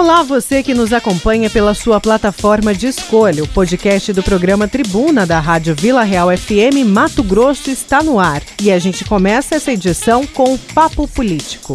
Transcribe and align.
Olá, 0.00 0.22
você 0.22 0.62
que 0.62 0.72
nos 0.72 0.94
acompanha 0.94 1.50
pela 1.50 1.74
sua 1.74 2.00
plataforma 2.00 2.72
de 2.72 2.86
escolha. 2.86 3.44
O 3.44 3.48
podcast 3.48 4.14
do 4.14 4.22
programa 4.22 4.66
Tribuna 4.66 5.26
da 5.26 5.38
Rádio 5.38 5.74
Vila 5.74 6.02
Real 6.02 6.34
FM 6.34 6.88
Mato 6.88 7.22
Grosso 7.22 7.70
está 7.70 8.02
no 8.02 8.18
ar. 8.18 8.42
E 8.62 8.72
a 8.72 8.78
gente 8.78 9.04
começa 9.04 9.56
essa 9.56 9.70
edição 9.70 10.26
com 10.26 10.54
o 10.54 10.58
Papo 10.58 11.06
Político. 11.06 11.74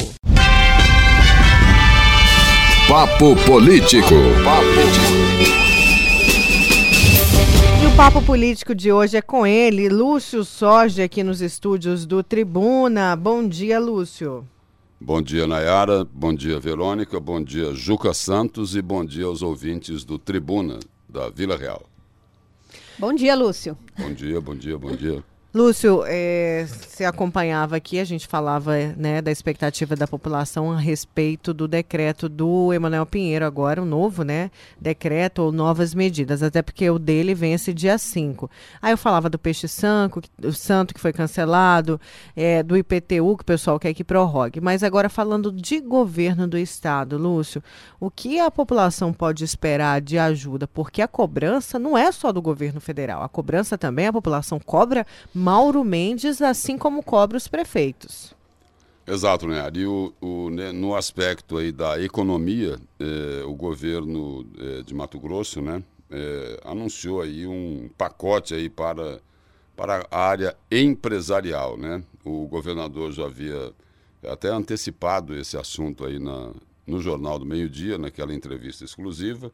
Papo 2.87 3.35
Político. 3.45 4.15
E 7.83 7.85
o 7.85 7.95
Papo 7.95 8.23
Político 8.23 8.73
de 8.73 8.91
hoje 8.91 9.17
é 9.17 9.21
com 9.21 9.45
ele, 9.45 9.87
Lúcio 9.87 10.43
Soja, 10.43 11.03
aqui 11.03 11.23
nos 11.23 11.41
estúdios 11.41 12.07
do 12.07 12.23
Tribuna. 12.23 13.15
Bom 13.15 13.47
dia, 13.47 13.79
Lúcio. 13.79 14.47
Bom 14.99 15.21
dia, 15.21 15.45
Nayara. 15.45 16.05
Bom 16.05 16.33
dia, 16.33 16.59
Verônica. 16.59 17.19
Bom 17.19 17.43
dia, 17.43 17.73
Juca 17.73 18.13
Santos. 18.13 18.75
E 18.75 18.81
bom 18.81 19.03
dia 19.03 19.25
aos 19.25 19.41
ouvintes 19.41 20.03
do 20.03 20.17
Tribuna 20.17 20.79
da 21.07 21.29
Vila 21.29 21.57
Real. 21.57 21.83
Bom 22.97 23.13
dia, 23.13 23.35
Lúcio. 23.35 23.77
Bom 23.97 24.13
dia, 24.13 24.39
bom 24.39 24.55
dia, 24.55 24.77
bom 24.77 24.95
dia. 24.95 25.23
Lúcio, 25.55 26.03
é, 26.05 26.67
você 26.67 27.05
acompanhava 27.05 27.77
aqui, 27.77 27.97
a 27.97 28.03
gente 28.03 28.27
falava 28.27 28.73
né, 28.97 29.21
da 29.21 29.31
expectativa 29.31 29.95
da 29.95 30.05
população 30.05 30.69
a 30.69 30.77
respeito 30.77 31.53
do 31.53 31.65
decreto 31.65 32.27
do 32.27 32.73
Emanuel 32.73 33.05
Pinheiro, 33.05 33.45
agora 33.45 33.81
o 33.81 33.85
novo 33.85 34.23
né, 34.23 34.51
decreto 34.77 35.43
ou 35.43 35.53
novas 35.53 35.93
medidas, 35.93 36.43
até 36.43 36.61
porque 36.61 36.89
o 36.89 36.99
dele 36.99 37.33
vence 37.33 37.73
dia 37.73 37.97
5. 37.97 38.51
Aí 38.81 38.91
eu 38.91 38.97
falava 38.97 39.29
do 39.29 39.39
peixe 39.39 39.65
santo, 39.65 40.21
o 40.43 40.51
santo 40.51 40.93
que 40.93 40.99
foi 40.99 41.13
cancelado, 41.13 42.01
é, 42.35 42.61
do 42.61 42.75
IPTU, 42.75 43.37
que 43.37 43.43
o 43.43 43.45
pessoal 43.45 43.79
quer 43.79 43.93
que 43.93 44.03
prorrogue. 44.03 44.59
Mas 44.59 44.83
agora 44.83 45.07
falando 45.07 45.53
de 45.53 45.79
governo 45.79 46.49
do 46.49 46.57
Estado, 46.57 47.17
Lúcio, 47.17 47.63
o 47.97 48.11
que 48.11 48.41
a 48.41 48.51
população 48.51 49.13
pode 49.13 49.45
esperar 49.45 50.01
de 50.01 50.17
ajuda? 50.17 50.67
Porque 50.67 51.01
a 51.01 51.07
cobrança 51.07 51.79
não 51.79 51.97
é 51.97 52.11
só 52.11 52.33
do 52.33 52.41
governo 52.41 52.81
federal, 52.81 53.23
a 53.23 53.29
cobrança 53.29 53.77
também, 53.77 54.07
a 54.07 54.11
população 54.11 54.59
cobra 54.59 55.07
Mauro 55.45 55.83
Mendes, 55.83 56.41
assim 56.41 56.75
como 56.75 57.03
cobra 57.03 57.37
os 57.37 57.47
prefeitos. 57.47 58.33
Exato, 59.05 59.47
né? 59.47 59.61
Ali 59.61 59.85
o, 59.85 60.11
o 60.19 60.49
né, 60.49 60.71
no 60.71 60.95
aspecto 60.95 61.57
aí 61.57 61.71
da 61.71 62.01
economia, 62.01 62.79
eh, 62.99 63.43
o 63.45 63.53
governo 63.53 64.43
eh, 64.57 64.81
de 64.81 64.95
Mato 64.95 65.19
Grosso, 65.19 65.61
né, 65.61 65.83
eh, 66.09 66.59
anunciou 66.65 67.21
aí 67.21 67.45
um 67.45 67.87
pacote 67.95 68.55
aí 68.55 68.71
para, 68.71 69.19
para 69.75 70.07
a 70.09 70.19
área 70.19 70.57
empresarial, 70.71 71.77
né? 71.77 72.01
O 72.23 72.47
governador 72.47 73.11
já 73.11 73.25
havia 73.25 73.71
até 74.27 74.49
antecipado 74.49 75.37
esse 75.37 75.55
assunto 75.55 76.05
aí 76.05 76.17
na, 76.17 76.53
no 76.87 76.99
Jornal 76.99 77.37
do 77.37 77.45
Meio 77.45 77.69
Dia, 77.69 77.99
naquela 77.99 78.33
entrevista 78.33 78.83
exclusiva, 78.83 79.51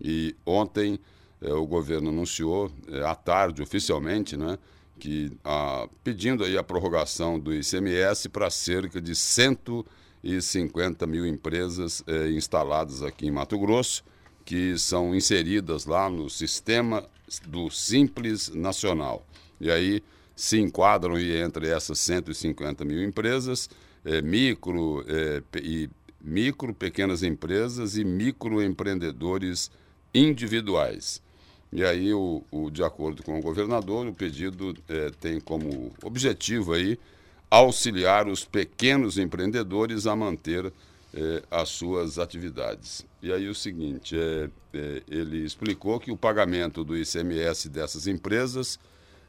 e 0.00 0.36
ontem 0.46 1.00
o 1.40 1.66
governo 1.66 2.10
anunciou, 2.10 2.70
à 3.04 3.16
tarde, 3.16 3.60
oficialmente, 3.60 4.36
né, 4.36 4.56
que 5.02 5.32
ah, 5.44 5.88
pedindo 6.04 6.44
aí 6.44 6.56
a 6.56 6.62
prorrogação 6.62 7.36
do 7.36 7.52
ICMS 7.52 8.28
para 8.28 8.48
cerca 8.50 9.00
de 9.00 9.16
150 9.16 11.04
mil 11.08 11.26
empresas 11.26 12.04
eh, 12.06 12.30
instaladas 12.30 13.02
aqui 13.02 13.26
em 13.26 13.32
Mato 13.32 13.58
Grosso, 13.58 14.04
que 14.44 14.78
são 14.78 15.12
inseridas 15.12 15.86
lá 15.86 16.08
no 16.08 16.30
sistema 16.30 17.04
do 17.48 17.68
Simples 17.68 18.50
Nacional. 18.50 19.26
E 19.60 19.72
aí 19.72 20.04
se 20.36 20.60
enquadram 20.60 21.18
e 21.18 21.36
entre 21.36 21.68
essas 21.68 21.98
150 21.98 22.84
mil 22.84 23.02
empresas, 23.02 23.68
eh, 24.04 24.22
micro, 24.22 25.04
eh, 25.08 25.42
e 25.60 25.90
micro, 26.22 26.72
pequenas 26.72 27.24
empresas 27.24 27.96
e 27.96 28.04
microempreendedores 28.04 29.68
individuais. 30.14 31.20
E 31.72 31.82
aí, 31.82 32.12
o, 32.12 32.42
o, 32.50 32.70
de 32.70 32.84
acordo 32.84 33.22
com 33.22 33.38
o 33.38 33.42
governador, 33.42 34.06
o 34.06 34.12
pedido 34.12 34.76
é, 34.88 35.10
tem 35.20 35.40
como 35.40 35.90
objetivo 36.02 36.74
aí 36.74 36.98
auxiliar 37.50 38.28
os 38.28 38.44
pequenos 38.44 39.16
empreendedores 39.16 40.06
a 40.06 40.14
manter 40.14 40.72
é, 41.14 41.42
as 41.50 41.70
suas 41.70 42.18
atividades. 42.18 43.06
E 43.22 43.32
aí 43.32 43.48
o 43.48 43.54
seguinte, 43.54 44.16
é, 44.18 44.48
é 44.74 45.02
ele 45.08 45.44
explicou 45.44 45.98
que 45.98 46.10
o 46.10 46.16
pagamento 46.16 46.84
do 46.84 46.96
ICMS 46.96 47.68
dessas 47.68 48.06
empresas 48.06 48.78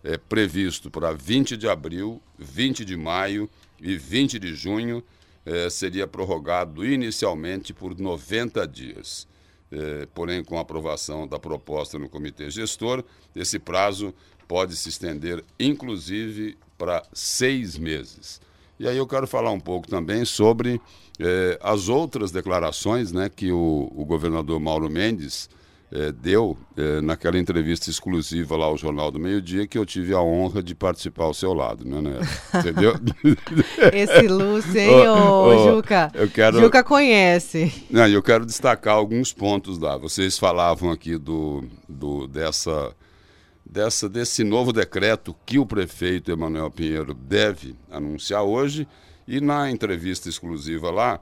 é 0.03 0.18
previsto 0.18 0.92
para 0.92 1.14
20 1.14 1.56
de 1.56 1.68
abril, 1.68 2.22
20 2.38 2.84
de 2.84 2.98
maio 2.98 3.50
e 3.82 3.98
20 3.98 4.38
de 4.38 4.53
junho, 4.53 5.03
é, 5.46 5.70
seria 5.70 6.08
prorrogado 6.08 6.86
inicialmente 6.86 7.74
por 7.74 7.98
90 7.98 8.68
dias. 8.68 9.28
Eh, 9.75 10.07
porém, 10.13 10.44
com 10.44 10.59
a 10.59 10.61
aprovação 10.61 11.28
da 11.28 11.39
proposta 11.39 11.97
no 11.97 12.07
comitê 12.07 12.47
gestor, 12.47 13.03
esse 13.35 13.57
prazo 13.57 14.13
pode 14.47 14.75
se 14.75 14.89
estender, 14.89 15.44
inclusive, 15.59 16.56
para 16.78 17.01
seis 17.11 17.75
meses. 17.75 18.39
E 18.79 18.88
aí 18.88 18.95
eu 18.95 19.07
quero 19.07 19.25
falar 19.25 19.50
um 19.50 19.59
pouco 19.59 19.88
também 19.88 20.25
sobre 20.25 20.79
eh, 21.19 21.57
as 21.59 21.89
outras 21.89 22.29
declarações 22.29 23.11
né, 23.11 23.29
que 23.29 23.51
o, 23.51 23.91
o 23.95 24.06
governador 24.06 24.59
Mauro 24.59 24.88
Mendes 24.91 25.50
é, 25.96 26.12
deu 26.12 26.58
é, 26.76 27.02
naquela 27.02 27.38
entrevista 27.38 27.88
exclusiva 27.88 28.58
lá 28.58 28.66
ao 28.66 28.76
Jornal 28.76 29.12
do 29.12 29.20
Meio 29.20 29.40
Dia 29.40 29.68
que 29.68 29.78
eu 29.78 29.86
tive 29.86 30.12
a 30.14 30.22
honra 30.22 30.64
de 30.64 30.74
participar 30.74 31.26
ao 31.26 31.36
seu 31.36 31.54
lado, 31.54 31.86
né, 31.86 32.02
né? 32.02 32.20
Entendeu? 32.59 32.96
Esse 33.94 34.28
Lúcio, 34.28 34.80
hein, 34.80 34.90
ô, 35.08 35.46
ô, 35.46 35.76
Juca? 35.76 36.12
Eu 36.16 36.28
quero... 36.28 36.59
Juca 36.59 36.84
conhece. 36.84 37.72
Não, 37.92 38.08
eu 38.08 38.24
quero 38.24 38.44
destacar 38.44 38.96
alguns 38.96 39.32
pontos 39.32 39.78
lá. 39.78 39.96
Vocês 39.96 40.38
falavam 40.40 40.90
aqui 40.90 41.16
do, 41.16 41.64
do 41.88 42.28
dessa, 42.28 42.92
dessa, 43.64 44.09
desse 44.09 44.44
novo 44.44 44.74
decreto 44.74 45.36
que 45.46 45.59
o 45.59 45.66
prefeito 45.66 46.32
Emanuel 46.32 46.72
Pinheiro 46.72 47.14
deve 47.14 47.76
anunciar 47.92 48.42
hoje 48.42 48.88
e 49.28 49.40
na 49.40 49.70
entrevista 49.70 50.28
exclusiva 50.28 50.90
lá, 50.90 51.20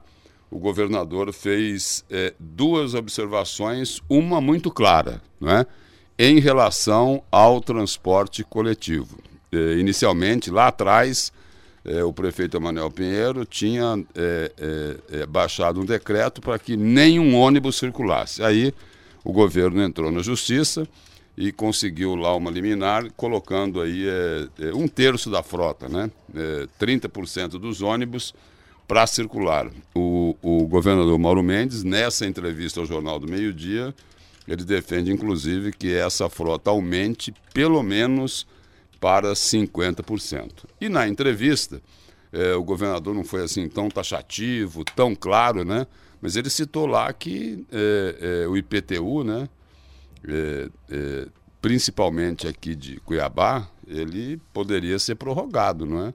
o 0.52 0.58
governador 0.58 1.32
fez 1.32 2.04
é, 2.10 2.34
duas 2.38 2.92
observações, 2.92 4.02
uma 4.06 4.38
muito 4.38 4.70
clara, 4.70 5.22
né, 5.40 5.64
em 6.18 6.38
relação 6.38 7.22
ao 7.32 7.58
transporte 7.58 8.44
coletivo. 8.44 9.18
É, 9.50 9.78
inicialmente, 9.78 10.50
lá 10.50 10.68
atrás, 10.68 11.32
é, 11.82 12.04
o 12.04 12.12
prefeito 12.12 12.58
Emanuel 12.58 12.90
Pinheiro 12.90 13.46
tinha 13.46 14.04
é, 14.14 14.52
é, 14.58 15.20
é, 15.20 15.26
baixado 15.26 15.80
um 15.80 15.86
decreto 15.86 16.42
para 16.42 16.58
que 16.58 16.76
nenhum 16.76 17.34
ônibus 17.34 17.76
circulasse. 17.76 18.42
Aí 18.42 18.74
o 19.24 19.32
governo 19.32 19.82
entrou 19.82 20.10
na 20.10 20.20
justiça 20.20 20.86
e 21.34 21.50
conseguiu 21.50 22.14
lá 22.14 22.36
uma 22.36 22.50
liminar, 22.50 23.10
colocando 23.16 23.80
aí 23.80 24.04
um 24.74 24.86
terço 24.86 25.30
da 25.30 25.42
frota, 25.42 25.88
né? 25.88 26.10
30% 26.78 27.52
dos 27.52 27.80
ônibus 27.80 28.34
para 28.86 29.06
circular. 29.06 29.70
O, 29.94 30.36
o 30.42 30.66
governador 30.66 31.18
Mauro 31.18 31.42
Mendes, 31.42 31.82
nessa 31.82 32.26
entrevista 32.26 32.80
ao 32.80 32.86
Jornal 32.86 33.18
do 33.18 33.28
Meio 33.28 33.52
Dia, 33.52 33.94
ele 34.46 34.64
defende, 34.64 35.12
inclusive, 35.12 35.72
que 35.72 35.94
essa 35.94 36.28
frota 36.28 36.70
aumente 36.70 37.32
pelo 37.54 37.82
menos 37.82 38.46
para 39.00 39.32
50%. 39.32 40.64
E 40.80 40.88
na 40.88 41.08
entrevista, 41.08 41.80
eh, 42.32 42.54
o 42.54 42.62
governador 42.62 43.14
não 43.14 43.24
foi 43.24 43.42
assim 43.42 43.68
tão 43.68 43.88
taxativo, 43.88 44.84
tão 44.84 45.14
claro, 45.14 45.64
né? 45.64 45.86
Mas 46.20 46.36
ele 46.36 46.48
citou 46.48 46.86
lá 46.86 47.12
que 47.12 47.66
eh, 47.72 48.42
eh, 48.44 48.48
o 48.48 48.56
IPTU, 48.56 49.24
né? 49.24 49.48
principalmente 51.60 52.46
aqui 52.46 52.76
de 52.76 53.00
Cuiabá, 53.00 53.68
ele 53.88 54.40
poderia 54.52 54.96
ser 55.00 55.16
prorrogado, 55.16 55.84
não 55.84 56.06
é? 56.06 56.14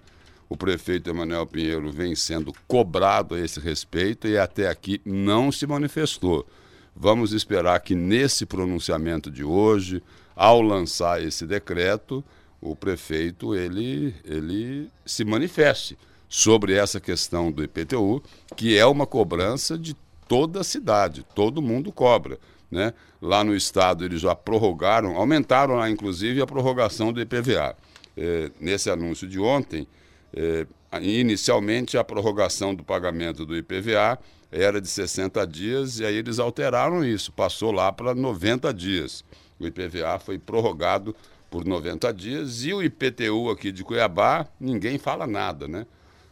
O 0.50 0.56
prefeito 0.56 1.10
Emanuel 1.10 1.46
Pinheiro 1.46 1.92
vem 1.92 2.16
sendo 2.16 2.54
cobrado 2.68 3.36
a 3.36 3.40
esse 3.40 3.60
respeito 3.60 4.28
e 4.28 4.38
até 4.38 4.70
aqui 4.70 5.02
não 5.06 5.52
se 5.52 5.68
manifestou. 5.68 6.48
Vamos 6.96 7.34
esperar 7.34 7.80
que 7.82 7.94
nesse 7.94 8.46
pronunciamento 8.46 9.30
de 9.30 9.44
hoje, 9.44 10.02
ao 10.36 10.62
lançar 10.62 11.22
esse 11.22 11.46
decreto, 11.46 12.24
o 12.62 12.76
prefeito 12.76 13.54
ele, 13.54 14.16
ele 14.26 14.90
se 15.06 15.24
manifeste 15.24 15.98
sobre 16.30 16.74
essa 16.74 17.00
questão 17.00 17.52
do 17.52 17.64
IPTU, 17.64 18.22
que 18.56 18.78
é 18.78 18.86
uma 18.86 19.06
cobrança 19.06 19.78
de 19.78 19.96
toda 20.28 20.62
a 20.62 20.64
cidade, 20.64 21.26
todo 21.36 21.62
mundo 21.62 21.92
cobra. 21.92 22.40
Né? 22.70 22.94
Lá 23.22 23.44
no 23.44 23.56
estado 23.56 24.04
eles 24.04 24.22
já 24.22 24.36
prorrogaram, 24.36 25.16
aumentaram 25.16 25.76
lá 25.76 25.90
inclusive 25.90 26.42
a 26.42 26.48
prorrogação 26.48 27.14
do 27.14 27.22
IPVA. 27.22 27.76
É, 28.16 28.50
nesse 28.60 28.90
anúncio 28.90 29.28
de 29.28 29.40
ontem, 29.40 29.88
é, 30.34 30.66
inicialmente, 31.02 31.98
a 31.98 32.04
prorrogação 32.04 32.74
do 32.74 32.84
pagamento 32.84 33.46
do 33.46 33.56
IPVA 33.56 34.20
era 34.52 34.80
de 34.80 34.88
60 34.88 35.46
dias 35.46 36.00
e 36.00 36.06
aí 36.06 36.16
eles 36.16 36.40
alteraram 36.40 37.04
isso, 37.04 37.32
passou 37.32 37.72
lá 37.72 37.92
para 37.92 38.16
90 38.16 38.74
dias. 38.74 39.24
O 39.60 39.66
IPVA 39.68 40.20
foi 40.20 40.38
prorrogado 40.38 41.16
por 41.50 41.66
90 41.66 42.14
dias 42.14 42.64
e 42.64 42.74
o 42.74 42.82
IPTU 42.82 43.50
aqui 43.50 43.72
de 43.72 43.84
Cuiabá, 43.84 44.48
ninguém 44.60 44.98
fala 44.98 45.26
nada, 45.26 45.68
né? 45.68 45.86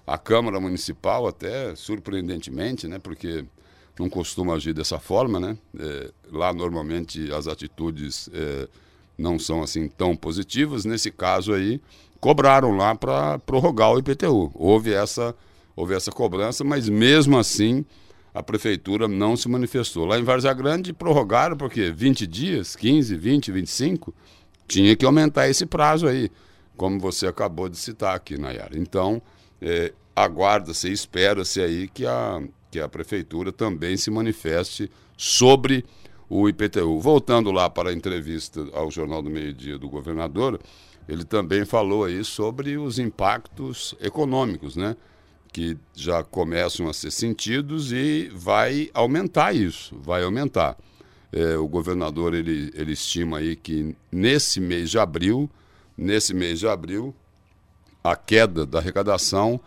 A 0.06 0.18
Câmara 0.18 0.60
Municipal 0.60 1.28
até, 1.28 1.76
surpreendentemente, 1.76 2.88
né? 2.88 3.00
Porque 3.00 3.46
não 3.98 4.10
costuma 4.10 4.54
agir 4.54 4.74
dessa 4.74 5.00
forma, 5.00 5.40
né? 5.40 5.58
É, 5.80 6.12
lá 6.32 6.54
normalmente 6.54 7.32
as 7.32 7.48
atitudes 7.48 8.30
é, 8.34 8.68
não 9.18 9.40
são 9.40 9.64
assim 9.64 9.88
tão 9.88 10.16
positivas. 10.16 10.86
Nesse 10.86 11.10
caso 11.10 11.54
aí, 11.54 11.82
cobraram 12.26 12.76
lá 12.76 12.96
para 12.96 13.38
prorrogar 13.38 13.92
o 13.92 14.00
IPTU. 14.00 14.50
Houve 14.56 14.92
essa, 14.92 15.36
houve 15.76 15.94
essa 15.94 16.12
cobrança, 16.12 16.64
mas 16.64 16.90
mesmo 16.90 17.38
assim 17.38 17.86
a 18.34 18.42
prefeitura 18.42 19.08
não 19.08 19.38
se 19.38 19.48
manifestou. 19.48 20.06
Lá 20.06 20.18
em 20.18 20.24
Várzea 20.24 20.52
Grande 20.52 20.92
prorrogaram 20.92 21.56
porque 21.56 21.92
20 21.92 22.26
dias, 22.26 22.76
15, 22.76 23.16
20, 23.16 23.52
25, 23.52 24.12
tinha 24.68 24.96
que 24.96 25.06
aumentar 25.06 25.48
esse 25.50 25.68
prazo 25.68 26.08
aí, 26.08 26.32
como 26.76 27.00
você 27.00 27.28
acabou 27.28 27.70
de 27.70 27.78
citar 27.78 28.16
aqui, 28.16 28.40
Nayara. 28.40 28.76
Então, 28.76 29.22
é, 29.62 29.94
aguarda-se, 30.16 30.92
espera-se 30.92 31.62
aí 31.62 31.88
que 31.88 32.08
a, 32.08 32.42
que 32.72 32.80
a 32.80 32.90
prefeitura 32.90 33.52
também 33.52 33.98
se 33.98 34.10
manifeste 34.10 34.90
sobre 35.16 35.86
o 36.28 36.50
IPTU. 36.50 37.00
Voltando 37.00 37.52
lá 37.52 37.70
para 37.70 37.92
a 37.92 37.94
entrevista 37.94 38.66
ao 38.74 38.90
Jornal 38.90 39.22
do 39.22 39.30
Meio 39.30 39.54
Dia 39.54 39.78
do 39.78 39.88
governador, 39.88 40.60
ele 41.08 41.24
também 41.24 41.66
falou 41.66 42.06
aí 42.06 42.24
sobre 42.24 42.78
os 42.78 43.00
impactos 43.00 43.96
econômicos, 44.02 44.76
né? 44.76 44.96
Que 45.54 45.78
já 45.96 46.24
começam 46.24 46.90
a 46.90 46.94
ser 46.94 47.12
sentidos 47.12 47.92
e 47.92 48.30
vai 48.34 48.90
aumentar 48.94 49.54
isso, 49.54 49.96
vai 50.02 50.24
aumentar. 50.24 50.78
É, 51.32 51.58
o 51.58 51.68
governador 51.68 52.34
ele, 52.34 52.72
ele 52.74 52.94
estima 52.94 53.38
aí 53.40 53.56
que 53.56 53.96
nesse 54.12 54.60
mês 54.60 54.90
de 54.90 54.98
abril, 54.98 55.50
nesse 55.98 56.34
mês 56.34 56.60
de 56.60 56.68
abril, 56.68 57.14
a 58.04 58.16
queda 58.16 58.66
da 58.66 58.80
arrecadação 58.80 59.60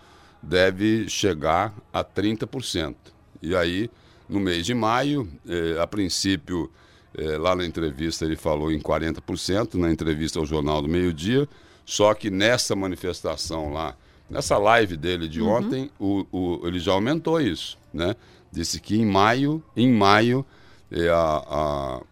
deve 0.43 1.09
chegar 1.09 1.75
a 1.93 2.05
30%. 2.05 2.95
E 3.43 3.55
aí, 3.55 3.91
no 4.29 4.39
mês 4.39 4.65
de 4.65 4.75
maio, 4.75 5.29
eh, 5.49 5.77
a 5.81 5.87
princípio, 5.87 6.71
eh, 7.17 7.39
lá 7.39 7.55
na 7.55 7.65
entrevista 7.65 8.25
ele 8.25 8.37
falou 8.37 8.73
em 8.73 8.81
40%, 8.81 9.75
na 9.75 9.91
entrevista 9.91 10.39
ao 10.39 10.47
Jornal 10.47 10.83
do 10.83 10.89
Meio 10.89 11.13
Dia, 11.13 11.49
só 11.85 12.13
que 12.15 12.31
nessa 12.31 12.77
manifestação 12.77 13.73
lá, 13.73 13.97
nessa 14.29 14.59
live 14.59 14.97
dele 14.97 15.29
de 15.29 15.41
uhum. 15.41 15.49
ontem, 15.49 15.91
o, 15.99 16.27
o, 16.31 16.67
ele 16.67 16.79
já 16.79 16.93
aumentou 16.93 17.41
isso, 17.41 17.79
né? 17.93 18.15
Disse 18.51 18.81
que 18.81 18.97
em 18.97 19.07
maio, 19.07 19.63
em 19.77 19.93
maio, 19.93 20.45
eh, 20.91 21.09
a, 21.09 21.45
a, 21.49 22.03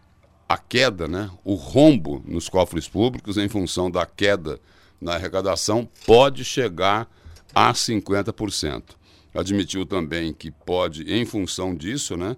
a 0.49 0.57
queda, 0.57 1.07
né? 1.07 1.29
o 1.43 1.55
rombo 1.55 2.23
nos 2.25 2.47
cofres 2.47 2.87
públicos 2.87 3.37
em 3.37 3.49
função 3.49 3.89
da 3.91 4.05
queda 4.05 4.59
na 4.99 5.15
arrecadação 5.15 5.87
pode 6.05 6.43
chegar 6.43 7.07
a 7.53 7.73
50%. 7.73 8.83
Admitiu 9.33 9.85
também 9.85 10.33
que 10.33 10.49
pode, 10.49 11.11
em 11.11 11.25
função 11.25 11.75
disso, 11.75 12.17
né, 12.17 12.31
é, 12.31 12.37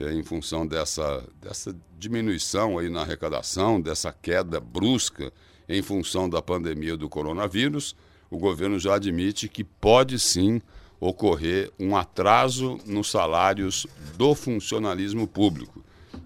em 0.00 0.22
função 0.22 0.66
dessa, 0.66 1.22
dessa 1.40 1.76
diminuição 1.98 2.78
aí 2.78 2.88
na 2.88 3.02
arrecadação, 3.02 3.80
dessa 3.80 4.12
queda 4.12 4.58
brusca 4.58 5.32
em 5.68 5.82
função 5.82 6.28
da 6.28 6.40
pandemia 6.40 6.96
do 6.96 7.08
coronavírus, 7.08 7.94
o 8.30 8.38
governo 8.38 8.78
já 8.78 8.94
admite 8.94 9.48
que 9.48 9.62
pode 9.62 10.18
sim 10.18 10.62
ocorrer 10.98 11.70
um 11.78 11.96
atraso 11.96 12.78
nos 12.86 13.10
salários 13.10 13.86
do 14.16 14.34
funcionalismo 14.34 15.26
público. 15.26 15.84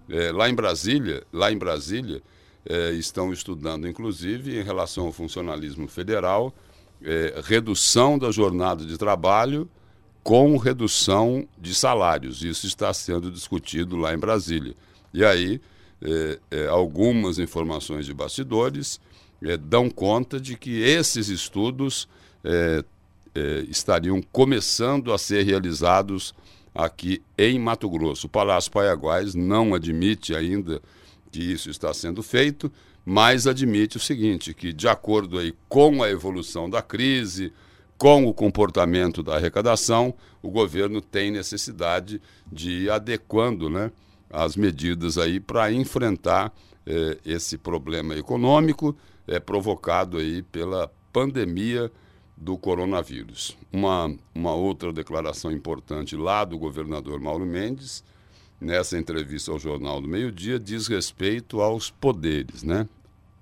É, 0.08 0.32
lá 0.32 0.48
em 0.48 0.54
Brasília, 0.54 1.22
lá 1.32 1.50
em 1.50 1.58
Brasília, 1.58 2.22
é, 2.66 2.92
estão 2.92 3.32
estudando, 3.32 3.88
inclusive, 3.88 4.58
em 4.58 4.62
relação 4.62 5.06
ao 5.06 5.12
funcionalismo 5.12 5.86
federal, 5.86 6.52
é, 7.02 7.40
redução 7.44 8.18
da 8.18 8.30
jornada 8.30 8.84
de 8.84 8.96
trabalho 8.96 9.68
com 10.24 10.56
redução 10.56 11.46
de 11.60 11.74
salários. 11.74 12.42
Isso 12.42 12.66
está 12.66 12.92
sendo 12.94 13.30
discutido 13.30 13.94
lá 13.94 14.14
em 14.14 14.18
Brasília. 14.18 14.74
E 15.12 15.22
aí, 15.22 15.60
é, 16.02 16.38
é, 16.50 16.66
algumas 16.66 17.38
informações 17.38 18.06
de 18.06 18.14
bastidores 18.14 18.98
é, 19.42 19.56
dão 19.56 19.90
conta 19.90 20.40
de 20.40 20.56
que 20.56 20.80
esses 20.80 21.28
estudos 21.28 22.08
estariam 23.70 24.20
começando 24.20 25.14
a 25.14 25.16
ser 25.16 25.44
realizados 25.44 26.34
aqui 26.74 27.22
em 27.38 27.58
Mato 27.58 27.88
Grosso. 27.88 28.26
O 28.26 28.30
Palácio 28.30 28.70
Paiaguás 28.70 29.34
não 29.34 29.72
admite 29.72 30.34
ainda 30.34 30.82
que 31.32 31.40
isso 31.40 31.70
está 31.70 31.94
sendo 31.94 32.22
feito, 32.22 32.70
mas 33.02 33.46
admite 33.46 33.96
o 33.96 34.00
seguinte, 34.00 34.52
que 34.52 34.74
de 34.74 34.86
acordo 34.86 35.38
aí 35.38 35.54
com 35.70 36.02
a 36.02 36.10
evolução 36.10 36.68
da 36.68 36.82
crise, 36.82 37.50
com 38.04 38.26
o 38.26 38.34
comportamento 38.34 39.22
da 39.22 39.36
arrecadação, 39.36 40.12
o 40.42 40.50
governo 40.50 41.00
tem 41.00 41.30
necessidade 41.30 42.20
de 42.52 42.70
ir 42.82 42.90
adequando 42.90 43.70
né, 43.70 43.90
as 44.28 44.56
medidas 44.56 45.16
aí 45.16 45.40
para 45.40 45.72
enfrentar 45.72 46.52
eh, 46.84 47.16
esse 47.24 47.56
problema 47.56 48.14
econômico 48.14 48.94
eh, 49.26 49.40
provocado 49.40 50.18
aí 50.18 50.42
pela 50.42 50.92
pandemia 51.14 51.90
do 52.36 52.58
coronavírus. 52.58 53.56
Uma, 53.72 54.14
uma 54.34 54.54
outra 54.54 54.92
declaração 54.92 55.50
importante 55.50 56.14
lá 56.14 56.44
do 56.44 56.58
governador 56.58 57.18
Mauro 57.18 57.46
Mendes, 57.46 58.04
nessa 58.60 58.98
entrevista 58.98 59.50
ao 59.50 59.58
Jornal 59.58 60.02
do 60.02 60.08
Meio 60.08 60.30
Dia, 60.30 60.58
diz 60.58 60.88
respeito 60.88 61.62
aos 61.62 61.90
poderes, 61.90 62.62
né? 62.62 62.86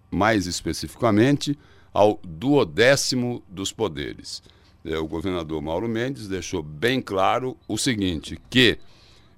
mais 0.08 0.47
especificamente 0.47 1.58
ao 1.93 2.21
duodécimo 2.25 3.43
dos 3.49 3.73
poderes. 3.73 4.43
É, 4.85 4.99
o 4.99 5.06
governador 5.06 5.61
Mauro 5.62 5.89
Mendes 5.89 6.27
deixou 6.27 6.62
bem 6.62 7.00
claro 7.00 7.56
o 7.69 7.79
seguinte, 7.79 8.41
que 8.50 8.79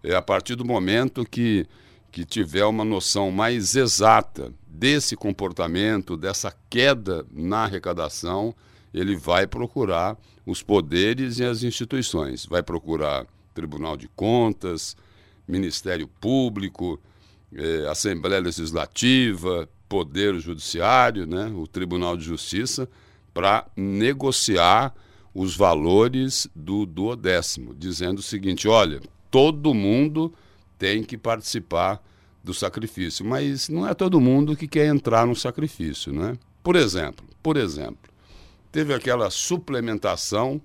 é, 0.03 0.15
a 0.15 0.23
partir 0.23 0.55
do 0.55 0.65
momento 0.65 1.25
que, 1.25 1.67
que 2.11 2.25
tiver 2.25 2.65
uma 2.65 2.85
noção 2.85 3.31
mais 3.31 3.75
exata 3.75 4.53
desse 4.67 5.17
comportamento, 5.17 6.17
dessa 6.17 6.55
queda 6.69 7.27
na 7.33 7.65
arrecadação, 7.65 8.55
ele 8.93 9.17
vai 9.17 9.47
procurar 9.47 10.17
os 10.47 10.63
poderes 10.63 11.39
e 11.39 11.45
as 11.45 11.63
instituições. 11.63 12.47
Vai 12.47 12.63
procurar 12.63 13.27
Tribunal 13.55 13.97
de 13.97 14.09
Contas, 14.09 14.97
Ministério 15.47 16.09
Público, 16.09 17.01
eh, 17.55 17.87
Assembleia 17.89 18.41
Legislativa, 18.41 19.69
Poder 19.89 20.39
Judiciário, 20.39 21.27
né, 21.27 21.53
o 21.55 21.67
Tribunal 21.67 22.17
de 22.17 22.25
Justiça, 22.25 22.89
para 23.33 23.67
negociar 23.77 24.95
os 25.35 25.57
valores 25.57 26.49
do 26.55 26.87
duodécimo, 26.87 27.75
dizendo 27.75 28.19
o 28.19 28.23
seguinte: 28.23 28.69
olha, 28.69 29.01
todo 29.31 29.75
mundo 29.75 30.33
tem 30.79 31.03
que 31.03 31.19
participar 31.19 32.03
do 32.43 32.55
sacrifício, 32.55 33.25
mas 33.25 33.69
não 33.69 33.89
é 33.89 33.95
todo 33.95 34.21
mundo 34.21 34.55
que 34.55 34.69
quer 34.69 34.87
entrar 34.87 35.27
no 35.27 35.35
sacrifício, 35.35 36.13
né? 36.13 36.37
Por 36.63 36.77
exemplo, 36.77 37.25
por 37.43 37.57
exemplo, 37.57 38.13
teve 38.71 38.95
aquela 38.95 39.31
suplementação 39.31 40.61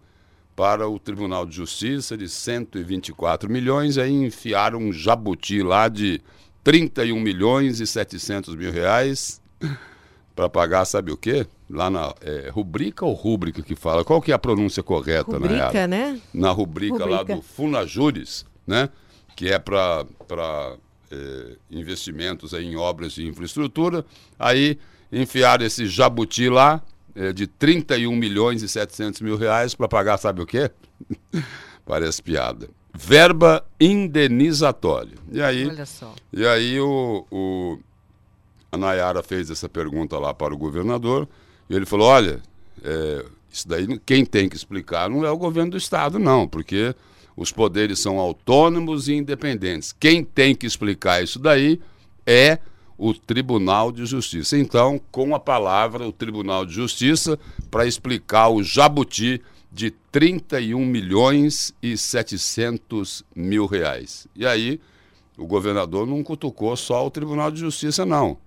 para 0.56 0.90
o 0.90 1.00
Tribunal 1.00 1.46
de 1.46 1.56
Justiça 1.56 2.18
de 2.18 2.28
124 2.28 3.50
milhões, 3.50 3.98
aí 3.98 4.12
enfiaram 4.12 4.80
um 4.80 4.92
jabuti 4.92 5.64
lá 5.64 5.88
de 5.88 6.22
31 6.64 7.20
milhões 7.20 7.80
e 7.80 7.88
700 7.88 8.56
mil 8.56 8.72
reais 8.72 9.42
para 10.36 10.50
pagar, 10.50 10.86
sabe 10.86 11.12
o 11.12 11.18
quê? 11.18 11.46
Lá 11.70 11.90
na 11.90 12.14
é, 12.22 12.50
rubrica 12.50 13.06
ou 13.06 13.14
rúbrica 13.14 13.62
que 13.62 13.76
fala? 13.76 14.04
Qual 14.04 14.22
que 14.22 14.32
é 14.32 14.36
a 14.36 14.40
pronúncia 14.40 14.82
correta, 14.82 15.34
rubrica, 15.34 15.88
né? 15.88 16.14
né? 16.14 16.22
Na 16.34 16.52
rubrica, 16.52 17.04
rubrica, 17.04 17.16
lá 17.16 17.24
do 17.24 17.42
Funajures, 17.42 18.46
né? 18.66 18.90
Que 19.36 19.50
é 19.50 19.60
para 19.60 20.06
é, 21.12 21.58
investimentos 21.70 22.54
em 22.54 22.76
obras 22.76 23.14
de 23.14 23.28
infraestrutura. 23.28 24.06
Aí 24.38 24.78
enfiaram 25.12 25.66
esse 25.66 25.88
jabuti 25.88 26.50
lá 26.50 26.82
é, 27.16 27.34
de 27.34 27.48
31 27.48 28.16
milhões 28.16 28.62
e 28.64 28.70
700 28.70 29.22
mil 29.22 29.38
reais 29.38 29.76
para 29.76 29.88
pagar, 29.88 30.18
sabe 30.18 30.42
o 30.42 30.46
quê? 30.46 30.72
Parece 31.86 32.22
piada 32.22 32.70
verba 32.94 33.66
indenizatória. 33.80 35.18
E 35.32 35.42
aí, 35.42 35.68
Olha 35.68 35.86
só. 35.86 36.14
E 36.34 36.46
aí 36.46 36.80
o, 36.80 37.26
o, 37.32 37.80
a 38.72 38.78
Nayara 38.78 39.24
fez 39.24 39.50
essa 39.50 39.70
pergunta 39.70 40.18
lá 40.18 40.34
para 40.34 40.54
o 40.54 40.58
governador 40.58 41.28
e 41.70 41.76
ele 41.76 41.86
falou, 41.86 42.08
olha, 42.08 42.42
é, 42.84 43.26
isso 43.52 43.68
daí 43.68 44.00
quem 44.06 44.26
tem 44.26 44.50
que 44.50 44.56
explicar 44.56 45.10
não 45.10 45.26
é 45.26 45.32
o 45.32 45.38
governo 45.38 45.72
do 45.72 45.78
estado, 45.78 46.20
não, 46.20 46.48
porque 46.48 46.96
os 47.36 47.52
poderes 47.52 48.00
são 48.00 48.20
autônomos 48.20 49.08
e 49.08 49.14
independentes. 49.14 49.96
Quem 49.98 50.24
tem 50.24 50.54
que 50.54 50.66
explicar 50.66 51.24
isso 51.24 51.40
daí 51.40 51.80
é 52.26 52.60
o 52.98 53.14
Tribunal 53.14 53.94
de 53.94 54.06
Justiça. 54.06 54.58
Então, 54.58 55.00
com 55.10 55.34
a 55.34 55.40
palavra, 55.40 56.06
o 56.06 56.12
Tribunal 56.12 56.66
de 56.66 56.74
Justiça 56.74 57.40
para 57.72 57.88
explicar 57.88 58.50
o 58.50 58.62
jabuti 58.62 59.42
de 59.72 59.92
31 60.12 60.86
milhões 60.86 61.74
e 61.82 61.96
700 61.98 63.24
mil 63.36 63.66
reais. 63.66 64.28
E 64.36 64.46
aí, 64.46 64.80
o 65.38 65.46
governador 65.46 66.08
não 66.08 66.24
cutucou 66.24 66.76
só 66.76 67.06
o 67.06 67.12
Tribunal 67.12 67.52
de 67.52 67.60
Justiça, 67.60 68.06
não. 68.06 68.38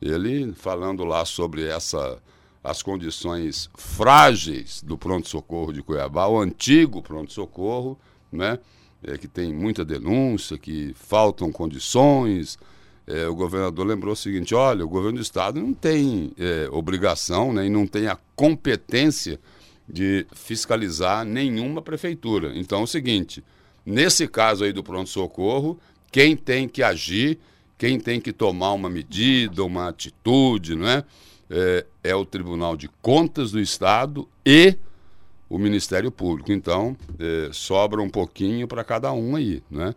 Ele, 0.00 0.52
falando 0.52 1.04
lá 1.04 1.24
sobre 1.24 1.66
essa, 1.66 2.18
as 2.62 2.82
condições 2.82 3.70
frágeis 3.74 4.82
do 4.82 4.98
pronto-socorro 4.98 5.72
de 5.72 5.82
Cuiabá, 5.82 6.26
o 6.26 6.38
antigo 6.38 7.00
pronto-socorro, 7.00 7.98
né? 8.30 8.58
é, 9.06 9.16
que 9.16 9.28
tem 9.28 9.54
muita 9.54 9.84
denúncia, 9.84 10.58
que 10.58 10.92
faltam 10.94 11.52
condições. 11.52 12.58
É, 13.06 13.26
o 13.28 13.34
governador 13.34 13.86
lembrou 13.86 14.12
o 14.12 14.16
seguinte: 14.16 14.54
olha, 14.54 14.84
o 14.84 14.88
governo 14.88 15.18
do 15.18 15.22
estado 15.22 15.60
não 15.60 15.72
tem 15.72 16.32
é, 16.36 16.68
obrigação 16.70 17.52
né, 17.52 17.66
e 17.66 17.70
não 17.70 17.86
tem 17.86 18.08
a 18.08 18.18
competência 18.34 19.38
de 19.88 20.26
fiscalizar 20.32 21.24
nenhuma 21.24 21.80
prefeitura. 21.80 22.52
Então 22.54 22.80
é 22.80 22.84
o 22.84 22.86
seguinte: 22.86 23.42
nesse 23.84 24.26
caso 24.26 24.64
aí 24.64 24.72
do 24.72 24.82
pronto-socorro, 24.82 25.78
quem 26.10 26.36
tem 26.36 26.68
que 26.68 26.82
agir, 26.82 27.38
quem 27.78 27.98
tem 28.00 28.20
que 28.20 28.32
tomar 28.32 28.72
uma 28.72 28.88
medida, 28.88 29.64
uma 29.64 29.88
atitude, 29.88 30.74
não 30.74 30.88
é? 30.88 31.04
É, 31.48 31.86
é 32.02 32.14
o 32.14 32.24
Tribunal 32.24 32.76
de 32.76 32.88
Contas 33.00 33.52
do 33.52 33.60
Estado 33.60 34.28
e 34.44 34.76
o 35.48 35.58
Ministério 35.58 36.10
Público. 36.10 36.52
Então, 36.52 36.96
é, 37.18 37.50
sobra 37.52 38.02
um 38.02 38.10
pouquinho 38.10 38.66
para 38.66 38.82
cada 38.82 39.12
um 39.12 39.36
aí. 39.36 39.62
Né? 39.70 39.94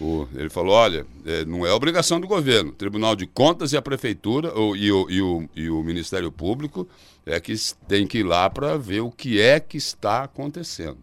O, 0.00 0.26
ele 0.34 0.48
falou: 0.48 0.74
olha, 0.74 1.06
é, 1.26 1.44
não 1.44 1.66
é 1.66 1.72
obrigação 1.72 2.20
do 2.20 2.26
governo. 2.26 2.72
Tribunal 2.72 3.16
de 3.16 3.26
Contas 3.26 3.72
e 3.72 3.76
a 3.76 3.82
Prefeitura 3.82 4.56
o, 4.56 4.76
e, 4.76 4.92
o, 4.92 5.10
e, 5.10 5.20
o, 5.20 5.48
e 5.56 5.70
o 5.70 5.82
Ministério 5.82 6.30
Público 6.30 6.88
é 7.26 7.38
que 7.40 7.54
tem 7.86 8.06
que 8.06 8.18
ir 8.18 8.24
lá 8.24 8.48
para 8.50 8.76
ver 8.76 9.00
o 9.00 9.10
que 9.10 9.40
é 9.40 9.60
que 9.60 9.76
está 9.76 10.24
acontecendo. 10.24 10.98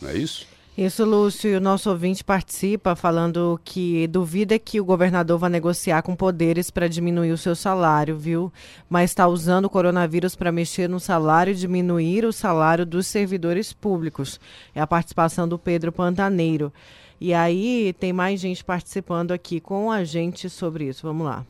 Não 0.00 0.10
é 0.10 0.16
isso? 0.16 0.46
Isso, 0.76 1.04
Lúcio. 1.04 1.56
O 1.56 1.60
nosso 1.60 1.88
ouvinte 1.88 2.24
participa 2.24 2.96
falando 2.96 3.60
que 3.64 4.08
duvida 4.08 4.58
que 4.58 4.80
o 4.80 4.84
governador 4.84 5.38
vá 5.38 5.48
negociar 5.48 6.02
com 6.02 6.16
poderes 6.16 6.68
para 6.68 6.88
diminuir 6.88 7.30
o 7.30 7.38
seu 7.38 7.54
salário, 7.54 8.18
viu? 8.18 8.52
Mas 8.90 9.10
está 9.10 9.28
usando 9.28 9.66
o 9.66 9.70
coronavírus 9.70 10.34
para 10.34 10.50
mexer 10.50 10.88
no 10.88 10.98
salário 10.98 11.52
e 11.52 11.54
diminuir 11.54 12.24
o 12.24 12.32
salário 12.32 12.84
dos 12.84 13.06
servidores 13.06 13.72
públicos. 13.72 14.40
É 14.74 14.80
a 14.80 14.86
participação 14.86 15.46
do 15.46 15.60
Pedro 15.60 15.92
Pantaneiro. 15.92 16.72
E 17.20 17.32
aí 17.32 17.94
tem 18.00 18.12
mais 18.12 18.40
gente 18.40 18.64
participando 18.64 19.30
aqui 19.30 19.60
com 19.60 19.92
a 19.92 20.02
gente 20.02 20.50
sobre 20.50 20.88
isso. 20.88 21.06
Vamos 21.06 21.24
lá. 21.24 21.46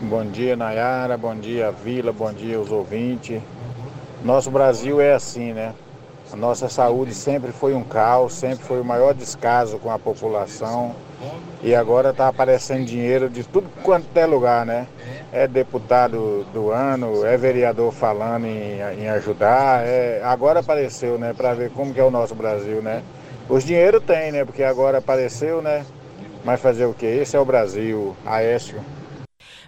Bom 0.00 0.26
dia, 0.26 0.54
Nayara. 0.54 1.16
Bom 1.16 1.34
dia, 1.34 1.72
Vila. 1.72 2.12
Bom 2.12 2.30
dia, 2.30 2.60
os 2.60 2.70
ouvintes. 2.70 3.40
Nosso 4.22 4.50
Brasil 4.50 5.00
é 5.00 5.14
assim, 5.14 5.54
né? 5.54 5.72
A 6.30 6.36
nossa 6.36 6.68
saúde 6.68 7.14
sempre 7.14 7.50
foi 7.50 7.72
um 7.72 7.82
caos, 7.82 8.34
sempre 8.34 8.62
foi 8.62 8.78
o 8.78 8.84
maior 8.84 9.14
descaso 9.14 9.78
com 9.78 9.90
a 9.90 9.98
população. 9.98 10.94
E 11.62 11.74
agora 11.74 12.10
está 12.10 12.28
aparecendo 12.28 12.84
dinheiro 12.84 13.30
de 13.30 13.42
tudo 13.42 13.70
quanto 13.82 14.14
é 14.14 14.26
lugar, 14.26 14.66
né? 14.66 14.86
É 15.32 15.48
deputado 15.48 16.44
do 16.52 16.70
ano, 16.70 17.24
é 17.24 17.34
vereador 17.38 17.90
falando 17.90 18.44
em, 18.44 18.78
em 18.98 19.08
ajudar. 19.08 19.82
É, 19.86 20.20
agora 20.22 20.60
apareceu, 20.60 21.16
né? 21.18 21.32
Para 21.32 21.54
ver 21.54 21.70
como 21.70 21.94
que 21.94 22.00
é 22.00 22.04
o 22.04 22.10
nosso 22.10 22.34
Brasil, 22.34 22.82
né? 22.82 23.02
Os 23.48 23.64
dinheiro 23.64 23.98
tem, 23.98 24.30
né? 24.30 24.44
Porque 24.44 24.62
agora 24.62 24.98
apareceu, 24.98 25.62
né? 25.62 25.86
Mas 26.44 26.60
fazer 26.60 26.84
o 26.84 26.92
quê? 26.92 27.06
Esse 27.06 27.34
é 27.34 27.40
o 27.40 27.46
Brasil, 27.46 28.14
Aécio. 28.26 28.78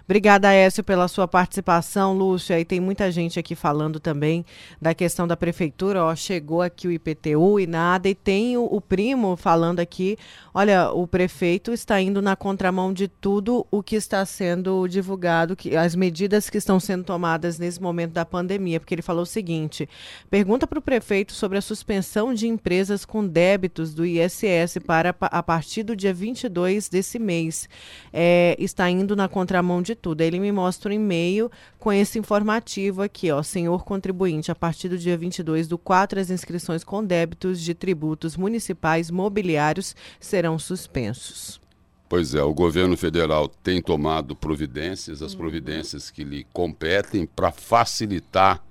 Obrigada, 0.09 0.51
Écio, 0.51 0.83
pela 0.83 1.07
sua 1.07 1.27
participação, 1.27 2.17
Lúcio. 2.17 2.55
Aí 2.55 2.65
tem 2.65 2.79
muita 2.79 3.11
gente 3.11 3.37
aqui 3.37 3.53
falando 3.53 3.99
também 3.99 4.43
da 4.81 4.91
questão 4.91 5.27
da 5.27 5.37
prefeitura. 5.37 6.03
Ó, 6.03 6.15
chegou 6.15 6.63
aqui 6.63 6.87
o 6.87 6.91
IPTU 6.91 7.59
e 7.59 7.67
nada. 7.67 8.09
E 8.09 8.15
tem 8.15 8.57
o, 8.57 8.63
o 8.63 8.81
primo 8.81 9.37
falando 9.37 9.79
aqui: 9.79 10.17
olha, 10.51 10.91
o 10.91 11.05
prefeito 11.05 11.71
está 11.71 12.01
indo 12.01 12.23
na 12.23 12.35
contramão 12.35 12.91
de 12.91 13.07
tudo 13.07 13.67
o 13.69 13.83
que 13.83 13.95
está 13.95 14.25
sendo 14.25 14.87
divulgado, 14.87 15.55
que, 15.55 15.75
as 15.77 15.93
medidas 15.93 16.49
que 16.49 16.57
estão 16.57 16.79
sendo 16.79 17.03
tomadas 17.03 17.59
nesse 17.59 17.79
momento 17.79 18.13
da 18.13 18.25
pandemia. 18.25 18.79
Porque 18.79 18.95
ele 18.95 19.03
falou 19.03 19.21
o 19.21 19.27
seguinte: 19.27 19.87
pergunta 20.27 20.65
para 20.65 20.79
o 20.79 20.81
prefeito 20.81 21.33
sobre 21.33 21.59
a 21.59 21.61
suspensão 21.61 22.33
de 22.33 22.47
empresas 22.47 23.05
com 23.05 23.27
débitos 23.27 23.93
do 23.93 24.03
ISS 24.03 24.79
para 24.83 25.15
a 25.21 25.43
partir 25.43 25.83
do 25.83 25.95
dia 25.95 26.15
22 26.15 26.89
desse 26.89 27.19
mês. 27.19 27.69
É, 28.11 28.55
está 28.57 28.89
indo 28.89 29.15
na 29.15 29.27
contramão 29.27 29.83
de 29.83 29.98
tudo. 29.99 30.21
Ele 30.21 30.39
me 30.39 30.51
mostra 30.51 30.91
um 30.91 30.95
e-mail 30.95 31.51
com 31.77 31.93
esse 31.93 32.17
informativo 32.17 33.01
aqui, 33.01 33.29
ó, 33.31 33.43
senhor 33.43 33.83
contribuinte, 33.83 34.51
a 34.51 34.55
partir 34.55 34.89
do 34.89 34.97
dia 34.97 35.17
22 35.17 35.67
do 35.67 35.77
4, 35.77 36.19
as 36.19 36.29
inscrições 36.29 36.83
com 36.83 37.03
débitos 37.03 37.61
de 37.61 37.73
tributos 37.73 38.35
municipais 38.35 39.11
mobiliários 39.11 39.95
serão 40.19 40.57
suspensos. 40.57 41.61
Pois 42.09 42.33
é, 42.33 42.41
o 42.41 42.53
governo 42.53 42.97
federal 42.97 43.47
tem 43.47 43.79
tomado 43.79 44.35
providências, 44.35 45.21
as 45.21 45.35
providências 45.35 46.09
que 46.09 46.23
lhe 46.23 46.43
competem 46.51 47.27
para 47.27 47.51
facilitar 47.51 48.63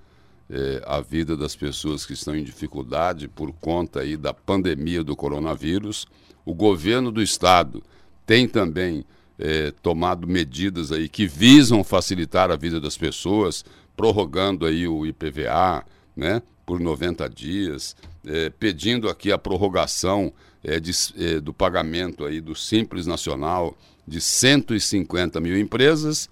eh, 0.50 0.82
a 0.86 1.00
vida 1.00 1.36
das 1.36 1.54
pessoas 1.54 2.06
que 2.06 2.14
estão 2.14 2.34
em 2.34 2.42
dificuldade 2.42 3.28
por 3.28 3.52
conta 3.52 4.00
aí 4.00 4.16
da 4.16 4.32
pandemia 4.32 5.04
do 5.04 5.14
coronavírus. 5.14 6.06
O 6.44 6.54
governo 6.54 7.12
do 7.12 7.22
estado 7.22 7.82
tem 8.26 8.48
também 8.48 9.04
é, 9.38 9.72
tomado 9.82 10.26
medidas 10.26 10.90
aí 10.90 11.08
que 11.08 11.26
visam 11.26 11.84
facilitar 11.84 12.50
a 12.50 12.56
vida 12.56 12.80
das 12.80 12.96
pessoas, 12.96 13.64
prorrogando 13.96 14.66
aí 14.66 14.88
o 14.88 15.06
IPVA, 15.06 15.84
né, 16.16 16.42
por 16.66 16.80
90 16.80 17.28
dias, 17.28 17.96
é, 18.26 18.50
pedindo 18.50 19.08
aqui 19.08 19.32
a 19.32 19.38
prorrogação 19.38 20.32
é, 20.62 20.80
de, 20.80 20.92
é, 21.16 21.40
do 21.40 21.52
pagamento 21.52 22.24
aí 22.24 22.40
do 22.40 22.54
Simples 22.54 23.06
Nacional 23.06 23.76
de 24.06 24.20
150 24.20 25.40
mil 25.40 25.58
empresas 25.58 26.28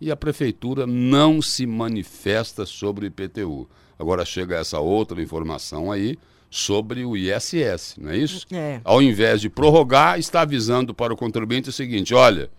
e 0.00 0.10
a 0.10 0.16
prefeitura 0.16 0.86
não 0.86 1.40
se 1.40 1.66
manifesta 1.66 2.66
sobre 2.66 3.06
o 3.06 3.08
IPTU. 3.08 3.68
Agora 3.98 4.24
chega 4.24 4.56
essa 4.56 4.80
outra 4.80 5.22
informação 5.22 5.92
aí 5.92 6.18
sobre 6.54 7.02
o 7.02 7.16
ISS, 7.16 7.96
não 7.98 8.10
é 8.10 8.16
isso? 8.18 8.46
É. 8.52 8.78
Ao 8.84 9.00
invés 9.00 9.40
de 9.40 9.48
prorrogar, 9.48 10.18
está 10.18 10.42
avisando 10.42 10.92
para 10.92 11.10
o 11.10 11.16
contribuinte 11.16 11.70
o 11.70 11.72
seguinte: 11.72 12.14
olha, 12.14 12.50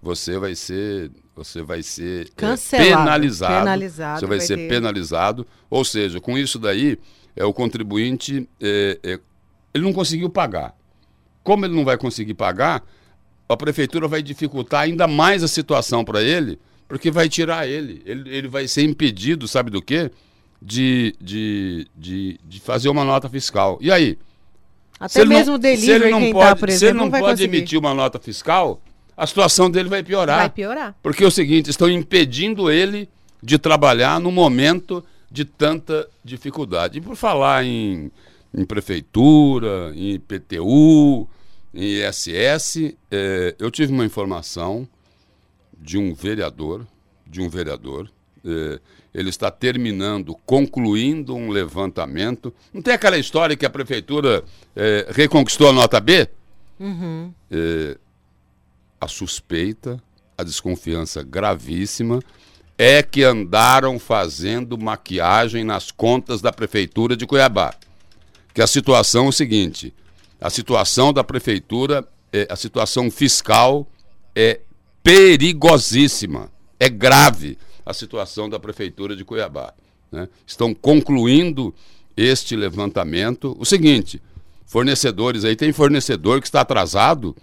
você 0.00 0.38
vai 0.38 0.54
ser, 0.54 1.10
você 1.36 1.60
vai 1.60 1.82
ser 1.82 2.30
Cancelado, 2.34 2.88
é, 2.88 2.94
penalizado, 2.96 3.52
penalizado, 3.52 4.20
você 4.20 4.26
vai, 4.26 4.38
vai 4.38 4.46
ser 4.46 4.56
ter- 4.56 4.68
penalizado. 4.68 5.46
Ou 5.68 5.84
seja, 5.84 6.18
com 6.18 6.38
isso 6.38 6.58
daí, 6.58 6.98
é 7.36 7.44
o 7.44 7.52
contribuinte, 7.52 8.48
é, 8.58 8.98
é, 9.02 9.20
ele 9.74 9.84
não 9.84 9.92
conseguiu 9.92 10.30
pagar. 10.30 10.74
Como 11.44 11.66
ele 11.66 11.74
não 11.74 11.84
vai 11.84 11.98
conseguir 11.98 12.32
pagar, 12.32 12.82
a 13.46 13.54
prefeitura 13.54 14.08
vai 14.08 14.22
dificultar 14.22 14.80
ainda 14.80 15.06
mais 15.06 15.42
a 15.42 15.48
situação 15.48 16.02
para 16.06 16.22
ele, 16.22 16.58
porque 16.88 17.10
vai 17.10 17.28
tirar 17.28 17.68
ele. 17.68 18.02
ele. 18.06 18.34
Ele 18.34 18.48
vai 18.48 18.66
ser 18.66 18.82
impedido, 18.84 19.46
sabe 19.46 19.70
do 19.70 19.82
quê? 19.82 20.10
De, 20.64 21.14
de, 21.20 21.88
de, 21.96 22.38
de 22.44 22.60
fazer 22.60 22.88
uma 22.88 23.04
nota 23.04 23.28
fiscal. 23.28 23.78
E 23.80 23.90
aí? 23.90 24.16
Até 25.00 25.20
ele 25.22 25.30
não- 25.30 25.36
mesmo 25.36 25.54
o 25.56 25.60
se 25.60 25.66
ele 25.66 25.76
delivery, 25.76 26.10
não 26.12 26.20
quem 26.20 26.32
pode, 26.32 26.48
tá, 26.50 26.56
por 26.56 26.68
Se 26.70 26.74
ele 26.74 26.76
exemplo, 26.84 26.96
não 26.98 27.04
não 27.06 27.10
vai 27.10 27.20
pode 27.20 27.32
conseguir. 27.32 27.56
emitir 27.56 27.78
uma 27.80 27.92
nota 27.92 28.20
fiscal, 28.20 28.80
a 29.16 29.26
situação 29.26 29.68
dele 29.68 29.88
vai 29.88 30.04
piorar. 30.04 30.38
Vai 30.38 30.50
piorar. 30.50 30.94
Porque 31.02 31.24
é 31.24 31.26
o 31.26 31.30
seguinte, 31.32 31.68
estão 31.68 31.90
impedindo 31.90 32.70
ele 32.70 33.08
de 33.42 33.58
trabalhar 33.58 34.20
no 34.20 34.30
momento 34.30 35.04
de 35.28 35.44
tanta 35.44 36.08
dificuldade. 36.24 36.98
E 36.98 37.00
por 37.00 37.16
falar 37.16 37.64
em, 37.64 38.12
em 38.54 38.64
prefeitura, 38.64 39.92
em 39.96 40.12
IPTU, 40.12 41.28
em 41.74 42.06
ISS, 42.06 42.94
eh, 43.10 43.56
eu 43.58 43.68
tive 43.70 43.92
uma 43.92 44.04
informação 44.04 44.86
de 45.76 45.98
um 45.98 46.14
vereador, 46.14 46.86
de 47.26 47.40
um 47.40 47.48
vereador, 47.48 48.08
eh, 48.46 48.78
ele 49.14 49.28
está 49.28 49.50
terminando, 49.50 50.34
concluindo 50.46 51.34
um 51.34 51.50
levantamento. 51.50 52.52
Não 52.72 52.80
tem 52.80 52.94
aquela 52.94 53.18
história 53.18 53.56
que 53.56 53.66
a 53.66 53.70
prefeitura 53.70 54.42
eh, 54.74 55.06
reconquistou 55.10 55.68
a 55.68 55.72
nota 55.72 56.00
B? 56.00 56.28
Eh, 57.50 57.98
a 59.00 59.06
suspeita, 59.08 60.02
a 60.36 60.42
desconfiança 60.42 61.22
gravíssima 61.22 62.20
é 62.78 63.02
que 63.02 63.22
andaram 63.22 63.98
fazendo 63.98 64.78
maquiagem 64.78 65.62
nas 65.62 65.90
contas 65.90 66.40
da 66.40 66.52
prefeitura 66.52 67.16
de 67.16 67.26
Cuiabá. 67.26 67.74
Que 68.54 68.62
a 68.62 68.66
situação 68.66 69.26
é 69.26 69.28
o 69.28 69.32
seguinte: 69.32 69.94
a 70.40 70.50
situação 70.50 71.12
da 71.12 71.22
prefeitura, 71.22 72.06
é, 72.32 72.46
a 72.50 72.56
situação 72.56 73.10
fiscal 73.10 73.86
é 74.34 74.60
perigosíssima, 75.02 76.50
é 76.80 76.88
grave 76.88 77.58
a 77.84 77.92
situação 77.92 78.48
da 78.48 78.58
prefeitura 78.58 79.16
de 79.16 79.24
Cuiabá. 79.24 79.72
né? 80.10 80.28
Estão 80.46 80.74
concluindo 80.74 81.74
este 82.16 82.56
levantamento. 82.56 83.56
O 83.58 83.64
seguinte: 83.64 84.20
fornecedores 84.66 85.44
aí, 85.44 85.56
tem 85.56 85.72
fornecedor 85.72 86.40
que 86.40 86.46
está 86.46 86.60
atrasado 86.60 87.36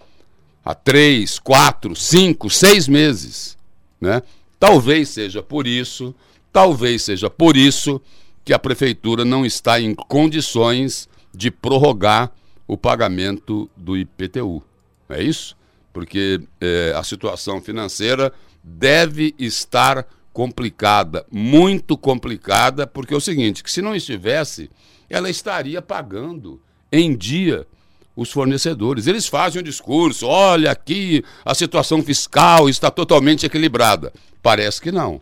há 0.63 0.73
três, 0.75 1.39
quatro, 1.39 1.95
cinco, 1.95 2.49
seis 2.49 2.87
meses. 2.87 3.57
Né? 3.99 4.21
Talvez 4.59 5.09
seja 5.09 5.41
por 5.41 5.65
isso, 5.67 6.13
talvez 6.51 7.03
seja 7.03 7.29
por 7.29 7.55
isso 7.55 8.01
que 8.43 8.53
a 8.53 8.59
prefeitura 8.59 9.23
não 9.23 9.45
está 9.45 9.79
em 9.79 9.93
condições 9.93 11.07
de 11.33 11.51
prorrogar 11.51 12.31
o 12.67 12.77
pagamento 12.77 13.69
do 13.75 13.97
IPTU. 13.97 14.63
É 15.09 15.23
isso? 15.23 15.57
Porque 15.91 16.39
eh, 16.61 16.93
a 16.95 17.03
situação 17.03 17.61
financeira 17.61 18.31
deve 18.63 19.33
estar 19.39 20.05
complicada, 20.39 21.25
muito 21.29 21.97
complicada, 21.97 22.87
porque 22.87 23.13
é 23.13 23.17
o 23.17 23.19
seguinte, 23.19 23.61
que 23.61 23.69
se 23.69 23.81
não 23.81 23.93
estivesse, 23.93 24.71
ela 25.09 25.29
estaria 25.29 25.81
pagando 25.81 26.61
em 26.89 27.13
dia 27.13 27.67
os 28.15 28.31
fornecedores. 28.31 29.05
Eles 29.05 29.27
fazem 29.27 29.59
um 29.59 29.63
discurso: 29.63 30.25
olha 30.25 30.71
aqui, 30.71 31.25
a 31.43 31.53
situação 31.53 32.01
fiscal 32.01 32.69
está 32.69 32.89
totalmente 32.89 33.45
equilibrada. 33.45 34.13
Parece 34.41 34.79
que 34.79 34.93
não. 34.93 35.19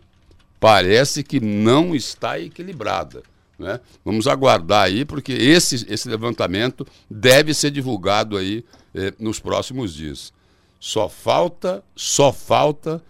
Parece 0.60 1.24
que 1.24 1.40
não 1.40 1.96
está 1.96 2.38
equilibrada. 2.38 3.24
Né? 3.58 3.80
Vamos 4.04 4.28
aguardar 4.28 4.84
aí, 4.84 5.04
porque 5.04 5.32
esse, 5.32 5.84
esse 5.92 6.08
levantamento 6.08 6.86
deve 7.10 7.52
ser 7.54 7.72
divulgado 7.72 8.36
aí 8.36 8.64
eh, 8.94 9.12
nos 9.18 9.40
próximos 9.40 9.92
dias. 9.92 10.32
Só 10.78 11.08
falta, 11.08 11.82
só 11.96 12.32
falta 12.32 13.02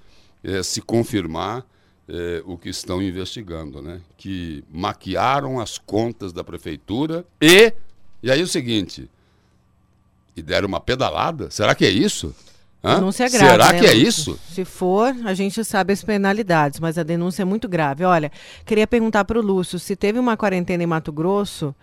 eh, 0.43 0.63
se 0.63 0.81
confirmar 0.81 1.67
eh, 2.09 2.43
o 2.47 2.57
que 2.57 2.69
estão 2.69 3.03
investigando, 3.03 3.83
né? 3.83 4.01
Que 4.17 4.65
maquiaram 4.71 5.61
as 5.61 5.79
contas 5.79 6.33
da 6.33 6.43
prefeitura 6.43 7.25
e. 7.41 7.73
E 8.21 8.33
aí 8.33 8.43
o 8.43 8.49
seguinte, 8.49 9.09
e 10.35 10.43
deram 10.43 10.67
uma 10.67 10.81
pedalada? 10.81 11.51
Será 11.51 11.75
que 11.75 11.85
é 11.85 11.91
isso? 11.91 12.35
Hã? 12.83 12.97
Denúncia 12.97 13.25
é 13.25 13.29
grave, 13.29 13.51
Será 13.51 13.73
né, 13.73 13.81
que 13.81 13.87
é 13.87 13.95
isso? 13.95 14.39
Se 14.49 14.65
for, 14.65 15.15
a 15.25 15.35
gente 15.35 15.65
sabe 15.65 15.93
as 15.93 16.03
penalidades, 16.03 16.79
mas 16.79 16.97
a 16.97 17.03
denúncia 17.03 17.43
é 17.43 17.45
muito 17.45 17.69
grave. 17.69 18.05
Olha, 18.05 18.31
queria 18.65 18.87
perguntar 18.87 19.25
para 19.25 19.39
o 19.39 19.43
Lúcio, 19.43 19.79
se 19.79 19.97
teve 19.97 20.19
uma 20.19 20.37
quarentena 20.37 20.83
em 20.83 20.87
Mato 20.87 21.13
Grosso, 21.13 21.75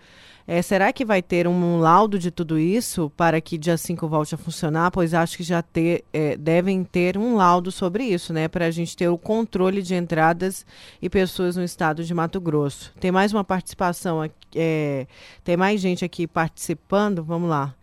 eh, 0.46 0.62
será 0.62 0.92
que 0.92 1.04
vai 1.04 1.22
ter 1.22 1.48
um 1.48 1.78
laudo 1.78 2.18
de 2.18 2.30
tudo 2.30 2.58
isso 2.58 3.10
para 3.16 3.40
que 3.40 3.58
dia 3.58 3.76
5 3.76 4.06
volte 4.08 4.34
a 4.34 4.38
funcionar? 4.38 4.90
Pois 4.90 5.14
acho 5.14 5.36
que 5.36 5.42
já 5.42 5.62
ter, 5.62 6.04
eh, 6.12 6.36
devem 6.36 6.84
ter 6.84 7.18
um 7.18 7.36
laudo 7.36 7.72
sobre 7.72 8.04
isso, 8.04 8.32
né? 8.32 8.48
Para 8.48 8.66
a 8.66 8.70
gente 8.70 8.96
ter 8.96 9.08
o 9.08 9.18
controle 9.18 9.82
de 9.82 9.94
entradas 9.94 10.64
e 11.00 11.10
pessoas 11.10 11.56
no 11.56 11.64
estado 11.64 12.04
de 12.04 12.14
Mato 12.14 12.40
Grosso. 12.40 12.92
Tem 13.00 13.10
mais 13.10 13.32
uma 13.32 13.44
participação 13.44 14.22
aqui, 14.22 14.34
eh, 14.54 15.06
tem 15.42 15.56
mais 15.56 15.80
gente 15.80 16.04
aqui 16.04 16.26
participando. 16.26 17.24
Vamos 17.24 17.48
lá, 17.50 17.74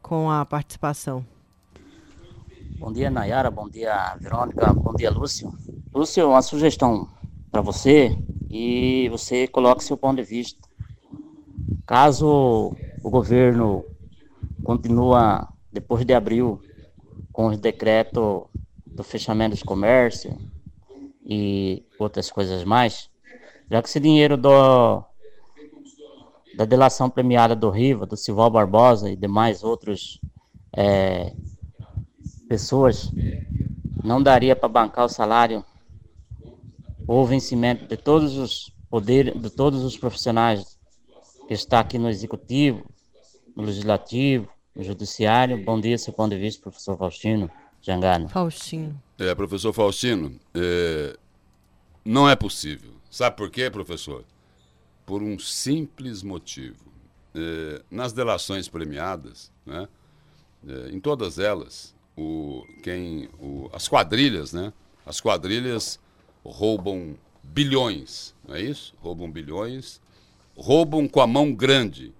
com 0.00 0.30
a 0.30 0.44
participação. 0.44 1.24
Bom 2.78 2.92
dia, 2.92 3.10
Nayara. 3.10 3.50
Bom 3.50 3.68
dia, 3.68 4.16
Verônica. 4.20 4.72
Bom 4.72 4.92
dia, 4.94 5.10
Lúcio. 5.10 5.52
Lúcio, 5.94 6.28
uma 6.28 6.42
sugestão 6.42 7.08
para 7.50 7.60
você 7.60 8.18
e 8.50 9.08
você 9.10 9.46
coloque 9.46 9.84
seu 9.84 9.96
ponto 9.96 10.16
de 10.16 10.24
vista. 10.24 10.58
Caso 11.86 12.74
o 13.02 13.10
governo 13.10 13.84
continua 14.62 15.48
depois 15.72 16.04
de 16.04 16.14
abril 16.14 16.60
com 17.32 17.46
os 17.46 17.58
decretos 17.58 18.44
do 18.86 19.02
fechamento 19.02 19.52
dos 19.52 19.62
comércios 19.62 20.34
e 21.24 21.84
outras 21.98 22.30
coisas 22.30 22.64
mais, 22.64 23.10
já 23.70 23.82
que 23.82 23.88
esse 23.88 24.00
dinheiro 24.00 24.36
do, 24.36 25.02
da 26.56 26.64
delação 26.64 27.08
premiada 27.08 27.56
do 27.56 27.70
Riva, 27.70 28.06
do 28.06 28.16
Silval 28.16 28.50
Barbosa 28.50 29.10
e 29.10 29.16
demais 29.16 29.64
outros 29.64 30.20
é, 30.76 31.32
pessoas 32.48 33.10
não 34.04 34.22
daria 34.22 34.54
para 34.54 34.68
bancar 34.68 35.06
o 35.06 35.08
salário 35.08 35.64
ou 37.06 37.26
vencimento 37.26 37.86
de 37.86 37.96
todos 37.96 38.36
os 38.36 38.72
poderes, 38.90 39.40
de 39.40 39.50
todos 39.50 39.84
os 39.84 39.96
profissionais 39.96 40.78
que 41.52 41.58
está 41.58 41.80
aqui 41.80 41.98
no 41.98 42.08
executivo, 42.08 42.82
no 43.54 43.64
legislativo, 43.64 44.48
no 44.74 44.82
judiciário. 44.82 45.62
Bom 45.62 45.78
dia, 45.78 45.98
seu 45.98 46.12
ponto 46.12 46.30
de 46.34 46.40
vista, 46.40 46.62
professor 46.62 46.96
Faustino 46.96 47.50
Jangano. 47.82 48.26
Faustino. 48.28 48.98
É, 49.18 49.34
professor 49.34 49.72
Faustino, 49.72 50.40
é, 50.54 51.14
não 52.02 52.28
é 52.28 52.34
possível. 52.34 52.92
Sabe 53.10 53.36
por 53.36 53.50
quê, 53.50 53.70
professor? 53.70 54.24
Por 55.04 55.22
um 55.22 55.38
simples 55.38 56.22
motivo. 56.22 56.90
É, 57.34 57.82
nas 57.90 58.14
delações 58.14 58.66
premiadas, 58.68 59.52
né, 59.66 59.86
é, 60.66 60.88
em 60.90 61.00
todas 61.00 61.38
elas, 61.38 61.94
o, 62.16 62.64
quem, 62.82 63.28
o, 63.38 63.68
as 63.72 63.88
quadrilhas, 63.88 64.52
né? 64.54 64.72
As 65.04 65.20
quadrilhas 65.20 65.98
roubam 66.44 67.14
bilhões, 67.42 68.34
não 68.46 68.54
é 68.54 68.62
isso? 68.62 68.94
Roubam 69.00 69.30
bilhões, 69.30 70.00
roubam 70.56 71.08
com 71.08 71.20
a 71.20 71.26
mão 71.26 71.52
grande 71.52 72.12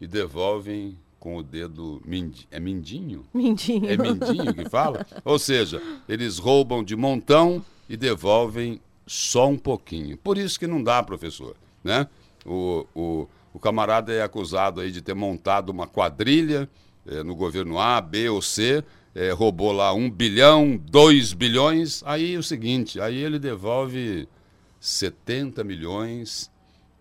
e 0.00 0.06
devolvem 0.06 0.96
com 1.18 1.36
o 1.36 1.42
dedo 1.42 2.00
mindi, 2.04 2.46
é 2.50 2.60
mindinho? 2.60 3.24
Mindinho. 3.34 3.90
É 3.90 3.96
mindinho 3.96 4.54
que 4.54 4.68
fala? 4.68 5.04
Ou 5.24 5.38
seja, 5.38 5.82
eles 6.08 6.38
roubam 6.38 6.84
de 6.84 6.94
montão 6.94 7.64
e 7.88 7.96
devolvem 7.96 8.80
só 9.06 9.48
um 9.48 9.56
pouquinho. 9.56 10.16
Por 10.16 10.38
isso 10.38 10.58
que 10.58 10.66
não 10.66 10.82
dá, 10.82 11.02
professor, 11.02 11.56
né? 11.82 12.06
O, 12.44 12.86
o, 12.94 13.28
o 13.52 13.58
camarada 13.58 14.12
é 14.12 14.22
acusado 14.22 14.80
aí 14.80 14.92
de 14.92 15.00
ter 15.00 15.14
montado 15.14 15.70
uma 15.70 15.86
quadrilha 15.86 16.68
eh, 17.06 17.22
no 17.22 17.34
governo 17.34 17.78
A, 17.78 18.00
B 18.00 18.28
ou 18.28 18.42
C, 18.42 18.84
eh, 19.14 19.30
roubou 19.32 19.72
lá 19.72 19.92
um 19.92 20.10
bilhão, 20.10 20.76
dois 20.76 21.32
bilhões, 21.32 22.02
aí 22.04 22.34
é 22.34 22.38
o 22.38 22.42
seguinte, 22.42 23.00
aí 23.00 23.16
ele 23.16 23.38
devolve 23.38 24.28
70 24.78 25.64
milhões 25.64 26.50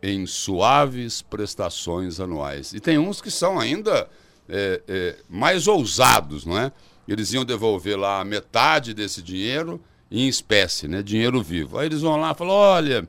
em 0.06 0.28
suaves 0.28 1.24
prestações 1.24 2.20
anuais. 2.20 2.74
E 2.74 2.80
tem 2.80 3.00
uns 3.00 3.20
que 3.20 3.32
são 3.32 3.60
ainda 3.60 4.08
é, 4.48 4.82
é, 4.88 5.16
mais 5.28 5.68
ousados, 5.68 6.46
não 6.46 6.56
é? 6.56 6.72
Eles 7.08 7.34
iam 7.34 7.44
devolver 7.44 7.98
lá 7.98 8.24
metade 8.24 8.94
desse 8.94 9.20
dinheiro 9.20 9.82
em 10.12 10.28
espécie, 10.28 10.88
né? 10.88 11.02
Dinheiro 11.02 11.42
vivo. 11.42 11.80
Aí 11.80 11.88
eles 11.88 12.02
vão 12.02 12.18
lá 12.18 12.32
e 12.32 12.36
falam: 12.36 12.54
olha, 12.54 13.08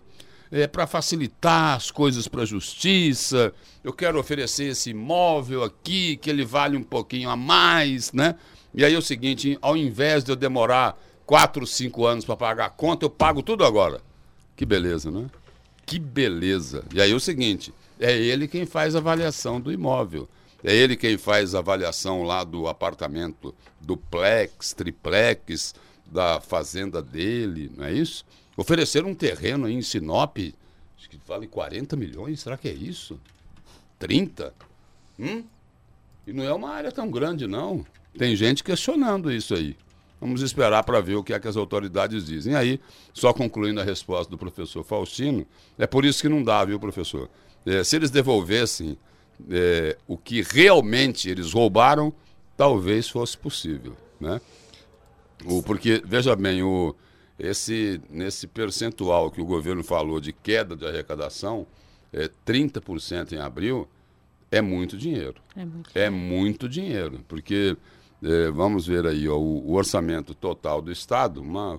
é, 0.51 0.67
para 0.67 0.87
facilitar 0.87 1.77
as 1.77 1.91
coisas 1.91 2.27
para 2.27 2.43
a 2.43 2.47
justiça, 2.47 3.53
eu 3.85 3.93
quero 3.93 4.19
oferecer 4.19 4.65
esse 4.65 4.91
imóvel 4.91 5.65
aqui, 5.65 6.17
que 6.17 6.31
ele 6.31 6.47
vale 6.47 6.79
um 6.79 6.83
pouquinho 6.83 7.29
a 7.29 7.37
mais, 7.37 8.11
né? 8.11 8.37
E 8.75 8.83
aí 8.83 8.95
é 8.95 8.99
o 8.99 9.03
seguinte: 9.03 9.59
ao 9.61 9.77
invés 9.77 10.25
de 10.25 10.33
eu 10.33 10.37
demorar 10.37 10.99
quatro, 11.27 11.67
cinco 11.67 12.07
anos 12.07 12.25
para 12.25 12.37
pagar 12.37 12.67
a 12.67 12.71
conta, 12.71 13.05
eu 13.05 13.11
pago 13.11 13.43
tudo 13.43 13.67
agora. 13.67 14.01
Que 14.57 14.65
beleza, 14.65 15.11
né? 15.11 15.27
Que 15.87 15.99
beleza. 15.99 16.85
E 16.93 17.01
aí 17.01 17.13
é 17.13 17.15
o 17.15 17.21
seguinte: 17.21 17.73
é 17.99 18.15
ele 18.15 18.49
quem 18.49 18.67
faz 18.67 18.95
a 18.95 18.99
avaliação 18.99 19.61
do 19.61 19.73
imóvel. 19.73 20.29
É 20.65 20.75
ele 20.75 20.97
quem 20.97 21.17
faz 21.17 21.55
a 21.55 21.61
avaliação 21.61 22.25
lá 22.25 22.43
do 22.43 22.67
apartamento 22.67 23.55
duplex, 23.81 24.73
triplex, 24.73 25.75
da 26.07 26.41
fazenda 26.41 27.01
dele, 27.01 27.71
não 27.77 27.85
é 27.85 27.93
isso? 27.93 28.25
Ofereceram 28.57 29.11
um 29.11 29.15
terreno 29.15 29.67
aí 29.67 29.75
em 29.75 29.83
Sinop, 29.83 30.39
acho 30.99 31.11
que 31.11 31.21
vale 31.27 31.47
40 31.47 31.95
milhões, 31.95 32.41
será 32.41 32.57
que 32.57 32.69
é 32.69 32.73
isso? 32.73 33.21
30? 33.99 34.53
Hum? 35.19 35.45
E 36.27 36.33
não 36.33 36.43
é 36.43 36.53
uma 36.53 36.71
área 36.71 36.91
tão 36.91 37.11
grande, 37.11 37.47
não. 37.47 37.87
Tem 38.19 38.35
gente 38.35 38.65
questionando 38.65 39.31
isso 39.31 39.55
aí. 39.55 39.77
Vamos 40.21 40.41
esperar 40.41 40.83
para 40.83 41.01
ver 41.01 41.17
o 41.17 41.23
que 41.23 41.33
é 41.33 41.39
que 41.39 41.49
as 41.49 41.57
autoridades 41.57 42.25
dizem. 42.27 42.55
E 42.55 42.57
aí, 42.57 42.81
só 43.13 43.33
concluindo 43.33 43.81
a 43.81 43.85
resposta 43.85 44.31
do 44.31 44.39
professor 44.39 44.83
Faustino, 44.83 45.47
é 45.79 45.87
por 45.87 46.05
isso 46.05 46.23
que 46.23 46.29
não 46.29 46.43
dá, 46.43 46.65
viu, 46.65 46.81
professor? 46.81 47.29
É, 47.67 47.85
se 47.85 47.97
eles 47.97 48.11
devolvessem 48.11 48.97
é, 49.51 49.99
o 50.07 50.17
que 50.17 50.43
realmente 50.43 51.29
eles 51.29 51.53
roubaram, 51.53 52.13
talvez 52.57 53.09
fosse 53.09 53.37
possível, 53.37 53.95
né? 54.19 54.41
O, 55.45 55.63
porque, 55.63 56.03
veja 56.05 56.35
bem, 56.35 56.63
o, 56.63 56.95
esse, 57.39 58.01
nesse 58.09 58.47
percentual 58.47 59.31
que 59.31 59.41
o 59.41 59.45
governo 59.45 59.85
falou 59.85 60.19
de 60.19 60.33
queda 60.33 60.75
de 60.75 60.87
arrecadação, 60.87 61.67
é, 62.13 62.31
30% 62.47 63.33
em 63.33 63.39
abril, 63.39 63.87
é 64.51 64.63
muito 64.63 64.97
dinheiro. 64.97 65.35
É 65.55 65.65
muito. 65.65 65.91
É 65.95 66.11
muito 66.11 66.69
dinheiro, 66.69 67.21
porque 67.29 67.77
é, 68.23 68.51
vamos 68.51 68.87
ver 68.87 69.07
aí 69.07 69.29
ó, 69.29 69.37
o, 69.37 69.71
o 69.71 69.75
orçamento 69.75 70.35
total 70.35 70.81
do 70.81 70.91
Estado, 70.91 71.41
uma, 71.41 71.79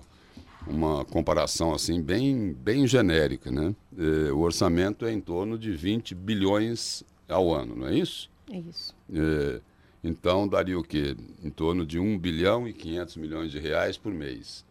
uma 0.66 1.04
comparação 1.04 1.74
assim 1.74 2.00
bem, 2.00 2.52
bem 2.52 2.86
genérica, 2.86 3.50
né? 3.50 3.74
É, 3.96 4.32
o 4.32 4.38
orçamento 4.38 5.04
é 5.04 5.12
em 5.12 5.20
torno 5.20 5.58
de 5.58 5.72
20 5.72 6.14
bilhões 6.14 7.02
ao 7.28 7.52
ano, 7.52 7.76
não 7.76 7.86
é 7.88 7.94
isso? 7.94 8.30
É 8.50 8.58
isso. 8.58 8.94
É, 9.12 9.60
então 10.02 10.46
daria 10.46 10.78
o 10.78 10.82
quê? 10.82 11.16
Em 11.42 11.50
torno 11.50 11.84
de 11.84 11.98
1 11.98 12.18
bilhão 12.18 12.68
e 12.68 12.72
500 12.72 13.16
milhões 13.16 13.50
de 13.50 13.58
reais 13.58 13.96
por 13.96 14.12
mês. 14.12 14.64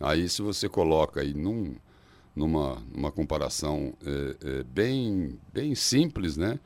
Aí 0.00 0.28
se 0.28 0.42
você 0.42 0.68
coloca 0.68 1.20
aí 1.20 1.32
num, 1.32 1.76
numa, 2.34 2.82
numa 2.92 3.12
comparação 3.12 3.94
bem, 4.74 5.38
bem 5.52 5.76
simples, 5.76 6.36
né? 6.36 6.58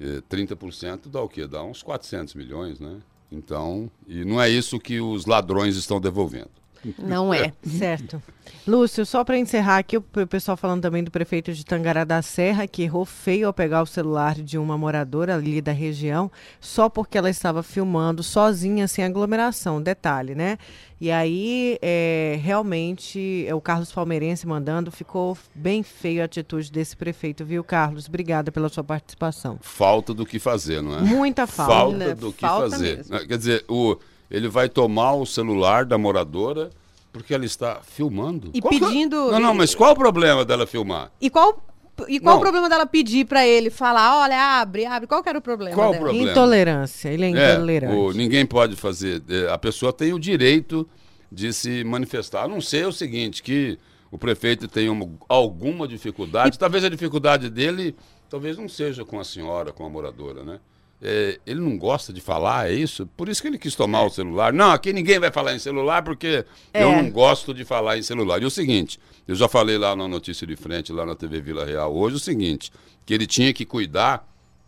É, 0.00 0.20
30% 0.22 1.08
dá 1.08 1.20
o 1.20 1.28
quê? 1.28 1.46
Dá 1.46 1.62
uns 1.62 1.82
400 1.82 2.34
milhões, 2.34 2.78
né? 2.78 3.00
Então, 3.30 3.90
e 4.06 4.24
não 4.24 4.40
é 4.40 4.48
isso 4.48 4.78
que 4.78 5.00
os 5.00 5.26
ladrões 5.26 5.76
estão 5.76 6.00
devolvendo. 6.00 6.50
Não 6.98 7.32
é. 7.32 7.52
Certo. 7.62 8.22
Lúcio, 8.66 9.04
só 9.06 9.24
para 9.24 9.38
encerrar 9.38 9.78
aqui, 9.78 9.96
o 9.96 10.02
pessoal 10.02 10.56
falando 10.56 10.82
também 10.82 11.02
do 11.02 11.10
prefeito 11.10 11.52
de 11.52 11.64
Tangará 11.64 12.04
da 12.04 12.20
Serra, 12.22 12.66
que 12.66 12.82
errou 12.82 13.04
feio 13.04 13.46
ao 13.46 13.52
pegar 13.52 13.82
o 13.82 13.86
celular 13.86 14.34
de 14.34 14.58
uma 14.58 14.76
moradora 14.76 15.34
ali 15.34 15.60
da 15.60 15.72
região, 15.72 16.30
só 16.60 16.88
porque 16.88 17.16
ela 17.16 17.30
estava 17.30 17.62
filmando 17.62 18.22
sozinha, 18.22 18.86
sem 18.88 19.04
aglomeração. 19.04 19.80
Detalhe, 19.80 20.34
né? 20.34 20.58
E 21.00 21.10
aí, 21.10 21.78
é, 21.80 22.38
realmente, 22.42 23.44
é, 23.46 23.54
o 23.54 23.60
Carlos 23.60 23.92
Palmeirense 23.92 24.46
mandando, 24.46 24.90
ficou 24.90 25.38
bem 25.54 25.82
feio 25.82 26.20
a 26.22 26.24
atitude 26.24 26.72
desse 26.72 26.96
prefeito, 26.96 27.44
viu, 27.44 27.62
Carlos? 27.62 28.06
Obrigada 28.08 28.50
pela 28.50 28.68
sua 28.68 28.82
participação. 28.82 29.58
Falta 29.60 30.12
do 30.12 30.26
que 30.26 30.38
fazer, 30.38 30.82
não 30.82 30.98
é? 30.98 31.00
Muita 31.02 31.46
falta. 31.46 31.72
Falta 31.72 32.14
do 32.16 32.32
que 32.32 32.40
Falta 32.40 32.70
fazer. 32.70 32.96
mesmo. 32.96 33.26
Quer 33.26 33.38
dizer, 33.38 33.64
o, 33.68 33.96
ele 34.30 34.48
vai 34.48 34.68
tomar 34.68 35.14
o 35.14 35.24
celular 35.26 35.84
da 35.84 35.96
moradora 35.98 36.70
porque 37.12 37.32
ela 37.34 37.44
está 37.44 37.80
filmando. 37.82 38.50
E 38.54 38.60
Qual 38.60 38.70
que 38.70 38.76
é- 38.84 38.86
pedindo- 38.86 39.30
Não, 39.32 39.40
não, 39.40 39.54
mas 39.54 39.74
qual 39.74 39.92
o 39.92 39.96
problema 39.96 40.44
dela 40.44 40.66
filmar? 40.66 41.10
E 41.20 41.28
qual, 41.30 41.62
e 42.06 42.20
qual 42.20 42.34
Não. 42.34 42.38
o 42.38 42.42
problema 42.42 42.68
dela 42.68 42.86
pedir 42.86 43.26
pra 43.26 43.46
ele 43.46 43.70
falar, 43.70 44.20
olha, 44.22 44.60
abre, 44.60 44.84
abre? 44.86 45.06
Qual 45.08 45.22
que 45.22 45.28
era 45.28 45.38
o 45.38 45.42
problema 45.42 45.74
Qual 45.74 45.88
o 45.88 45.92
dela? 45.92 46.04
problema? 46.04 46.30
Intolerância, 46.30 47.08
ele 47.08 47.24
é 47.24 47.30
É, 47.32 47.54
intolerante. 47.54 47.94
o- 47.96 48.12
ninguém 48.12 48.44
pode 48.46 48.76
fazer. 48.76 49.22
é, 49.28 49.50
a 49.50 49.58
pessoa 49.58 49.92
tem 49.92 50.12
o 50.12 50.18
direito 50.18 50.88
de 51.32 51.52
se 51.52 51.82
manifestar. 51.84 52.44
A 52.44 52.48
não 52.48 52.60
ser 52.60 52.86
o 52.86 52.92
seguinte, 52.92 53.42
que 53.42 53.78
o 54.10 54.18
prefeito 54.18 54.68
tem 54.68 54.88
uma- 54.88 55.08
alguma 55.28 55.88
dificuldade. 55.88 56.58
Talvez 56.58 56.84
a 56.84 56.88
dificuldade 56.88 57.50
dele 57.50 57.96
talvez 58.30 58.56
não 58.58 58.68
seja 58.68 59.04
com 59.04 59.18
a 59.18 59.24
senhora, 59.24 59.72
com 59.72 59.84
a 59.84 59.88
moradora, 59.88 60.42
né? 60.44 60.60
É, 61.00 61.38
ele 61.46 61.60
não 61.60 61.78
gosta 61.78 62.12
de 62.12 62.20
falar, 62.20 62.68
é 62.70 62.74
isso? 62.74 63.06
Por 63.16 63.28
isso 63.28 63.40
que 63.40 63.46
ele 63.46 63.58
quis 63.58 63.76
tomar 63.76 64.02
o 64.02 64.10
celular. 64.10 64.52
Não, 64.52 64.72
aqui 64.72 64.92
ninguém 64.92 65.20
vai 65.20 65.30
falar 65.30 65.54
em 65.54 65.58
celular 65.60 66.02
porque 66.02 66.44
eu 66.74 66.88
É. 66.90 67.02
não 67.02 67.08
gosto 67.10 67.54
de 67.54 67.64
falar 67.64 67.96
em 67.96 68.02
celular. 68.02 68.42
E 68.42 68.44
o 68.44 68.50
seguinte, 68.50 68.98
eu 69.26 69.36
já 69.36 69.46
falei 69.48 69.78
lá 69.78 69.94
na 69.94 70.08
notícia 70.08 70.44
de 70.46 70.56
frente, 70.56 70.92
lá 70.92 71.06
na 71.06 71.14
TV 71.14 71.40
Vila 71.40 71.64
Real 71.64 71.94
hoje, 71.96 72.16
o 72.16 72.18
seguinte, 72.18 72.72
que 73.06 73.14
ele 73.14 73.26
tinha 73.28 73.52
que 73.52 73.64
cuidar 73.64 74.26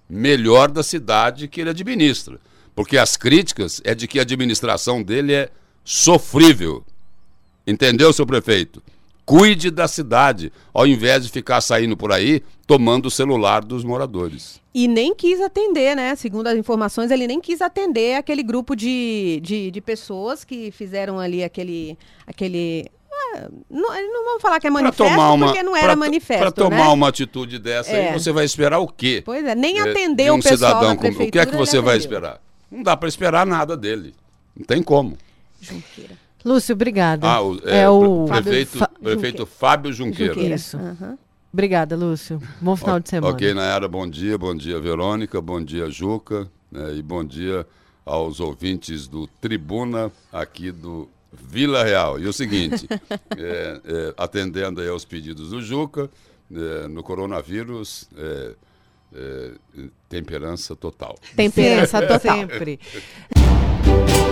melhor 0.09 0.71
da 0.71 0.83
cidade 0.85 1.49
que 1.49 1.61
ele 1.61 1.71
administra. 1.71 2.39
Porque 2.77 2.97
as 2.97 3.17
críticas 3.17 3.81
é 3.85 3.93
de 3.95 4.07
que 4.07 4.19
a 4.21 4.23
administração 4.23 5.03
dele 5.03 5.33
é 5.35 5.51
sofrível. 5.85 6.85
Entendeu, 7.67 8.13
seu 8.13 8.25
prefeito? 8.25 8.81
Cuide 9.31 9.71
da 9.71 9.87
cidade, 9.87 10.53
ao 10.75 10.87
invés 10.87 11.25
de 11.25 11.31
ficar 11.31 11.61
saindo 11.61 11.97
por 11.97 12.13
aí 12.13 12.43
tomando 12.67 13.07
o 13.07 13.11
celular 13.11 13.65
dos 13.65 13.85
moradores. 13.85 14.61
E 14.75 14.89
nem 14.89 15.15
quis 15.15 15.41
atender, 15.41 15.95
né? 15.95 16.17
Segundo 16.17 16.49
as 16.49 16.57
informações, 16.57 17.11
ele 17.13 17.27
nem 17.27 17.41
quis 17.41 17.61
atender 17.61 18.17
aquele 18.17 18.43
grupo 18.43 18.75
de, 18.75 19.41
de, 19.43 19.71
de 19.71 19.81
pessoas 19.81 20.43
que 20.45 20.71
fizeram 20.73 21.21
ali 21.21 21.45
aquele. 21.45 21.97
aquele 22.27 22.87
ah, 23.13 23.49
não, 23.71 23.89
não 24.13 24.25
vamos 24.25 24.43
falar 24.43 24.59
que 24.59 24.67
é 24.67 24.71
manifesto, 24.71 25.39
porque 25.39 25.63
não 25.63 25.77
era 25.77 25.87
pra 25.87 25.95
to- 25.95 25.99
manifesto. 26.01 26.41
Pra 26.43 26.51
tomar 26.51 26.77
né? 26.77 26.89
uma 26.89 27.09
atitude 27.09 27.59
dessa 27.59 27.93
É. 27.93 28.09
aí, 28.11 28.19
você 28.19 28.33
vai 28.33 28.45
esperar 28.45 28.79
o 28.81 28.89
quê? 28.89 29.23
Pois 29.25 29.45
é, 29.45 29.55
nem 29.55 29.79
É, 29.79 29.91
atendeu 29.91 30.27
de 30.27 30.31
um 30.33 30.39
o 30.39 30.43
pessoal 30.43 30.71
cidadão 30.73 30.97
da 30.97 31.03
como-. 31.03 31.23
O 31.29 31.31
que 31.31 31.39
é 31.39 31.47
que 31.47 31.57
você 31.57 31.81
vai 31.81 31.97
esperar? 31.97 32.41
Não 32.71 32.83
dá 32.83 32.97
para 32.97 33.09
esperar 33.09 33.47
nada 33.47 33.77
dele. 33.77 34.13
Não 34.57 34.65
tem 34.65 34.83
como. 34.83 35.17
Junqueira. 35.61 36.19
Lúcio, 36.45 36.73
obrigada. 36.75 37.27
Ah, 37.27 37.43
o, 37.43 37.61
é, 37.69 37.89
o 37.89 38.25
pre- 38.27 38.43
prefeito, 38.43 38.79
Fa- 38.79 38.91
prefeito 39.03 39.47
Fábio 39.47 39.93
Junqueira. 39.93 40.33
Junqueira. 40.35 40.55
Isso. 40.55 40.77
Aham. 40.77 41.19
Obrigada, 41.53 41.97
Lúcio. 41.97 42.41
Bom 42.61 42.77
final 42.77 43.01
de 43.01 43.09
semana. 43.11 43.35
Ok, 43.35 43.53
Nayara, 43.53 43.89
bom 43.89 44.09
dia. 44.09 44.39
Bom 44.39 44.55
dia, 44.55 44.79
Verônica. 44.81 45.41
Bom 45.41 45.63
dia, 45.63 45.91
Juca. 45.91 46.49
né, 46.71 46.95
e 46.95 47.03
bom 47.03 47.25
dia 47.25 47.67
aos 48.07 48.39
ouvintes 48.41 49.07
do 49.09 49.27
Tribuna 49.27 50.11
aqui 50.33 50.71
do 50.71 51.09
Vila 51.33 51.83
Real. 51.85 52.19
E 52.21 52.27
o 52.27 52.33
seguinte, 52.33 52.87
é, 53.37 53.81
é, 53.85 54.15
atendendo 54.17 54.81
aí 54.81 54.89
aos 54.89 55.05
pedidos 55.05 55.51
do 55.51 55.61
Juca, 55.61 56.09
é, 56.53 56.87
no 56.89 57.03
coronavírus, 57.03 58.09
é, 59.15 59.51
temperança 60.09 60.75
total. 60.77 61.17
Temperança 61.37 62.01
total. 62.07 62.37
Sempre. 62.37 62.81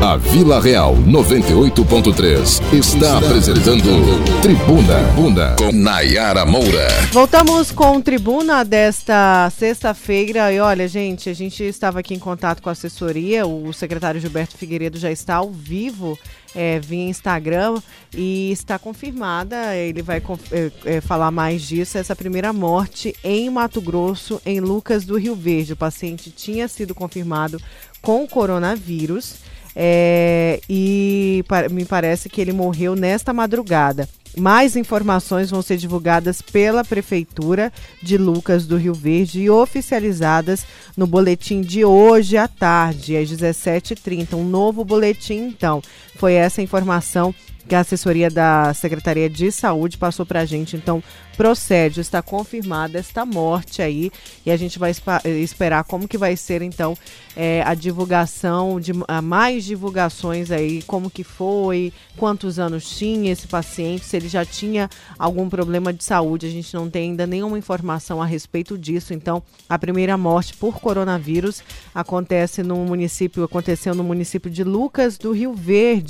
A 0.01 0.17
Vila 0.17 0.61
Real 0.61 0.95
98.3 0.95 2.73
está 2.73 3.19
apresentando 3.19 4.41
Tribuna 4.41 5.01
Bunda 5.17 5.57
com 5.59 5.73
Nayara 5.73 6.47
Moura. 6.47 6.87
Voltamos 7.11 7.73
com 7.73 8.01
Tribuna 8.01 8.65
desta 8.65 9.51
sexta-feira. 9.51 10.53
E 10.53 10.61
olha, 10.61 10.87
gente, 10.87 11.29
a 11.29 11.35
gente 11.35 11.65
estava 11.65 11.99
aqui 11.99 12.15
em 12.15 12.19
contato 12.19 12.63
com 12.63 12.69
a 12.69 12.73
assessoria. 12.73 13.45
O 13.45 13.73
secretário 13.73 14.21
Gilberto 14.21 14.57
Figueiredo 14.57 14.99
já 14.99 15.11
está 15.11 15.35
ao 15.35 15.51
vivo 15.51 16.17
é, 16.59 16.81
via 16.81 17.09
Instagram 17.09 17.81
e 18.13 18.51
está 18.51 18.81
confirmada. 18.81 19.77
Ele 19.77 20.03
vai 20.03 20.21
é, 20.51 20.73
é, 20.85 21.01
falar 21.01 21.31
mais 21.31 21.63
disso. 21.63 21.97
Essa 21.97 22.17
primeira 22.17 22.53
morte 22.53 23.15
em 23.23 23.49
Mato 23.49 23.81
Grosso, 23.81 24.43
em 24.45 24.59
Lucas 24.59 25.05
do 25.05 25.17
Rio 25.17 25.37
Verde. 25.37 25.75
O 25.75 25.77
paciente 25.77 26.33
tinha 26.33 26.67
sido 26.67 26.97
confirmado 26.97 27.63
com 28.03 28.27
coronavírus. 28.27 29.37
É, 29.77 30.61
e 30.69 31.45
me 31.71 31.85
parece 31.85 32.29
que 32.29 32.41
ele 32.41 32.53
morreu 32.53 32.97
nesta 32.97 33.33
madrugada. 33.33 34.09
Mais 34.37 34.77
informações 34.77 35.51
vão 35.51 35.63
ser 35.63 35.77
divulgadas 35.77 36.43
pela 36.43 36.85
Prefeitura 36.85 37.73
de 38.03 38.17
Lucas 38.17 38.67
do 38.67 38.77
Rio 38.77 38.95
Verde 38.95 39.41
e 39.41 39.51
oficializadas 39.51 40.65
no 40.97 41.07
boletim 41.07 41.61
de 41.61 41.85
hoje 41.85 42.37
à 42.37 42.47
tarde, 42.47 43.17
às 43.17 43.29
17h30. 43.31 44.35
Um 44.35 44.45
novo 44.45 44.85
boletim, 44.85 45.49
então. 45.49 45.83
Foi 46.19 46.35
essa 46.35 46.61
informação 46.61 47.35
que 47.67 47.75
a 47.75 47.81
assessoria 47.81 48.31
da 48.31 48.73
Secretaria 48.75 49.29
de 49.29 49.53
Saúde 49.53 49.97
passou 49.99 50.25
para 50.27 50.41
a 50.41 50.45
gente. 50.45 50.75
Então, 50.77 51.03
procede, 51.37 52.01
está 52.01 52.21
confirmada 52.21 52.99
esta 52.99 53.25
morte 53.25 53.81
aí 53.81 54.11
e 54.45 54.51
a 54.51 54.57
gente 54.57 54.77
vai 54.77 54.91
espa- 54.91 55.23
esperar 55.25 55.85
como 55.85 56.09
que 56.09 56.19
vai 56.19 56.37
ser, 56.37 56.63
então, 56.63 56.99
é, 57.37 57.63
a 57.65 57.75
divulgação, 57.75 58.81
de 58.81 58.91
a 59.07 59.23
mais 59.23 59.65
divulgações 59.65 60.51
aí, 60.51 60.83
como 60.83 61.09
que 61.09 61.23
foi, 61.23 61.93
quantos 62.17 62.59
anos 62.59 62.91
tinha 62.99 63.31
esse 63.31 63.47
paciente, 63.47 64.05
se 64.05 64.17
ele 64.17 64.29
já 64.29 64.45
tinha 64.45 64.91
algum 65.17 65.49
problema 65.49 65.93
de 65.93 66.03
saúde. 66.03 66.47
A 66.47 66.51
gente 66.51 66.75
não 66.75 66.91
tem 66.91 67.11
ainda 67.11 67.25
nenhuma 67.25 67.57
informação 67.57 68.21
a 68.21 68.27
respeito 68.27 68.77
disso. 68.77 69.15
Então, 69.15 69.41
a 69.69 69.79
primeira 69.79 70.19
morte 70.19 70.55
por 70.57 70.81
coronavírus 70.81 71.63
acontece 71.95 72.65
no 72.65 72.79
município, 72.79 73.45
aconteceu 73.45 73.95
no 73.95 74.03
município 74.03 74.51
de 74.51 74.65
Lucas 74.65 75.17
do 75.17 75.31
Rio 75.31 75.53
Verde. 75.55 76.08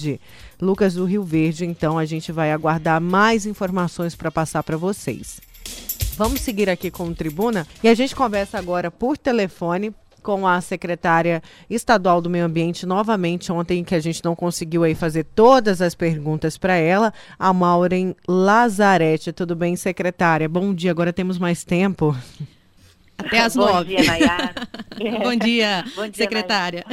Lucas 0.61 0.95
do 0.95 1.05
Rio 1.05 1.23
Verde, 1.23 1.65
então 1.65 1.99
a 1.99 2.05
gente 2.05 2.31
vai 2.33 2.53
aguardar 2.53 3.01
mais 3.01 3.47
informações 3.47 4.15
para 4.15 4.31
passar 4.31 4.63
para 4.63 4.77
vocês. 4.77 5.41
Vamos 6.17 6.41
seguir 6.41 6.69
aqui 6.69 6.91
com 6.91 7.05
o 7.09 7.15
Tribuna 7.15 7.67
e 7.83 7.89
a 7.89 7.95
gente 7.95 8.15
conversa 8.15 8.59
agora 8.59 8.91
por 8.91 9.17
telefone 9.17 9.95
com 10.23 10.47
a 10.47 10.61
secretária 10.61 11.43
estadual 11.71 12.21
do 12.21 12.29
Meio 12.29 12.45
Ambiente 12.45 12.85
novamente 12.85 13.51
ontem 13.53 13.85
que 13.85 13.95
a 13.95 14.01
gente 14.01 14.23
não 14.25 14.35
conseguiu 14.35 14.83
aí 14.83 14.95
fazer 14.95 15.25
todas 15.25 15.81
as 15.81 15.95
perguntas 15.95 16.59
para 16.59 16.75
ela, 16.75 17.15
a 17.39 17.53
Maureen 17.53 18.15
Lazarete. 18.27 19.33
Tudo 19.33 19.55
bem, 19.55 19.77
secretária? 19.77 20.49
Bom 20.49 20.75
dia. 20.75 20.91
Agora 20.91 21.13
temos 21.13 21.39
mais 21.39 21.65
tempo. 21.65 22.17
Até 23.17 23.41
às 23.41 23.57
Bom 23.57 23.67
nove. 23.67 23.97
dia, 23.97 24.05
Nayara. 24.05 24.55
Bom 25.23 25.35
dia, 25.37 25.85
Bom 25.97 26.03
dia, 26.03 26.15
secretária. 26.15 26.85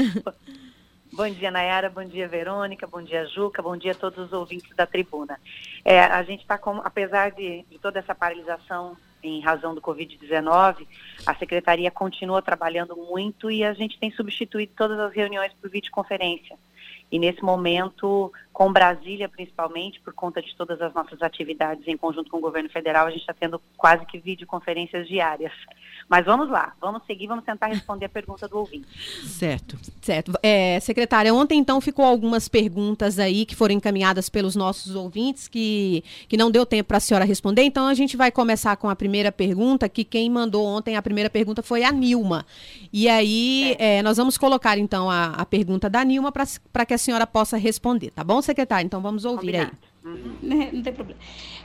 Bom 1.15 1.29
dia, 1.29 1.49
Nayara. 1.49 1.89
Bom 1.89 2.03
dia, 2.03 2.27
Verônica. 2.27 2.85
Bom 2.85 3.01
dia, 3.01 3.25
Juca. 3.25 3.61
Bom 3.61 3.77
dia 3.77 3.93
a 3.93 3.95
todos 3.95 4.19
os 4.19 4.33
ouvintes 4.33 4.75
da 4.75 4.85
tribuna. 4.85 5.39
É, 5.85 6.01
a 6.01 6.21
gente 6.23 6.41
está 6.41 6.57
com, 6.57 6.81
apesar 6.83 7.31
de, 7.31 7.63
de 7.71 7.79
toda 7.79 7.99
essa 7.99 8.13
paralisação 8.13 8.97
em 9.23 9.39
razão 9.39 9.73
do 9.73 9.81
Covid-19, 9.81 10.85
a 11.25 11.33
secretaria 11.35 11.89
continua 11.89 12.41
trabalhando 12.41 12.97
muito 12.97 13.49
e 13.49 13.63
a 13.63 13.71
gente 13.71 13.97
tem 13.97 14.11
substituído 14.11 14.73
todas 14.75 14.99
as 14.99 15.13
reuniões 15.13 15.53
por 15.53 15.69
videoconferência. 15.69 16.57
E 17.09 17.17
nesse 17.17 17.41
momento, 17.41 18.29
com 18.55 18.71
Brasília 18.71 19.27
principalmente, 19.27 19.99
por 19.99 20.13
conta 20.13 20.41
de 20.41 20.55
todas 20.55 20.81
as 20.81 20.93
nossas 20.93 21.21
atividades 21.21 21.85
em 21.89 21.97
conjunto 21.97 22.31
com 22.31 22.37
o 22.37 22.41
governo 22.41 22.69
federal, 22.69 23.05
a 23.05 23.11
gente 23.11 23.19
está 23.19 23.33
tendo 23.33 23.61
quase 23.75 24.05
que 24.05 24.17
videoconferências 24.17 25.09
diárias. 25.09 25.51
Mas 26.07 26.23
vamos 26.23 26.49
lá, 26.49 26.73
vamos 26.79 27.01
seguir, 27.05 27.27
vamos 27.27 27.43
tentar 27.43 27.67
responder 27.67 28.05
a 28.05 28.09
pergunta 28.09 28.47
do 28.47 28.57
ouvinte. 28.57 28.87
Certo. 29.27 29.77
Certo. 30.01 30.31
É, 30.41 30.79
secretária, 30.79 31.33
ontem 31.33 31.59
então 31.59 31.81
ficou 31.81 32.05
algumas 32.05 32.47
perguntas 32.47 33.19
aí 33.19 33.45
que 33.45 33.55
foram 33.55 33.73
encaminhadas 33.73 34.29
pelos 34.29 34.55
nossos 34.55 34.95
ouvintes 34.95 35.49
que, 35.49 36.01
que 36.29 36.37
não 36.37 36.49
deu 36.49 36.65
tempo 36.65 36.87
para 36.87 36.97
a 36.97 37.01
senhora 37.01 37.25
responder. 37.25 37.63
Então 37.63 37.87
a 37.87 37.93
gente 37.93 38.15
vai 38.15 38.31
começar 38.31 38.77
com 38.77 38.89
a 38.89 38.95
primeira 38.95 39.33
pergunta, 39.33 39.89
que 39.89 40.05
quem 40.05 40.29
mandou 40.29 40.65
ontem 40.65 40.95
a 40.95 41.01
primeira 41.01 41.29
pergunta 41.29 41.61
foi 41.61 41.83
a 41.83 41.91
Nilma. 41.91 42.45
E 42.93 43.09
aí 43.09 43.75
é, 43.79 44.01
nós 44.01 44.15
vamos 44.15 44.37
colocar 44.37 44.77
então 44.77 45.09
a, 45.09 45.31
a 45.31 45.45
pergunta 45.45 45.89
da 45.89 46.05
Nilma 46.05 46.31
para 46.31 46.45
para 46.71 46.85
que 46.85 46.93
a 46.93 46.97
senhora 46.97 47.27
possa 47.27 47.57
responder, 47.57 48.11
tá 48.11 48.23
bom, 48.23 48.41
secretária? 48.45 48.85
Então 48.85 49.01
vamos 49.01 49.25
ouvir 49.25 49.53
Combinado. 49.53 49.77
aí. 49.81 49.95
Uhum. 50.05 50.37
Não 50.71 50.83
tem 50.83 50.93
problema. 50.93 51.19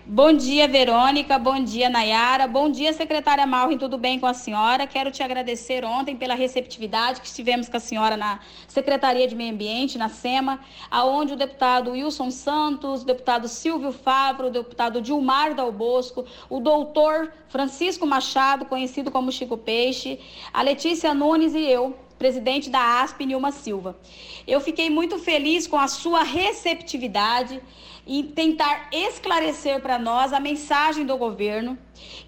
Bom 0.06 0.32
dia, 0.32 0.66
Verônica. 0.66 1.38
Bom 1.38 1.62
dia, 1.62 1.90
Nayara. 1.90 2.46
Bom 2.46 2.70
dia, 2.70 2.90
secretária 2.94 3.46
Malrin. 3.46 3.76
Tudo 3.76 3.98
bem 3.98 4.18
com 4.18 4.26
a 4.26 4.32
senhora? 4.32 4.86
Quero 4.86 5.10
te 5.10 5.22
agradecer 5.22 5.84
ontem 5.84 6.16
pela 6.16 6.34
receptividade 6.34 7.20
que 7.20 7.26
estivemos 7.26 7.68
com 7.68 7.76
a 7.76 7.80
senhora 7.80 8.16
na 8.16 8.40
Secretaria 8.66 9.28
de 9.28 9.36
Meio 9.36 9.52
Ambiente, 9.52 9.98
na 9.98 10.08
SEMA, 10.08 10.58
aonde 10.90 11.34
o 11.34 11.36
deputado 11.36 11.90
Wilson 11.90 12.30
Santos, 12.30 13.02
o 13.02 13.04
deputado 13.04 13.46
Silvio 13.46 13.92
Favro, 13.92 14.46
o 14.46 14.50
deputado 14.50 15.02
Dilmar 15.02 15.54
Dal 15.54 15.70
Bosco, 15.70 16.24
o 16.48 16.60
doutor 16.60 17.30
Francisco 17.48 18.06
Machado, 18.06 18.64
conhecido 18.64 19.10
como 19.10 19.30
Chico 19.30 19.58
Peixe, 19.58 20.18
a 20.50 20.62
Letícia 20.62 21.12
Nunes 21.12 21.54
e 21.54 21.62
eu 21.62 21.94
presidente 22.20 22.68
da 22.68 23.00
ASP, 23.00 23.24
Nilma 23.24 23.50
Silva. 23.50 23.98
Eu 24.46 24.60
fiquei 24.60 24.90
muito 24.90 25.18
feliz 25.18 25.66
com 25.66 25.78
a 25.78 25.88
sua 25.88 26.22
receptividade 26.22 27.58
em 28.06 28.24
tentar 28.24 28.90
esclarecer 28.92 29.80
para 29.80 29.98
nós 29.98 30.34
a 30.34 30.38
mensagem 30.38 31.06
do 31.06 31.16
governo. 31.16 31.78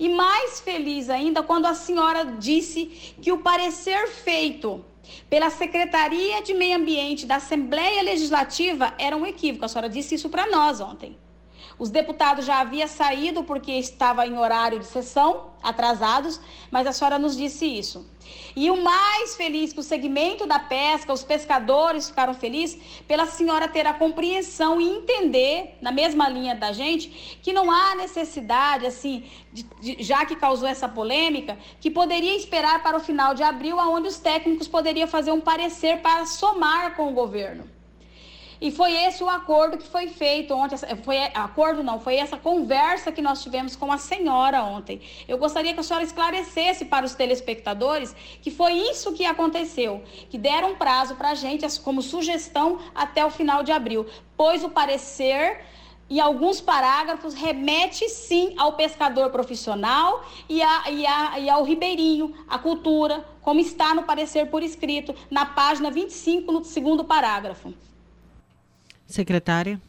E 0.00 0.09
mais 0.09 0.61
feliz 0.61 1.11
ainda 1.11 1.42
quando 1.42 1.66
a 1.66 1.74
senhora 1.74 2.24
disse 2.24 3.14
que 3.20 3.31
o 3.31 3.38
parecer 3.38 4.09
feito 4.09 4.83
pela 5.28 5.50
Secretaria 5.50 6.42
de 6.42 6.55
Meio 6.55 6.78
Ambiente 6.78 7.26
da 7.26 7.37
Assembleia 7.37 8.02
Legislativa 8.02 8.94
era 8.98 9.14
um 9.14 9.26
equívoco. 9.26 9.66
A 9.66 9.68
senhora 9.68 9.90
disse 9.90 10.14
isso 10.14 10.31
para 10.31 10.50
nós 10.50 10.81
ontem. 10.81 11.18
Os 11.83 11.90
deputados 11.90 12.45
já 12.45 12.61
haviam 12.61 12.87
saído 12.87 13.42
porque 13.42 13.73
estava 13.73 14.25
em 14.25 14.38
horário 14.38 14.79
de 14.79 14.87
sessão, 14.87 15.51
atrasados, 15.61 16.40
mas 16.71 16.87
a 16.87 16.92
senhora 16.92 17.18
nos 17.18 17.37
disse 17.37 17.66
isso. 17.66 18.09
E 18.55 18.71
o 18.71 18.81
mais 18.81 19.35
feliz 19.35 19.73
que 19.73 19.81
o 19.81 19.83
segmento 19.83 20.47
da 20.47 20.61
pesca, 20.61 21.12
os 21.12 21.25
pescadores 21.25 22.09
ficaram 22.09 22.35
felizes 22.35 22.81
pela 23.09 23.27
senhora 23.27 23.66
ter 23.66 23.85
a 23.85 23.92
compreensão 23.92 24.81
e 24.81 24.88
entender, 24.88 25.77
na 25.83 25.90
mesma 25.90 26.29
linha 26.29 26.55
da 26.55 26.71
gente, 26.71 27.40
que 27.42 27.53
não 27.53 27.68
há 27.68 27.97
necessidade, 27.97 28.87
assim, 28.87 29.25
de, 29.53 29.64
de, 29.81 30.05
já 30.05 30.25
que 30.25 30.37
causou 30.37 30.68
essa 30.68 30.88
polêmica, 30.88 31.59
que 31.81 31.90
poderia 31.90 32.37
esperar 32.37 32.81
para 32.85 32.97
o 32.97 33.01
final 33.01 33.35
de 33.35 33.42
abril, 33.42 33.77
onde 33.79 34.07
os 34.07 34.21
técnicos 34.21 34.68
poderiam 34.68 35.09
fazer 35.09 35.33
um 35.33 35.40
parecer 35.40 36.01
para 36.01 36.27
somar 36.27 36.95
com 36.95 37.09
o 37.09 37.12
governo. 37.12 37.82
E 38.62 38.70
foi 38.70 38.92
esse 38.92 39.25
o 39.25 39.29
acordo 39.29 39.77
que 39.77 39.88
foi 39.88 40.07
feito 40.07 40.55
ontem. 40.55 40.77
Foi 41.03 41.18
acordo 41.35 41.83
não, 41.83 41.98
foi 41.98 42.14
essa 42.14 42.37
conversa 42.37 43.11
que 43.11 43.20
nós 43.20 43.42
tivemos 43.42 43.75
com 43.75 43.90
a 43.90 43.98
senhora 43.98 44.62
ontem. 44.62 45.01
Eu 45.27 45.37
gostaria 45.37 45.75
que 45.75 45.81
a 45.81 45.83
senhora 45.83 46.05
esclarecesse 46.05 46.85
para 46.85 47.05
os 47.05 47.12
telespectadores 47.12 48.14
que 48.40 48.53
foi 48.53 48.75
isso 48.75 49.14
que 49.14 49.25
aconteceu, 49.27 50.01
que 50.31 50.38
deram 50.38 50.70
um 50.70 50.77
prazo 50.77 51.16
para 51.16 51.31
a 51.31 51.35
gente 51.35 51.66
como 51.81 52.01
sugestão 52.01 52.79
até 52.94 53.27
o 53.27 53.31
final 53.31 53.64
de 53.64 53.72
abril, 53.72 54.07
pois 54.37 54.62
o 54.62 54.70
parecer 54.70 55.64
e 56.09 56.20
alguns 56.20 56.61
parágrafos 56.61 57.35
remete 57.35 58.09
sim 58.09 58.55
ao 58.57 58.75
pescador 58.75 59.31
profissional 59.31 60.25
e, 60.48 60.62
a, 60.62 60.88
e, 60.88 61.05
a, 61.05 61.38
e, 61.40 61.51
ao 61.51 61.64
ribeirinho, 61.64 62.33
a 62.48 62.61
cultura, 62.61 63.27
como 63.40 63.59
está 63.59 63.92
no 63.92 64.05
parecer 64.05 64.46
por 64.51 64.62
escrito, 64.62 65.12
na 65.29 65.46
página 65.46 65.90
25, 65.90 66.53
no 66.53 66.64
segundo 66.64 67.03
parágrafo. 67.03 67.75
Secretária. 69.12 69.81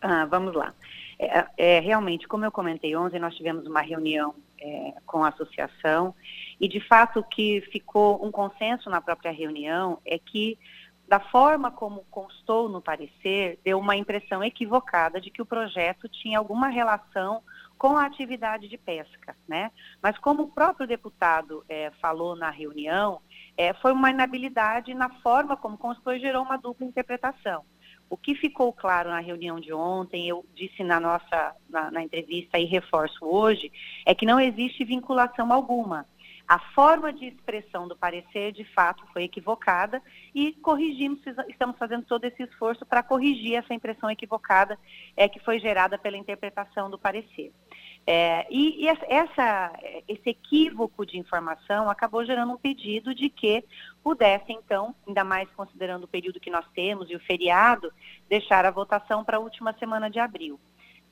Ah, 0.00 0.24
vamos 0.24 0.54
lá. 0.54 0.72
É, 1.18 1.46
é, 1.56 1.80
realmente, 1.80 2.26
como 2.26 2.44
eu 2.44 2.50
comentei 2.50 2.96
ontem, 2.96 3.18
nós 3.18 3.36
tivemos 3.36 3.66
uma 3.66 3.82
reunião 3.82 4.34
é, 4.58 4.94
com 5.04 5.22
a 5.22 5.28
associação 5.28 6.14
e, 6.58 6.66
de 6.66 6.80
fato, 6.80 7.20
o 7.20 7.24
que 7.24 7.60
ficou 7.72 8.24
um 8.24 8.30
consenso 8.30 8.88
na 8.88 9.00
própria 9.00 9.30
reunião 9.30 9.98
é 10.04 10.18
que, 10.18 10.58
da 11.06 11.20
forma 11.20 11.70
como 11.70 12.06
constou 12.10 12.68
no 12.68 12.80
parecer, 12.80 13.58
deu 13.62 13.78
uma 13.78 13.96
impressão 13.96 14.42
equivocada 14.42 15.20
de 15.20 15.30
que 15.30 15.42
o 15.42 15.46
projeto 15.46 16.08
tinha 16.08 16.38
alguma 16.38 16.68
relação 16.68 17.42
com 17.76 17.96
a 17.96 18.04
atividade 18.04 18.68
de 18.68 18.76
pesca, 18.76 19.34
né? 19.48 19.70
Mas 20.02 20.18
como 20.18 20.42
o 20.42 20.48
próprio 20.48 20.86
deputado 20.86 21.64
é, 21.66 21.90
falou 22.00 22.36
na 22.36 22.50
reunião, 22.50 23.20
é, 23.56 23.72
foi 23.74 23.92
uma 23.92 24.10
inabilidade 24.10 24.92
na 24.92 25.08
forma 25.20 25.56
como 25.56 25.78
constou 25.78 26.12
e 26.12 26.20
gerou 26.20 26.42
uma 26.42 26.58
dupla 26.58 26.86
interpretação. 26.86 27.64
O 28.10 28.16
que 28.16 28.34
ficou 28.34 28.72
claro 28.72 29.08
na 29.08 29.20
reunião 29.20 29.60
de 29.60 29.72
ontem, 29.72 30.26
eu 30.26 30.44
disse 30.52 30.82
na 30.82 30.98
nossa 30.98 31.54
na, 31.68 31.92
na 31.92 32.02
entrevista 32.02 32.58
e 32.58 32.64
reforço 32.64 33.24
hoje, 33.24 33.70
é 34.04 34.12
que 34.12 34.26
não 34.26 34.40
existe 34.40 34.84
vinculação 34.84 35.52
alguma. 35.52 36.04
A 36.48 36.58
forma 36.74 37.12
de 37.12 37.26
expressão 37.26 37.86
do 37.86 37.96
parecer, 37.96 38.50
de 38.50 38.64
fato, 38.64 39.06
foi 39.12 39.22
equivocada 39.22 40.02
e 40.34 40.52
corrigimos, 40.54 41.20
estamos 41.48 41.78
fazendo 41.78 42.04
todo 42.04 42.24
esse 42.24 42.42
esforço 42.42 42.84
para 42.84 43.04
corrigir 43.04 43.54
essa 43.54 43.72
impressão 43.72 44.10
equivocada 44.10 44.76
é, 45.16 45.28
que 45.28 45.38
foi 45.38 45.60
gerada 45.60 45.96
pela 45.96 46.16
interpretação 46.16 46.90
do 46.90 46.98
parecer. 46.98 47.52
É, 48.06 48.46
e, 48.50 48.84
e 48.84 48.88
essa, 48.88 49.72
esse 50.08 50.30
equívoco 50.30 51.06
de 51.06 51.18
informação 51.18 51.88
acabou 51.88 52.24
gerando 52.24 52.52
um 52.52 52.56
pedido 52.56 53.14
de 53.14 53.28
que 53.28 53.64
pudesse, 54.02 54.52
então, 54.52 54.94
ainda 55.06 55.22
mais 55.22 55.48
considerando 55.50 56.04
o 56.04 56.08
período 56.08 56.40
que 56.40 56.50
nós 56.50 56.66
temos 56.74 57.10
e 57.10 57.14
o 57.14 57.20
feriado, 57.20 57.92
deixar 58.28 58.64
a 58.64 58.70
votação 58.70 59.24
para 59.24 59.36
a 59.36 59.40
última 59.40 59.72
semana 59.74 60.10
de 60.10 60.18
abril. 60.18 60.58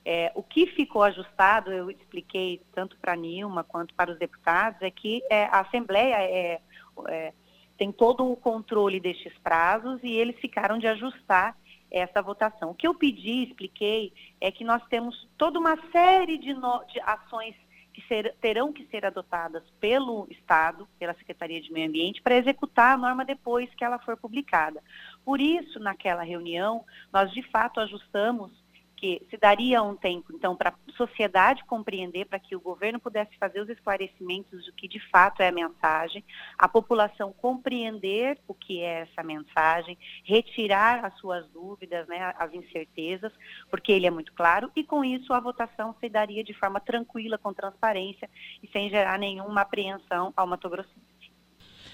É, 0.05 0.33
o 0.35 0.43
que 0.43 0.67
ficou 0.67 1.03
ajustado, 1.03 1.71
eu 1.71 1.91
expliquei 1.91 2.63
tanto 2.73 2.97
para 2.99 3.13
a 3.13 3.17
Nilma 3.17 3.63
quanto 3.63 3.95
para 3.95 4.11
os 4.11 4.19
deputados, 4.19 4.81
é 4.81 4.91
que 4.91 5.23
é, 5.31 5.45
a 5.45 5.61
Assembleia 5.61 6.17
é, 6.17 6.61
é, 7.09 7.33
tem 7.77 7.93
todo 7.93 8.31
o 8.31 8.37
controle 8.37 8.99
destes 8.99 9.37
prazos 9.39 10.01
e 10.03 10.11
eles 10.11 10.37
ficaram 10.41 10.79
de 10.79 10.87
ajustar 10.87 11.55
essa 11.91 12.23
votação. 12.23 12.71
O 12.71 12.75
que 12.75 12.87
eu 12.87 12.95
pedi, 12.95 13.45
expliquei, 13.45 14.13
é 14.41 14.51
que 14.51 14.65
nós 14.65 14.83
temos 14.89 15.29
toda 15.37 15.59
uma 15.59 15.77
série 15.91 16.39
de, 16.39 16.55
no, 16.55 16.85
de 16.85 17.01
ações 17.01 17.55
que 17.93 18.07
ser, 18.07 18.35
terão 18.41 18.73
que 18.73 18.87
ser 18.87 19.05
adotadas 19.05 19.63
pelo 19.81 20.27
Estado, 20.31 20.87
pela 20.99 21.15
Secretaria 21.15 21.61
de 21.61 21.73
Meio 21.73 21.89
Ambiente, 21.89 22.23
para 22.23 22.37
executar 22.37 22.95
a 22.95 22.99
norma 22.99 23.25
depois 23.25 23.69
que 23.75 23.85
ela 23.85 23.99
for 23.99 24.17
publicada. 24.17 24.83
Por 25.25 25.41
isso, 25.41 25.81
naquela 25.81 26.23
reunião, 26.23 26.85
nós 27.13 27.33
de 27.33 27.43
fato 27.43 27.81
ajustamos 27.81 28.53
que 28.99 29.25
se 29.31 29.37
daria 29.37 29.81
um 29.81 29.95
tempo, 29.95 30.33
então, 30.35 30.57
para 30.57 30.71
a 30.71 30.93
sociedade 30.97 31.65
compreender, 31.65 32.27
para 32.27 32.41
que 32.41 32.57
o 32.57 32.61
governo 32.61 32.99
pudesse 32.99 33.31
fazer 33.39 33.61
os 33.61 33.69
esclarecimentos 33.69 34.67
do 34.67 34.73
que 34.73 34.89
de 34.89 34.99
fato 35.09 35.41
é 35.41 35.49
a 35.49 35.53
mensagem, 35.53 36.25
a 36.59 36.69
população 36.69 37.33
compreender 37.33 38.39
o 38.49 38.53
que 38.53 38.81
é 38.81 39.03
essa 39.03 39.23
mensagem, 39.23 39.97
retirar 40.25 41.05
as 41.05 41.17
suas 41.19 41.49
dúvidas, 41.51 42.09
né, 42.09 42.35
as 42.37 42.53
incertezas, 42.53 43.33
porque 43.71 43.93
ele 43.93 44.07
é 44.07 44.11
muito 44.11 44.33
claro, 44.33 44.69
e 44.75 44.83
com 44.83 45.05
isso 45.05 45.33
a 45.33 45.39
votação 45.39 45.95
se 46.01 46.09
daria 46.09 46.43
de 46.43 46.53
forma 46.55 46.81
tranquila, 46.81 47.39
com 47.39 47.55
transparência 47.55 48.29
e 48.61 48.67
sem 48.69 48.91
gerar 48.91 49.17
nenhuma 49.17 49.61
apreensão 49.61 50.33
ao 50.37 50.47
Mato 50.47 50.69
Grossense. 50.69 50.99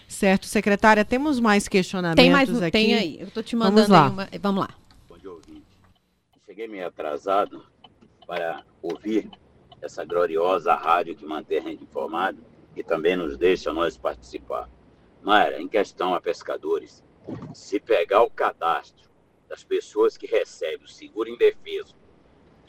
Certo, 0.09 0.47
secretária, 0.47 1.05
temos 1.05 1.39
mais 1.39 1.69
questionamentos 1.69 2.23
tem 2.23 2.31
mais, 2.31 2.63
aqui. 2.63 2.71
Tem 2.71 2.95
aí, 2.95 3.21
eu 3.21 3.29
estou 3.29 3.43
te 3.43 3.57
mandando 3.57 3.89
Vamos 3.89 3.89
lá. 3.89 4.09
Uma... 4.09 4.29
Vamos 4.41 4.61
lá 4.63 4.84
cheguei 6.55 6.69
meio 6.69 6.87
atrasado 6.87 7.67
para 8.29 8.65
ouvir 8.81 9.29
essa 9.83 10.05
gloriosa 10.05 10.73
rádio 10.73 11.17
que 11.17 11.27
mantém 11.27 11.59
a 11.59 11.63
gente 11.63 11.83
informado 11.83 12.41
e 12.77 12.85
também 12.85 13.17
nos 13.17 13.37
deixa 13.37 13.73
nós 13.73 13.99
participar. 13.99 14.71
Mayra, 15.21 15.61
em 15.61 15.67
questão 15.67 16.15
a 16.15 16.21
pescadores, 16.21 17.03
se 17.53 17.81
pegar 17.81 18.23
o 18.23 18.31
cadastro 18.31 19.11
das 19.49 19.65
pessoas 19.65 20.17
que 20.17 20.29
recebem 20.29 20.85
o 20.85 20.89
seguro 20.89 21.29
indefeso 21.29 21.97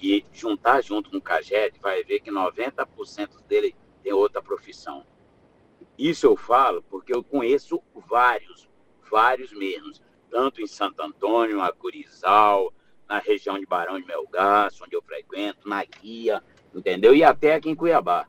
e 0.02 0.26
juntar 0.34 0.82
junto 0.82 1.12
com 1.12 1.18
o 1.18 1.22
CAGED, 1.22 1.80
vai 1.80 2.04
ver 2.04 2.22
que 2.22 2.32
90% 2.32 3.44
dele 3.48 3.76
tem 4.02 4.14
outra 4.14 4.42
profissão. 4.42 5.06
Isso 5.96 6.26
eu 6.26 6.36
falo 6.36 6.82
porque 6.90 7.14
eu 7.14 7.24
conheço 7.24 7.84
vários, 7.94 8.68
vários 9.12 9.54
mesmo, 9.54 9.94
tanto 10.32 10.60
em 10.60 10.66
Santo 10.66 11.04
Antônio, 11.04 11.62
Acurizal, 11.62 12.74
na 13.08 13.20
região 13.20 13.60
de 13.60 13.66
Barão 13.66 14.00
de 14.00 14.06
Melgaço, 14.06 14.84
onde 14.84 14.96
eu 14.96 15.02
frequento, 15.02 15.68
na 15.68 15.84
Guia, 15.84 16.44
entendeu? 16.74 17.16
E 17.16 17.24
até 17.24 17.56
aqui 17.56 17.70
em 17.70 17.76
Cuiabá. 17.76 18.28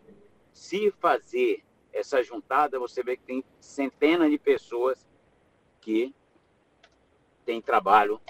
Se 0.52 0.90
fazer 1.00 1.64
essa 1.92 2.22
juntada, 2.22 2.78
você 2.78 3.02
vê 3.02 3.16
que 3.16 3.22
tem 3.22 3.44
centenas 3.60 4.30
de 4.30 4.38
pessoas 4.38 5.06
que 5.80 6.14
têm 7.44 7.60
trabalho 7.60 8.20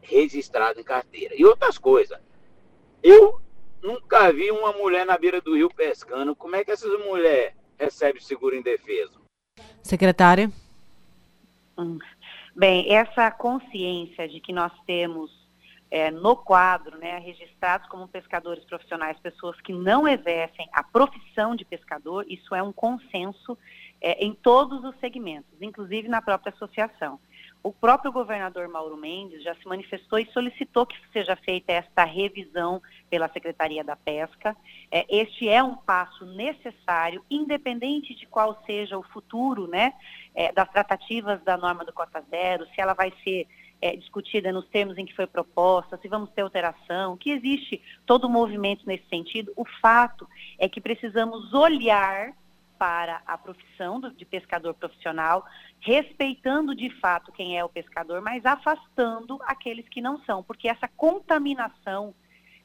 registrado 0.00 0.80
em 0.80 0.84
carteira. 0.84 1.34
E 1.36 1.44
outras 1.44 1.78
coisas. 1.78 2.18
Eu 3.02 3.40
nunca 3.82 4.32
vi 4.32 4.50
uma 4.50 4.72
mulher 4.72 5.06
na 5.06 5.16
beira 5.16 5.40
do 5.40 5.54
rio 5.54 5.70
pescando. 5.70 6.36
Como 6.36 6.54
é 6.56 6.64
que 6.64 6.70
essas 6.70 6.92
mulheres 7.04 7.54
recebem 7.78 8.20
seguro 8.20 8.54
indefeso? 8.54 9.20
Secretária. 9.82 10.50
Hum. 11.78 11.98
Bem, 12.54 12.94
essa 12.94 13.30
consciência 13.30 14.28
de 14.28 14.40
que 14.40 14.52
nós 14.52 14.72
temos 14.86 15.39
é, 15.90 16.10
no 16.10 16.36
quadro, 16.36 16.96
né, 16.98 17.18
registrados 17.18 17.88
como 17.88 18.06
pescadores 18.06 18.64
profissionais, 18.64 19.18
pessoas 19.18 19.60
que 19.60 19.72
não 19.72 20.06
exercem 20.06 20.68
a 20.72 20.82
profissão 20.82 21.56
de 21.56 21.64
pescador, 21.64 22.24
isso 22.28 22.54
é 22.54 22.62
um 22.62 22.72
consenso 22.72 23.58
é, 24.00 24.24
em 24.24 24.32
todos 24.32 24.84
os 24.84 24.98
segmentos, 25.00 25.60
inclusive 25.60 26.08
na 26.08 26.22
própria 26.22 26.52
associação. 26.52 27.18
O 27.62 27.72
próprio 27.72 28.10
governador 28.10 28.68
Mauro 28.68 28.96
Mendes 28.96 29.42
já 29.42 29.54
se 29.54 29.68
manifestou 29.68 30.18
e 30.18 30.30
solicitou 30.32 30.86
que 30.86 30.96
seja 31.12 31.36
feita 31.36 31.72
esta 31.72 32.04
revisão 32.04 32.80
pela 33.10 33.28
Secretaria 33.28 33.84
da 33.84 33.94
Pesca. 33.94 34.56
É, 34.90 35.04
este 35.14 35.46
é 35.46 35.62
um 35.62 35.76
passo 35.76 36.24
necessário, 36.24 37.22
independente 37.30 38.14
de 38.14 38.26
qual 38.26 38.62
seja 38.64 38.96
o 38.96 39.02
futuro 39.02 39.66
né, 39.66 39.92
é, 40.34 40.50
das 40.52 40.70
tratativas 40.70 41.42
da 41.42 41.58
norma 41.58 41.84
do 41.84 41.92
Cota 41.92 42.24
Zero, 42.30 42.64
se 42.74 42.80
ela 42.80 42.94
vai 42.94 43.12
ser 43.22 43.46
é, 43.80 43.96
discutida 43.96 44.52
nos 44.52 44.66
termos 44.68 44.98
em 44.98 45.06
que 45.06 45.14
foi 45.14 45.26
proposta, 45.26 45.98
se 46.00 46.08
vamos 46.08 46.30
ter 46.30 46.42
alteração, 46.42 47.16
que 47.16 47.30
existe 47.30 47.80
todo 48.04 48.24
o 48.24 48.30
movimento 48.30 48.86
nesse 48.86 49.06
sentido. 49.08 49.52
O 49.56 49.64
fato 49.80 50.28
é 50.58 50.68
que 50.68 50.80
precisamos 50.80 51.52
olhar 51.54 52.32
para 52.78 53.20
a 53.26 53.36
profissão 53.36 54.00
de 54.00 54.24
pescador 54.24 54.72
profissional, 54.72 55.44
respeitando 55.80 56.74
de 56.74 56.88
fato 56.88 57.30
quem 57.30 57.58
é 57.58 57.62
o 57.62 57.68
pescador, 57.68 58.22
mas 58.22 58.46
afastando 58.46 59.38
aqueles 59.42 59.86
que 59.88 60.00
não 60.00 60.18
são, 60.24 60.42
porque 60.42 60.66
essa 60.66 60.88
contaminação 60.88 62.14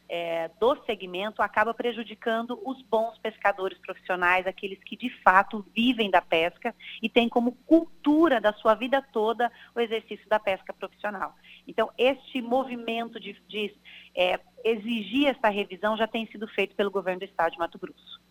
é, 0.07 0.49
do 0.59 0.75
segmento 0.85 1.41
acaba 1.41 1.73
prejudicando 1.73 2.59
os 2.65 2.81
bons 2.83 3.17
pescadores 3.17 3.77
profissionais, 3.79 4.45
aqueles 4.45 4.79
que 4.83 4.95
de 4.95 5.09
fato 5.21 5.65
vivem 5.75 6.09
da 6.09 6.21
pesca 6.21 6.73
e 7.01 7.09
têm 7.09 7.27
como 7.27 7.53
cultura 7.65 8.39
da 8.39 8.53
sua 8.53 8.75
vida 8.75 9.01
toda 9.11 9.51
o 9.75 9.79
exercício 9.79 10.27
da 10.29 10.39
pesca 10.39 10.73
profissional. 10.73 11.35
Então, 11.67 11.89
este 11.97 12.41
movimento 12.41 13.19
de, 13.19 13.33
de 13.47 13.75
é, 14.15 14.39
exigir 14.63 15.27
essa 15.27 15.49
revisão 15.49 15.97
já 15.97 16.07
tem 16.07 16.25
sido 16.27 16.47
feito 16.47 16.75
pelo 16.75 16.91
governo 16.91 17.19
do 17.19 17.25
estado 17.25 17.51
de 17.51 17.57
Mato 17.57 17.79
Grosso. 17.79 18.21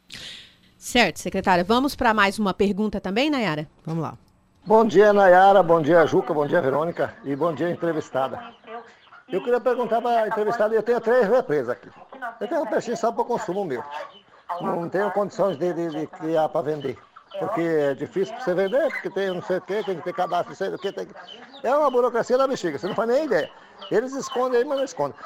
Certo, 0.76 1.18
secretária. 1.18 1.64
Vamos 1.64 1.96
para 1.96 2.12
mais 2.12 2.38
uma 2.38 2.52
pergunta 2.52 3.00
também, 3.00 3.30
Nayara? 3.30 3.66
Vamos 3.84 4.02
lá. 4.02 4.18
Bom 4.66 4.84
dia, 4.84 5.12
Nayara. 5.12 5.62
Bom 5.62 5.80
dia, 5.80 6.06
Juca. 6.06 6.32
Bom 6.32 6.46
dia, 6.46 6.60
Verônica. 6.60 7.14
E 7.24 7.34
bom 7.36 7.52
dia, 7.54 7.70
entrevistada. 7.70 8.38
Eu 9.28 9.42
queria 9.42 9.60
perguntar 9.60 10.00
para 10.00 10.22
a 10.22 10.28
entrevistada, 10.28 10.74
eu 10.74 10.82
tenho 10.82 11.00
três 11.00 11.28
represas 11.28 11.70
aqui. 11.70 11.90
Eu 12.40 12.48
tenho 12.48 12.62
um 12.62 12.66
peixinho 12.66 12.96
só 12.96 13.10
para 13.10 13.24
consumo 13.24 13.64
meu. 13.64 13.82
Não 14.60 14.88
tenho 14.88 15.10
condições 15.12 15.56
de, 15.56 15.72
de, 15.72 15.88
de 15.88 16.06
criar 16.06 16.48
para 16.48 16.62
vender. 16.62 16.98
Porque 17.38 17.62
é 17.62 17.94
difícil 17.94 18.34
para 18.34 18.44
você 18.44 18.54
vender, 18.54 18.92
porque 18.92 19.10
tem 19.10 19.34
não 19.34 19.42
sei 19.42 19.56
o 19.56 19.60
quê, 19.60 19.82
tem 19.82 19.96
que 19.96 20.02
ter 20.02 20.14
cadastro, 20.14 20.50
não 20.50 20.56
sei 20.56 20.68
o 20.68 20.78
quê. 20.78 20.92
Tem... 20.92 21.08
É 21.62 21.74
uma 21.74 21.90
burocracia 21.90 22.38
da 22.38 22.46
bexiga, 22.46 22.78
você 22.78 22.86
não 22.86 22.94
faz 22.94 23.08
nem 23.08 23.24
ideia. 23.24 23.50
Eles 23.90 24.12
escondem 24.14 24.58
aí, 24.58 24.64
mas 24.64 24.78
não 24.78 24.84
escondem. 24.84 25.18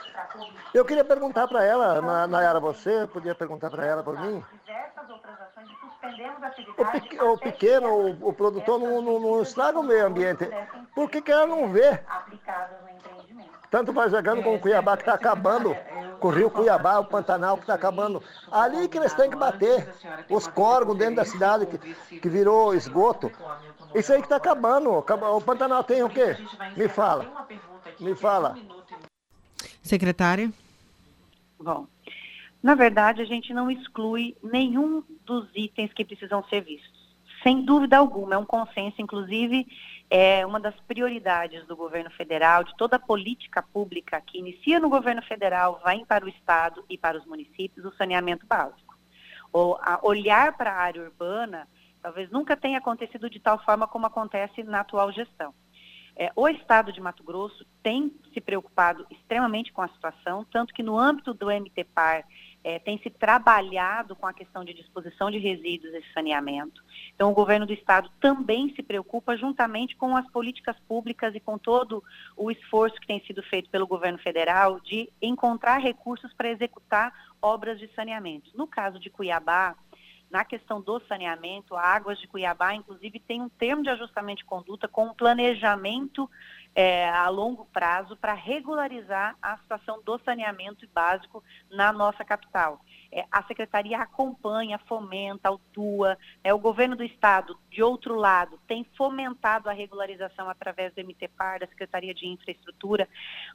Eu 0.72 0.84
queria 0.84 1.04
perguntar 1.04 1.46
para 1.48 1.64
ela, 1.64 2.26
Nayara, 2.26 2.60
você 2.60 3.06
podia 3.12 3.34
perguntar 3.34 3.70
para 3.70 3.84
ela 3.84 4.02
por 4.02 4.18
mim? 4.18 4.42
O, 7.20 7.32
o 7.32 7.38
pequeno, 7.38 7.88
o, 7.88 8.28
o 8.28 8.32
produtor 8.32 8.78
não, 8.78 9.02
não, 9.02 9.20
não, 9.20 9.42
estraga 9.42 9.78
o 9.78 9.82
meio 9.82 10.06
ambiente. 10.06 10.48
Por 10.94 11.10
que, 11.10 11.20
que 11.20 11.30
ela 11.30 11.46
não 11.46 11.70
vê? 11.70 12.00
Tanto 13.70 13.92
vai 13.92 14.08
jogando 14.08 14.42
com 14.42 14.54
o 14.54 14.58
Cuiabá 14.58 14.96
que 14.96 15.02
está 15.02 15.14
acabando, 15.14 15.76
com 16.20 16.28
o 16.28 16.30
rio 16.30 16.50
Cuiabá, 16.50 16.98
o 16.98 17.04
Pantanal 17.04 17.56
que 17.56 17.64
está 17.64 17.74
acabando. 17.74 18.22
Ali 18.50 18.88
que 18.88 18.96
eles 18.98 19.12
têm 19.12 19.28
que 19.28 19.36
bater. 19.36 19.94
Os 20.30 20.46
córregos 20.46 20.96
dentro 20.96 21.16
da 21.16 21.24
cidade 21.24 21.66
que, 21.66 22.18
que 22.18 22.28
virou 22.28 22.74
esgoto. 22.74 23.30
Isso 23.94 24.12
aí 24.12 24.20
que 24.20 24.26
está 24.26 24.36
acabando. 24.36 24.90
O 24.90 25.40
Pantanal 25.42 25.84
tem 25.84 26.02
o 26.02 26.08
quê? 26.08 26.36
Me 26.76 26.88
fala. 26.88 27.46
Me 28.00 28.14
fala. 28.14 28.56
Secretária? 29.82 30.50
Bom, 31.58 31.86
na 32.62 32.74
verdade, 32.74 33.20
a 33.20 33.24
gente 33.24 33.52
não 33.52 33.70
exclui 33.70 34.36
nenhum 34.42 35.02
dos 35.24 35.48
itens 35.54 35.92
que 35.92 36.04
precisam 36.04 36.42
ser 36.44 36.62
vistos. 36.62 36.98
Sem 37.42 37.64
dúvida 37.64 37.96
alguma, 37.96 38.34
é 38.34 38.38
um 38.38 38.44
consenso, 38.44 39.00
inclusive, 39.00 39.66
é 40.10 40.44
uma 40.46 40.58
das 40.58 40.74
prioridades 40.80 41.66
do 41.66 41.76
governo 41.76 42.10
federal, 42.10 42.64
de 42.64 42.74
toda 42.76 42.96
a 42.96 43.00
política 43.00 43.62
pública 43.62 44.20
que 44.20 44.38
inicia 44.38 44.80
no 44.80 44.88
governo 44.88 45.22
federal, 45.22 45.80
vai 45.84 46.04
para 46.04 46.24
o 46.24 46.28
Estado 46.28 46.84
e 46.88 46.96
para 46.96 47.18
os 47.18 47.26
municípios, 47.26 47.84
o 47.84 47.94
saneamento 47.96 48.46
básico. 48.46 48.96
Ou 49.52 49.78
olhar 50.02 50.56
para 50.56 50.72
a 50.72 50.78
área 50.78 51.02
urbana, 51.02 51.68
talvez 52.00 52.30
nunca 52.30 52.56
tenha 52.56 52.78
acontecido 52.78 53.28
de 53.28 53.38
tal 53.38 53.62
forma 53.64 53.86
como 53.86 54.06
acontece 54.06 54.62
na 54.62 54.80
atual 54.80 55.12
gestão. 55.12 55.52
É, 56.16 56.32
o 56.34 56.48
Estado 56.48 56.92
de 56.92 57.00
Mato 57.00 57.22
Grosso 57.22 57.64
tem 57.82 58.12
se 58.32 58.40
preocupado 58.40 59.06
extremamente 59.08 59.72
com 59.72 59.82
a 59.82 59.88
situação, 59.88 60.44
tanto 60.50 60.74
que 60.74 60.82
no 60.82 60.98
âmbito 60.98 61.32
do 61.32 61.46
MTPAR 61.46 62.24
é, 62.68 62.78
tem 62.78 62.98
se 62.98 63.08
trabalhado 63.08 64.14
com 64.14 64.26
a 64.26 64.32
questão 64.34 64.62
de 64.62 64.74
disposição 64.74 65.30
de 65.30 65.38
resíduos 65.38 65.94
e 65.94 66.04
saneamento. 66.12 66.84
Então, 67.14 67.30
o 67.30 67.34
governo 67.34 67.64
do 67.64 67.72
estado 67.72 68.10
também 68.20 68.74
se 68.74 68.82
preocupa, 68.82 69.38
juntamente 69.38 69.96
com 69.96 70.14
as 70.14 70.28
políticas 70.30 70.76
públicas 70.86 71.34
e 71.34 71.40
com 71.40 71.56
todo 71.56 72.04
o 72.36 72.50
esforço 72.50 73.00
que 73.00 73.06
tem 73.06 73.24
sido 73.24 73.42
feito 73.42 73.70
pelo 73.70 73.86
governo 73.86 74.18
federal 74.18 74.80
de 74.80 75.08
encontrar 75.22 75.78
recursos 75.78 76.30
para 76.34 76.50
executar 76.50 77.10
obras 77.40 77.78
de 77.78 77.88
saneamento. 77.94 78.50
No 78.54 78.66
caso 78.66 78.98
de 78.98 79.08
Cuiabá, 79.08 79.74
na 80.30 80.44
questão 80.44 80.78
do 80.78 81.00
saneamento, 81.08 81.74
a 81.74 81.80
Águas 81.80 82.18
de 82.18 82.28
Cuiabá, 82.28 82.74
inclusive, 82.74 83.18
tem 83.18 83.40
um 83.40 83.48
termo 83.48 83.82
de 83.82 83.88
ajustamento 83.88 84.40
de 84.40 84.44
conduta 84.44 84.86
com 84.86 85.06
um 85.06 85.14
planejamento 85.14 86.28
é, 86.78 87.08
a 87.08 87.28
longo 87.28 87.64
prazo 87.64 88.16
para 88.16 88.32
regularizar 88.34 89.36
a 89.42 89.58
situação 89.58 90.00
do 90.04 90.16
saneamento 90.20 90.88
básico 90.94 91.42
na 91.68 91.92
nossa 91.92 92.24
capital. 92.24 92.80
É, 93.10 93.24
a 93.32 93.42
Secretaria 93.42 93.98
acompanha, 93.98 94.78
fomenta, 94.86 95.48
autua. 95.48 96.16
É, 96.44 96.54
o 96.54 96.58
governo 96.60 96.94
do 96.94 97.02
Estado, 97.02 97.58
de 97.68 97.82
outro 97.82 98.14
lado, 98.14 98.60
tem 98.68 98.86
fomentado 98.96 99.68
a 99.68 99.72
regularização 99.72 100.48
através 100.48 100.94
do 100.94 101.02
MTPAR, 101.04 101.58
da 101.58 101.66
Secretaria 101.66 102.14
de 102.14 102.28
Infraestrutura, 102.28 103.08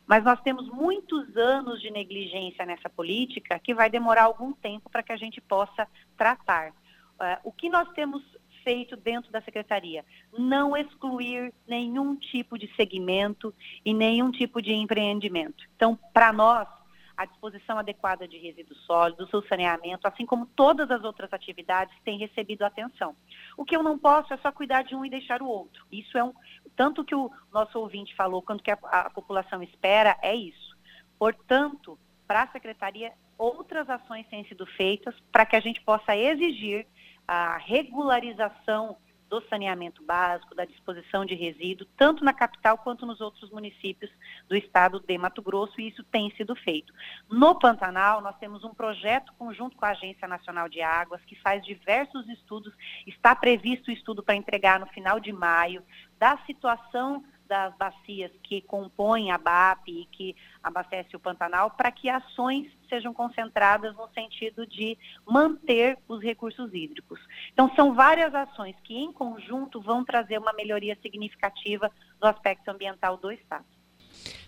mas 0.06 0.22
nós 0.26 0.42
temos 0.42 0.68
muitos 0.68 1.38
anos 1.38 1.82
de 1.82 1.90
negligência 1.92 2.66
nessa 2.66 2.90
política 2.90 3.58
que 3.58 3.74
vai 3.74 3.90
demorar 3.90 4.24
algum 4.24 4.52
tempo 4.52 4.90
para 4.90 5.02
que 5.02 5.14
a 5.14 5.18
gente 5.18 5.40
possa 5.40 5.88
tratar. 6.18 6.74
É, 7.22 7.40
o 7.46 7.54
que 7.54 7.70
nós 7.70 7.88
temos 7.94 8.22
feito 8.64 8.96
dentro 8.96 9.32
da 9.32 9.42
secretaria. 9.42 10.04
Não 10.38 10.76
excluir 10.76 11.54
nenhum 11.68 12.16
tipo 12.16 12.58
de 12.58 12.74
segmento 12.76 13.54
e 13.86 13.94
nenhum 13.94 14.32
tipo 14.32 14.62
de 14.62 14.74
empreendimento. 14.74 15.64
Então, 15.76 15.98
para 16.14 16.34
nós, 16.34 16.68
a 17.16 17.26
disposição 17.26 17.78
adequada 17.78 18.28
de 18.28 18.38
resíduos 18.38 18.80
sólidos, 18.86 19.32
o 19.34 19.44
saneamento, 19.48 20.08
assim 20.08 20.26
como 20.26 20.46
todas 20.46 20.90
as 20.90 21.04
outras 21.04 21.32
atividades, 21.32 21.96
tem 22.04 22.18
recebido 22.18 22.64
atenção. 22.64 23.16
O 23.56 23.64
que 23.64 23.76
eu 23.76 23.84
não 23.84 23.98
posso 23.98 24.34
é 24.34 24.38
só 24.38 24.52
cuidar 24.52 24.84
de 24.84 24.96
um 24.96 25.06
e 25.06 25.10
deixar 25.10 25.42
o 25.42 25.48
outro. 25.48 25.86
Isso 25.92 26.18
é 26.18 26.24
um. 26.24 26.34
Tanto 26.76 27.04
que 27.04 27.14
o 27.14 27.32
nosso 27.52 27.80
ouvinte 27.80 28.16
falou, 28.16 28.42
quanto 28.42 28.64
que 28.64 28.72
a, 28.72 28.80
a 28.84 29.10
população 29.10 29.62
espera, 29.62 30.18
é 30.22 30.36
isso. 30.36 30.76
Portanto, 31.20 32.00
para 32.28 32.44
a 32.44 32.48
secretaria, 32.48 33.14
outras 33.38 33.90
ações 33.90 34.28
têm 34.28 34.46
sido 34.46 34.66
feitas 34.66 35.16
para 35.32 35.46
que 35.46 35.56
a 35.56 35.60
gente 35.60 35.82
possa 35.82 36.16
exigir 36.16 36.88
a 37.28 37.58
regularização 37.58 38.98
do 39.34 39.42
saneamento 39.50 40.04
básico, 40.04 40.54
da 40.54 40.64
disposição 40.64 41.26
de 41.26 41.34
resíduos, 41.34 41.90
tanto 41.98 42.24
na 42.24 42.32
capital 42.32 42.78
quanto 42.78 43.04
nos 43.04 43.20
outros 43.20 43.50
municípios 43.50 44.12
do 44.48 44.56
estado 44.56 45.00
de 45.00 45.18
Mato 45.18 45.42
Grosso, 45.42 45.82
e 45.82 45.88
isso 45.88 46.04
tem 46.04 46.30
sido 46.36 46.56
feito. 46.56 46.94
No 47.28 47.58
Pantanal, 47.58 48.22
nós 48.22 48.38
temos 48.38 48.64
um 48.64 48.76
projeto 48.76 49.34
conjunto 49.34 49.76
com 49.76 49.86
a 49.86 49.90
Agência 49.90 50.28
Nacional 50.28 50.70
de 50.70 50.84
Águas, 50.84 51.20
que 51.26 51.36
faz 51.42 51.66
diversos 51.66 52.30
estudos, 52.30 52.72
está 53.08 53.36
previsto 53.36 53.90
o 53.90 53.94
estudo 53.94 54.22
para 54.22 54.36
entregar 54.36 54.80
no 54.80 54.86
final 54.86 55.20
de 55.20 55.34
maio, 55.34 55.82
da 56.20 56.38
situação 56.46 57.24
das 57.48 57.76
bacias 57.76 58.32
que 58.44 58.62
compõem 58.62 59.32
a 59.32 59.38
BAP 59.38 59.88
e 59.88 60.06
que 60.12 60.36
abastece 60.62 61.16
o 61.16 61.20
Pantanal, 61.20 61.72
para 61.72 61.92
que 61.92 62.08
ações 62.08 62.72
sejam 62.94 63.12
concentradas 63.12 63.96
no 63.96 64.08
sentido 64.14 64.68
de 64.68 64.96
manter 65.28 65.98
os 66.08 66.22
recursos 66.22 66.72
hídricos. 66.72 67.20
Então, 67.52 67.72
são 67.76 67.96
várias 67.96 68.36
ações 68.36 68.76
que, 68.84 68.94
em 68.94 69.12
conjunto, 69.12 69.82
vão 69.82 70.06
trazer 70.06 70.38
uma 70.38 70.54
melhoria 70.54 70.96
significativa 71.02 71.90
no 72.22 72.28
aspecto 72.28 72.70
ambiental 72.70 73.18
do 73.18 73.32
Estado. 73.32 73.66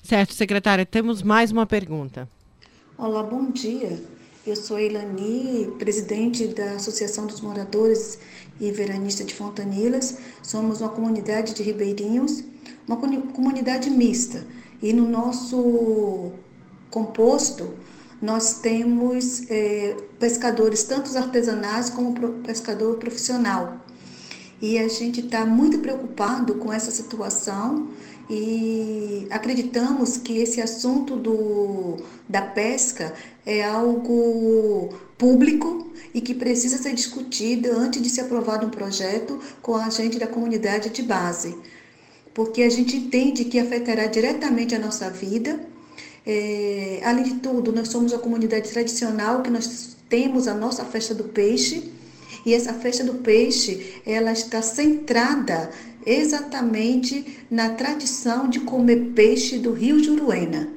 Certo, 0.04 0.34
secretária. 0.34 0.86
Temos 0.86 1.24
mais 1.24 1.52
uma 1.52 1.66
pergunta. 1.66 2.30
Olá, 2.96 3.24
bom 3.24 3.50
dia. 3.50 4.00
Eu 4.46 4.56
sou 4.56 4.78
Elani, 4.78 5.72
presidente 5.80 6.46
da 6.48 6.74
Associação 6.74 7.26
dos 7.26 7.42
Moradores 7.42 8.22
e 8.62 8.72
Veranistas 8.72 9.26
de 9.26 9.34
Fontanilas. 9.34 10.22
Somos 10.44 10.82
uma 10.82 10.90
comunidade 10.90 11.56
de 11.56 11.64
ribeirinhos, 11.64 12.44
uma 12.88 12.98
comunidade 12.98 13.90
mista. 13.90 14.46
E 14.84 14.94
no 14.94 15.10
nosso 15.10 16.32
composto, 16.92 17.74
nós 18.26 18.56
temos 18.56 19.50
é, 19.52 19.96
pescadores, 20.20 20.84
tanto 20.84 21.16
artesanais 21.16 21.92
como 21.92 22.14
pescador 22.42 22.98
profissional. 22.98 23.86
E 24.60 24.80
a 24.80 24.88
gente 24.88 25.20
está 25.20 25.46
muito 25.46 25.78
preocupado 25.80 26.56
com 26.56 26.74
essa 26.74 26.90
situação 26.90 27.90
e 28.28 29.28
acreditamos 29.30 30.18
que 30.18 30.40
esse 30.40 30.60
assunto 30.60 31.16
do, 31.16 31.98
da 32.28 32.42
pesca 32.42 33.14
é 33.46 33.64
algo 33.64 34.90
público 35.20 35.92
e 36.12 36.20
que 36.20 36.34
precisa 36.34 36.78
ser 36.78 36.94
discutido 36.96 37.70
antes 37.74 38.02
de 38.02 38.10
ser 38.10 38.22
aprovado 38.22 38.66
um 38.66 38.72
projeto 38.72 39.40
com 39.62 39.76
a 39.76 39.90
gente 39.92 40.18
da 40.18 40.26
comunidade 40.26 40.90
de 40.90 41.04
base. 41.04 41.56
porque 42.34 42.64
a 42.64 42.70
gente 42.70 42.98
entende 42.98 43.46
que 43.46 43.58
afetará 43.58 44.08
diretamente 44.08 44.76
a 44.76 44.80
nossa 44.80 45.10
vida. 45.10 45.58
É, 46.26 47.02
além 47.04 47.24
de 47.24 47.36
tudo, 47.36 47.72
nós 47.72 47.90
somos 47.90 48.12
uma 48.12 48.20
comunidade 48.20 48.70
tradicional 48.70 49.42
que 49.42 49.50
nós 49.50 49.96
temos 50.10 50.48
a 50.48 50.54
nossa 50.54 50.84
festa 50.84 51.14
do 51.14 51.26
peixe. 51.26 51.92
E 52.46 52.54
essa 52.54 52.74
festa 52.74 53.04
do 53.04 53.16
peixe 53.16 54.02
ela 54.06 54.32
está 54.32 54.62
centrada 54.62 55.70
exatamente 56.06 57.40
na 57.50 57.70
tradição 57.70 58.48
de 58.48 58.60
comer 58.60 59.12
peixe 59.16 59.58
do 59.58 59.72
Rio 59.72 60.04
Juruena. 60.04 60.70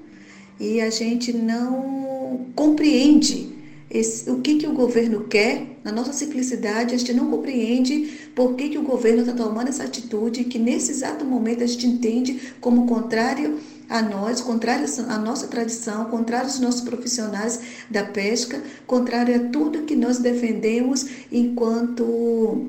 E 0.58 0.80
a 0.80 0.90
gente 0.90 1.32
não 1.32 2.46
compreende 2.54 3.58
esse, 3.90 4.30
o 4.30 4.40
que, 4.40 4.56
que 4.56 4.66
o 4.66 4.72
governo 4.72 5.24
quer, 5.24 5.78
na 5.82 5.92
nossa 5.92 6.12
simplicidade, 6.12 6.94
a 6.94 6.98
gente 6.98 7.14
não 7.14 7.30
compreende 7.30 8.30
por 8.34 8.54
que, 8.54 8.70
que 8.70 8.78
o 8.78 8.82
governo 8.82 9.20
está 9.20 9.32
tomando 9.32 9.68
essa 9.68 9.84
atitude 9.84 10.44
que 10.44 10.58
nesse 10.58 10.90
exato 10.90 11.24
momento 11.24 11.62
a 11.62 11.66
gente 11.66 11.86
entende 11.86 12.52
como 12.60 12.86
contrário 12.86 13.58
a 13.88 14.02
nós, 14.02 14.40
contrário 14.40 14.86
à 15.08 15.18
nossa 15.18 15.48
tradição, 15.48 16.04
contrário 16.06 16.46
aos 16.46 16.60
nossos 16.60 16.82
profissionais 16.82 17.60
da 17.90 18.04
pesca, 18.04 18.62
contrário 18.86 19.34
a 19.34 19.48
tudo 19.50 19.84
que 19.84 19.96
nós 19.96 20.18
defendemos 20.18 21.06
enquanto. 21.32 22.68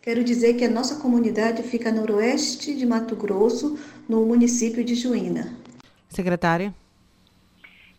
Quero 0.00 0.24
dizer 0.24 0.54
que 0.54 0.64
a 0.64 0.70
nossa 0.70 0.96
comunidade 0.96 1.62
fica 1.62 1.90
no 1.90 2.00
noroeste 2.00 2.74
de 2.74 2.84
Mato 2.84 3.14
Grosso, 3.14 3.78
no 4.08 4.24
município 4.26 4.84
de 4.84 4.94
Juína. 4.94 5.56
Secretária. 6.08 6.74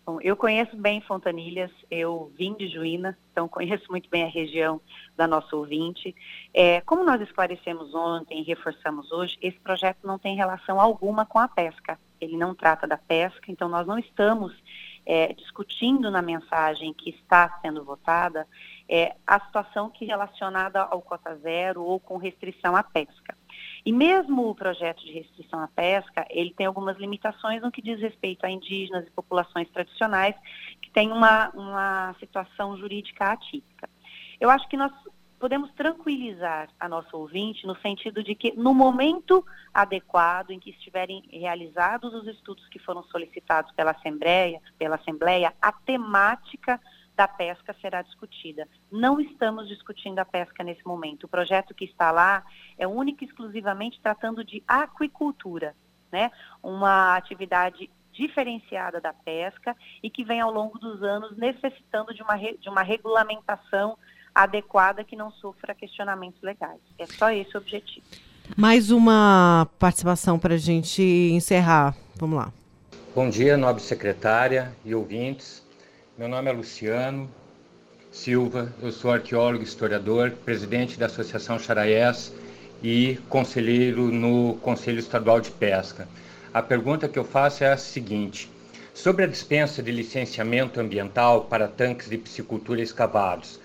Bom, 0.06 0.20
eu 0.22 0.36
conheço 0.36 0.76
bem 0.76 1.00
Fontanilhas, 1.00 1.72
eu 1.90 2.30
vim 2.38 2.54
de 2.56 2.68
Juína, 2.68 3.18
então 3.32 3.48
conheço 3.48 3.86
muito 3.90 4.10
bem 4.10 4.24
a 4.24 4.28
região 4.28 4.82
da 5.16 5.26
nossa 5.26 5.56
ouvinte. 5.56 6.14
É, 6.54 6.82
como 6.82 7.06
nós 7.06 7.22
esclarecemos 7.22 7.96
ontem 7.96 8.42
e 8.42 8.44
reforçamos 8.44 9.10
hoje, 9.14 9.38
esse 9.42 9.58
projeto 9.62 10.00
não 10.04 10.20
tem 10.20 10.36
relação 10.36 10.80
alguma 10.80 11.26
com 11.26 11.40
a 11.40 11.48
pesca. 11.48 11.98
Ele 12.20 12.36
não 12.36 12.54
trata 12.54 12.86
da 12.86 12.98
pesca, 12.98 13.50
então 13.50 13.70
nós 13.70 13.88
não 13.88 13.98
estamos 13.98 14.54
é, 15.06 15.34
discutindo 15.34 16.12
na 16.12 16.22
mensagem 16.22 16.94
que 16.94 17.12
está 17.12 17.60
sendo 17.62 17.84
votada 17.86 18.46
é, 18.90 19.16
a 19.26 19.40
situação 19.40 19.90
que 19.90 20.04
relacionada 20.04 20.82
ao 20.82 21.02
cota 21.02 21.36
zero 21.38 21.82
ou 21.82 21.98
com 21.98 22.18
restrição 22.18 22.76
à 22.76 22.84
pesca. 22.84 23.38
E 23.86 23.92
mesmo 23.92 24.50
o 24.50 24.56
projeto 24.56 25.04
de 25.04 25.12
restrição 25.12 25.60
à 25.60 25.68
pesca, 25.68 26.26
ele 26.30 26.54
tem 26.54 26.66
algumas 26.66 26.98
limitações 26.98 27.62
no 27.62 27.72
que 27.72 27.82
diz 27.82 28.00
respeito 28.00 28.46
a 28.46 28.50
indígenas 28.50 29.06
e 29.06 29.12
populações 29.12 29.70
tradicionais 29.70 30.36
que 30.82 30.90
têm 30.90 31.12
uma, 31.12 31.50
uma 31.50 32.16
situação 32.20 32.78
jurídica 32.78 33.32
atípica. 33.32 33.90
Eu 34.40 34.50
acho 34.50 34.68
que 34.70 34.78
nós 34.78 34.92
podemos 35.44 35.70
tranquilizar 35.74 36.70
a 36.80 36.88
nossa 36.88 37.18
ouvinte 37.18 37.68
no 37.68 37.76
sentido 37.82 38.24
de 38.24 38.34
que 38.34 38.54
no 38.56 38.74
momento 38.74 39.46
adequado 39.74 40.52
em 40.52 40.60
que 40.60 40.70
estiverem 40.70 41.22
realizados 41.30 42.14
os 42.14 42.26
estudos 42.28 42.66
que 42.70 42.80
foram 42.80 43.04
solicitados 43.04 43.70
pela 43.74 43.92
Assembleia, 43.92 44.62
pela 44.80 44.96
Assembleia, 44.96 45.54
a 45.62 45.74
temática 45.74 46.80
da 47.16 47.28
pesca 47.28 47.76
será 47.82 48.02
discutida. 48.02 48.68
Não 48.92 49.20
estamos 49.20 49.68
discutindo 49.68 50.20
a 50.20 50.26
pesca 50.26 50.64
nesse 50.64 50.86
momento. 50.86 51.26
O 51.26 51.30
projeto 51.30 51.74
que 51.74 51.86
está 51.86 52.12
lá 52.12 52.44
é 52.78 52.88
único 52.88 53.24
e 53.24 53.28
exclusivamente 53.28 54.00
tratando 54.02 54.44
de 54.44 54.64
aquicultura, 54.68 55.76
né? 56.12 56.32
Uma 56.62 57.16
atividade 57.16 57.90
diferenciada 58.12 59.02
da 59.02 59.14
pesca 59.14 59.76
e 60.02 60.10
que 60.10 60.24
vem 60.24 60.40
ao 60.40 60.52
longo 60.52 60.78
dos 60.78 61.02
anos 61.04 61.36
necessitando 61.36 62.14
de 62.14 62.22
uma, 62.22 62.38
de 62.38 62.70
uma 62.70 62.84
regulamentação 62.84 63.98
adequada 64.34 65.04
que 65.04 65.16
não 65.16 65.32
sofra 65.32 65.76
questionamentos 65.76 66.42
legais. 66.42 66.80
É 66.98 67.06
só 67.06 67.32
esse 67.32 67.56
o 67.56 67.60
objetivo. 67.60 68.06
Mais 68.58 68.92
uma 68.92 69.68
participação 69.80 70.38
para 70.38 70.56
a 70.56 70.58
gente 70.58 71.02
encerrar. 71.02 71.96
Vamos 72.16 72.38
lá. 72.38 72.52
Bom 73.16 73.30
dia, 73.30 73.56
nobre 73.56 73.82
secretária 73.82 74.76
e 74.84 74.94
ouvintes. 74.96 75.63
Meu 76.16 76.28
nome 76.28 76.48
é 76.48 76.54
Luciano 76.54 77.28
Silva, 78.12 78.72
eu 78.84 78.92
sou 78.92 79.12
arqueólogo, 79.12 79.64
historiador, 79.64 80.30
presidente 80.46 81.00
da 81.00 81.08
Associação 81.08 81.58
Charaiés 81.58 82.32
e 82.84 83.18
conselheiro 83.28 84.12
no 84.12 84.54
Conselho 84.62 85.00
Estadual 85.00 85.42
de 85.42 85.50
Pesca. 85.50 86.08
A 86.54 86.62
pergunta 86.62 87.10
que 87.10 87.18
eu 87.18 87.24
faço 87.24 87.64
é 87.64 87.72
a 87.72 87.78
seguinte: 87.78 88.48
sobre 88.94 89.24
a 89.24 89.28
dispensa 89.28 89.82
de 89.82 89.92
licenciamento 89.92 90.80
ambiental 90.80 91.46
para 91.46 91.68
tanques 91.68 92.08
de 92.08 92.20
piscicultura 92.20 92.80
escavados, 92.80 93.60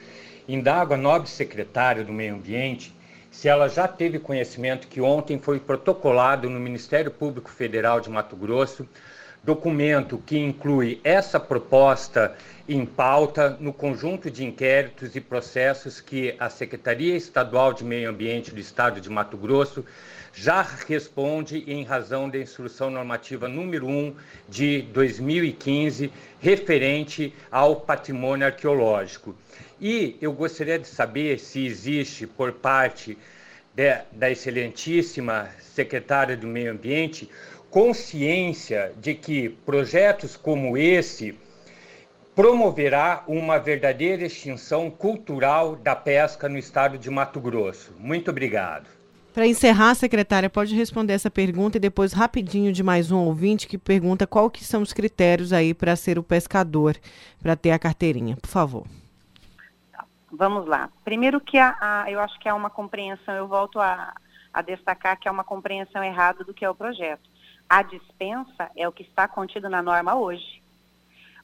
indago 0.49 0.95
a 0.95 0.97
nobre 0.97 1.29
secretária 1.29 2.03
do 2.03 2.15
Meio 2.15 2.35
Ambiente 2.35 2.97
se 3.31 3.47
ela 3.47 3.69
já 3.69 3.87
teve 3.87 4.19
conhecimento 4.19 4.89
que 4.89 5.03
ontem 5.03 5.39
foi 5.39 5.61
protocolado 5.61 6.49
no 6.49 6.59
Ministério 6.59 7.11
Público 7.11 7.51
Federal 7.51 8.01
de 8.01 8.09
Mato 8.09 8.35
Grosso 8.35 8.89
documento 9.49 10.19
que 10.27 10.37
inclui 10.37 11.01
essa 11.03 11.41
proposta 11.41 12.37
em 12.69 12.85
pauta 12.85 13.57
no 13.59 13.73
conjunto 13.73 14.31
de 14.31 14.45
inquéritos 14.45 15.17
e 15.17 15.23
processos 15.23 16.03
que 16.03 16.37
a 16.39 16.51
Secretaria 16.51 17.17
Estadual 17.17 17.73
de 17.73 17.83
Meio 17.83 18.11
Ambiente 18.11 18.51
do 18.51 18.61
Estado 18.61 19.01
de 19.01 19.09
Mato 19.09 19.39
Grosso 19.39 19.87
já 20.35 20.61
responde 20.87 21.65
em 21.67 21.83
razão 21.83 22.29
da 22.29 22.37
instrução 22.37 22.91
normativa 22.91 23.49
número 23.49 23.87
1 23.87 24.15
de 24.47 24.83
2015, 24.83 26.13
referente 26.39 27.35
ao 27.51 27.77
patrimônio 27.77 28.47
arqueológico. 28.47 29.35
E 29.81 30.19
eu 30.21 30.31
gostaria 30.31 30.79
de 30.79 30.89
saber 30.89 31.39
se 31.39 31.65
existe 31.65 32.27
por 32.27 32.53
parte 32.53 33.17
de, 33.75 33.97
da 34.13 34.31
excelentíssima 34.31 35.49
secretária 35.59 36.37
do 36.37 36.47
Meio 36.47 36.73
Ambiente 36.73 37.31
consciência 37.71 38.93
de 38.97 39.15
que 39.15 39.49
projetos 39.49 40.37
como 40.37 40.77
esse 40.77 41.39
promoverá 42.35 43.25
uma 43.27 43.59
verdadeira 43.59 44.25
extinção 44.25 44.91
cultural 44.91 45.75
da 45.75 45.97
pesca 45.97 46.49
no 46.49 46.57
estado 46.57 46.97
de 46.97 47.11
Mato 47.11 47.41
Grosso. 47.41 47.93
Muito 47.99 48.31
obrigado. 48.31 48.89
Para 49.35 49.47
encerrar, 49.47 49.95
secretária, 49.95 50.49
pode 50.49 50.75
responder 50.75 51.13
essa 51.13 51.31
pergunta 51.31 51.77
e 51.77 51.81
depois 51.81 52.13
rapidinho 52.13 52.73
de 52.73 52.83
mais 52.83 53.11
um 53.11 53.19
ouvinte 53.19 53.69
que 53.69 53.77
pergunta 53.77 54.27
qual 54.27 54.51
que 54.51 54.65
são 54.65 54.83
os 54.83 54.93
critérios 54.93 55.53
aí 55.53 55.75
para 55.75 55.95
ser 55.95 56.19
o 56.19 56.23
pescador, 56.23 56.97
para 57.41 57.55
ter 57.55 57.71
a 57.71 57.79
carteirinha, 57.79 58.37
por 58.37 58.49
favor. 58.49 58.87
Vamos 60.31 60.67
lá. 60.67 60.91
Primeiro 61.05 61.41
que 61.41 61.59
a, 61.59 61.77
a, 61.81 62.11
eu 62.11 62.21
acho 62.21 62.39
que 62.39 62.49
há 62.49 62.55
uma 62.55 62.71
compreensão, 62.71 63.35
eu 63.35 63.47
volto 63.47 63.81
a, 63.81 64.15
a 64.53 64.63
destacar 64.63 65.19
que 65.19 65.29
há 65.29 65.33
uma 65.33 65.45
compreensão 65.45 66.03
errada 66.03 66.45
do 66.45 66.55
que 66.55 66.65
é 66.65 66.71
o 66.71 66.75
projeto. 66.75 67.29
A 67.69 67.83
dispensa 67.83 68.71
é 68.75 68.89
o 68.89 68.93
que 68.93 69.03
está 69.03 69.29
contido 69.29 69.69
na 69.69 69.83
norma 69.83 70.15
hoje. 70.15 70.63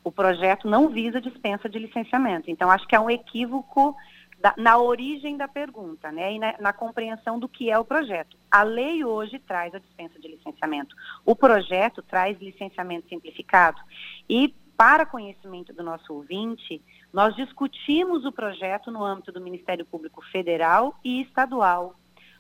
O 0.03 0.11
projeto 0.11 0.69
não 0.69 0.89
visa 0.89 1.21
dispensa 1.21 1.69
de 1.69 1.79
licenciamento. 1.79 2.51
Então, 2.51 2.71
acho 2.71 2.87
que 2.87 2.95
é 2.95 3.01
um 3.01 3.11
equívoco 3.11 3.97
da, 4.41 4.55
na 4.57 4.79
origem 4.79 5.37
da 5.37 5.49
pergunta, 5.49 6.13
né? 6.13 6.35
E 6.35 6.39
na, 6.39 6.55
na, 6.61 6.73
compreensão 6.73 7.39
do 7.39 7.49
que 7.49 7.71
é 7.71 7.79
o 7.79 7.85
projeto. 7.85 8.37
A 8.51 8.63
lei 8.63 9.05
hoje 9.05 9.39
traz 9.39 9.75
a 9.75 9.79
dispensa 9.79 10.19
de 10.19 10.29
licenciamento. 10.29 10.95
O 11.25 11.35
projeto 11.35 12.03
traz 12.03 12.39
licenciamento 12.39 13.09
simplificado. 13.09 13.81
E, 14.29 14.55
para 14.77 15.07
conhecimento 15.07 15.73
do 15.73 15.83
nosso 15.83 16.13
ouvinte, 16.13 16.83
nós 17.13 17.35
discutimos 17.37 18.25
o 18.25 18.33
projeto 18.33 18.91
no 18.91 19.05
âmbito 19.05 19.33
do 19.33 19.41
Ministério 19.41 19.87
Público 19.87 20.23
Federal 20.31 20.95
e 21.03 21.23
Estadual 21.23 21.95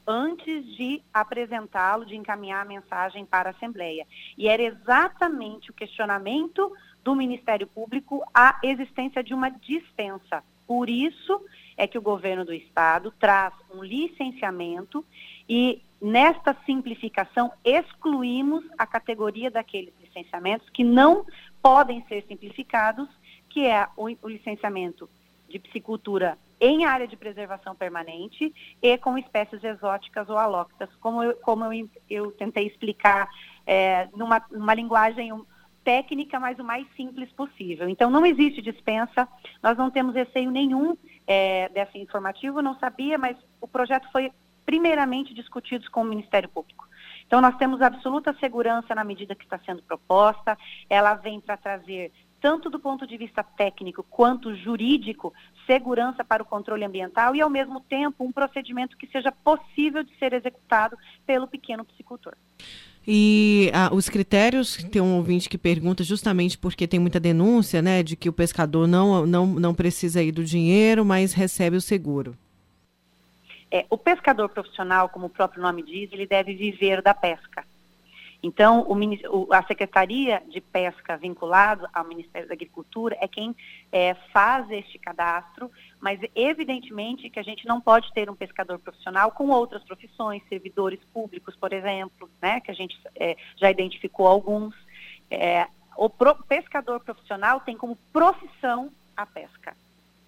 antes 0.06 0.64
de 0.76 1.02
apresentá-lo, 1.12 2.04
de 2.04 2.16
encaminhar 2.16 2.62
a 2.62 2.68
mensagem 2.68 3.24
para 3.24 3.50
a 3.50 3.52
Assembleia. 3.52 4.06
E 4.36 4.48
era 4.48 4.62
exatamente 4.62 5.70
o 5.70 5.74
questionamento 5.74 6.72
do 7.02 7.14
Ministério 7.14 7.66
Público 7.66 8.24
a 8.34 8.58
existência 8.62 9.22
de 9.22 9.34
uma 9.34 9.50
dispensa. 9.50 10.42
Por 10.66 10.88
isso 10.88 11.44
é 11.76 11.86
que 11.86 11.98
o 11.98 12.02
governo 12.02 12.44
do 12.44 12.54
Estado 12.54 13.12
traz 13.18 13.52
um 13.72 13.82
licenciamento 13.82 15.04
e 15.48 15.82
nesta 16.00 16.56
simplificação 16.64 17.52
excluímos 17.64 18.64
a 18.78 18.86
categoria 18.86 19.50
daqueles 19.50 19.92
licenciamentos 20.00 20.68
que 20.70 20.84
não 20.84 21.26
podem 21.62 22.04
ser 22.08 22.24
simplificados, 22.26 23.08
que 23.48 23.66
é 23.66 23.86
o, 23.96 24.08
licenciamento 24.28 25.08
de 25.48 25.58
piscicultura 25.58 26.38
em 26.64 26.86
área 26.86 27.06
de 27.06 27.14
preservação 27.14 27.74
permanente 27.74 28.50
e 28.80 28.96
com 28.96 29.18
espécies 29.18 29.62
exóticas 29.62 30.30
ou 30.30 30.38
alóctas, 30.38 30.88
como 30.98 31.22
eu, 31.22 31.34
como 31.36 31.70
eu, 31.70 31.90
eu 32.08 32.32
tentei 32.32 32.66
explicar 32.66 33.28
é, 33.66 34.08
numa, 34.16 34.42
numa 34.50 34.72
linguagem 34.72 35.30
técnica, 35.84 36.40
mas 36.40 36.58
o 36.58 36.64
mais 36.64 36.86
simples 36.96 37.30
possível. 37.32 37.86
Então, 37.86 38.10
não 38.10 38.24
existe 38.24 38.62
dispensa, 38.62 39.28
nós 39.62 39.76
não 39.76 39.90
temos 39.90 40.14
receio 40.14 40.50
nenhum 40.50 40.96
é, 41.26 41.68
dessa 41.68 41.98
informativo, 41.98 42.62
não 42.62 42.78
sabia, 42.78 43.18
mas 43.18 43.36
o 43.60 43.68
projeto 43.68 44.10
foi 44.10 44.32
primeiramente 44.64 45.34
discutido 45.34 45.90
com 45.90 46.00
o 46.00 46.04
Ministério 46.04 46.48
Público. 46.48 46.88
Então, 47.26 47.42
nós 47.42 47.56
temos 47.58 47.82
absoluta 47.82 48.34
segurança 48.40 48.94
na 48.94 49.04
medida 49.04 49.34
que 49.34 49.44
está 49.44 49.58
sendo 49.66 49.82
proposta, 49.82 50.56
ela 50.88 51.14
vem 51.14 51.40
para 51.40 51.58
trazer 51.58 52.10
tanto 52.44 52.68
do 52.68 52.78
ponto 52.78 53.06
de 53.06 53.16
vista 53.16 53.42
técnico 53.42 54.02
quanto 54.10 54.54
jurídico, 54.54 55.32
segurança 55.66 56.22
para 56.22 56.42
o 56.42 56.46
controle 56.46 56.84
ambiental 56.84 57.34
e, 57.34 57.40
ao 57.40 57.48
mesmo 57.48 57.80
tempo, 57.80 58.22
um 58.22 58.30
procedimento 58.30 58.98
que 58.98 59.06
seja 59.06 59.32
possível 59.32 60.04
de 60.04 60.14
ser 60.18 60.34
executado 60.34 60.94
pelo 61.26 61.48
pequeno 61.48 61.86
piscicultor. 61.86 62.34
E 63.08 63.70
ah, 63.72 63.88
os 63.90 64.10
critérios, 64.10 64.76
tem 64.76 65.00
um 65.00 65.16
ouvinte 65.16 65.48
que 65.48 65.56
pergunta 65.56 66.04
justamente 66.04 66.58
porque 66.58 66.86
tem 66.86 67.00
muita 67.00 67.18
denúncia, 67.18 67.80
né, 67.80 68.02
de 68.02 68.14
que 68.14 68.28
o 68.28 68.32
pescador 68.32 68.86
não, 68.86 69.24
não, 69.24 69.46
não 69.46 69.74
precisa 69.74 70.22
ir 70.22 70.32
do 70.32 70.44
dinheiro, 70.44 71.02
mas 71.02 71.32
recebe 71.32 71.78
o 71.78 71.80
seguro. 71.80 72.36
É, 73.70 73.86
o 73.88 73.96
pescador 73.96 74.50
profissional, 74.50 75.08
como 75.08 75.28
o 75.28 75.30
próprio 75.30 75.62
nome 75.62 75.82
diz, 75.82 76.12
ele 76.12 76.26
deve 76.26 76.52
viver 76.52 77.00
da 77.00 77.14
pesca. 77.14 77.64
Então, 78.44 78.84
o, 79.30 79.54
a 79.54 79.62
Secretaria 79.62 80.42
de 80.46 80.60
Pesca 80.60 81.16
vinculado 81.16 81.88
ao 81.94 82.04
Ministério 82.04 82.46
da 82.46 82.52
Agricultura 82.52 83.16
é 83.18 83.26
quem 83.26 83.56
é, 83.90 84.12
faz 84.34 84.70
este 84.70 84.98
cadastro, 84.98 85.70
mas 85.98 86.20
evidentemente 86.34 87.30
que 87.30 87.40
a 87.40 87.42
gente 87.42 87.66
não 87.66 87.80
pode 87.80 88.12
ter 88.12 88.28
um 88.28 88.36
pescador 88.36 88.78
profissional 88.78 89.30
com 89.30 89.48
outras 89.48 89.82
profissões, 89.84 90.42
servidores 90.46 91.00
públicos, 91.10 91.56
por 91.56 91.72
exemplo, 91.72 92.28
né, 92.42 92.60
que 92.60 92.70
a 92.70 92.74
gente 92.74 92.94
é, 93.16 93.34
já 93.56 93.70
identificou 93.70 94.26
alguns. 94.26 94.74
É, 95.30 95.66
o 95.96 96.10
pro, 96.10 96.34
pescador 96.44 97.00
profissional 97.00 97.60
tem 97.60 97.78
como 97.78 97.96
profissão 98.12 98.90
a 99.16 99.24
pesca. 99.24 99.74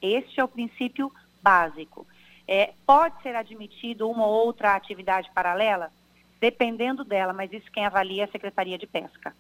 Este 0.01 0.41
é 0.41 0.45
o 0.45 0.49
princípio 0.49 1.13
básico. 1.43 2.07
É, 2.49 2.73
pode 2.87 3.21
ser 3.23 3.37
admitido 3.37 4.09
uma 4.09 4.25
ou 4.25 4.47
outra 4.47 4.75
atividade 4.75 5.31
paralela? 5.35 5.93
Dependendo 6.41 7.05
dela, 7.05 7.33
mas 7.33 7.53
isso 7.53 7.71
quem 7.73 7.85
avalia 7.85 8.23
é 8.23 8.25
a 8.25 8.31
Secretaria 8.31 8.79
de 8.79 8.87
Pesca. 8.87 9.35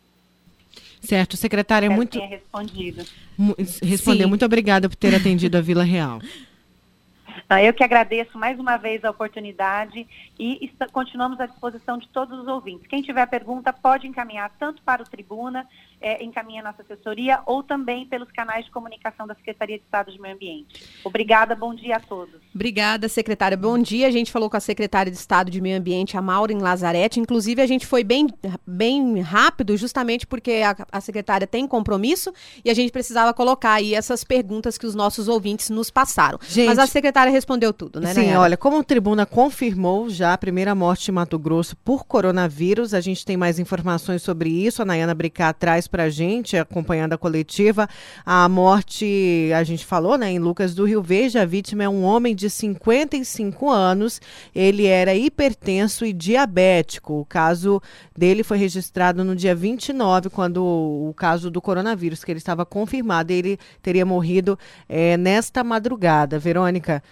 Certo, 1.00 1.36
secretária, 1.36 1.86
é 1.86 1.88
muito. 1.88 2.18
respondido. 2.18 3.04
Respondeu. 3.82 4.24
Sim. 4.24 4.28
Muito 4.28 4.44
obrigada 4.44 4.88
por 4.88 4.96
ter 4.96 5.14
atendido 5.14 5.56
a 5.56 5.60
Vila 5.60 5.84
Real. 5.84 6.20
Eu 7.62 7.72
que 7.72 7.84
agradeço 7.84 8.36
mais 8.36 8.58
uma 8.58 8.76
vez 8.76 9.04
a 9.04 9.10
oportunidade 9.10 10.06
e 10.38 10.72
continuamos 10.92 11.38
à 11.38 11.46
disposição 11.46 11.96
de 11.96 12.08
todos 12.08 12.40
os 12.40 12.48
ouvintes. 12.48 12.86
Quem 12.88 13.02
tiver 13.02 13.24
pergunta 13.26 13.72
pode 13.72 14.06
encaminhar 14.06 14.50
tanto 14.58 14.82
para 14.82 15.02
o 15.02 15.06
Tribuna, 15.06 15.66
é, 16.00 16.22
encaminha 16.22 16.62
nossa 16.62 16.82
assessoria, 16.82 17.40
ou 17.46 17.62
também 17.62 18.06
pelos 18.06 18.30
canais 18.32 18.64
de 18.64 18.70
comunicação 18.70 19.26
da 19.26 19.34
Secretaria 19.34 19.78
de 19.78 19.84
Estado 19.84 20.12
de 20.12 20.20
Meio 20.20 20.34
Ambiente. 20.34 20.84
Obrigada, 21.04 21.54
bom 21.54 21.74
dia 21.74 21.96
a 21.96 22.00
todos. 22.00 22.40
Obrigada, 22.54 23.08
secretária. 23.08 23.56
Bom 23.56 23.78
dia. 23.78 24.06
A 24.06 24.10
gente 24.10 24.30
falou 24.30 24.50
com 24.50 24.56
a 24.56 24.60
secretária 24.60 25.10
de 25.10 25.18
Estado 25.18 25.50
de 25.50 25.60
Meio 25.60 25.78
Ambiente, 25.78 26.16
a 26.16 26.22
Maureen 26.22 26.58
Lazarete. 26.58 27.20
Inclusive, 27.20 27.60
a 27.62 27.66
gente 27.66 27.86
foi 27.86 28.04
bem, 28.04 28.26
bem 28.66 29.20
rápido, 29.20 29.76
justamente 29.76 30.26
porque 30.26 30.62
a, 30.64 30.76
a 30.92 31.00
secretária 31.00 31.46
tem 31.46 31.66
compromisso 31.66 32.32
e 32.64 32.70
a 32.70 32.74
gente 32.74 32.92
precisava 32.92 33.32
colocar 33.32 33.74
aí 33.74 33.94
essas 33.94 34.24
perguntas 34.24 34.76
que 34.78 34.86
os 34.86 34.94
nossos 34.94 35.28
ouvintes 35.28 35.70
nos 35.70 35.90
passaram. 35.90 36.38
Gente, 36.46 36.66
Mas 36.66 36.78
a 36.78 36.86
secretária 36.86 37.32
respondeu 37.32 37.72
tudo, 37.72 38.00
né, 38.00 38.12
Sim, 38.12 38.20
Nayara? 38.20 38.40
olha, 38.40 38.56
como 38.56 38.78
o 38.78 38.84
Tribuna 38.84 39.26
confirmou 39.26 40.08
já 40.08 40.32
a 40.32 40.38
primeira 40.38 40.74
morte 40.74 41.10
em 41.10 41.14
Mato 41.14 41.38
Grosso 41.38 41.76
por 41.76 42.04
coronavírus, 42.04 42.94
a 42.94 43.00
gente 43.00 43.24
tem 43.24 43.36
mais 43.36 43.58
informações 43.58 44.22
sobre 44.22 44.50
isso. 44.50 44.82
A 44.82 44.84
Nayana 44.84 45.14
Bricá 45.14 45.52
traz 45.52 45.85
para 45.86 46.04
a 46.04 46.10
gente, 46.10 46.56
acompanhando 46.56 47.12
a 47.12 47.18
coletiva, 47.18 47.88
a 48.24 48.48
morte, 48.48 49.50
a 49.54 49.62
gente 49.64 49.84
falou, 49.84 50.16
né, 50.16 50.30
em 50.30 50.38
Lucas 50.38 50.74
do 50.74 50.84
Rio 50.84 51.02
Verde. 51.02 51.38
A 51.38 51.44
vítima 51.44 51.84
é 51.84 51.88
um 51.88 52.02
homem 52.02 52.34
de 52.34 52.48
55 52.48 53.70
anos. 53.70 54.20
Ele 54.54 54.86
era 54.86 55.14
hipertenso 55.14 56.04
e 56.04 56.12
diabético. 56.12 57.20
O 57.20 57.24
caso 57.24 57.80
dele 58.16 58.42
foi 58.42 58.58
registrado 58.58 59.24
no 59.24 59.36
dia 59.36 59.54
29, 59.54 60.30
quando 60.30 60.64
o 60.64 61.14
caso 61.16 61.50
do 61.50 61.60
coronavírus, 61.60 62.24
que 62.24 62.32
ele 62.32 62.38
estava 62.38 62.64
confirmado, 62.64 63.32
ele 63.32 63.58
teria 63.82 64.04
morrido 64.04 64.58
é, 64.88 65.16
nesta 65.16 65.62
madrugada. 65.62 66.38
Verônica, 66.38 67.02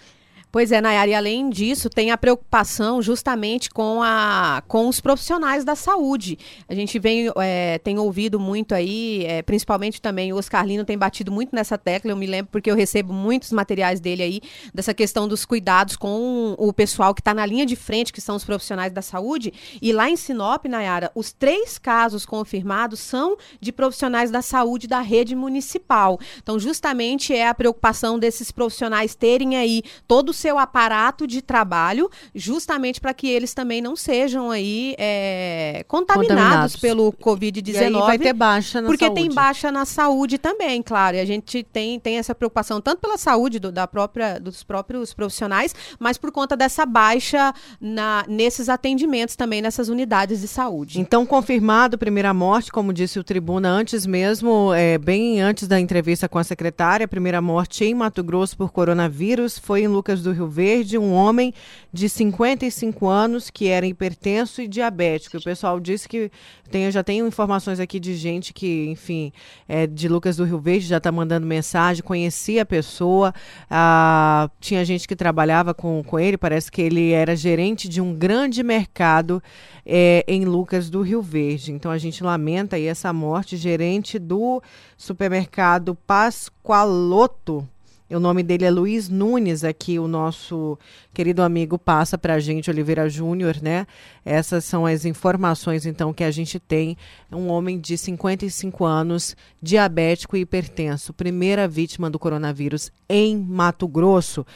Pois 0.55 0.71
é, 0.71 0.81
Nayara, 0.81 1.11
e 1.11 1.15
além 1.15 1.51
disso, 1.51 1.91
tem 1.91 2.13
a 2.13 2.17
preocupação 2.17 3.03
justamente 3.03 3.69
com, 3.69 4.01
a, 4.01 4.63
com 4.69 4.87
os 4.87 5.01
profissionais 5.01 5.65
da 5.65 5.75
saúde. 5.75 6.39
A 6.69 6.75
gente 6.77 6.97
vem, 6.97 7.29
é, 7.39 7.81
tem 7.81 7.99
ouvido 7.99 8.39
muito 8.39 8.73
aí, 8.73 9.25
é, 9.25 9.43
principalmente 9.43 10.01
também 10.01 10.33
o 10.33 10.37
Oscarlino 10.37 10.85
tem 10.85 10.97
batido 10.97 11.33
muito 11.33 11.53
nessa 11.53 11.77
tecla, 11.77 12.13
eu 12.13 12.17
me 12.17 12.25
lembro 12.25 12.53
porque 12.53 12.71
eu 12.71 12.77
recebo 12.77 13.13
muitos 13.13 13.51
materiais 13.51 13.99
dele 13.99 14.23
aí, 14.23 14.41
dessa 14.73 14.95
questão 14.95 15.27
dos 15.27 15.45
cuidados 15.45 15.97
com 15.97 16.55
o 16.57 16.73
pessoal 16.73 17.13
que 17.13 17.21
está 17.21 17.35
na 17.35 17.45
linha 17.45 17.67
de 17.67 17.75
frente, 17.75 18.13
que 18.13 18.21
são 18.21 18.37
os 18.37 18.45
profissionais 18.45 18.93
da 18.93 19.03
saúde. 19.03 19.53
E 19.83 19.93
lá 19.93 20.09
em 20.09 20.15
Sinop, 20.15 20.67
Nayara, 20.67 21.11
os 21.17 21.33
três 21.33 21.79
casos 21.81 22.25
confirmados 22.25 23.01
são 23.01 23.37
de 23.61 23.73
profissionais 23.73 24.31
da 24.31 24.41
saúde 24.41 24.87
da 24.87 25.01
rede 25.01 25.35
municipal. 25.35 26.17
Então, 26.41 26.61
justamente 26.61 27.35
é 27.35 27.49
a 27.49 27.55
preocupação 27.55 28.21
desses 28.21 28.53
profissionais 28.53 29.17
terem 29.17 29.57
aí 29.57 29.83
todo 30.07 30.29
o 30.29 30.44
seu 30.45 30.59
aparato 30.59 31.27
de 31.27 31.41
trabalho, 31.41 32.11
justamente 32.35 33.01
para 33.01 33.15
que 33.15 33.27
eles 33.27 33.55
também 33.55 33.81
não 33.81 33.97
sejam 33.97 34.51
aí 34.51 34.95
é, 34.99 35.87
contaminados, 35.89 36.29
contaminados, 36.29 36.77
pelo 36.77 37.11
Covid-19. 37.15 37.99
vai 38.01 38.19
ter 38.19 38.35
baixa 38.35 38.83
na 38.83 38.87
porque 38.87 39.07
saúde. 39.07 39.23
tem 39.23 39.33
baixa 39.33 39.73
na 39.73 39.87
saúde 39.87 40.37
também, 40.37 40.83
claro. 40.83 41.17
E 41.17 41.21
a 41.21 41.25
gente 41.25 41.63
tem, 41.63 41.99
tem 41.99 42.19
essa 42.19 42.35
preocupação 42.35 42.79
tanto 42.79 43.01
pela 43.01 43.17
saúde 43.17 43.59
do, 43.59 43.73
da 43.73 43.87
própria, 43.87 44.39
dos 44.39 44.63
próprios 44.63 45.15
profissionais, 45.15 45.75
mas 45.99 46.19
por 46.19 46.31
conta 46.31 46.55
dessa 46.55 46.85
baixa 46.85 47.55
na, 47.81 48.27
nesses 48.29 48.69
atendimentos 48.69 49.37
também, 49.37 49.63
nessas 49.63 49.89
unidades 49.89 50.43
de 50.43 50.49
saúde. 50.49 51.01
Então, 51.01 51.25
confirmado, 51.25 51.97
primeira 51.97 52.35
morte, 52.35 52.71
como 52.71 52.93
disse 52.93 53.19
o 53.19 53.25
Tribuna 53.25 53.71
antes 53.71 54.05
mesmo, 54.05 54.75
é, 54.75 54.99
bem 54.99 55.41
antes 55.41 55.67
da 55.67 55.81
entrevista 55.81 56.29
com 56.29 56.39
a 56.39 56.45
secretária, 56.45 57.09
primeira 57.09 57.41
morte 57.41 57.83
em 57.83 57.95
Mato 57.95 58.23
Grosso 58.23 58.59
por 58.59 58.71
coronavírus 58.71 59.59
foi 59.59 59.85
em 59.85 59.89
Lucas 59.89 60.23
do 60.23 60.34
Rio 60.35 60.49
Verde, 60.49 60.99
um 60.99 61.13
homem 61.13 61.55
de 61.93 62.09
55 62.09 63.07
anos 63.07 63.49
que 63.49 63.69
era 63.69 63.87
hipertenso 63.87 64.61
e 64.61 64.69
diabético. 64.69 65.39
O 65.39 65.43
pessoal 65.43 65.81
disse 65.81 66.09
que 66.09 66.31
tem, 66.71 66.91
já 66.91 67.03
tenho 67.03 67.27
informações 67.27 67.81
aqui 67.81 67.99
de 67.99 68.15
gente 68.15 68.53
que, 68.53 68.87
enfim, 68.89 69.33
é 69.69 69.87
de 69.87 70.09
Lucas 70.09 70.37
do 70.37 70.45
Rio 70.45 70.59
Verde, 70.59 70.87
já 70.87 70.99
está 70.99 71.11
mandando 71.13 71.47
mensagem, 71.47 72.03
conhecia 72.03 72.63
a 72.63 72.67
pessoa, 72.67 73.33
ah, 73.71 74.51
tinha 74.61 74.85
gente 74.85 75.09
que 75.09 75.17
trabalhava 75.17 75.73
com, 75.73 76.03
com 76.05 76.19
ele, 76.19 76.37
parece 76.37 76.71
que 76.71 76.83
ele 76.83 77.13
era 77.13 77.37
gerente 77.37 77.89
de 77.89 78.01
um 78.01 78.15
grande 78.15 78.63
mercado 78.63 79.43
é, 79.87 80.25
em 80.27 80.45
Lucas 80.45 80.91
do 80.91 81.03
Rio 81.03 81.23
Verde. 81.23 81.73
Então 81.73 81.91
a 81.91 81.99
gente 81.99 82.25
lamenta 82.25 82.77
aí 82.77 82.87
essa 82.87 83.13
morte, 83.13 83.57
gerente 83.57 84.19
do 84.19 84.63
supermercado 84.97 85.95
Pascoaloto 85.95 87.69
o 88.11 88.21
nome 88.21 88.43
dele 88.43 88.65
é 88.65 88.71
Luiz 88.71 89.09
Nunes, 89.09 89.65
aqui 89.65 89.99
o 89.99 90.07
nosso 90.07 90.79
querido 91.13 91.43
amigo 91.43 91.79
passa 91.79 92.19
para 92.19 92.35
a 92.35 92.41
gente, 92.41 92.71
Oliveira 92.71 93.09
Júnior, 93.09 93.57
né? 93.63 93.87
Essas 94.25 94.65
são 94.65 94.85
as 94.87 95.05
informações, 95.05 95.87
então, 95.87 96.13
que 96.13 96.25
a 96.25 96.31
gente 96.31 96.59
tem. 96.59 96.97
Um 97.33 97.49
homem 97.49 97.81
de 97.81 97.97
55 97.97 98.85
anos, 98.85 99.37
diabético 99.61 100.37
e 100.37 100.41
hipertenso, 100.41 101.13
primeira 101.13 101.67
vítima 101.67 102.11
do 102.11 102.19
coronavírus 102.19 102.93
em 103.09 103.37
Mato 103.37 103.89
Grosso. 103.89 104.47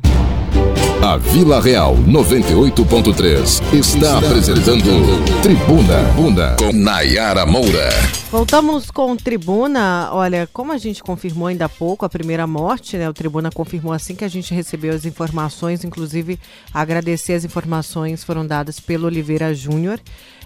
A 1.01 1.17
Vila 1.17 1.61
Real 1.61 1.95
98.3 1.95 3.63
está 3.73 4.19
apresentando 4.19 5.41
Tribuna 5.41 6.03
Bunda 6.17 6.57
com 6.59 6.73
Nayara 6.73 7.47
Moura. 7.47 7.89
Voltamos 8.33 8.91
com 8.91 9.17
Tribuna. 9.17 10.11
Olha, 10.13 10.49
como 10.53 10.73
a 10.73 10.77
gente 10.77 11.01
confirmou 11.01 11.47
ainda 11.47 11.67
há 11.67 11.69
pouco 11.69 12.05
a 12.05 12.09
primeira 12.09 12.49
morte, 12.49 12.97
né? 12.97 13.09
O 13.09 13.15
Tribuna 13.15 13.49
confirmou 13.51 13.93
assim 13.93 14.17
que 14.17 14.25
a 14.25 14.29
gente 14.29 14.53
recebeu 14.53 14.93
as 14.93 15.05
informações, 15.05 15.85
inclusive 15.85 16.39
agradecer 16.75 17.35
as 17.35 17.45
informações 17.45 18.25
foram 18.25 18.45
dadas 18.45 18.81
pelo 18.81 19.07
Oliveira 19.07 19.55
Júnior. 19.55 20.01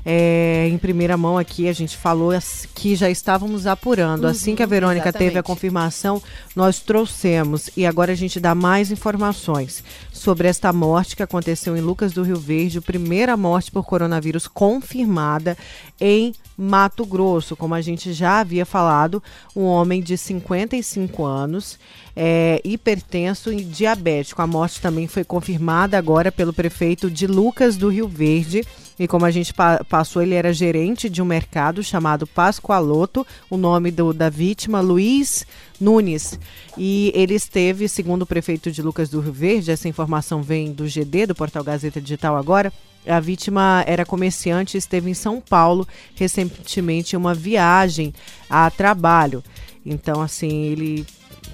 É, 0.04 0.68
em 0.68 0.78
primeira 0.78 1.16
mão 1.16 1.38
aqui, 1.38 1.68
a 1.68 1.72
gente 1.72 1.96
falou 1.96 2.32
que 2.74 2.96
já 2.96 3.08
estávamos 3.08 3.66
apurando. 3.66 4.24
Uhum, 4.24 4.30
assim 4.30 4.56
que 4.56 4.62
a 4.62 4.66
Verônica 4.66 5.08
exatamente. 5.08 5.28
teve 5.28 5.38
a 5.38 5.42
confirmação, 5.42 6.20
nós 6.56 6.80
trouxemos. 6.80 7.70
E 7.76 7.86
agora 7.86 8.12
a 8.12 8.16
gente 8.16 8.40
dá 8.40 8.54
mais 8.54 8.90
informações 8.90 9.84
sobre 10.12 10.48
esta 10.48 10.72
morte 10.72 11.14
que 11.14 11.22
aconteceu 11.22 11.76
em 11.76 11.80
Lucas 11.80 12.12
do 12.12 12.22
Rio 12.22 12.36
Verde, 12.36 12.80
primeira 12.80 13.36
morte 13.36 13.70
por 13.70 13.84
coronavírus 13.84 14.48
confirmada 14.48 15.56
em 16.00 16.34
Mato 16.56 17.06
Grosso. 17.06 17.56
Como 17.56 17.74
a 17.74 17.80
gente 17.80 18.12
já 18.12 18.40
havia 18.40 18.66
falado, 18.66 19.22
um 19.54 19.62
homem 19.62 20.02
de 20.02 20.16
55 20.18 21.24
anos, 21.24 21.78
é, 22.14 22.60
hipertenso 22.64 23.52
e 23.52 23.64
diabético. 23.64 24.42
A 24.42 24.46
morte 24.46 24.80
também 24.80 25.06
foi 25.06 25.24
confirmada 25.24 25.96
agora 25.96 26.30
pelo 26.30 26.52
prefeito 26.52 27.10
de 27.10 27.26
Lucas 27.26 27.76
do 27.76 27.88
Rio 27.88 28.08
Verde. 28.08 28.64
E 29.02 29.08
como 29.08 29.26
a 29.26 29.32
gente 29.32 29.52
pa 29.52 29.84
passou, 29.88 30.22
ele 30.22 30.36
era 30.36 30.52
gerente 30.52 31.10
de 31.10 31.20
um 31.20 31.24
mercado 31.24 31.82
chamado 31.82 32.24
Pascoaloto, 32.24 33.26
o 33.50 33.56
nome 33.56 33.90
do, 33.90 34.12
da 34.12 34.30
vítima, 34.30 34.80
Luiz 34.80 35.44
Nunes. 35.80 36.38
E 36.78 37.10
ele 37.12 37.34
esteve, 37.34 37.88
segundo 37.88 38.22
o 38.22 38.26
prefeito 38.26 38.70
de 38.70 38.80
Lucas 38.80 39.10
do 39.10 39.18
Rio 39.18 39.32
Verde, 39.32 39.72
essa 39.72 39.88
informação 39.88 40.40
vem 40.40 40.70
do 40.72 40.86
GD, 40.86 41.26
do 41.26 41.34
Portal 41.34 41.64
Gazeta 41.64 42.00
Digital 42.00 42.36
agora, 42.36 42.72
a 43.04 43.18
vítima 43.18 43.82
era 43.88 44.06
comerciante 44.06 44.76
e 44.76 44.78
esteve 44.78 45.10
em 45.10 45.14
São 45.14 45.40
Paulo 45.40 45.84
recentemente 46.14 47.16
em 47.16 47.18
uma 47.18 47.34
viagem 47.34 48.14
a 48.48 48.70
trabalho. 48.70 49.42
Então, 49.84 50.22
assim, 50.22 50.66
ele. 50.66 51.04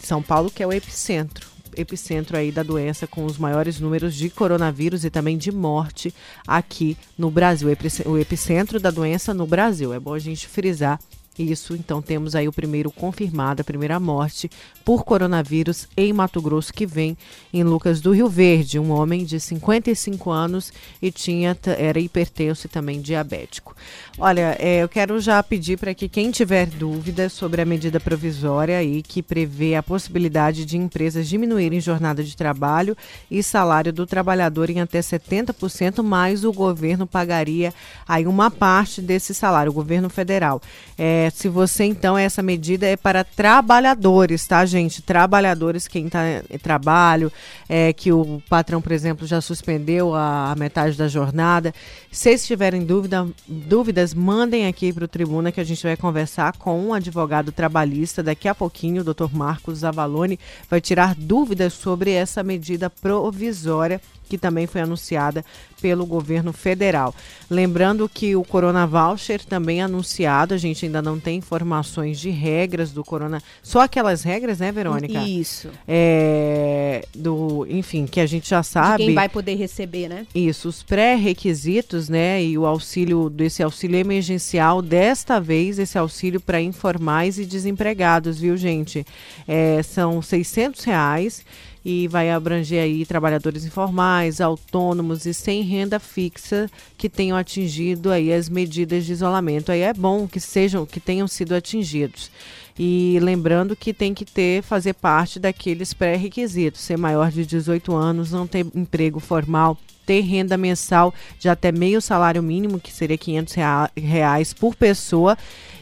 São 0.02 0.22
Paulo, 0.22 0.50
que 0.50 0.62
é 0.62 0.66
o 0.66 0.72
epicentro 0.72 1.47
epicentro 1.78 2.36
aí 2.36 2.50
da 2.50 2.62
doença 2.62 3.06
com 3.06 3.24
os 3.24 3.38
maiores 3.38 3.80
números 3.80 4.14
de 4.14 4.28
coronavírus 4.28 5.04
e 5.04 5.10
também 5.10 5.38
de 5.38 5.52
morte 5.52 6.12
aqui 6.46 6.96
no 7.16 7.30
Brasil. 7.30 7.68
O 8.06 8.18
epicentro 8.18 8.80
da 8.80 8.90
doença 8.90 9.32
no 9.32 9.46
Brasil. 9.46 9.92
É 9.94 10.00
bom 10.00 10.14
a 10.14 10.18
gente 10.18 10.48
frisar 10.48 10.98
isso, 11.38 11.74
então 11.74 12.02
temos 12.02 12.34
aí 12.34 12.48
o 12.48 12.52
primeiro 12.52 12.90
confirmado, 12.90 13.60
a 13.60 13.64
primeira 13.64 13.98
morte 14.00 14.50
por 14.84 15.04
coronavírus 15.04 15.86
em 15.96 16.12
Mato 16.12 16.40
Grosso, 16.40 16.72
que 16.72 16.86
vem 16.86 17.16
em 17.52 17.62
Lucas 17.62 18.00
do 18.00 18.12
Rio 18.12 18.28
Verde, 18.28 18.78
um 18.78 18.90
homem 18.90 19.24
de 19.24 19.38
55 19.38 20.30
anos 20.30 20.72
e 21.00 21.10
tinha 21.10 21.56
era 21.76 22.00
hipertenso 22.00 22.66
e 22.66 22.70
também 22.70 23.00
diabético. 23.00 23.76
Olha, 24.18 24.56
é, 24.58 24.82
eu 24.82 24.88
quero 24.88 25.20
já 25.20 25.42
pedir 25.42 25.78
para 25.78 25.94
que 25.94 26.08
quem 26.08 26.30
tiver 26.30 26.66
dúvidas 26.66 27.32
sobre 27.32 27.62
a 27.62 27.64
medida 27.64 28.00
provisória 28.00 28.78
aí 28.78 29.02
que 29.02 29.22
prevê 29.22 29.74
a 29.74 29.82
possibilidade 29.82 30.64
de 30.64 30.76
empresas 30.76 31.28
diminuírem 31.28 31.80
jornada 31.80 32.24
de 32.24 32.36
trabalho 32.36 32.96
e 33.30 33.42
salário 33.42 33.92
do 33.92 34.06
trabalhador 34.06 34.70
em 34.70 34.80
até 34.80 35.00
70%, 35.00 36.02
mais 36.02 36.44
o 36.44 36.52
governo 36.52 37.06
pagaria 37.06 37.72
aí 38.06 38.26
uma 38.26 38.50
parte 38.50 39.00
desse 39.00 39.34
salário, 39.34 39.70
o 39.70 39.74
governo 39.74 40.08
federal. 40.08 40.60
É, 40.96 41.27
se 41.30 41.48
você 41.48 41.84
então 41.84 42.16
essa 42.16 42.42
medida 42.42 42.86
é 42.86 42.96
para 42.96 43.24
trabalhadores, 43.24 44.46
tá, 44.46 44.64
gente? 44.64 45.02
Trabalhadores 45.02 45.88
quem 45.88 46.06
está 46.06 46.20
em 46.50 46.58
trabalho, 46.58 47.32
é, 47.68 47.92
que 47.92 48.12
o 48.12 48.42
patrão, 48.48 48.80
por 48.80 48.92
exemplo, 48.92 49.26
já 49.26 49.40
suspendeu 49.40 50.14
a, 50.14 50.52
a 50.52 50.54
metade 50.54 50.96
da 50.96 51.08
jornada. 51.08 51.74
Se 52.10 52.22
vocês 52.22 52.46
tiverem 52.46 52.84
dúvida, 52.84 53.26
dúvidas, 53.46 54.14
mandem 54.14 54.66
aqui 54.66 54.92
para 54.92 55.04
o 55.04 55.08
Tribuna 55.08 55.52
que 55.52 55.60
a 55.60 55.64
gente 55.64 55.82
vai 55.82 55.96
conversar 55.96 56.56
com 56.56 56.80
um 56.80 56.92
advogado 56.94 57.52
trabalhista. 57.52 58.22
Daqui 58.22 58.48
a 58.48 58.54
pouquinho, 58.54 59.02
o 59.02 59.04
doutor 59.04 59.34
Marcos 59.34 59.84
Avalone 59.84 60.38
vai 60.68 60.80
tirar 60.80 61.14
dúvidas 61.14 61.72
sobre 61.72 62.12
essa 62.12 62.42
medida 62.42 62.90
provisória 62.90 64.00
que 64.28 64.38
também 64.38 64.66
foi 64.66 64.80
anunciada 64.80 65.44
pelo 65.80 66.04
governo 66.04 66.52
federal. 66.52 67.14
Lembrando 67.50 68.08
que 68.08 68.36
o 68.36 68.44
Corona 68.44 68.86
Voucher 68.86 69.44
também 69.44 69.80
é 69.80 69.84
anunciado, 69.84 70.54
a 70.54 70.58
gente 70.58 70.84
ainda 70.84 71.00
não 71.00 71.18
tem 71.18 71.38
informações 71.38 72.20
de 72.20 72.30
regras 72.30 72.92
do 72.92 73.04
Corona, 73.04 73.42
só 73.62 73.80
aquelas 73.80 74.22
regras, 74.22 74.58
né, 74.58 74.70
Verônica? 74.70 75.20
Isso. 75.22 75.70
É, 75.86 77.06
do, 77.14 77.66
enfim, 77.68 78.06
que 78.06 78.20
a 78.20 78.26
gente 78.26 78.50
já 78.50 78.62
sabe. 78.62 78.98
De 78.98 79.04
quem 79.06 79.14
vai 79.14 79.28
poder 79.28 79.54
receber, 79.54 80.08
né? 80.08 80.26
Isso, 80.34 80.68
os 80.68 80.82
pré-requisitos, 80.82 82.08
né, 82.08 82.42
e 82.42 82.58
o 82.58 82.66
auxílio 82.66 83.30
desse 83.30 83.62
auxílio 83.62 83.98
emergencial, 83.98 84.82
desta 84.82 85.40
vez 85.40 85.78
esse 85.78 85.96
auxílio 85.96 86.40
para 86.40 86.60
informais 86.60 87.38
e 87.38 87.46
desempregados, 87.46 88.38
viu, 88.38 88.56
gente? 88.56 89.06
É, 89.46 89.82
são 89.82 90.20
600 90.20 90.84
reais 90.84 91.44
e 91.90 92.06
vai 92.06 92.30
abranger 92.30 92.82
aí 92.82 93.06
trabalhadores 93.06 93.64
informais, 93.64 94.42
autônomos 94.42 95.24
e 95.24 95.32
sem 95.32 95.62
renda 95.62 95.98
fixa 95.98 96.70
que 96.98 97.08
tenham 97.08 97.34
atingido 97.34 98.12
aí 98.12 98.30
as 98.30 98.46
medidas 98.46 99.06
de 99.06 99.12
isolamento. 99.12 99.72
Aí 99.72 99.80
é 99.80 99.94
bom 99.94 100.28
que 100.28 100.38
sejam, 100.38 100.84
que 100.84 101.00
tenham 101.00 101.26
sido 101.26 101.54
atingidos. 101.54 102.30
E 102.78 103.18
lembrando 103.22 103.74
que 103.74 103.94
tem 103.94 104.12
que 104.12 104.26
ter, 104.26 104.62
fazer 104.62 104.92
parte 104.92 105.40
daqueles 105.40 105.94
pré-requisitos, 105.94 106.82
ser 106.82 106.98
maior 106.98 107.30
de 107.30 107.46
18 107.46 107.96
anos, 107.96 108.32
não 108.32 108.46
ter 108.46 108.66
emprego 108.74 109.18
formal, 109.18 109.78
ter 110.04 110.20
renda 110.20 110.58
mensal 110.58 111.14
de 111.38 111.48
até 111.48 111.72
meio 111.72 112.02
salário 112.02 112.42
mínimo, 112.42 112.78
que 112.78 112.92
seria 112.92 113.16
500 113.16 113.54
reais 113.96 114.52
por 114.52 114.76
pessoa, 114.76 115.38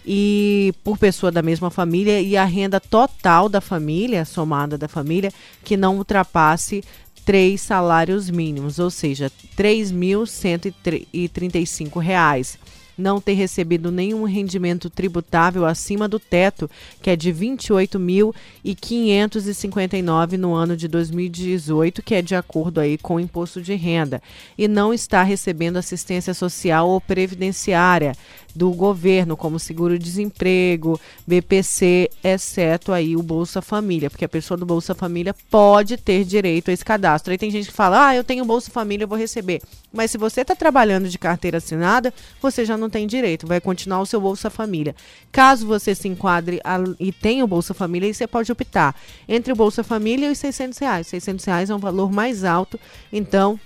e 0.06 0.72
por 0.84 0.96
pessoa 0.96 1.32
da 1.32 1.42
mesma 1.42 1.70
família 1.70 2.20
e 2.20 2.36
a 2.36 2.44
renda 2.44 2.78
total 2.78 3.48
da 3.48 3.60
família, 3.60 4.24
somada 4.24 4.78
da 4.78 4.86
família, 4.86 5.32
que 5.64 5.76
não 5.76 5.96
ultrapasse 5.96 6.84
três 7.24 7.60
salários 7.60 8.30
mínimos, 8.30 8.78
ou 8.78 8.88
seja, 8.88 9.26
R$ 9.26 9.32
3.135 9.56 12.56
não 12.96 13.20
ter 13.20 13.34
recebido 13.34 13.92
nenhum 13.92 14.24
rendimento 14.24 14.88
tributável 14.88 15.66
acima 15.66 16.08
do 16.08 16.18
teto, 16.18 16.70
que 17.02 17.10
é 17.10 17.16
de 17.16 17.30
R$ 17.30 17.56
28.559 17.56 20.38
no 20.38 20.54
ano 20.54 20.74
de 20.76 20.88
2018, 20.88 22.02
que 22.02 22.14
é 22.14 22.22
de 22.22 22.34
acordo 22.34 22.80
aí 22.80 22.96
com 22.96 23.16
o 23.16 23.20
imposto 23.20 23.60
de 23.60 23.74
renda, 23.74 24.22
e 24.56 24.66
não 24.66 24.94
está 24.94 25.22
recebendo 25.22 25.76
assistência 25.76 26.32
social 26.32 26.88
ou 26.88 26.98
previdenciária, 27.00 28.16
do 28.56 28.70
governo, 28.70 29.36
como 29.36 29.58
seguro-desemprego, 29.58 30.98
BPC, 31.26 32.10
exceto 32.24 32.90
aí 32.90 33.14
o 33.14 33.22
Bolsa 33.22 33.60
Família, 33.60 34.08
porque 34.08 34.24
a 34.24 34.28
pessoa 34.28 34.56
do 34.56 34.64
Bolsa 34.64 34.94
Família 34.94 35.34
pode 35.50 35.96
ter 35.98 36.24
direito 36.24 36.70
a 36.70 36.72
esse 36.72 36.84
cadastro. 36.84 37.30
Aí 37.30 37.38
tem 37.38 37.50
gente 37.50 37.68
que 37.68 37.74
fala, 37.74 38.08
ah, 38.08 38.16
eu 38.16 38.24
tenho 38.24 38.44
Bolsa 38.44 38.70
Família, 38.70 39.04
eu 39.04 39.08
vou 39.08 39.18
receber. 39.18 39.60
Mas 39.92 40.10
se 40.10 40.18
você 40.18 40.40
está 40.40 40.56
trabalhando 40.56 41.08
de 41.08 41.18
carteira 41.18 41.58
assinada, 41.58 42.12
você 42.40 42.64
já 42.64 42.76
não 42.76 42.88
tem 42.88 43.06
direito, 43.06 43.46
vai 43.46 43.60
continuar 43.60 44.00
o 44.00 44.06
seu 44.06 44.20
Bolsa 44.20 44.48
Família. 44.48 44.96
Caso 45.30 45.66
você 45.66 45.94
se 45.94 46.08
enquadre 46.08 46.60
a, 46.64 46.78
e 46.98 47.12
tenha 47.12 47.44
o 47.44 47.48
Bolsa 47.48 47.74
Família, 47.74 48.12
você 48.12 48.26
pode 48.26 48.50
optar 48.50 48.94
entre 49.28 49.52
o 49.52 49.56
Bolsa 49.56 49.84
Família 49.84 50.28
e 50.28 50.32
os 50.32 50.38
600 50.38 50.78
reais. 50.78 51.06
600 51.08 51.44
reais 51.44 51.70
é 51.70 51.74
um 51.74 51.78
valor 51.78 52.10
mais 52.10 52.42
alto, 52.42 52.80
então 53.12 53.60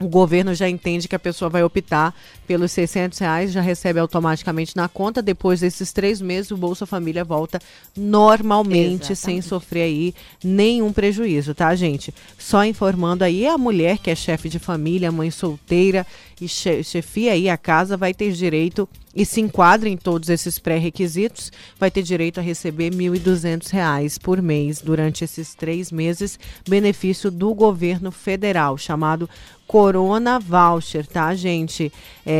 o 0.00 0.08
governo 0.08 0.54
já 0.54 0.68
entende 0.68 1.08
que 1.08 1.14
a 1.14 1.18
pessoa 1.18 1.48
vai 1.48 1.62
optar 1.62 2.14
pelos 2.46 2.72
600 2.72 3.18
reais, 3.18 3.52
já 3.52 3.60
recebe 3.60 3.98
automaticamente 3.98 4.76
na 4.76 4.88
conta. 4.88 5.22
Depois 5.22 5.60
desses 5.60 5.92
três 5.92 6.20
meses, 6.20 6.50
o 6.50 6.56
Bolsa 6.56 6.86
Família 6.86 7.24
volta 7.24 7.60
normalmente, 7.96 9.12
Exatamente. 9.12 9.16
sem 9.16 9.42
sofrer 9.42 9.82
aí 9.82 10.14
nenhum 10.42 10.92
prejuízo, 10.92 11.54
tá, 11.54 11.74
gente? 11.74 12.14
Só 12.38 12.64
informando 12.64 13.24
aí, 13.24 13.46
a 13.46 13.58
mulher 13.58 13.98
que 13.98 14.10
é 14.10 14.14
chefe 14.14 14.48
de 14.48 14.58
família, 14.58 15.10
mãe 15.10 15.30
solteira 15.30 16.06
e 16.40 16.48
chefia 16.48 17.32
aí 17.32 17.48
a 17.48 17.56
casa, 17.56 17.96
vai 17.96 18.12
ter 18.12 18.32
direito 18.32 18.88
e 19.14 19.24
se 19.24 19.40
enquadra 19.40 19.88
em 19.88 19.96
todos 19.96 20.28
esses 20.28 20.58
pré-requisitos, 20.58 21.52
vai 21.78 21.90
ter 21.90 22.02
direito 22.02 22.40
a 22.40 22.42
receber 22.42 22.92
R$ 22.92 22.96
1.200 22.96 24.18
por 24.20 24.42
mês 24.42 24.80
durante 24.80 25.22
esses 25.22 25.54
três 25.54 25.92
meses, 25.92 26.38
benefício 26.68 27.30
do 27.30 27.54
governo 27.54 28.10
federal, 28.10 28.76
chamado 28.76 29.30
Corona 29.66 30.38
Voucher, 30.38 31.06
tá, 31.06 31.34
gente? 31.34 31.92
É, 32.26 32.33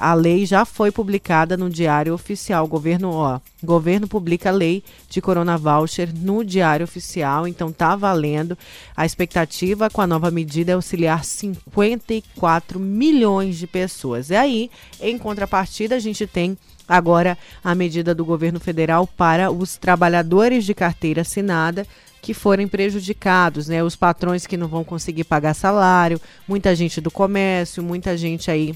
a 0.00 0.14
lei 0.14 0.46
já 0.46 0.64
foi 0.64 0.90
publicada 0.90 1.56
no 1.56 1.68
Diário 1.68 2.14
Oficial. 2.14 2.64
O 2.64 2.68
governo, 2.68 3.10
ó, 3.12 3.40
governo 3.62 4.08
publica 4.08 4.48
a 4.48 4.52
lei 4.52 4.82
de 5.08 5.20
Corona 5.20 5.58
Voucher 5.58 6.10
no 6.14 6.44
Diário 6.44 6.84
Oficial, 6.84 7.46
então 7.46 7.72
tá 7.72 7.96
valendo. 7.96 8.56
A 8.96 9.04
expectativa 9.04 9.90
com 9.90 10.00
a 10.00 10.06
nova 10.06 10.30
medida 10.30 10.72
é 10.72 10.74
auxiliar 10.74 11.24
54 11.24 12.78
milhões 12.78 13.56
de 13.56 13.66
pessoas. 13.66 14.30
E 14.30 14.36
aí, 14.36 14.70
em 15.00 15.18
contrapartida, 15.18 15.96
a 15.96 16.00
gente 16.00 16.26
tem 16.26 16.56
agora 16.88 17.36
a 17.62 17.74
medida 17.74 18.14
do 18.14 18.24
governo 18.24 18.58
federal 18.58 19.06
para 19.06 19.50
os 19.50 19.76
trabalhadores 19.76 20.64
de 20.64 20.74
carteira 20.74 21.20
assinada 21.22 21.86
que 22.20 22.34
forem 22.34 22.66
prejudicados, 22.66 23.68
né? 23.68 23.82
Os 23.82 23.94
patrões 23.94 24.46
que 24.46 24.56
não 24.56 24.66
vão 24.66 24.82
conseguir 24.82 25.24
pagar 25.24 25.54
salário, 25.54 26.20
muita 26.46 26.74
gente 26.74 27.00
do 27.00 27.10
comércio, 27.10 27.82
muita 27.82 28.16
gente 28.16 28.50
aí 28.50 28.74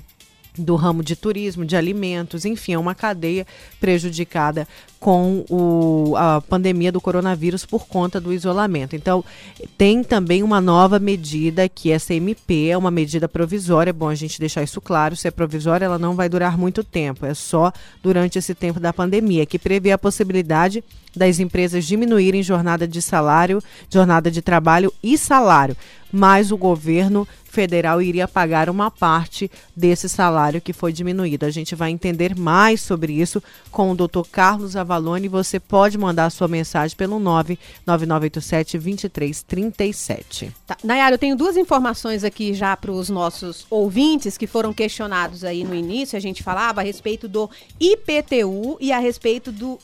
do 0.57 0.77
ramo 0.77 1.03
de 1.03 1.17
turismo, 1.17 1.65
de 1.65 1.77
alimentos, 1.77 2.45
enfim, 2.45 2.75
é 2.75 2.79
uma 2.79 2.95
cadeia 2.95 3.47
prejudicada 3.81 4.69
com 5.01 5.45
o, 5.49 6.15
a 6.17 6.41
pandemia 6.43 6.93
do 6.93 7.01
coronavírus 7.01 7.65
por 7.67 7.87
conta 7.87 8.21
do 8.21 8.33
isolamento. 8.33 8.95
Então, 8.95 9.25
tem 9.77 10.05
também 10.05 10.43
uma 10.43 10.61
nova 10.61 10.99
medida 10.99 11.69
que 11.69 11.91
essa 11.91 12.15
MP 12.15 12.69
é 12.69 12.77
uma 12.77 12.91
medida 12.91 13.29
provisória, 13.29 13.91
é 13.91 13.93
bom 13.93 14.09
a 14.09 14.15
gente 14.15 14.39
deixar 14.39 14.63
isso 14.63 14.81
claro, 14.81 15.17
se 15.17 15.27
é 15.27 15.31
provisória 15.31 15.87
ela 15.87 15.99
não 15.99 16.15
vai 16.15 16.29
durar 16.29 16.57
muito 16.57 16.85
tempo, 16.85 17.27
é 17.27 17.35
só 17.35 17.73
durante 18.03 18.39
esse 18.39 18.55
tempo 18.55 18.79
da 18.79 18.93
pandemia, 18.93 19.47
que 19.47 19.59
prevê 19.59 19.91
a 19.91 19.99
possibilidade 19.99 20.85
das 21.15 21.39
empresas 21.39 21.85
diminuírem 21.85 22.43
jornada 22.43 22.87
de 22.87 23.03
salário, 23.03 23.63
jornada 23.91 24.31
de 24.31 24.43
trabalho 24.43 24.93
e 25.03 25.17
salário, 25.19 25.77
mas 26.11 26.53
o 26.53 26.57
governo 26.57 27.27
federal 27.53 28.01
iria 28.01 28.27
pagar 28.27 28.71
uma 28.71 28.91
parte 28.91 29.51
desse 29.77 30.09
salário 30.09 30.61
que 30.61 30.73
foi 30.73 30.91
diminuído. 30.91 31.45
A 31.45 31.51
gente 31.51 31.75
vai 31.75 31.91
entender 31.91 32.35
mais 32.35 32.81
sobre 32.81 33.13
isso 33.13 33.43
com 33.71 33.91
o 33.91 33.95
Dr. 33.95 34.23
Carlos 34.33 34.75
Avalone. 34.75 35.29
Você 35.29 35.61
pode 35.61 35.99
mandar 35.99 36.27
a 36.27 36.31
sua 36.31 36.49
mensagem 36.49 36.97
pelo 36.97 37.19
99987 37.19 38.79
2337. 38.79 40.51
Tá. 40.67 40.79
Nayara, 40.83 41.15
eu 41.15 41.19
tenho 41.19 41.37
duas 41.37 41.59
informações 41.59 42.25
aqui 42.25 42.55
já 42.55 42.75
para 42.75 42.91
os 42.91 43.11
nossos 43.11 43.67
ouvintes 43.69 44.39
que 44.39 44.47
foram 44.47 44.73
questionados 44.73 45.45
aí 45.45 45.63
no 45.63 45.75
início. 45.75 46.17
A 46.17 46.21
gente 46.21 46.43
falava 46.43 46.81
a 46.81 46.85
respeito 46.85 47.29
do 47.29 47.51
IPTU 47.79 48.79
e 48.81 48.91
a 48.93 48.99
respeito 48.99 49.53
do 49.53 49.79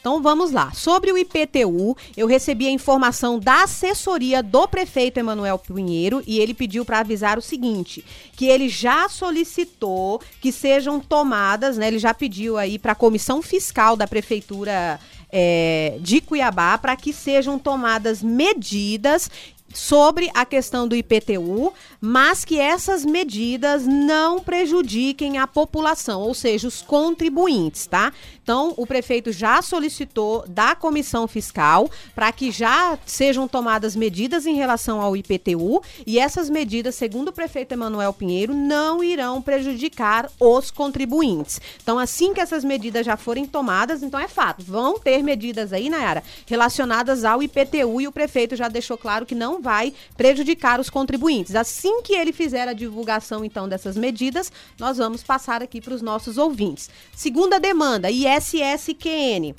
Então 0.00 0.22
vamos 0.22 0.52
lá. 0.52 0.72
Sobre 0.72 1.10
o 1.10 1.18
IPTU, 1.18 1.96
eu 2.16 2.26
recebi 2.26 2.66
a 2.66 2.70
informação 2.70 3.38
da 3.38 3.64
assessoria 3.64 4.42
do 4.42 4.68
prefeito 4.68 5.18
Emanuel 5.18 5.58
Pinheiro 5.58 6.22
e 6.26 6.38
ele 6.38 6.54
pediu 6.54 6.84
para 6.84 7.00
avisar 7.00 7.38
o 7.38 7.42
seguinte: 7.42 8.04
que 8.36 8.46
ele 8.46 8.68
já 8.68 9.08
solicitou 9.08 10.20
que 10.40 10.52
sejam 10.52 11.00
tomadas, 11.00 11.76
né? 11.76 11.88
Ele 11.88 11.98
já 11.98 12.14
pediu 12.14 12.56
aí 12.56 12.78
para 12.78 12.92
a 12.92 12.96
comissão 12.96 13.42
fiscal 13.42 13.96
da 13.96 14.06
prefeitura 14.06 15.00
é, 15.30 15.98
de 16.00 16.20
Cuiabá 16.20 16.78
para 16.78 16.96
que 16.96 17.12
sejam 17.12 17.58
tomadas 17.58 18.22
medidas 18.22 19.28
sobre 19.76 20.30
a 20.32 20.44
questão 20.46 20.88
do 20.88 20.96
IPTU, 20.96 21.72
mas 22.00 22.44
que 22.44 22.58
essas 22.58 23.04
medidas 23.04 23.86
não 23.86 24.40
prejudiquem 24.40 25.38
a 25.38 25.46
população, 25.46 26.22
ou 26.22 26.34
seja, 26.34 26.66
os 26.66 26.80
contribuintes, 26.80 27.86
tá? 27.86 28.12
Então, 28.46 28.72
o 28.76 28.86
prefeito 28.86 29.32
já 29.32 29.60
solicitou 29.60 30.44
da 30.46 30.76
comissão 30.76 31.26
fiscal 31.26 31.90
para 32.14 32.30
que 32.30 32.52
já 32.52 32.96
sejam 33.04 33.48
tomadas 33.48 33.96
medidas 33.96 34.46
em 34.46 34.54
relação 34.54 35.00
ao 35.00 35.16
IPTU 35.16 35.82
e 36.06 36.20
essas 36.20 36.48
medidas, 36.48 36.94
segundo 36.94 37.30
o 37.30 37.32
prefeito 37.32 37.72
Emanuel 37.72 38.12
Pinheiro, 38.12 38.54
não 38.54 39.02
irão 39.02 39.42
prejudicar 39.42 40.30
os 40.38 40.70
contribuintes. 40.70 41.60
Então, 41.82 41.98
assim 41.98 42.32
que 42.32 42.40
essas 42.40 42.62
medidas 42.62 43.04
já 43.04 43.16
forem 43.16 43.46
tomadas, 43.46 44.00
então 44.00 44.20
é 44.20 44.28
fato, 44.28 44.62
vão 44.62 44.96
ter 44.96 45.24
medidas 45.24 45.72
aí, 45.72 45.90
Nayara, 45.90 46.22
relacionadas 46.46 47.24
ao 47.24 47.42
IPTU 47.42 48.00
e 48.00 48.06
o 48.06 48.12
prefeito 48.12 48.54
já 48.54 48.68
deixou 48.68 48.96
claro 48.96 49.26
que 49.26 49.34
não 49.34 49.60
vai 49.60 49.92
prejudicar 50.16 50.78
os 50.78 50.88
contribuintes. 50.88 51.56
Assim 51.56 52.00
que 52.00 52.14
ele 52.14 52.32
fizer 52.32 52.68
a 52.68 52.72
divulgação, 52.72 53.44
então, 53.44 53.68
dessas 53.68 53.96
medidas, 53.96 54.52
nós 54.78 54.98
vamos 54.98 55.24
passar 55.24 55.64
aqui 55.64 55.80
para 55.80 55.94
os 55.94 56.00
nossos 56.00 56.38
ouvintes. 56.38 56.88
Segunda 57.12 57.58
demanda, 57.58 58.08
ISSQN. 58.38 59.54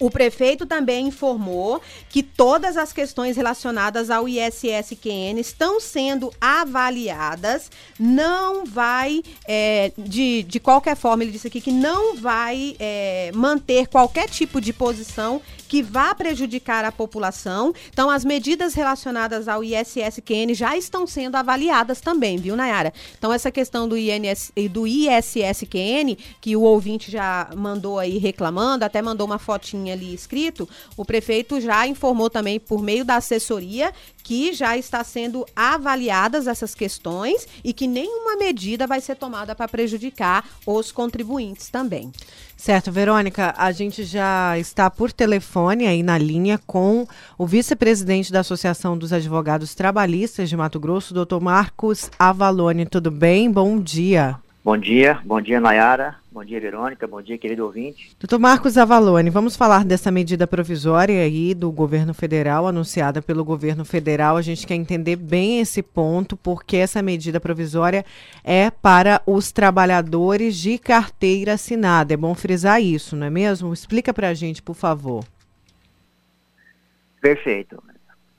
O 0.00 0.10
prefeito 0.10 0.64
também 0.64 1.08
informou 1.08 1.82
que 2.08 2.22
todas 2.22 2.76
as 2.76 2.92
questões 2.92 3.36
relacionadas 3.36 4.10
ao 4.10 4.28
ISSQN 4.28 5.40
estão 5.40 5.80
sendo 5.80 6.32
avaliadas. 6.40 7.68
Não 7.98 8.64
vai, 8.64 9.22
é, 9.46 9.92
de, 9.98 10.44
de 10.44 10.60
qualquer 10.60 10.96
forma, 10.96 11.24
ele 11.24 11.32
disse 11.32 11.48
aqui 11.48 11.60
que 11.60 11.72
não 11.72 12.16
vai 12.16 12.76
é, 12.78 13.32
manter 13.34 13.88
qualquer 13.88 14.28
tipo 14.28 14.60
de 14.60 14.72
posição 14.72 15.42
que 15.68 15.82
vá 15.82 16.14
prejudicar 16.14 16.84
a 16.84 16.90
população. 16.90 17.74
Então, 17.92 18.08
as 18.08 18.24
medidas 18.24 18.74
relacionadas 18.74 19.46
ao 19.46 19.62
ISSQN 19.62 20.54
já 20.54 20.76
estão 20.76 21.06
sendo 21.06 21.36
avaliadas 21.36 22.00
também, 22.00 22.38
viu, 22.38 22.56
Nayara? 22.56 22.92
Então, 23.18 23.32
essa 23.32 23.50
questão 23.50 23.86
do, 23.86 23.96
INS, 23.96 24.50
do 24.70 24.86
ISSQN, 24.86 26.16
que 26.40 26.56
o 26.56 26.62
ouvinte 26.62 27.10
já 27.10 27.50
mandou 27.54 27.98
aí 27.98 28.16
reclamando, 28.18 28.84
até 28.84 29.02
mandou 29.02 29.26
uma 29.26 29.38
fotinha 29.38 29.92
ali 29.92 30.14
escrito, 30.14 30.68
o 30.96 31.04
prefeito 31.04 31.60
já 31.60 31.86
informou 31.86 32.30
também 32.30 32.58
por 32.58 32.82
meio 32.82 33.04
da 33.04 33.16
assessoria 33.16 33.92
que 34.28 34.52
já 34.52 34.76
está 34.76 35.02
sendo 35.02 35.46
avaliadas 35.56 36.46
essas 36.46 36.74
questões 36.74 37.48
e 37.64 37.72
que 37.72 37.86
nenhuma 37.86 38.36
medida 38.36 38.86
vai 38.86 39.00
ser 39.00 39.16
tomada 39.16 39.54
para 39.54 39.66
prejudicar 39.66 40.46
os 40.66 40.92
contribuintes 40.92 41.70
também. 41.70 42.12
Certo, 42.58 42.90
Verônica, 42.90 43.54
a 43.56 43.70
gente 43.70 44.02
já 44.02 44.58
está 44.58 44.90
por 44.90 45.12
telefone 45.12 45.86
aí 45.86 46.02
na 46.02 46.18
linha 46.18 46.58
com 46.66 47.06
o 47.38 47.46
vice-presidente 47.46 48.32
da 48.32 48.40
Associação 48.40 48.98
dos 48.98 49.12
Advogados 49.12 49.76
Trabalhistas 49.76 50.48
de 50.48 50.56
Mato 50.56 50.80
Grosso, 50.80 51.14
doutor 51.14 51.40
Marcos 51.40 52.10
Avalone. 52.18 52.84
Tudo 52.84 53.12
bem? 53.12 53.48
Bom 53.48 53.80
dia. 53.80 54.40
Bom 54.68 54.76
dia, 54.76 55.18
bom 55.24 55.40
dia 55.40 55.58
Nayara, 55.58 56.16
bom 56.30 56.44
dia 56.44 56.60
Verônica, 56.60 57.06
bom 57.06 57.22
dia 57.22 57.38
querido 57.38 57.64
ouvinte. 57.64 58.14
Doutor 58.20 58.38
Marcos 58.38 58.76
Avalone, 58.76 59.30
vamos 59.30 59.56
falar 59.56 59.82
dessa 59.82 60.10
medida 60.10 60.46
provisória 60.46 61.22
aí 61.22 61.54
do 61.54 61.72
governo 61.72 62.12
federal, 62.12 62.66
anunciada 62.66 63.22
pelo 63.22 63.42
governo 63.46 63.82
federal. 63.82 64.36
A 64.36 64.42
gente 64.42 64.66
quer 64.66 64.74
entender 64.74 65.16
bem 65.16 65.58
esse 65.58 65.82
ponto, 65.82 66.36
porque 66.36 66.76
essa 66.76 67.00
medida 67.00 67.40
provisória 67.40 68.04
é 68.44 68.70
para 68.70 69.22
os 69.24 69.50
trabalhadores 69.50 70.54
de 70.54 70.76
carteira 70.76 71.54
assinada. 71.54 72.12
É 72.12 72.16
bom 72.18 72.34
frisar 72.34 72.78
isso, 72.78 73.16
não 73.16 73.26
é 73.26 73.30
mesmo? 73.30 73.72
Explica 73.72 74.12
para 74.12 74.28
a 74.28 74.34
gente, 74.34 74.62
por 74.62 74.76
favor. 74.76 75.24
Perfeito. 77.22 77.82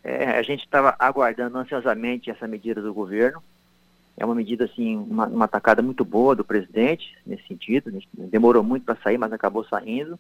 É, 0.03 0.37
a 0.37 0.43
gente 0.43 0.63
estava 0.63 0.95
aguardando 0.99 1.57
ansiosamente 1.57 2.29
essa 2.29 2.47
medida 2.47 2.83
do 2.83 2.93
governo 2.93 3.41
é 4.19 4.25
uma 4.25 4.35
medida, 4.35 4.65
assim, 4.65 4.97
uma, 4.97 5.25
uma 5.27 5.45
atacada 5.45 5.81
muito 5.81 6.03
boa 6.03 6.35
do 6.35 6.43
presidente, 6.43 7.17
nesse 7.25 7.47
sentido. 7.47 7.89
Né? 7.89 8.01
Demorou 8.13 8.61
muito 8.61 8.83
para 8.83 9.01
sair, 9.01 9.17
mas 9.17 9.31
acabou 9.31 9.63
saindo. 9.63 10.19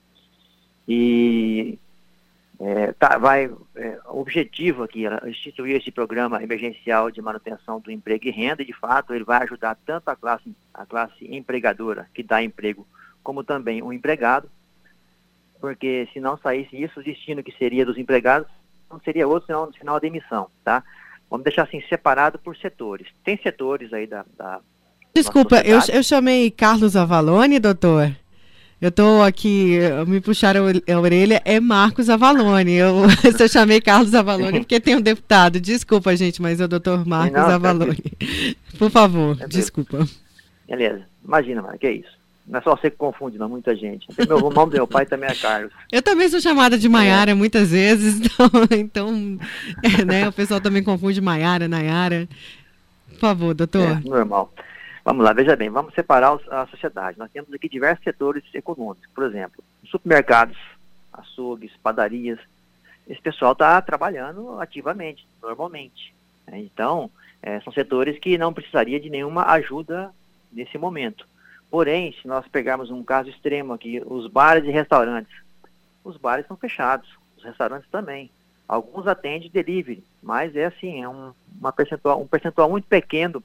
E 0.87 1.77
é, 2.57 2.93
tá, 2.93 3.17
vai, 3.17 3.51
é, 3.75 3.99
objetivo 4.07 4.83
aqui 4.83 5.03
instituir 5.27 5.75
esse 5.75 5.91
programa 5.91 6.41
emergencial 6.41 7.11
de 7.11 7.21
manutenção 7.21 7.81
do 7.81 7.91
emprego 7.91 8.25
e 8.25 8.31
renda, 8.31 8.61
e 8.61 8.65
de 8.65 8.73
fato 8.73 9.13
ele 9.13 9.25
vai 9.25 9.43
ajudar 9.43 9.77
tanto 9.85 10.07
a 10.07 10.15
classe, 10.15 10.49
a 10.73 10.85
classe 10.85 11.25
empregadora, 11.29 12.07
que 12.13 12.23
dá 12.23 12.41
emprego, 12.41 12.87
como 13.21 13.43
também 13.43 13.83
o 13.83 13.91
empregado, 13.91 14.49
porque 15.59 16.07
se 16.13 16.21
não 16.21 16.37
saísse 16.37 16.81
isso, 16.81 17.01
o 17.01 17.03
destino 17.03 17.43
que 17.43 17.51
seria 17.57 17.85
dos 17.85 17.97
empregados 17.97 18.49
não 18.89 18.99
seria 19.01 19.27
outro 19.27 19.47
senão, 19.47 19.71
senão 19.73 19.95
a 19.95 19.99
demissão, 19.99 20.49
tá? 20.63 20.83
Vamos 21.29 21.43
deixar 21.43 21.63
assim, 21.63 21.81
separado 21.87 22.39
por 22.39 22.57
setores. 22.57 23.07
Tem 23.23 23.37
setores 23.41 23.93
aí 23.93 24.07
da. 24.07 24.25
da 24.37 24.59
Desculpa, 25.13 25.61
eu, 25.61 25.79
eu 25.93 26.03
chamei 26.03 26.49
Carlos 26.49 26.95
Avalone, 26.95 27.59
doutor. 27.59 28.15
Eu 28.81 28.87
estou 28.87 29.21
aqui, 29.21 29.77
me 30.07 30.21
puxaram 30.21 30.65
a 30.65 30.99
orelha, 30.99 31.41
é 31.43 31.59
Marcos 31.59 32.09
Avalone. 32.09 32.73
Eu, 32.73 32.95
eu 33.37 33.49
chamei 33.49 33.81
Carlos 33.81 34.15
Avalone 34.15 34.59
porque 34.61 34.79
tem 34.79 34.95
um 34.95 35.01
deputado. 35.01 35.59
Desculpa, 35.59 36.15
gente, 36.15 36.41
mas 36.41 36.61
é 36.61 36.65
o 36.65 36.67
doutor 36.67 37.05
Marcos 37.05 37.41
Não, 37.41 37.49
Avalone. 37.49 38.01
Por 38.77 38.89
favor, 38.89 39.37
é 39.41 39.47
desculpa. 39.47 40.07
Beleza. 40.65 41.03
Imagina, 41.25 41.61
mano, 41.61 41.77
que 41.77 41.87
é 41.87 41.91
isso. 41.91 42.18
Não 42.49 42.57
é 42.57 42.63
só 42.63 42.75
você 42.75 42.89
que 42.89 42.97
confunde, 42.97 43.37
não, 43.37 43.47
muita 43.47 43.75
gente. 43.75 44.07
Meu, 44.27 44.43
o 44.43 44.49
nome 44.49 44.71
do 44.71 44.77
meu 44.77 44.87
pai 44.87 45.05
também 45.05 45.29
é 45.29 45.35
Carlos. 45.35 45.71
Eu 45.91 46.01
também 46.01 46.27
sou 46.27 46.41
chamada 46.41 46.79
de 46.79 46.89
Maiara 46.89 47.29
é. 47.29 47.35
muitas 47.35 47.69
vezes, 47.69 48.19
então, 48.25 48.49
então 48.71 49.39
é, 49.83 50.03
né, 50.03 50.27
o 50.27 50.33
pessoal 50.33 50.59
também 50.59 50.83
confunde 50.83 51.21
Maiara, 51.21 51.67
Nayara. 51.67 52.27
Por 53.07 53.19
favor, 53.19 53.53
doutor. 53.53 53.83
É, 53.83 53.99
normal. 54.03 54.51
Vamos 55.05 55.23
lá, 55.23 55.31
veja 55.31 55.55
bem, 55.55 55.69
vamos 55.69 55.93
separar 55.93 56.39
a 56.49 56.65
sociedade. 56.67 57.19
Nós 57.19 57.29
temos 57.31 57.53
aqui 57.53 57.69
diversos 57.69 58.03
setores 58.03 58.43
econômicos. 58.51 59.07
Por 59.13 59.25
exemplo, 59.25 59.63
supermercados, 59.85 60.57
açougues, 61.13 61.71
padarias. 61.83 62.39
Esse 63.07 63.21
pessoal 63.21 63.51
está 63.51 63.79
trabalhando 63.79 64.59
ativamente, 64.59 65.27
normalmente. 65.41 66.15
Né? 66.47 66.59
Então, 66.61 67.11
é, 67.43 67.59
são 67.59 67.71
setores 67.71 68.17
que 68.17 68.39
não 68.39 68.53
precisaria 68.53 68.99
de 68.99 69.09
nenhuma 69.09 69.45
ajuda 69.51 70.11
nesse 70.51 70.79
momento. 70.79 71.27
Porém, 71.69 72.13
se 72.13 72.27
nós 72.27 72.47
pegarmos 72.47 72.89
um 72.89 73.03
caso 73.03 73.29
extremo 73.29 73.73
aqui, 73.73 74.01
os 74.05 74.27
bares 74.27 74.65
e 74.65 74.71
restaurantes, 74.71 75.33
os 76.03 76.17
bares 76.17 76.43
estão 76.43 76.57
fechados, 76.57 77.09
os 77.37 77.43
restaurantes 77.43 77.89
também. 77.89 78.31
Alguns 78.67 79.07
atendem 79.07 79.49
delivery, 79.49 80.03
mas 80.21 80.55
é 80.55 80.65
assim, 80.65 81.03
é 81.03 81.09
um, 81.09 81.33
uma 81.59 81.71
percentual, 81.71 82.21
um 82.21 82.27
percentual 82.27 82.69
muito 82.69 82.87
pequeno 82.87 83.43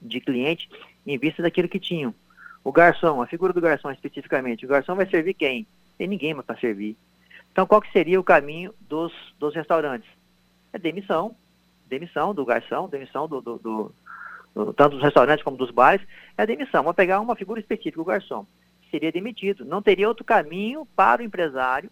de 0.00 0.20
clientes 0.20 0.68
em 1.06 1.18
vista 1.18 1.42
daquilo 1.42 1.68
que 1.68 1.78
tinham. 1.78 2.14
O 2.62 2.72
garçom, 2.72 3.22
a 3.22 3.26
figura 3.26 3.52
do 3.52 3.60
garçom 3.60 3.90
especificamente, 3.90 4.64
o 4.64 4.68
garçom 4.68 4.94
vai 4.94 5.06
servir 5.06 5.34
quem? 5.34 5.66
Tem 5.96 6.06
ninguém 6.06 6.34
para 6.36 6.58
servir. 6.58 6.96
Então, 7.52 7.66
qual 7.66 7.80
que 7.80 7.92
seria 7.92 8.20
o 8.20 8.24
caminho 8.24 8.74
dos, 8.80 9.12
dos 9.38 9.54
restaurantes? 9.54 10.08
É 10.72 10.78
demissão, 10.78 11.34
demissão 11.86 12.34
do 12.34 12.44
garçom, 12.44 12.88
demissão 12.88 13.26
do, 13.26 13.40
do, 13.40 13.58
do 13.58 13.94
tanto 14.54 14.90
dos 14.90 15.02
restaurantes 15.02 15.44
como 15.44 15.56
dos 15.56 15.70
bares, 15.70 16.06
é 16.36 16.42
a 16.42 16.46
demissão. 16.46 16.82
Vamos 16.82 16.96
pegar 16.96 17.20
uma 17.20 17.36
figura 17.36 17.60
específica, 17.60 18.00
o 18.00 18.04
garçom. 18.04 18.46
Seria 18.90 19.12
demitido. 19.12 19.64
Não 19.64 19.80
teria 19.80 20.08
outro 20.08 20.24
caminho 20.24 20.86
para 20.96 21.22
o 21.22 21.24
empresário 21.24 21.90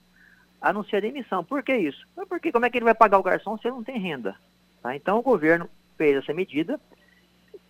a 0.60 0.72
não 0.72 0.82
ser 0.84 0.96
a 0.96 1.00
demissão. 1.00 1.44
Por 1.44 1.62
que 1.62 1.76
isso? 1.76 2.06
Porque 2.28 2.50
como 2.50 2.66
é 2.66 2.70
que 2.70 2.78
ele 2.78 2.84
vai 2.84 2.94
pagar 2.94 3.18
o 3.18 3.22
garçom 3.22 3.56
se 3.56 3.68
ele 3.68 3.76
não 3.76 3.84
tem 3.84 3.98
renda? 3.98 4.34
Tá? 4.82 4.94
Então 4.96 5.18
o 5.18 5.22
governo 5.22 5.68
fez 5.96 6.16
essa 6.16 6.34
medida 6.34 6.80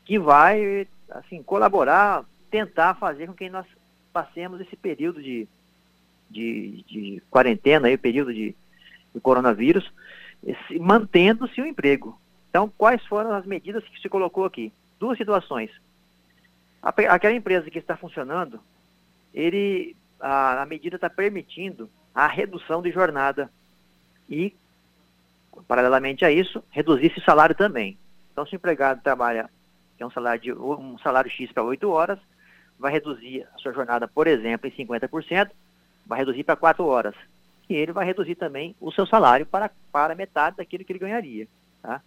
que 0.04 0.18
vai 0.18 0.86
assim, 1.10 1.42
colaborar, 1.42 2.24
tentar 2.50 2.94
fazer 2.94 3.26
com 3.26 3.34
que 3.34 3.48
nós 3.50 3.66
passemos 4.12 4.60
esse 4.60 4.76
período 4.76 5.22
de, 5.22 5.46
de, 6.30 6.84
de 6.86 7.22
quarentena, 7.30 7.88
aí, 7.88 7.96
período 7.96 8.32
de, 8.32 8.54
de 9.14 9.20
coronavírus, 9.20 9.90
mantendo-se 10.80 11.60
o 11.60 11.66
emprego. 11.66 12.18
Então, 12.48 12.72
quais 12.76 13.04
foram 13.06 13.32
as 13.32 13.44
medidas 13.44 13.84
que 13.84 14.00
se 14.00 14.08
colocou 14.08 14.44
aqui? 14.44 14.72
Duas 14.98 15.18
situações. 15.18 15.70
Aquela 16.82 17.34
empresa 17.34 17.70
que 17.70 17.78
está 17.78 17.96
funcionando, 17.96 18.60
ele, 19.34 19.96
a, 20.20 20.62
a 20.62 20.66
medida 20.66 20.96
está 20.96 21.10
permitindo 21.10 21.90
a 22.14 22.26
redução 22.26 22.80
de 22.80 22.90
jornada 22.90 23.50
e, 24.28 24.54
paralelamente 25.66 26.24
a 26.24 26.30
isso, 26.30 26.62
reduzir 26.70 27.06
esse 27.06 27.20
salário 27.24 27.54
também. 27.54 27.98
Então, 28.32 28.46
se 28.46 28.54
o 28.54 28.56
empregado 28.56 29.02
trabalha 29.02 29.50
é 29.98 30.06
um 30.06 30.10
salário, 30.10 30.40
de, 30.40 30.52
um 30.52 30.96
salário 30.98 31.30
X 31.30 31.50
para 31.52 31.62
8 31.62 31.90
horas, 31.90 32.18
vai 32.78 32.92
reduzir 32.92 33.46
a 33.54 33.58
sua 33.58 33.72
jornada, 33.72 34.06
por 34.06 34.26
exemplo, 34.26 34.68
em 34.68 34.72
50%, 34.72 35.50
vai 36.06 36.20
reduzir 36.20 36.44
para 36.44 36.56
4 36.56 36.84
horas. 36.86 37.14
que 37.66 37.74
ele 37.74 37.92
vai 37.92 38.06
reduzir 38.06 38.34
também 38.36 38.74
o 38.80 38.90
seu 38.90 39.06
salário 39.06 39.44
para, 39.44 39.70
para 39.92 40.14
metade 40.14 40.56
daquilo 40.56 40.84
que 40.84 40.92
ele 40.92 40.98
ganharia. 40.98 41.46
Tá? 41.82 42.00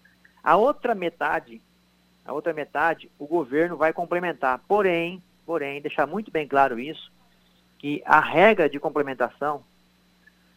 A 0.43 0.55
outra 0.55 0.95
metade, 0.95 1.61
a 2.25 2.33
outra 2.33 2.53
metade, 2.53 3.11
o 3.19 3.27
governo 3.27 3.77
vai 3.77 3.93
complementar. 3.93 4.59
Porém, 4.67 5.21
porém, 5.45 5.81
deixar 5.81 6.07
muito 6.07 6.31
bem 6.31 6.47
claro 6.47 6.79
isso, 6.79 7.11
que 7.77 8.01
a 8.05 8.19
regra 8.19 8.69
de 8.69 8.79
complementação, 8.79 9.63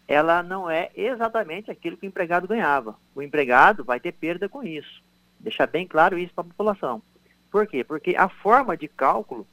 ela 0.07 0.43
não 0.43 0.71
é 0.71 0.91
exatamente 0.95 1.71
aquilo 1.71 1.97
que 1.97 2.07
o 2.07 2.09
empregado 2.09 2.47
ganhava. 2.47 2.97
O 3.15 3.23
empregado 3.23 3.83
vai 3.85 3.99
ter 3.99 4.13
perda 4.13 4.49
com 4.49 4.63
isso. 4.63 5.03
Deixar 5.41 5.67
bem 5.67 5.87
claro 5.87 6.19
isso 6.19 6.35
para 6.35 6.43
a 6.43 6.49
população. 6.49 7.03
Por 7.51 7.67
quê? 7.67 7.85
Porque 7.85 8.15
a 8.17 8.29
forma 8.29 8.77
de 8.77 8.89
cálculo 8.89 9.47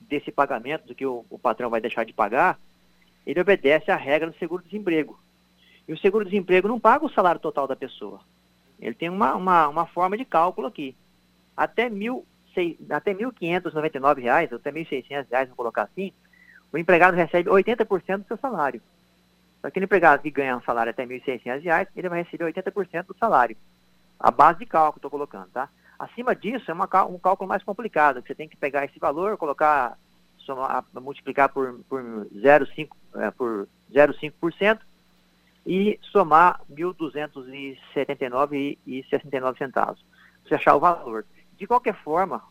desse 0.00 0.30
pagamento, 0.30 0.86
do 0.86 0.94
que 0.94 1.06
o, 1.06 1.24
o 1.30 1.38
patrão 1.38 1.70
vai 1.70 1.80
deixar 1.80 2.04
de 2.04 2.12
pagar, 2.12 2.58
ele 3.26 3.40
obedece 3.40 3.90
à 3.90 3.96
regra 3.96 4.30
do 4.30 4.38
seguro-desemprego. 4.38 5.18
E 5.86 5.92
o 5.92 5.98
seguro-desemprego 5.98 6.68
não 6.68 6.78
paga 6.78 7.04
o 7.04 7.10
salário 7.10 7.40
total 7.40 7.66
da 7.66 7.74
pessoa. 7.74 8.20
Ele 8.82 8.94
tem 8.94 9.08
uma, 9.08 9.34
uma, 9.36 9.68
uma 9.68 9.86
forma 9.86 10.16
de 10.16 10.24
cálculo 10.24 10.66
aqui. 10.66 10.96
Até 11.56 11.88
mil, 11.88 12.26
seis, 12.52 12.76
até 12.90 13.12
R$ 13.12 13.18
1.599, 13.26 14.50
ou 14.50 14.56
até 14.56 14.70
R$ 14.70 14.84
1.600, 14.84 15.26
vamos 15.30 15.54
colocar 15.54 15.82
assim, 15.84 16.12
o 16.72 16.76
empregado 16.76 17.14
recebe 17.14 17.48
80% 17.48 18.18
do 18.18 18.26
seu 18.26 18.36
salário. 18.36 18.82
Aquele 19.62 19.84
empregado 19.84 20.22
que 20.22 20.30
ganha 20.30 20.56
um 20.56 20.62
salário 20.62 20.90
até 20.90 21.04
R$ 21.04 21.20
1.600, 21.20 21.88
ele 21.94 22.08
vai 22.08 22.24
receber 22.24 22.52
80% 22.52 23.06
do 23.06 23.16
salário. 23.16 23.56
A 24.18 24.32
base 24.32 24.58
de 24.58 24.66
cálculo, 24.66 24.98
estou 24.98 25.10
colocando, 25.10 25.48
tá? 25.50 25.68
Acima 25.96 26.34
disso, 26.34 26.68
é 26.68 26.74
uma, 26.74 26.88
um 27.04 27.18
cálculo 27.18 27.48
mais 27.48 27.62
complicado, 27.62 28.20
que 28.20 28.28
você 28.28 28.34
tem 28.34 28.48
que 28.48 28.56
pegar 28.56 28.84
esse 28.84 28.98
valor, 28.98 29.36
colocar, 29.36 29.96
somar, 30.38 30.84
multiplicar 30.94 31.48
por, 31.50 31.78
por 31.88 32.02
0,5%, 32.02 32.88
é, 33.14 33.30
por 33.30 33.68
0,5% 33.92 34.80
e 35.66 35.98
somar 36.02 36.60
1.279,69 36.70 39.58
centavos. 39.58 40.04
Você 40.44 40.54
achar 40.54 40.74
o 40.74 40.80
valor. 40.80 41.24
De 41.56 41.66
qualquer 41.66 41.94
forma, 41.94 42.42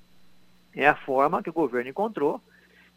é 0.74 0.88
a 0.88 0.94
forma 0.94 1.42
que 1.42 1.50
o 1.50 1.52
governo 1.52 1.88
encontrou 1.88 2.40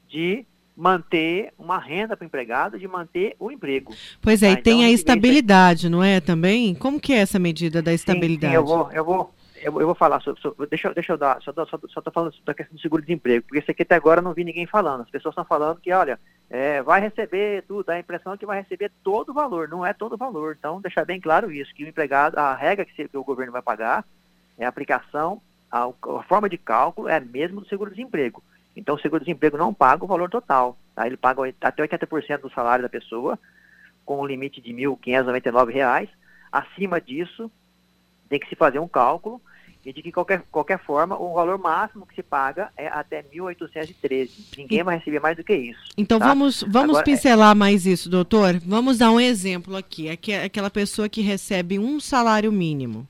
de 0.07 0.45
manter 0.75 1.53
uma 1.59 1.77
renda 1.77 2.15
para 2.15 2.23
o 2.23 2.27
empregado, 2.27 2.79
de 2.79 2.87
manter 2.87 3.35
o 3.37 3.51
emprego. 3.51 3.93
Pois 4.21 4.41
é, 4.41 4.53
tá? 4.53 4.59
e 4.59 4.63
tem 4.63 4.77
então, 4.77 4.87
a 4.87 4.91
estabilidade, 4.91 5.89
não 5.89 6.03
é 6.03 6.19
também? 6.21 6.73
Como 6.73 6.99
que 6.99 7.13
é 7.13 7.17
essa 7.17 7.37
medida 7.37 7.81
da 7.81 7.93
estabilidade? 7.93 8.53
Sim, 8.53 8.59
sim, 8.59 8.63
eu, 8.63 8.65
vou, 8.65 8.91
eu, 8.91 9.05
vou, 9.05 9.33
eu, 9.61 9.71
vou 9.73 9.95
falar 9.95 10.21
sobre, 10.21 10.41
sobre, 10.41 10.67
deixa, 10.67 10.93
deixa 10.93 11.13
eu 11.13 11.17
dar, 11.17 11.41
só, 11.41 11.51
tô 11.51 12.11
falando 12.11 12.33
da 12.45 12.53
questão 12.53 12.75
do 12.75 12.81
seguro-desemprego, 12.81 13.45
porque 13.45 13.59
isso 13.59 13.69
aqui 13.69 13.83
até 13.83 13.95
agora 13.95 14.19
eu 14.19 14.23
não 14.23 14.33
vi 14.33 14.45
ninguém 14.45 14.65
falando. 14.65 15.01
As 15.01 15.09
pessoas 15.09 15.33
estão 15.33 15.43
falando 15.43 15.81
que, 15.81 15.91
olha, 15.91 16.17
é, 16.49 16.81
vai 16.81 16.99
receber 16.99 17.63
tudo, 17.63 17.85
dá 17.85 17.93
a 17.93 17.99
impressão 17.99 18.35
que 18.35 18.45
vai 18.45 18.61
receber 18.61 18.91
todo 19.03 19.29
o 19.29 19.33
valor, 19.33 19.69
não 19.69 19.85
é 19.85 19.93
todo 19.93 20.13
o 20.13 20.17
valor. 20.17 20.55
Então, 20.57 20.81
deixar 20.81 21.05
bem 21.05 21.21
claro 21.21 21.51
isso, 21.51 21.73
que 21.73 21.83
o 21.83 21.87
empregado, 21.87 22.37
a 22.37 22.55
regra 22.55 22.85
que, 22.85 23.07
que 23.07 23.17
o 23.17 23.23
governo 23.23 23.51
vai 23.51 23.61
pagar 23.61 24.03
é 24.57 24.65
a 24.65 24.69
aplicação, 24.69 25.41
a, 25.71 25.85
a 25.85 26.23
forma 26.23 26.49
de 26.49 26.57
cálculo 26.57 27.07
é 27.07 27.17
a 27.17 27.19
mesma 27.19 27.61
do 27.61 27.67
seguro-desemprego. 27.67 28.43
Então, 28.75 28.95
o 28.95 28.99
seguro-desemprego 28.99 29.57
não 29.57 29.73
paga 29.73 30.03
o 30.03 30.07
valor 30.07 30.29
total, 30.29 30.75
tá? 30.95 31.05
ele 31.05 31.17
paga 31.17 31.53
até 31.61 31.83
80% 31.83 32.41
do 32.41 32.49
salário 32.49 32.81
da 32.81 32.89
pessoa, 32.89 33.37
com 34.03 34.19
um 34.19 34.25
limite 34.25 34.59
de 34.59 34.71
R$ 34.71 34.85
1.599. 34.87 36.09
Acima 36.51 36.99
disso, 36.99 37.51
tem 38.27 38.39
que 38.39 38.49
se 38.49 38.55
fazer 38.55 38.79
um 38.79 38.87
cálculo 38.87 39.39
e 39.89 39.93
de 39.93 40.03
que 40.03 40.11
qualquer, 40.11 40.43
qualquer 40.51 40.77
forma 40.79 41.19
o 41.19 41.33
valor 41.33 41.57
máximo 41.57 42.05
que 42.05 42.13
se 42.13 42.21
paga 42.21 42.71
é 42.77 42.87
até 42.87 43.23
1.813. 43.23 44.29
Ninguém 44.55 44.83
vai 44.83 44.97
receber 44.97 45.19
mais 45.19 45.35
do 45.35 45.43
que 45.43 45.55
isso. 45.55 45.79
Então 45.97 46.19
tá? 46.19 46.27
vamos, 46.27 46.63
vamos 46.67 46.91
Agora, 46.91 47.03
pincelar 47.03 47.51
é... 47.51 47.55
mais 47.55 47.87
isso, 47.87 48.07
doutor. 48.07 48.59
Vamos 48.59 48.99
dar 48.99 49.11
um 49.11 49.19
exemplo 49.19 49.75
aqui. 49.75 50.07
Aquela 50.09 50.69
pessoa 50.69 51.09
que 51.09 51.21
recebe 51.21 51.79
um 51.79 51.99
salário 51.99 52.51
mínimo 52.51 53.07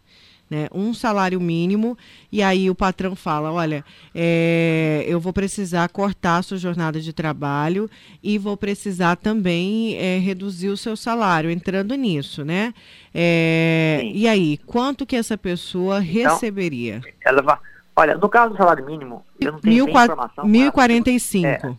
né, 0.49 0.67
um 0.73 0.93
salário 0.93 1.39
mínimo, 1.39 1.97
e 2.31 2.41
aí 2.41 2.69
o 2.69 2.75
patrão 2.75 3.15
fala, 3.15 3.51
olha, 3.51 3.85
é, 4.15 5.05
eu 5.07 5.19
vou 5.19 5.31
precisar 5.31 5.87
cortar 5.89 6.37
a 6.37 6.41
sua 6.41 6.57
jornada 6.57 6.99
de 6.99 7.13
trabalho 7.13 7.89
e 8.23 8.37
vou 8.37 8.57
precisar 8.57 9.15
também 9.15 9.95
é, 9.95 10.17
reduzir 10.17 10.69
o 10.69 10.77
seu 10.77 10.97
salário, 10.97 11.51
entrando 11.51 11.93
nisso, 11.95 12.43
né? 12.43 12.73
É, 13.13 14.01
e 14.03 14.27
aí, 14.27 14.57
quanto 14.65 15.05
que 15.05 15.15
essa 15.15 15.37
pessoa 15.37 16.03
então, 16.03 16.33
receberia? 16.33 17.01
Ela 17.23 17.41
vai, 17.41 17.57
olha, 17.95 18.15
no 18.15 18.29
caso 18.29 18.53
do 18.53 18.57
salário 18.57 18.85
mínimo, 18.85 19.25
eu 19.39 19.51
não 19.51 19.59
tenho 19.59 19.85
Mil, 19.85 19.89
informação. 19.89 20.45
1.045. 20.45 21.45
É, 21.45 21.75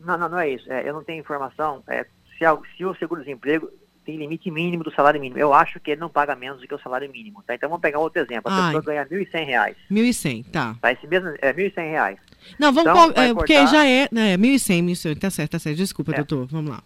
não, 0.00 0.18
não, 0.18 0.28
não 0.28 0.38
é 0.38 0.50
isso. 0.50 0.70
É, 0.72 0.88
eu 0.88 0.92
não 0.92 1.04
tenho 1.04 1.20
informação. 1.20 1.82
É, 1.86 2.04
se, 2.38 2.44
se 2.76 2.84
o 2.84 2.94
seguro-desemprego 2.96 3.68
tem 4.04 4.16
limite 4.16 4.50
mínimo 4.50 4.84
do 4.84 4.92
salário 4.92 5.20
mínimo. 5.20 5.38
Eu 5.38 5.54
acho 5.54 5.78
que 5.80 5.92
ele 5.92 6.00
não 6.00 6.08
paga 6.08 6.34
menos 6.34 6.60
do 6.60 6.66
que 6.66 6.74
o 6.74 6.78
salário 6.78 7.10
mínimo, 7.10 7.42
tá? 7.46 7.54
Então 7.54 7.68
vamos 7.68 7.82
pegar 7.82 7.98
outro 7.98 8.20
exemplo. 8.20 8.50
A 8.50 8.54
Ai. 8.54 8.66
pessoa 8.66 8.82
ganha 8.82 9.02
R$ 9.02 9.26
1.100. 9.26 9.76
1.100, 9.90 10.44
tá. 10.50 10.76
Tá, 10.80 10.92
esse 10.92 11.06
mesmo, 11.06 11.28
é 11.40 11.50
R$ 11.50 11.70
1.100. 11.70 12.18
Não, 12.58 12.72
vamos, 12.72 12.90
então, 12.90 13.22
é, 13.22 13.34
porque 13.34 13.66
já 13.66 13.86
é, 13.86 14.08
né, 14.10 14.36
1.100, 14.36 14.84
1.100, 14.84 15.18
tá 15.18 15.30
certo, 15.30 15.52
tá 15.52 15.58
certo. 15.58 15.76
Desculpa, 15.76 16.12
é. 16.12 16.16
doutor, 16.16 16.46
vamos 16.46 16.70
lá. 16.70 16.82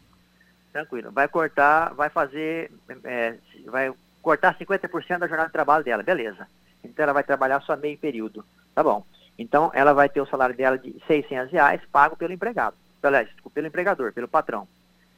Tranquilo. 0.73 1.11
Vai 1.11 1.27
cortar, 1.29 1.95
vai 1.95 2.11
fazer, 2.11 2.71
é, 3.05 3.35
vai 3.67 3.93
cortar 4.21 4.59
50% 4.59 5.19
da 5.19 5.27
jornada 5.27 5.47
de 5.47 5.53
trabalho 5.53 5.85
dela, 5.85 6.03
beleza. 6.03 6.47
Então 6.85 7.03
ela 7.03 7.13
vai 7.13 7.25
trabalhar 7.25 7.61
só 7.63 7.77
meio 7.77 7.97
período, 7.97 8.45
tá 8.75 8.83
bom. 8.83 9.05
Então 9.39 9.71
ela 9.75 9.93
vai 9.93 10.09
ter 10.09 10.21
o 10.21 10.27
salário 10.27 10.57
dela 10.57 10.79
de 10.79 10.95
600 11.07 11.53
reais 11.53 11.81
pago 11.91 12.17
pelo 12.17 12.33
empregado, 12.33 12.77
pelo, 13.01 13.17
pelo 13.53 13.67
empregador, 13.67 14.13
pelo 14.13 14.29
patrão, 14.29 14.69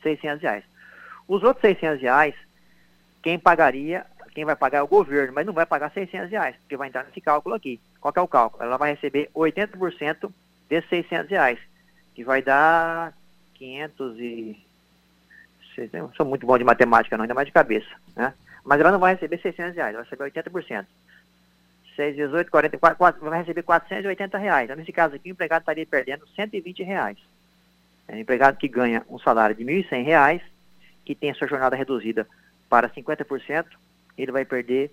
600 0.02 0.42
reais. 0.42 0.64
Os 1.28 1.42
outros 1.42 1.60
600 1.60 2.00
reais, 2.00 2.34
quem 3.22 3.38
pagaria, 3.38 4.06
quem 4.34 4.44
vai 4.44 4.56
pagar 4.56 4.78
é 4.78 4.82
o 4.82 4.88
governo, 4.88 5.34
mas 5.34 5.44
não 5.44 5.52
vai 5.52 5.66
pagar 5.66 5.90
600 5.92 6.30
reais, 6.30 6.56
porque 6.56 6.76
vai 6.76 6.88
entrar 6.88 7.04
nesse 7.04 7.20
cálculo 7.20 7.54
aqui. 7.54 7.78
Qual 8.00 8.14
é 8.16 8.20
o 8.20 8.26
cálculo? 8.26 8.64
Ela 8.64 8.78
vai 8.78 8.94
receber 8.94 9.30
80% 9.34 10.32
desses 10.68 10.88
600 10.88 11.30
reais, 11.30 11.58
que 12.14 12.24
vai 12.24 12.40
dar 12.42 13.12
500 13.54 14.18
e... 14.18 14.64
Não 15.92 16.12
sou 16.14 16.26
muito 16.26 16.44
bom 16.44 16.58
de 16.58 16.64
matemática 16.64 17.16
não, 17.16 17.22
ainda 17.22 17.34
mais 17.34 17.46
de 17.46 17.52
cabeça, 17.52 17.88
né? 18.16 18.34
Mas 18.64 18.80
ela 18.80 18.90
não 18.90 18.98
vai 18.98 19.14
receber 19.14 19.38
600 19.38 19.76
reais, 19.76 19.94
ela 19.94 20.02
vai 20.02 20.10
receber 20.10 20.42
80%. 20.42 20.86
6, 21.94 22.16
18, 22.16 22.50
44, 22.50 22.96
4, 22.96 23.20
vai 23.28 23.40
receber 23.40 23.62
480 23.62 24.38
reais. 24.38 24.64
Então, 24.64 24.76
nesse 24.76 24.92
caso 24.92 25.16
aqui, 25.16 25.30
o 25.30 25.32
empregado 25.32 25.62
estaria 25.62 25.84
perdendo 25.84 26.26
120 26.28 26.82
reais. 26.82 27.18
É 28.06 28.14
um 28.14 28.18
empregado 28.18 28.56
que 28.56 28.68
ganha 28.68 29.04
um 29.08 29.18
salário 29.18 29.54
de 29.54 29.64
1.100 29.64 30.04
reais, 30.04 30.42
que 31.08 31.14
tem 31.14 31.30
a 31.30 31.34
sua 31.34 31.48
jornada 31.48 31.74
reduzida 31.74 32.28
para 32.68 32.90
50%, 32.90 33.64
ele 34.18 34.30
vai 34.30 34.44
perder 34.44 34.90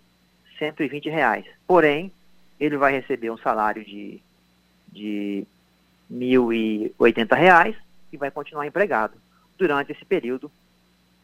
120 0.57 1.09
reais. 1.09 1.45
Porém, 1.67 2.09
ele 2.57 2.77
vai 2.77 2.93
receber 2.93 3.29
um 3.29 3.37
salário 3.37 3.83
de, 3.83 4.21
de 4.93 5.45
1.080 6.09 7.35
reais 7.35 7.75
e 8.13 8.15
vai 8.15 8.31
continuar 8.31 8.65
empregado 8.65 9.17
durante 9.57 9.91
esse 9.91 10.05
período 10.05 10.49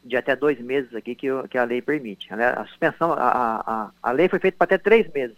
de 0.03 0.17
até 0.17 0.35
dois 0.35 0.59
meses 0.59 0.93
aqui 0.93 1.15
que, 1.15 1.27
que 1.49 1.57
a 1.57 1.63
lei 1.63 1.81
permite. 1.81 2.27
A, 2.33 2.65
suspensão, 2.65 3.13
a, 3.13 3.63
a, 3.65 3.91
a 4.03 4.11
lei 4.11 4.27
foi 4.27 4.39
feita 4.39 4.57
para 4.57 4.65
até 4.65 4.77
três 4.77 5.09
meses. 5.13 5.37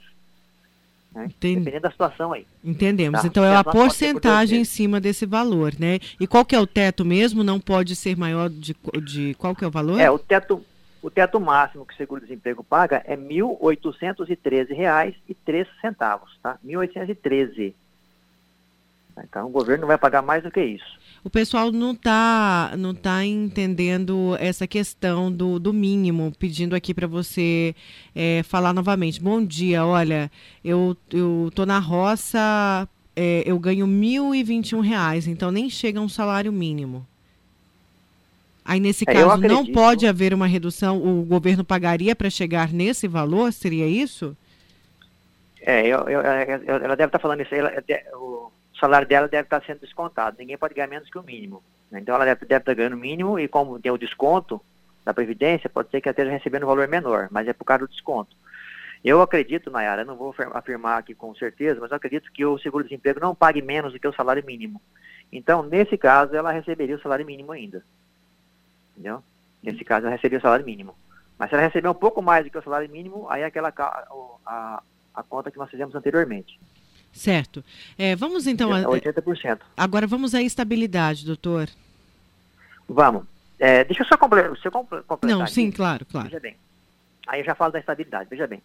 Né? 1.14 1.30
Dependendo 1.40 1.82
da 1.82 1.92
situação 1.92 2.34
aí. 2.34 2.48
Entendemos. 2.64 3.22
Tá? 3.22 3.28
Então 3.28 3.44
é 3.44 3.56
a 3.56 3.64
porcentagem 3.64 4.62
em 4.62 4.66
cima 4.66 5.00
desse 5.00 5.26
valor, 5.26 5.74
né? 5.80 6.00
E 6.20 6.28
qual 6.28 6.44
que 6.44 6.56
é 6.56 6.60
o 6.60 6.68
teto 6.68 7.06
mesmo? 7.06 7.44
Não 7.44 7.60
pode 7.60 7.96
ser 7.96 8.18
maior 8.18 8.50
de, 8.50 8.76
de 9.04 9.36
qual 9.36 9.56
que 9.56 9.64
é 9.64 9.68
o 9.68 9.72
valor? 9.72 10.00
É, 10.00 10.10
o 10.10 10.18
teto, 10.18 10.66
o 11.02 11.12
teto 11.12 11.40
máximo 11.40 11.86
que 11.86 11.94
o 11.94 11.98
seguro-desemprego 11.98 12.64
paga 12.64 13.04
é 13.06 13.16
R$ 13.16 13.22
1.813,03, 13.22 15.16
tá? 16.42 16.58
R$ 16.64 16.74
1.813. 16.74 17.76
Então 19.20 19.48
o 19.48 19.52
governo 19.52 19.82
não 19.82 19.88
vai 19.88 19.98
pagar 19.98 20.22
mais 20.22 20.44
do 20.44 20.52
que 20.52 20.62
isso 20.62 21.04
o 21.24 21.30
pessoal 21.30 21.72
não 21.72 21.92
está 21.92 22.74
não 22.78 22.94
tá 22.94 23.24
entendendo 23.24 24.36
essa 24.40 24.68
questão 24.68 25.32
do, 25.32 25.58
do 25.58 25.72
mínimo, 25.72 26.34
pedindo 26.38 26.76
aqui 26.76 26.94
para 26.94 27.08
você 27.08 27.74
é, 28.14 28.44
falar 28.44 28.74
novamente. 28.74 29.22
Bom 29.22 29.44
dia, 29.44 29.86
olha, 29.86 30.30
eu, 30.64 30.98
tô 31.56 31.66
na 31.66 31.80
roça, 31.80 32.88
é, 33.16 33.44
eu 33.46 33.58
ganho 33.58 33.88
1.021 33.88 34.82
reais, 34.82 35.26
então 35.26 35.50
nem 35.50 35.70
chega 35.70 36.00
a 36.00 36.04
um 36.04 36.10
salário 36.10 36.52
mínimo. 36.52 37.08
Aí, 38.66 38.80
nesse 38.80 39.04
É, 39.08 39.14
caso, 39.14 39.42
não 39.42 39.66
pode 39.66 40.08
haver 40.08 40.34
uma 40.34 40.48
redução, 40.48 40.98
o 40.98 41.24
governo 41.24 41.64
pagaria 41.66 42.16
para 42.16 42.30
chegar 42.30 42.72
nesse 42.72 43.08
valor? 43.10 43.52
Seria 43.52 43.88
isso? 43.88 44.36
É, 45.62 45.86
eu, 45.88 46.00
eu- 46.10 46.22
ela 46.22 46.96
deve 46.96 47.06
estar 47.06 47.20
falando 47.20 47.42
isso 47.42 47.54
aí, 47.54 47.60
ela- 47.60 47.72
o 48.74 48.78
salário 48.78 49.08
dela 49.08 49.28
deve 49.28 49.44
estar 49.46 49.64
sendo 49.64 49.80
descontado. 49.80 50.38
Ninguém 50.40 50.58
pode 50.58 50.74
ganhar 50.74 50.88
menos 50.88 51.10
que 51.10 51.18
o 51.18 51.24
mínimo. 51.24 51.64
né? 51.92 52.00
Então 52.00 52.16
ela 52.16 52.26
deve, 52.26 52.46
deve 52.46 52.62
estar 52.62 52.74
ganhando 52.74 52.94
o 52.96 53.00
mínimo 53.00 53.40
e 53.40 53.48
como 53.48 53.80
tem 53.80 53.92
o 53.92 53.98
desconto 53.98 54.60
da 55.06 55.14
Previdência, 55.14 55.70
pode 55.70 55.90
ser 55.90 56.00
que 56.02 56.08
ela 56.08 56.14
esteja 56.14 56.32
recebendo 56.32 56.64
um 56.64 56.68
valor 56.68 56.88
menor, 56.88 57.28
mas 57.30 57.48
é 57.48 57.54
por 57.54 57.66
causa 57.66 57.86
do 57.86 57.92
desconto. 57.92 58.36
Eu 59.04 59.22
acredito, 59.22 59.70
Nayara, 59.70 60.06
não 60.06 60.16
vou 60.16 60.30
afir- 60.30 60.48
afirmar 60.54 60.98
aqui 60.98 61.14
com 61.14 61.36
certeza, 61.36 61.80
mas 61.82 61.92
eu 61.92 61.98
acredito 61.98 62.32
que 62.32 62.46
o 62.46 62.58
seguro-desemprego 62.58 63.20
não 63.20 63.36
pague 63.36 63.62
menos 63.62 63.92
do 63.92 64.00
que 64.00 64.08
o 64.08 64.14
salário 64.14 64.46
mínimo. 64.46 64.82
Então, 65.30 65.62
nesse 65.62 65.98
caso, 65.98 66.34
ela 66.34 66.54
receberia 66.54 66.96
o 66.96 67.02
salário 67.02 67.26
mínimo 67.26 67.52
ainda. 67.52 67.84
Entendeu? 68.92 69.22
Nesse 69.62 69.84
caso, 69.84 70.06
ela 70.06 70.16
receberia 70.16 70.40
o 70.40 70.42
salário 70.42 70.66
mínimo. 70.66 70.96
Mas 71.38 71.50
se 71.50 71.56
ela 71.56 71.66
receber 71.66 71.90
um 71.90 71.94
pouco 71.94 72.22
mais 72.22 72.46
do 72.46 72.52
que 72.52 72.58
o 72.58 72.64
salário 72.64 72.90
mínimo, 72.90 73.28
aí 73.30 73.42
é 73.42 73.46
aquela 73.46 73.74
o- 74.12 74.40
a, 74.46 74.82
a 75.14 75.24
conta 75.24 75.52
que 75.52 75.58
nós 75.58 75.70
fizemos 75.70 75.94
anteriormente. 75.96 76.58
Certo. 77.14 77.64
É, 77.98 78.16
vamos 78.16 78.48
então. 78.48 78.76
É 78.76 78.84
a- 78.84 78.90
80%. 78.90 79.60
Agora 79.78 80.08
vamos 80.08 80.34
à 80.34 80.42
estabilidade, 80.42 81.26
doutor. 81.26 81.70
Vamos. 82.90 83.26
É, 83.60 83.84
deixa 83.84 84.02
eu 84.02 84.08
só 84.08 84.18
comple 84.18 84.42
eu 84.42 84.72
comple 84.72 85.02
completar. 85.04 85.38
Não, 85.38 85.44
aqui. 85.44 85.54
sim, 85.54 85.72
claro, 85.72 86.06
claro. 86.06 86.28
Veja 86.28 86.40
bem. 86.40 86.58
Aí 87.28 87.40
eu 87.40 87.46
já 87.46 87.56
falo 87.56 87.72
da 87.72 87.80
estabilidade, 87.80 88.30
veja 88.30 88.48
bem. 88.48 88.62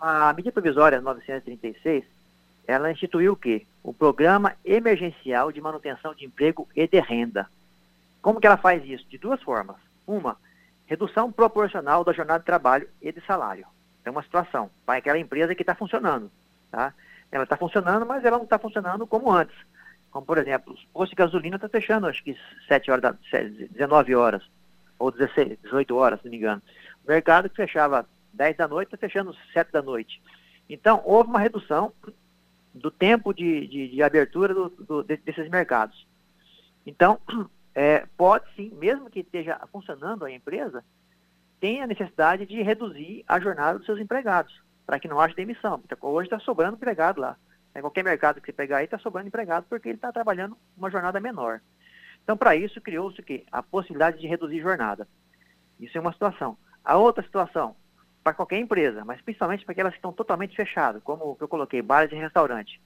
A 0.00 0.32
medida 0.32 0.52
provisória 0.52 1.00
936, 1.00 2.04
ela 2.66 2.90
instituiu 2.90 3.32
o 3.32 3.36
quê? 3.36 3.66
O 3.82 3.92
Programa 3.92 4.54
Emergencial 4.64 5.52
de 5.52 5.60
Manutenção 5.60 6.14
de 6.14 6.24
Emprego 6.24 6.68
e 6.74 6.86
de 6.86 7.00
Renda. 7.00 7.48
Como 8.22 8.40
que 8.40 8.46
ela 8.46 8.56
faz 8.56 8.82
isso? 8.84 9.04
De 9.08 9.18
duas 9.18 9.42
formas. 9.42 9.76
Uma, 10.06 10.36
redução 10.86 11.30
proporcional 11.30 12.02
da 12.02 12.12
jornada 12.12 12.40
de 12.40 12.46
trabalho 12.46 12.88
e 13.02 13.12
de 13.12 13.20
salário. 13.26 13.66
É 14.04 14.10
uma 14.10 14.22
situação 14.22 14.70
para 14.86 14.98
aquela 14.98 15.18
empresa 15.18 15.54
que 15.54 15.62
está 15.62 15.74
funcionando. 15.74 16.30
Tá? 16.70 16.94
Ela 17.30 17.44
está 17.44 17.56
funcionando, 17.56 18.06
mas 18.06 18.24
ela 18.24 18.36
não 18.38 18.44
está 18.44 18.58
funcionando 18.58 19.06
como 19.06 19.30
antes. 19.30 19.56
Como, 20.10 20.24
por 20.24 20.38
exemplo, 20.38 20.72
os 20.72 20.84
postos 20.86 21.10
de 21.10 21.16
gasolina 21.16 21.56
está 21.56 21.68
fechando, 21.68 22.06
acho 22.06 22.24
que 22.24 22.36
7 22.66 22.90
horas 22.90 23.02
da, 23.02 23.16
19 23.70 24.14
horas, 24.14 24.42
ou 24.98 25.10
16, 25.10 25.58
18 25.62 25.96
horas, 25.96 26.18
se 26.20 26.26
não 26.26 26.30
me 26.30 26.38
engano. 26.38 26.62
O 27.04 27.08
mercado 27.08 27.50
que 27.50 27.56
fechava 27.56 28.06
10 28.32 28.56
da 28.56 28.66
noite 28.68 28.88
está 28.88 28.96
fechando 28.96 29.36
7 29.52 29.70
da 29.70 29.82
noite. 29.82 30.20
Então, 30.68 31.02
houve 31.04 31.28
uma 31.30 31.38
redução 31.38 31.92
do 32.74 32.90
tempo 32.90 33.32
de, 33.34 33.66
de, 33.66 33.88
de 33.88 34.02
abertura 34.02 34.54
do, 34.54 34.68
do, 34.68 35.02
de- 35.02 35.16
desses 35.18 35.48
mercados. 35.50 36.06
Então, 36.86 37.20
é, 37.74 38.06
pode 38.16 38.44
sim, 38.56 38.72
mesmo 38.78 39.10
que 39.10 39.20
esteja 39.20 39.60
funcionando 39.70 40.24
a 40.24 40.30
empresa, 40.30 40.84
tem 41.60 41.82
a 41.82 41.86
necessidade 41.86 42.46
de 42.46 42.62
reduzir 42.62 43.24
a 43.26 43.40
jornada 43.40 43.78
dos 43.78 43.86
seus 43.86 43.98
empregados, 43.98 44.60
para 44.88 44.98
que 44.98 45.06
não 45.06 45.20
haja 45.20 45.34
demissão. 45.34 45.78
Porque 45.78 45.94
hoje 46.00 46.28
está 46.28 46.38
sobrando 46.38 46.76
empregado 46.76 47.20
lá. 47.20 47.36
Em 47.76 47.82
qualquer 47.82 48.02
mercado 48.02 48.40
que 48.40 48.46
você 48.46 48.54
pegar 48.54 48.78
aí, 48.78 48.86
está 48.86 48.98
sobrando 48.98 49.28
empregado 49.28 49.66
porque 49.68 49.86
ele 49.86 49.96
está 49.96 50.10
trabalhando 50.10 50.56
uma 50.74 50.90
jornada 50.90 51.20
menor. 51.20 51.60
Então, 52.24 52.38
para 52.38 52.56
isso, 52.56 52.80
criou-se 52.80 53.20
o 53.20 53.22
quê? 53.22 53.44
A 53.52 53.62
possibilidade 53.62 54.18
de 54.18 54.26
reduzir 54.26 54.62
jornada. 54.62 55.06
Isso 55.78 55.98
é 55.98 56.00
uma 56.00 56.10
situação. 56.10 56.56
A 56.82 56.96
outra 56.96 57.22
situação, 57.22 57.76
para 58.24 58.32
qualquer 58.32 58.58
empresa, 58.60 59.04
mas 59.04 59.20
principalmente 59.20 59.62
para 59.62 59.72
aquelas 59.72 59.92
que 59.92 59.98
estão 59.98 60.12
totalmente 60.12 60.56
fechadas, 60.56 61.02
como 61.02 61.36
eu 61.38 61.46
coloquei, 61.46 61.82
bares 61.82 62.10
e 62.10 62.16
restaurante. 62.16 62.80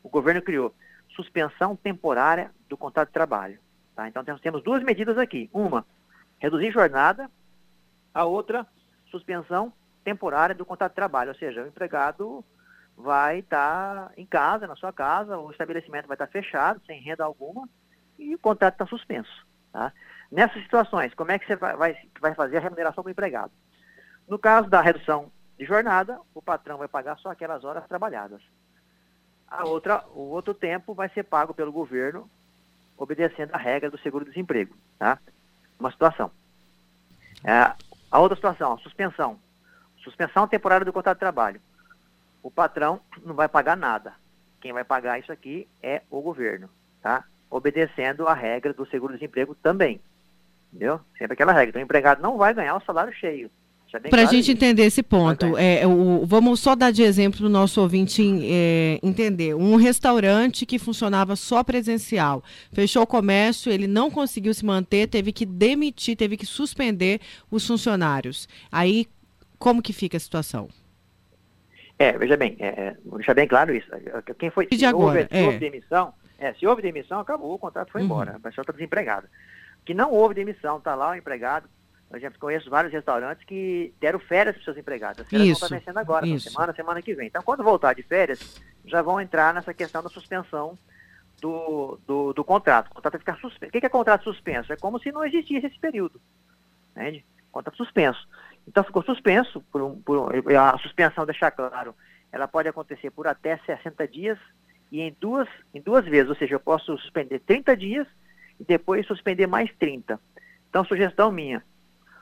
O 0.00 0.08
governo 0.08 0.40
criou 0.40 0.72
suspensão 1.16 1.74
temporária 1.74 2.52
do 2.68 2.76
contrato 2.76 3.08
de 3.08 3.14
trabalho. 3.14 3.58
Tá? 3.96 4.06
Então, 4.06 4.24
temos, 4.24 4.40
temos 4.40 4.62
duas 4.62 4.84
medidas 4.84 5.18
aqui. 5.18 5.50
Uma, 5.52 5.84
reduzir 6.38 6.70
jornada. 6.70 7.28
A 8.14 8.24
outra, 8.24 8.64
suspensão 9.10 9.72
temporária 10.04 10.54
do 10.54 10.64
contrato 10.64 10.92
de 10.92 10.96
trabalho. 10.96 11.30
Ou 11.30 11.36
seja, 11.36 11.62
o 11.62 11.66
empregado 11.66 12.44
vai 12.96 13.38
estar 13.38 14.12
em 14.16 14.26
casa, 14.26 14.66
na 14.66 14.74
sua 14.74 14.92
casa, 14.92 15.38
o 15.38 15.50
estabelecimento 15.50 16.08
vai 16.08 16.16
estar 16.16 16.26
fechado, 16.26 16.80
sem 16.86 17.00
renda 17.00 17.24
alguma, 17.24 17.68
e 18.18 18.34
o 18.34 18.38
contrato 18.38 18.74
está 18.74 18.86
suspenso. 18.86 19.46
Tá? 19.72 19.92
Nessas 20.30 20.62
situações, 20.62 21.14
como 21.14 21.30
é 21.30 21.38
que 21.38 21.46
você 21.46 21.56
vai, 21.56 21.76
vai, 21.76 21.96
vai 22.20 22.34
fazer 22.34 22.56
a 22.56 22.60
remuneração 22.60 23.04
do 23.04 23.10
empregado? 23.10 23.52
No 24.26 24.38
caso 24.38 24.68
da 24.68 24.80
redução 24.80 25.30
de 25.58 25.64
jornada, 25.64 26.20
o 26.34 26.42
patrão 26.42 26.78
vai 26.78 26.88
pagar 26.88 27.16
só 27.18 27.30
aquelas 27.30 27.64
horas 27.64 27.86
trabalhadas. 27.86 28.42
A 29.46 29.64
outra, 29.64 30.04
o 30.14 30.28
outro 30.30 30.52
tempo 30.52 30.92
vai 30.92 31.08
ser 31.08 31.22
pago 31.22 31.54
pelo 31.54 31.72
governo, 31.72 32.28
obedecendo 32.96 33.54
a 33.54 33.58
regra 33.58 33.90
do 33.90 33.98
seguro-desemprego. 33.98 34.76
Tá? 34.98 35.18
Uma 35.78 35.90
situação. 35.90 36.30
É, 37.44 37.72
a 38.10 38.18
outra 38.18 38.36
situação, 38.36 38.74
a 38.74 38.78
suspensão. 38.78 39.38
Suspensão 40.08 40.48
temporária 40.48 40.86
do 40.86 40.92
contrato 40.92 41.16
de 41.16 41.20
trabalho. 41.20 41.60
O 42.42 42.50
patrão 42.50 43.00
não 43.24 43.34
vai 43.34 43.46
pagar 43.46 43.76
nada. 43.76 44.14
Quem 44.58 44.72
vai 44.72 44.82
pagar 44.82 45.18
isso 45.18 45.30
aqui 45.30 45.68
é 45.82 46.02
o 46.10 46.22
governo, 46.22 46.68
tá? 47.02 47.24
Obedecendo 47.50 48.26
a 48.26 48.32
regra 48.32 48.72
do 48.72 48.86
seguro-desemprego 48.86 49.54
também. 49.62 50.00
Entendeu? 50.72 51.00
Sempre 51.16 51.34
aquela 51.34 51.52
regra. 51.52 51.70
Então, 51.70 51.82
o 51.82 51.84
empregado 51.84 52.22
não 52.22 52.38
vai 52.38 52.54
ganhar 52.54 52.74
o 52.74 52.84
salário 52.84 53.12
cheio. 53.12 53.50
Bem 53.90 54.10
Para 54.10 54.20
a 54.20 54.24
claro 54.24 54.36
gente 54.36 54.42
isso. 54.42 54.52
entender 54.52 54.82
esse 54.82 55.02
ponto, 55.02 55.56
é, 55.56 55.86
o, 55.86 56.26
vamos 56.26 56.60
só 56.60 56.76
dar 56.76 56.90
de 56.90 57.02
exemplo 57.02 57.38
para 57.38 57.46
o 57.46 57.50
nosso 57.50 57.80
ouvinte 57.80 58.22
é, 58.44 58.98
entender. 59.02 59.54
Um 59.54 59.76
restaurante 59.76 60.66
que 60.66 60.78
funcionava 60.78 61.34
só 61.36 61.64
presencial, 61.64 62.44
fechou 62.70 63.02
o 63.02 63.06
comércio, 63.06 63.72
ele 63.72 63.86
não 63.86 64.10
conseguiu 64.10 64.52
se 64.52 64.62
manter, 64.62 65.06
teve 65.06 65.32
que 65.32 65.46
demitir, 65.46 66.16
teve 66.16 66.36
que 66.36 66.44
suspender 66.44 67.18
os 67.50 67.66
funcionários. 67.66 68.46
Aí, 68.70 69.06
como 69.58 69.82
que 69.82 69.92
fica 69.92 70.16
a 70.16 70.20
situação? 70.20 70.68
É, 71.98 72.16
veja 72.16 72.36
bem, 72.36 72.56
é, 72.60 72.66
é, 72.68 72.96
vou 73.04 73.18
deixar 73.18 73.34
bem 73.34 73.48
claro 73.48 73.74
isso. 73.74 73.88
Quem 74.38 74.50
foi, 74.50 74.66
de 74.66 74.78
se, 74.78 74.86
agora? 74.86 75.18
houve, 75.20 75.28
se 75.28 75.36
É. 75.36 75.44
houve 75.46 75.58
demissão, 75.58 76.14
é, 76.38 76.54
se 76.54 76.66
houve 76.66 76.80
demissão, 76.82 77.18
acabou, 77.20 77.52
o 77.54 77.58
contrato 77.58 77.90
foi 77.90 78.00
Uhum. 78.02 78.06
embora, 78.06 78.36
a 78.36 78.40
pessoa 78.40 78.62
está 78.62 78.72
desempregada. 78.72 79.28
Que 79.84 79.92
não 79.94 80.12
houve 80.12 80.34
demissão, 80.34 80.78
está 80.78 80.94
lá 80.94 81.10
o 81.10 81.14
empregado. 81.16 81.68
Por 82.08 82.16
exemplo, 82.16 82.38
conheço 82.38 82.70
vários 82.70 82.92
restaurantes 82.92 83.44
que 83.44 83.92
deram 84.00 84.18
férias 84.18 84.54
para 84.54 84.60
os 84.60 84.64
seus 84.64 84.78
empregados. 84.78 85.20
As 85.20 85.28
férias 85.28 85.48
Isso, 85.48 85.60
vão 85.60 85.66
estar 85.66 85.78
vencendo 85.78 85.98
agora, 85.98 86.24
na 86.24 86.34
isso. 86.36 86.50
semana, 86.50 86.72
semana 86.72 87.02
que 87.02 87.14
vem. 87.14 87.26
Então, 87.26 87.42
quando 87.42 87.62
voltar 87.62 87.94
de 87.94 88.02
férias, 88.02 88.62
já 88.86 89.02
vão 89.02 89.20
entrar 89.20 89.52
nessa 89.52 89.74
questão 89.74 90.02
da 90.02 90.08
suspensão 90.08 90.78
do, 91.40 91.98
do, 92.06 92.32
do 92.32 92.44
contrato. 92.44 92.86
O 92.90 92.94
contrato 92.94 93.12
vai 93.12 93.18
ficar 93.20 93.36
suspenso. 93.38 93.68
O 93.76 93.80
que 93.80 93.84
é 93.84 93.88
contrato 93.90 94.24
suspenso? 94.24 94.72
É 94.72 94.76
como 94.76 94.98
se 95.00 95.12
não 95.12 95.22
existisse 95.24 95.66
esse 95.66 95.78
período. 95.78 96.18
Entende? 96.96 97.24
Contrato 97.52 97.76
suspenso. 97.76 98.26
Então, 98.66 98.84
ficou 98.84 99.02
suspenso, 99.02 99.60
por 99.72 99.82
um, 99.82 100.00
por 100.00 100.18
um- 100.18 100.58
a 100.58 100.78
suspensão, 100.78 101.24
deixar 101.24 101.50
claro, 101.50 101.94
ela 102.30 102.46
pode 102.46 102.68
acontecer 102.68 103.10
por 103.10 103.26
até 103.26 103.56
60 103.58 104.06
dias 104.06 104.38
e 104.92 105.00
em 105.00 105.16
duas, 105.20 105.48
em 105.74 105.80
duas 105.80 106.04
vezes. 106.04 106.28
Ou 106.28 106.36
seja, 106.36 106.54
eu 106.54 106.60
posso 106.60 106.96
suspender 106.98 107.40
30 107.40 107.76
dias 107.76 108.06
e 108.60 108.64
depois 108.64 109.06
suspender 109.06 109.46
mais 109.46 109.70
30. 109.78 110.20
Então, 110.68 110.84
sugestão 110.84 111.32
minha, 111.32 111.64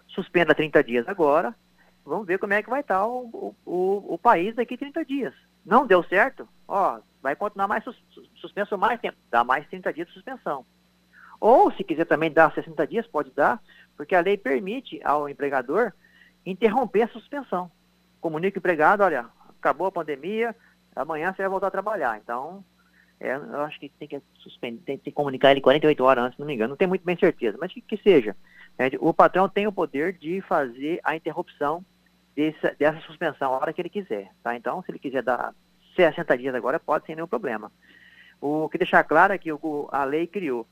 suspenda 0.09 0.55
30 0.55 0.83
dias 0.85 1.09
agora, 1.09 1.55
vamos 2.05 2.27
ver 2.27 2.39
como 2.39 2.53
é 2.53 2.63
que 2.63 2.71
vai 2.71 2.81
estar 2.81 3.05
o, 3.07 3.55
o, 3.65 4.15
o 4.15 4.19
país 4.19 4.55
daqui 4.55 4.75
a 4.75 4.79
30 4.79 5.05
dias. 5.05 5.35
Não 5.65 5.87
deu 5.87 6.03
certo? 6.05 6.49
Ó, 6.69 7.01
vai 7.21 7.35
continuar 7.35 7.67
mais 7.67 7.83
sus, 7.83 8.01
suspenso 8.37 8.79
mais 8.79 9.01
tempo, 9.01 9.17
dá 9.31 9.43
mais 9.43 9.67
30 9.69 9.93
dias 9.93 10.07
de 10.07 10.15
suspensão. 10.15 10.65
Ou, 11.41 11.71
se 11.73 11.83
quiser 11.85 12.07
também 12.07 12.31
dar 12.31 12.53
60 12.55 12.87
dias, 12.87 13.07
pode 13.07 13.31
dar, 13.33 13.61
porque 13.97 14.15
a 14.15 14.21
lei 14.21 14.37
permite 14.37 15.01
ao 15.05 15.29
empregador 15.29 15.93
interromper 16.47 17.03
a 17.03 17.09
suspensão. 17.09 17.71
Comunica 18.21 18.57
o 18.57 18.61
empregado, 18.61 19.03
olha, 19.03 19.27
acabou 19.59 19.89
a 19.89 19.93
pandemia, 19.93 20.55
amanhã 20.95 21.33
você 21.33 21.43
vai 21.43 21.51
voltar 21.51 21.67
a 21.67 21.73
trabalhar. 21.73 22.19
Então, 22.23 22.65
é, 23.19 23.35
eu 23.35 23.61
acho 23.63 23.81
que 23.81 23.89
tem 23.89 24.07
que 24.07 24.21
suspender, 24.37 24.81
tem 24.85 24.99
que 24.99 25.13
comunicar 25.13 25.51
ele 25.51 25.61
48 25.61 26.05
horas 26.05 26.25
antes, 26.25 26.39
não 26.39 26.47
me 26.47 26.55
engano, 26.55 26.71
não 26.71 26.77
tenho 26.77 26.89
muito 26.89 27.05
bem 27.05 27.19
certeza, 27.19 27.59
mas 27.61 27.73
que, 27.73 27.81
que 27.81 27.97
seja. 27.97 28.37
né, 28.79 28.91
o 29.01 29.13
patrão 29.13 29.49
tem 29.49 29.67
o 29.67 29.73
poder 29.73 30.13
de 30.13 30.41
fazer 30.43 31.01
a 31.03 31.17
interrupção 31.17 31.85
dessa, 32.37 32.75
dessa 32.79 33.01
suspensão 33.01 33.53
a 33.53 33.59
hora 33.59 33.73
que 33.73 33.81
ele 33.81 33.89
quiser. 33.89 34.31
Tá? 34.43 34.55
Então, 34.55 34.83
se 34.83 34.91
ele 34.91 34.99
quiser 34.99 35.23
dar 35.23 35.55
60 35.97 36.39
dias 36.39 36.55
agora, 36.55 36.79
pode 36.79 37.07
sem 37.07 37.17
nenhum 37.17 37.27
problema. 37.27 37.73
O 38.41 38.69
que 38.69 38.79
deixar 38.79 39.03
claro 39.05 39.33
é 39.33 39.39
que 39.39 39.51
o, 39.51 39.89
a 39.91 40.05
lei 40.05 40.27
criou 40.27 40.67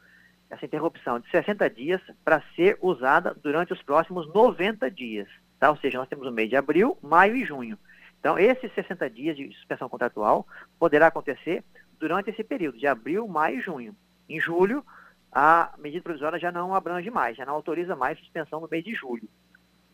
essa 0.51 0.67
interrupção 0.67 1.19
de 1.19 1.29
60 1.31 1.69
dias 1.71 2.01
para 2.23 2.43
ser 2.55 2.79
usada 2.81 3.35
durante 3.35 3.73
os 3.73 3.83
próximos 3.83 4.33
90 4.33 4.91
dias. 4.91 5.29
Tá? 5.65 5.71
Ou 5.71 5.79
seja, 5.79 5.97
nós 5.97 6.09
temos 6.09 6.27
o 6.27 6.31
mês 6.31 6.51
de 6.51 6.57
abril, 6.57 6.99
maio 7.01 7.35
e 7.35 7.43
junho. 7.43 7.79
Então, 8.21 8.39
esses 8.39 8.71
60 8.75 9.09
dias 9.09 9.35
de 9.35 9.51
suspensão 9.55 9.89
contratual 9.89 10.47
poderá 10.79 11.07
acontecer 11.07 11.65
durante 11.99 12.29
esse 12.29 12.45
período, 12.45 12.77
de 12.77 12.87
abril, 12.87 13.27
maio 13.27 13.57
e 13.57 13.63
junho. 13.63 13.97
Em 14.29 14.39
julho, 14.39 14.85
a 15.33 15.73
medida 15.79 16.03
provisória 16.03 16.39
já 16.39 16.53
não 16.53 16.75
abrange 16.75 17.11
mais, 17.11 17.35
já 17.35 17.47
não 17.47 17.55
autoriza 17.55 17.97
mais 17.97 18.19
suspensão 18.19 18.61
no 18.61 18.69
mês 18.71 18.85
de 18.85 18.95
julho. 18.95 19.27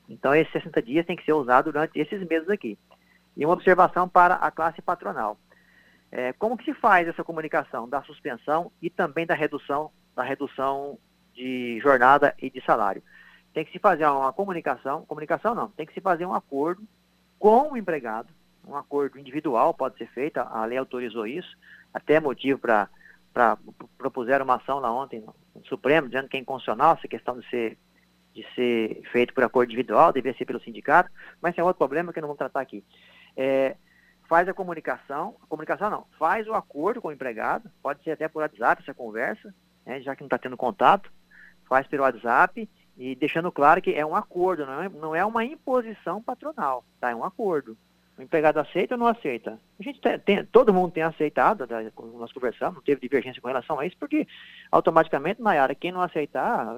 Então, 0.08 0.34
esses 0.34 0.52
60 0.52 0.82
dias 0.82 1.06
tem 1.06 1.14
que 1.14 1.24
ser 1.24 1.34
usado 1.34 1.66
durante 1.66 2.00
esses 2.00 2.20
meses 2.26 2.48
aqui. 2.48 2.76
E 3.36 3.46
uma 3.46 3.54
observação 3.54 4.08
para 4.08 4.34
a 4.34 4.50
classe 4.50 4.82
patronal. 4.82 5.38
É, 6.10 6.32
como 6.32 6.56
que 6.58 6.64
se 6.64 6.74
faz 6.74 7.06
essa 7.06 7.22
comunicação 7.22 7.88
da 7.88 8.02
suspensão 8.02 8.72
e 8.82 8.90
também 8.90 9.24
da 9.24 9.34
redução, 9.34 9.92
da 10.16 10.24
redução 10.24 10.98
de 11.32 11.78
jornada 11.80 12.34
e 12.42 12.50
de 12.50 12.60
salário. 12.64 13.04
Tem 13.53 13.64
que 13.64 13.72
se 13.72 13.78
fazer 13.78 14.07
uma 14.07 14.32
comunicação, 14.32 15.05
comunicação 15.07 15.55
não, 15.55 15.68
tem 15.68 15.86
que 15.86 15.94
se 15.94 16.01
fazer 16.01 16.24
um 16.24 16.34
acordo 16.34 16.82
com 17.38 17.72
o 17.72 17.76
empregado, 17.76 18.28
um 18.66 18.76
acordo 18.76 19.18
individual 19.18 19.74
pode 19.74 19.96
ser 19.98 20.07
feito, 20.09 20.38
a 20.38 20.64
lei 20.64 20.78
autorizou 20.78 21.26
isso, 21.26 21.57
até 21.92 22.20
motivo 22.20 22.61
para 22.61 22.88
propuseram 23.96 24.44
uma 24.44 24.57
ação 24.57 24.78
lá 24.78 24.92
ontem 24.92 25.20
no 25.20 25.64
Supremo, 25.64 26.09
dizendo 26.09 26.28
que 26.28 26.36
é 26.36 26.40
inconstitucional 26.40 26.94
essa 26.94 27.09
questão 27.09 27.38
de 27.38 27.48
ser, 27.48 27.78
de 28.34 28.44
ser 28.55 29.03
feito 29.12 29.32
por 29.32 29.44
acordo 29.44 29.68
individual, 29.68 30.12
deveria 30.12 30.36
ser 30.36 30.44
pelo 30.44 30.61
sindicato, 30.61 31.11
mas 31.40 31.57
é 31.57 31.62
outro 31.62 31.78
problema 31.78 32.12
que 32.12 32.20
não 32.20 32.28
vamos 32.28 32.38
tratar 32.38 32.61
aqui. 32.61 32.84
É, 33.36 33.76
faz 34.28 34.48
a 34.48 34.55
comunicação, 34.55 35.36
comunicação 35.48 35.90
não, 35.90 36.07
faz 36.18 36.46
o 36.46 36.55
acordo 36.55 37.01
com 37.01 37.09
o 37.09 37.12
empregado, 37.12 37.70
pode 37.82 38.03
ser 38.03 38.12
até 38.12 38.28
por 38.28 38.42
WhatsApp 38.42 38.82
essa 38.82 38.94
conversa, 38.94 39.55
né, 39.86 40.01
já 40.01 40.14
que 40.14 40.22
não 40.22 40.26
está 40.26 40.38
tendo 40.38 40.57
contato, 40.57 41.11
faz 41.68 41.86
pelo 41.86 42.03
WhatsApp 42.03 42.68
e 43.01 43.14
deixando 43.14 43.51
claro 43.51 43.80
que 43.80 43.94
é 43.94 44.05
um 44.05 44.14
acordo, 44.14 44.66
não 44.66 44.82
é, 44.82 44.88
não 44.90 45.16
é 45.16 45.24
uma 45.24 45.42
imposição 45.42 46.20
patronal, 46.20 46.84
tá? 47.01 47.11
É 47.11 47.14
um 47.14 47.24
acordo. 47.24 47.74
O 48.18 48.22
empregado 48.22 48.59
aceita 48.59 48.94
ou 48.94 48.98
não 48.98 49.07
aceita? 49.07 49.59
A 49.78 49.82
gente 49.82 49.98
tem, 49.98 50.18
tem 50.18 50.44
todo 50.44 50.74
mundo 50.74 50.92
tem 50.92 51.03
aceitado, 51.03 51.66
né, 51.66 51.90
nós 52.18 52.30
conversamos, 52.30 52.74
não 52.74 52.82
teve 52.82 53.01
divergência 53.01 53.40
com 53.40 53.48
relação 53.48 53.80
a 53.80 53.86
isso, 53.86 53.96
porque 53.98 54.28
automaticamente, 54.70 55.40
na 55.40 55.53
área, 55.53 55.74
quem 55.74 55.90
não 55.90 56.03
aceitar 56.03 56.76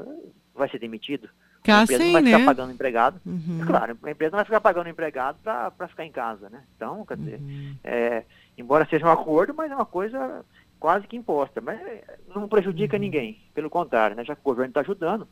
vai 0.54 0.68
ser 0.68 0.78
demitido. 0.78 1.28
Cá 1.64 1.80
a 1.80 1.82
empresa 1.82 2.02
sim, 2.02 2.06
não 2.06 2.12
vai 2.12 2.22
né? 2.22 2.30
ficar 2.30 2.44
pagando 2.44 2.72
empregado. 2.72 3.20
Uhum. 3.26 3.60
Claro, 3.66 3.98
a 4.00 4.10
empresa 4.12 4.30
não 4.30 4.38
vai 4.38 4.44
ficar 4.44 4.60
pagando 4.60 4.88
empregado 4.88 5.38
para 5.42 5.88
ficar 5.88 6.06
em 6.06 6.12
casa, 6.12 6.48
né? 6.48 6.62
Então, 6.76 7.04
quer 7.04 7.16
dizer, 7.16 7.40
é, 7.82 8.22
embora 8.56 8.86
seja 8.88 9.04
um 9.04 9.10
acordo, 9.10 9.52
mas 9.52 9.72
é 9.72 9.74
uma 9.74 9.86
coisa 9.86 10.44
quase 10.78 11.08
que 11.08 11.16
imposta. 11.16 11.60
Mas 11.60 11.80
é, 11.80 12.18
não 12.32 12.48
prejudica 12.48 12.96
ninguém, 12.96 13.40
pelo 13.52 13.68
contrário, 13.68 14.14
né? 14.14 14.24
Já 14.24 14.36
que 14.36 14.40
o 14.40 14.44
governo 14.44 14.70
está 14.70 14.80
ajudando, 14.82 15.26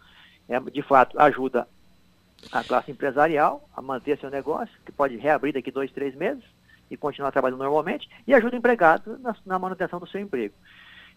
é, 0.51 0.59
de 0.59 0.82
fato, 0.82 1.18
ajuda 1.18 1.66
a 2.51 2.64
classe 2.64 2.90
empresarial 2.90 3.68
a 3.74 3.80
manter 3.80 4.18
seu 4.18 4.28
negócio, 4.28 4.74
que 4.84 4.90
pode 4.90 5.16
reabrir 5.16 5.55
daqui 5.55 5.70
dois, 5.70 5.92
três 5.92 6.14
meses 6.14 6.42
e 6.90 6.96
continuar 6.96 7.30
trabalhando 7.30 7.61
normalmente, 7.61 8.11
e 8.26 8.34
ajuda 8.34 8.57
o 8.57 8.59
empregado 8.59 9.16
na, 9.20 9.34
na 9.46 9.59
manutenção 9.61 10.01
do 10.01 10.09
seu 10.09 10.20
emprego. 10.20 10.55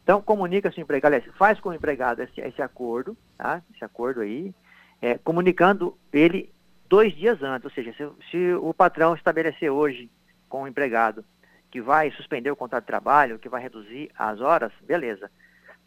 Então, 0.03 0.21
comunica-se 0.21 0.79
o 0.79 0.81
empregado, 0.81 1.19
faz 1.33 1.59
com 1.59 1.69
o 1.69 1.73
empregado 1.73 2.21
esse, 2.21 2.39
esse 2.41 2.61
acordo, 2.61 3.17
tá? 3.35 3.63
esse 3.73 3.83
acordo 3.83 4.21
aí, 4.21 4.53
é, 5.01 5.17
comunicando 5.17 5.97
ele 6.11 6.53
dois 6.87 7.15
dias 7.15 7.41
antes, 7.41 7.65
ou 7.65 7.71
seja, 7.71 7.91
se, 7.93 8.07
se, 8.29 8.53
o 8.53 8.71
patrão 8.71 9.15
estabelecer 9.15 9.71
hoje 9.71 10.11
com 10.47 10.63
o 10.63 10.67
empregado 10.67 11.25
que 11.71 11.81
vai 11.81 12.11
suspender 12.11 12.51
o 12.51 12.55
contrato 12.55 12.83
de 12.83 12.87
trabalho, 12.87 13.39
que 13.39 13.49
vai 13.49 13.59
reduzir 13.59 14.11
as 14.15 14.39
horas, 14.41 14.71
beleza. 14.83 15.31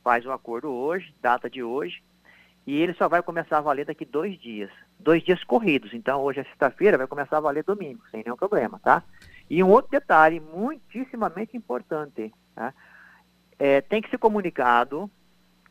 Faz 0.02 0.26
o 0.26 0.32
acordo 0.32 0.68
hoje, 0.68 1.14
data 1.22 1.48
de 1.48 1.62
hoje, 1.62 2.02
e 2.66 2.82
ele 2.82 2.94
só 2.94 3.08
vai 3.08 3.22
começar 3.22 3.58
a 3.58 3.60
valer 3.62 3.86
daqui 3.86 4.04
dois 4.04 4.36
dias. 4.38 4.70
Dois 4.98 5.22
dias 5.22 5.42
corridos. 5.44 5.94
Então, 5.94 6.20
hoje 6.20 6.40
é 6.40 6.44
sexta-feira, 6.44 6.98
vai 6.98 7.06
começar 7.06 7.36
a 7.36 7.40
valer 7.40 7.62
domingo, 7.62 8.02
sem 8.10 8.24
nenhum 8.24 8.36
problema, 8.36 8.80
tá? 8.82 9.04
E 9.48 9.62
um 9.62 9.70
outro 9.70 9.92
detalhe 9.92 10.40
muitíssimamente 10.40 11.56
importante, 11.56 12.34
tá? 12.54 12.74
É, 13.58 13.80
tem 13.80 14.02
que 14.02 14.10
ser 14.10 14.18
comunicado 14.18 15.08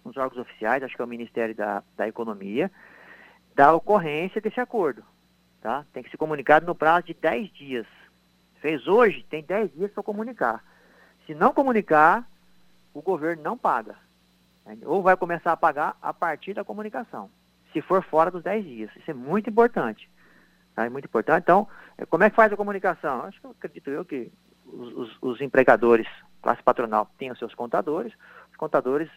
nos 0.06 0.16
órgãos 0.16 0.40
oficiais, 0.40 0.84
acho 0.84 0.96
que 0.96 1.02
é 1.02 1.06
o 1.06 1.08
Ministério 1.08 1.54
da, 1.54 1.84
da 1.98 2.08
Economia, 2.08 2.72
da 3.54 3.74
ocorrência 3.74 4.40
desse 4.40 4.60
acordo, 4.62 5.04
tá? 5.62 5.86
Tem 5.92 6.02
que 6.02 6.10
ser 6.10 6.18
comunicado 6.18 6.66
no 6.66 6.76
prazo 6.76 7.08
de 7.08 7.14
10 7.14 7.52
dias. 7.52 7.88
Fez 8.62 8.88
hoje, 8.88 9.26
tem 9.30 9.44
10 9.44 9.74
dias 9.74 9.92
para 9.92 10.02
comunicar. 10.02 10.64
Se 11.26 11.36
não 11.36 11.54
comunicar, 11.54 12.26
o 12.94 13.02
governo 13.02 13.44
não 13.44 13.58
paga. 13.58 13.98
Ou 14.86 15.02
vai 15.02 15.16
começar 15.16 15.52
a 15.52 15.58
pagar 15.58 15.96
a 16.02 16.14
partir 16.14 16.54
da 16.54 16.64
comunicação, 16.64 17.30
se 17.72 17.82
for 17.82 18.04
fora 18.04 18.32
dos 18.32 18.44
10 18.44 18.66
dias. 18.66 18.92
Isso 18.96 19.12
é 19.12 19.14
muito 19.14 19.50
importante. 19.50 20.10
Tá? 20.76 20.86
É 20.86 20.90
muito 20.90 21.06
importante. 21.06 21.44
Então, 21.44 21.68
como 22.10 22.24
é 22.24 22.30
que 22.30 22.36
faz 22.36 22.52
a 22.52 22.58
comunicação? 22.58 23.22
Acho 23.22 23.40
que 23.40 23.48
eu 23.48 23.52
acredito 23.52 23.90
eu 23.90 24.04
que 24.04 24.32
os, 24.66 25.18
os, 25.22 25.42
empregadores, 25.42 26.08
classe 26.42 26.64
patronal, 26.64 27.10
têm 27.18 27.32
os 27.32 27.40
seus 27.40 27.54
contadores. 27.54 28.14
Os 28.52 28.58
contadores 28.58 29.10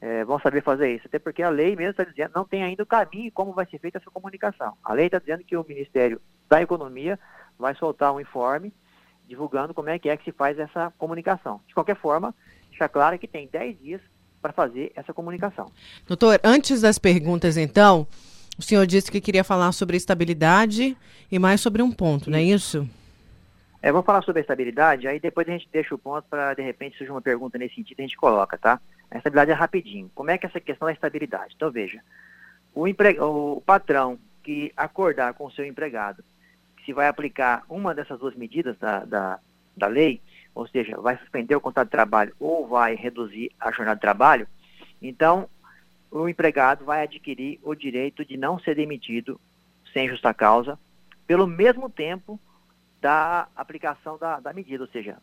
é, 0.00 0.24
vão 0.24 0.38
saber 0.40 0.62
fazer 0.62 0.94
isso. 0.94 1.06
Até 1.06 1.18
porque 1.18 1.42
a 1.42 1.48
lei 1.48 1.76
mesmo 1.76 1.92
está 1.92 2.04
dizendo, 2.04 2.32
não 2.34 2.44
tem 2.44 2.62
ainda 2.62 2.82
o 2.82 2.86
caminho 2.86 3.30
como 3.32 3.52
vai 3.52 3.66
ser 3.66 3.78
feita 3.78 3.98
essa 3.98 4.10
comunicação. 4.10 4.76
A 4.82 4.92
lei 4.92 5.06
está 5.06 5.18
dizendo 5.18 5.44
que 5.44 5.56
o 5.56 5.64
Ministério 5.66 6.20
da 6.48 6.60
Economia 6.60 7.18
vai 7.58 7.74
soltar 7.74 8.12
um 8.12 8.20
informe 8.20 8.72
divulgando 9.26 9.74
como 9.74 9.88
é 9.88 9.98
que 9.98 10.08
é 10.08 10.16
que 10.16 10.24
se 10.24 10.32
faz 10.32 10.58
essa 10.58 10.92
comunicação. 10.98 11.60
De 11.66 11.74
qualquer 11.74 11.96
forma, 11.96 12.34
deixa 12.68 12.88
claro 12.88 13.18
que 13.18 13.26
tem 13.26 13.48
10 13.48 13.78
dias 13.78 14.00
para 14.46 14.52
fazer 14.52 14.92
essa 14.94 15.12
comunicação. 15.12 15.70
Doutor, 16.06 16.40
antes 16.44 16.80
das 16.80 16.98
perguntas, 16.98 17.56
então, 17.56 18.06
o 18.56 18.62
senhor 18.62 18.86
disse 18.86 19.10
que 19.10 19.20
queria 19.20 19.42
falar 19.42 19.72
sobre 19.72 19.96
estabilidade 19.96 20.96
e 21.30 21.38
mais 21.38 21.60
sobre 21.60 21.82
um 21.82 21.90
ponto, 21.90 22.30
não 22.30 22.38
é 22.38 22.42
isso? 22.42 22.88
É, 23.82 23.90
vou 23.90 24.02
falar 24.02 24.22
sobre 24.22 24.40
a 24.40 24.42
estabilidade, 24.42 25.08
aí 25.08 25.18
depois 25.18 25.48
a 25.48 25.52
gente 25.52 25.68
deixa 25.72 25.94
o 25.94 25.98
ponto 25.98 26.24
para, 26.30 26.54
de 26.54 26.62
repente, 26.62 26.96
surgir 26.96 27.10
uma 27.10 27.20
pergunta 27.20 27.58
nesse 27.58 27.74
sentido, 27.74 27.98
a 27.98 28.02
gente 28.02 28.16
coloca, 28.16 28.56
tá? 28.56 28.80
A 29.10 29.18
estabilidade 29.18 29.50
é 29.50 29.54
rapidinho. 29.54 30.10
Como 30.14 30.30
é 30.30 30.38
que 30.38 30.46
é 30.46 30.48
essa 30.48 30.60
questão 30.60 30.86
da 30.86 30.92
estabilidade? 30.92 31.54
Então, 31.56 31.70
veja, 31.70 32.00
o, 32.72 32.86
empre... 32.86 33.18
o 33.18 33.60
patrão 33.66 34.18
que 34.44 34.72
acordar 34.76 35.34
com 35.34 35.46
o 35.46 35.50
seu 35.50 35.64
empregado, 35.64 36.22
se 36.84 36.92
vai 36.92 37.08
aplicar 37.08 37.64
uma 37.68 37.92
dessas 37.92 38.18
duas 38.20 38.36
medidas 38.36 38.78
da, 38.78 39.04
da, 39.04 39.40
da 39.76 39.86
lei, 39.88 40.20
ou 40.56 40.66
seja, 40.66 40.98
vai 40.98 41.18
suspender 41.18 41.54
o 41.54 41.60
contrato 41.60 41.88
de 41.88 41.92
trabalho 41.92 42.34
ou 42.40 42.66
vai 42.66 42.94
reduzir 42.94 43.52
a 43.60 43.70
jornada 43.70 43.96
de 43.96 44.00
trabalho, 44.00 44.48
então 45.02 45.48
o 46.10 46.26
empregado 46.26 46.82
vai 46.82 47.02
adquirir 47.02 47.60
o 47.62 47.74
direito 47.74 48.24
de 48.24 48.38
não 48.38 48.58
ser 48.58 48.74
demitido 48.74 49.38
sem 49.92 50.08
justa 50.08 50.32
causa, 50.32 50.78
pelo 51.26 51.46
mesmo 51.46 51.90
tempo 51.90 52.40
da 53.02 53.48
aplicação 53.54 54.16
da, 54.16 54.40
da 54.40 54.54
medida. 54.54 54.82
Ou 54.82 54.88
seja, 54.88 55.18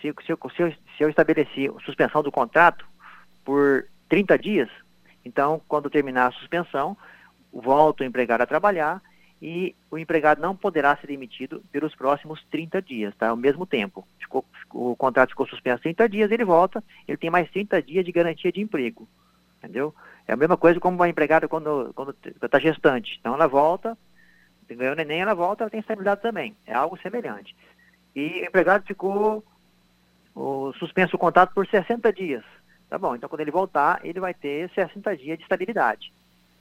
se, 0.00 0.14
se, 0.24 0.32
eu, 0.32 0.38
se, 0.54 0.62
eu, 0.62 0.70
se 0.70 1.02
eu 1.02 1.08
estabeleci 1.08 1.68
suspensão 1.84 2.22
do 2.22 2.30
contrato 2.30 2.86
por 3.44 3.88
30 4.08 4.38
dias, 4.38 4.68
então, 5.24 5.60
quando 5.66 5.90
terminar 5.90 6.28
a 6.28 6.32
suspensão, 6.32 6.96
volta 7.52 8.04
o 8.04 8.06
empregado 8.06 8.42
a 8.42 8.46
trabalhar 8.46 9.02
e 9.40 9.74
o 9.90 9.98
empregado 9.98 10.40
não 10.40 10.56
poderá 10.56 10.96
ser 10.96 11.08
demitido 11.08 11.62
pelos 11.70 11.94
próximos 11.94 12.42
30 12.50 12.80
dias, 12.80 13.14
tá? 13.16 13.28
Ao 13.28 13.36
mesmo 13.36 13.66
tempo. 13.66 14.06
Ficou, 14.18 14.44
o 14.72 14.96
contrato 14.96 15.30
ficou 15.30 15.46
suspenso 15.46 15.82
30 15.82 16.08
dias, 16.08 16.30
ele 16.30 16.44
volta, 16.44 16.82
ele 17.06 17.18
tem 17.18 17.30
mais 17.30 17.50
30 17.50 17.82
dias 17.82 18.04
de 18.04 18.12
garantia 18.12 18.50
de 18.50 18.60
emprego. 18.60 19.06
Entendeu? 19.58 19.94
É 20.26 20.32
a 20.32 20.36
mesma 20.36 20.56
coisa 20.56 20.80
como 20.80 20.96
uma 20.96 21.08
empregada 21.08 21.48
quando 21.48 21.94
está 22.42 22.58
gestante. 22.58 23.16
Então 23.20 23.34
ela 23.34 23.46
volta, 23.46 23.96
ganhou 24.68 24.94
o 24.94 24.96
neném, 24.96 25.20
ela 25.20 25.34
volta, 25.34 25.64
ela 25.64 25.70
tem 25.70 25.80
estabilidade 25.80 26.22
também. 26.22 26.56
É 26.66 26.74
algo 26.74 26.98
semelhante. 26.98 27.54
E 28.14 28.42
o 28.42 28.46
empregado 28.46 28.86
ficou 28.86 29.44
o, 30.34 30.72
suspenso 30.74 31.16
o 31.16 31.18
contrato 31.18 31.52
por 31.54 31.66
60 31.66 32.12
dias. 32.12 32.44
Tá 32.88 32.98
bom, 32.98 33.14
então 33.14 33.28
quando 33.28 33.40
ele 33.40 33.50
voltar, 33.50 34.00
ele 34.04 34.20
vai 34.20 34.32
ter 34.32 34.70
60 34.70 35.16
dias 35.16 35.36
de 35.36 35.42
estabilidade. 35.42 36.12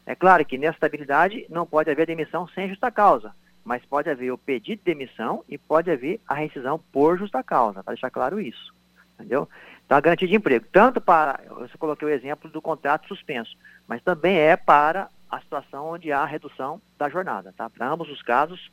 É 0.05 0.15
claro 0.15 0.45
que 0.45 0.57
nessa 0.57 0.75
estabilidade 0.75 1.45
não 1.49 1.65
pode 1.65 1.89
haver 1.89 2.05
demissão 2.05 2.47
sem 2.49 2.69
justa 2.69 2.91
causa, 2.91 3.33
mas 3.63 3.83
pode 3.85 4.09
haver 4.09 4.31
o 4.31 4.37
pedido 4.37 4.79
de 4.79 4.85
demissão 4.85 5.43
e 5.49 5.57
pode 5.57 5.89
haver 5.89 6.21
a 6.27 6.35
rescisão 6.35 6.79
por 6.91 7.17
justa 7.17 7.43
causa, 7.43 7.83
para 7.83 7.93
deixar 7.93 8.11
claro 8.11 8.39
isso. 8.39 8.73
Entendeu? 9.15 9.49
Então, 9.85 9.97
a 9.97 10.01
garantia 10.01 10.27
de 10.27 10.35
emprego, 10.35 10.65
tanto 10.71 11.01
para, 11.01 11.39
eu 11.45 11.67
coloquei 11.79 12.07
o 12.07 12.11
exemplo 12.11 12.49
do 12.49 12.61
contrato 12.61 13.07
suspenso, 13.07 13.57
mas 13.87 14.01
também 14.03 14.37
é 14.37 14.55
para 14.55 15.09
a 15.29 15.39
situação 15.39 15.87
onde 15.87 16.11
há 16.11 16.23
redução 16.25 16.81
da 16.97 17.09
jornada. 17.09 17.53
Tá? 17.55 17.69
Para 17.69 17.89
ambos 17.89 18.09
os 18.09 18.21
casos, 18.21 18.71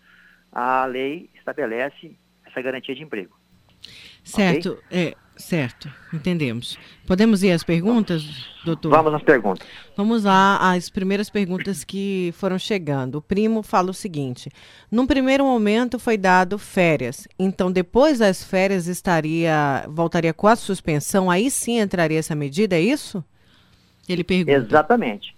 a 0.50 0.84
lei 0.84 1.30
estabelece 1.34 2.16
essa 2.44 2.60
garantia 2.60 2.94
de 2.94 3.02
emprego. 3.02 3.36
Certo, 4.24 4.72
okay? 4.72 5.08
é, 5.08 5.14
certo, 5.42 5.90
entendemos. 6.12 6.78
Podemos 7.06 7.42
ir 7.42 7.50
às 7.50 7.62
perguntas, 7.62 8.22
doutor? 8.64 8.90
Vamos 8.90 9.14
às 9.14 9.22
perguntas. 9.22 9.66
Vamos 9.96 10.24
lá 10.24 10.72
às 10.72 10.88
primeiras 10.88 11.28
perguntas 11.28 11.84
que 11.84 12.32
foram 12.36 12.58
chegando. 12.58 13.16
O 13.16 13.22
primo 13.22 13.62
fala 13.62 13.90
o 13.90 13.94
seguinte: 13.94 14.50
num 14.90 15.06
primeiro 15.06 15.44
momento 15.44 15.98
foi 15.98 16.16
dado 16.16 16.58
férias, 16.58 17.28
então 17.38 17.70
depois 17.70 18.18
das 18.18 18.42
férias 18.42 18.86
estaria 18.86 19.84
voltaria 19.88 20.32
com 20.32 20.46
a 20.46 20.56
suspensão, 20.56 21.30
aí 21.30 21.50
sim 21.50 21.78
entraria 21.78 22.18
essa 22.18 22.34
medida, 22.34 22.76
é 22.76 22.80
isso? 22.80 23.24
Ele 24.08 24.24
pergunta. 24.24 24.52
Exatamente. 24.52 25.34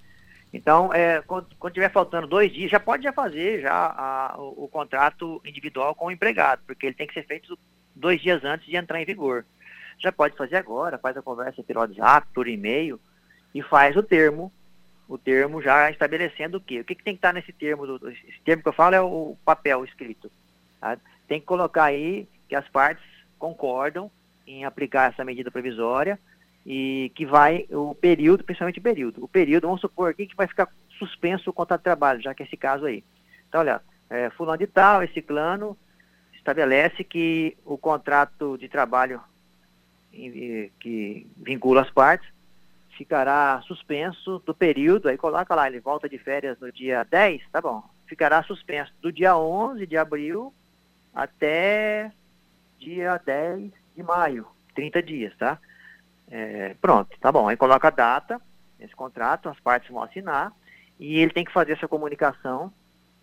Então, 0.52 0.94
é, 0.94 1.20
quando, 1.22 1.48
quando 1.58 1.74
tiver 1.74 1.90
faltando 1.90 2.28
dois 2.28 2.52
dias, 2.52 2.70
já 2.70 2.78
pode 2.78 3.02
já 3.02 3.12
fazer 3.12 3.62
já 3.62 3.72
a, 3.72 4.36
o, 4.38 4.64
o 4.64 4.68
contrato 4.68 5.42
individual 5.44 5.96
com 5.96 6.06
o 6.06 6.10
empregado, 6.12 6.62
porque 6.64 6.86
ele 6.86 6.94
tem 6.94 7.08
que 7.08 7.14
ser 7.14 7.26
feito 7.26 7.58
dois 7.94 8.20
dias 8.20 8.44
antes 8.44 8.66
de 8.66 8.76
entrar 8.76 9.02
em 9.02 9.04
vigor. 9.04 9.44
Já 9.98 10.12
pode 10.12 10.36
fazer 10.36 10.56
agora, 10.56 10.98
faz 10.98 11.16
a 11.16 11.22
conversa 11.22 11.62
pelo 11.62 11.80
WhatsApp, 11.80 12.26
por 12.34 12.48
e-mail, 12.48 13.00
e 13.54 13.62
faz 13.62 13.96
o 13.96 14.02
termo, 14.02 14.52
o 15.08 15.16
termo 15.16 15.62
já 15.62 15.90
estabelecendo 15.90 16.58
o 16.58 16.60
quê? 16.60 16.80
O 16.80 16.84
que, 16.84 16.94
que 16.94 17.04
tem 17.04 17.14
que 17.14 17.18
estar 17.18 17.32
nesse 17.32 17.52
termo? 17.52 17.86
Do, 17.86 18.10
esse 18.10 18.40
termo 18.44 18.62
que 18.62 18.68
eu 18.68 18.72
falo 18.72 18.94
é 18.94 19.00
o 19.00 19.36
papel 19.44 19.84
escrito. 19.84 20.30
Tá? 20.80 20.98
Tem 21.28 21.40
que 21.40 21.46
colocar 21.46 21.84
aí 21.84 22.28
que 22.48 22.54
as 22.54 22.68
partes 22.68 23.04
concordam 23.38 24.10
em 24.46 24.64
aplicar 24.64 25.12
essa 25.12 25.24
medida 25.24 25.50
provisória 25.50 26.18
e 26.66 27.12
que 27.14 27.26
vai, 27.26 27.66
o 27.70 27.94
período, 27.94 28.44
principalmente 28.44 28.78
o 28.78 28.82
período. 28.82 29.24
O 29.24 29.28
período, 29.28 29.66
vamos 29.66 29.80
supor 29.80 30.10
aqui 30.10 30.26
que 30.26 30.36
vai 30.36 30.46
ficar 30.46 30.68
suspenso 30.98 31.50
o 31.50 31.52
contrato 31.52 31.80
de 31.80 31.84
trabalho, 31.84 32.22
já 32.22 32.34
que 32.34 32.42
é 32.42 32.46
esse 32.46 32.56
caso 32.56 32.86
aí. 32.86 33.04
Então, 33.48 33.60
olha, 33.60 33.82
é, 34.08 34.30
fulano 34.30 34.58
de 34.58 34.66
tal, 34.66 35.02
esse 35.02 35.20
plano, 35.20 35.76
estabelece 36.34 37.04
que 37.04 37.56
o 37.64 37.76
contrato 37.76 38.56
de 38.58 38.68
trabalho 38.68 39.20
que 40.80 41.26
vincula 41.36 41.82
as 41.82 41.90
partes 41.90 42.28
ficará 42.96 43.60
suspenso 43.66 44.38
do 44.46 44.54
período, 44.54 45.08
aí 45.08 45.16
coloca 45.16 45.54
lá, 45.54 45.66
ele 45.66 45.80
volta 45.80 46.08
de 46.08 46.18
férias 46.18 46.58
no 46.60 46.70
dia 46.70 47.04
10, 47.04 47.42
tá 47.50 47.60
bom, 47.60 47.82
ficará 48.06 48.42
suspenso 48.42 48.92
do 49.00 49.12
dia 49.12 49.36
11 49.36 49.86
de 49.86 49.96
abril 49.96 50.54
até 51.14 52.12
dia 52.78 53.20
10 53.24 53.72
de 53.96 54.02
maio, 54.02 54.46
30 54.74 55.02
dias, 55.02 55.36
tá? 55.36 55.58
É, 56.30 56.74
pronto, 56.80 57.16
tá 57.20 57.30
bom. 57.30 57.48
Aí 57.48 57.56
coloca 57.56 57.88
a 57.88 57.90
data, 57.90 58.40
esse 58.80 58.94
contrato, 58.94 59.48
as 59.48 59.58
partes 59.60 59.90
vão 59.90 60.02
assinar, 60.02 60.52
e 60.98 61.18
ele 61.18 61.32
tem 61.32 61.44
que 61.44 61.52
fazer 61.52 61.72
essa 61.72 61.88
comunicação 61.88 62.72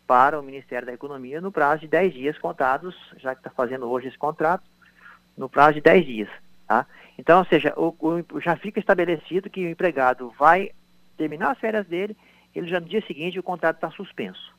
para 0.06 0.40
o 0.40 0.44
Ministério 0.44 0.86
da 0.86 0.94
Economia 0.94 1.40
no 1.40 1.52
prazo 1.52 1.82
de 1.82 1.88
10 1.88 2.14
dias 2.14 2.38
contados, 2.38 2.96
já 3.18 3.34
que 3.34 3.40
está 3.40 3.50
fazendo 3.50 3.90
hoje 3.90 4.08
esse 4.08 4.18
contrato, 4.18 4.64
no 5.38 5.50
prazo 5.50 5.76
de 5.76 5.82
10 5.82 6.06
dias. 6.06 6.30
Tá? 6.72 6.88
Então, 7.20 7.40
ou 7.40 7.46
seja, 7.46 7.74
o, 7.76 7.94
o, 8.00 8.40
já 8.40 8.56
fica 8.56 8.80
estabelecido 8.80 9.50
que 9.50 9.66
o 9.66 9.70
empregado 9.70 10.34
vai 10.40 10.72
terminar 11.18 11.52
as 11.52 11.60
férias 11.60 11.86
dele, 11.86 12.16
ele 12.56 12.66
já 12.66 12.80
no 12.80 12.88
dia 12.88 13.06
seguinte 13.06 13.38
o 13.38 13.44
contrato 13.44 13.76
está 13.76 13.92
suspenso. 13.92 14.56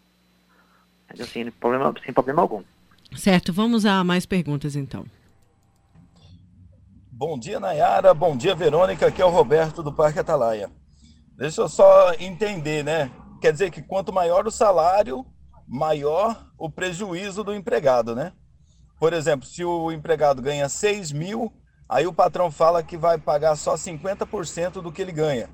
Sem 1.28 1.50
problema, 1.50 1.94
sem 2.04 2.12
problema 2.12 2.42
algum. 2.42 2.62
Certo, 3.16 3.50
vamos 3.50 3.86
a 3.86 4.04
mais 4.04 4.26
perguntas 4.26 4.76
então. 4.76 5.06
Bom 7.10 7.38
dia, 7.38 7.58
Nayara. 7.58 8.12
Bom 8.12 8.36
dia, 8.36 8.54
Verônica. 8.54 9.06
Aqui 9.06 9.22
é 9.22 9.24
o 9.24 9.30
Roberto 9.30 9.82
do 9.82 9.90
Parque 9.90 10.18
Atalaia. 10.18 10.70
Deixa 11.38 11.62
eu 11.62 11.68
só 11.70 12.12
entender, 12.20 12.84
né? 12.84 13.10
Quer 13.40 13.52
dizer 13.52 13.70
que 13.70 13.80
quanto 13.80 14.12
maior 14.12 14.46
o 14.46 14.50
salário, 14.50 15.24
maior 15.66 16.46
o 16.58 16.68
prejuízo 16.68 17.42
do 17.42 17.54
empregado, 17.54 18.14
né? 18.14 18.34
Por 19.00 19.14
exemplo, 19.14 19.46
se 19.46 19.64
o 19.64 19.90
empregado 19.90 20.42
ganha 20.42 20.68
6 20.68 21.10
mil, 21.12 21.50
aí 21.92 22.06
o 22.06 22.12
patrão 22.12 22.50
fala 22.50 22.82
que 22.82 22.96
vai 22.96 23.18
pagar 23.18 23.54
só 23.54 23.74
50% 23.74 24.80
do 24.80 24.90
que 24.90 25.02
ele 25.02 25.12
ganha, 25.12 25.50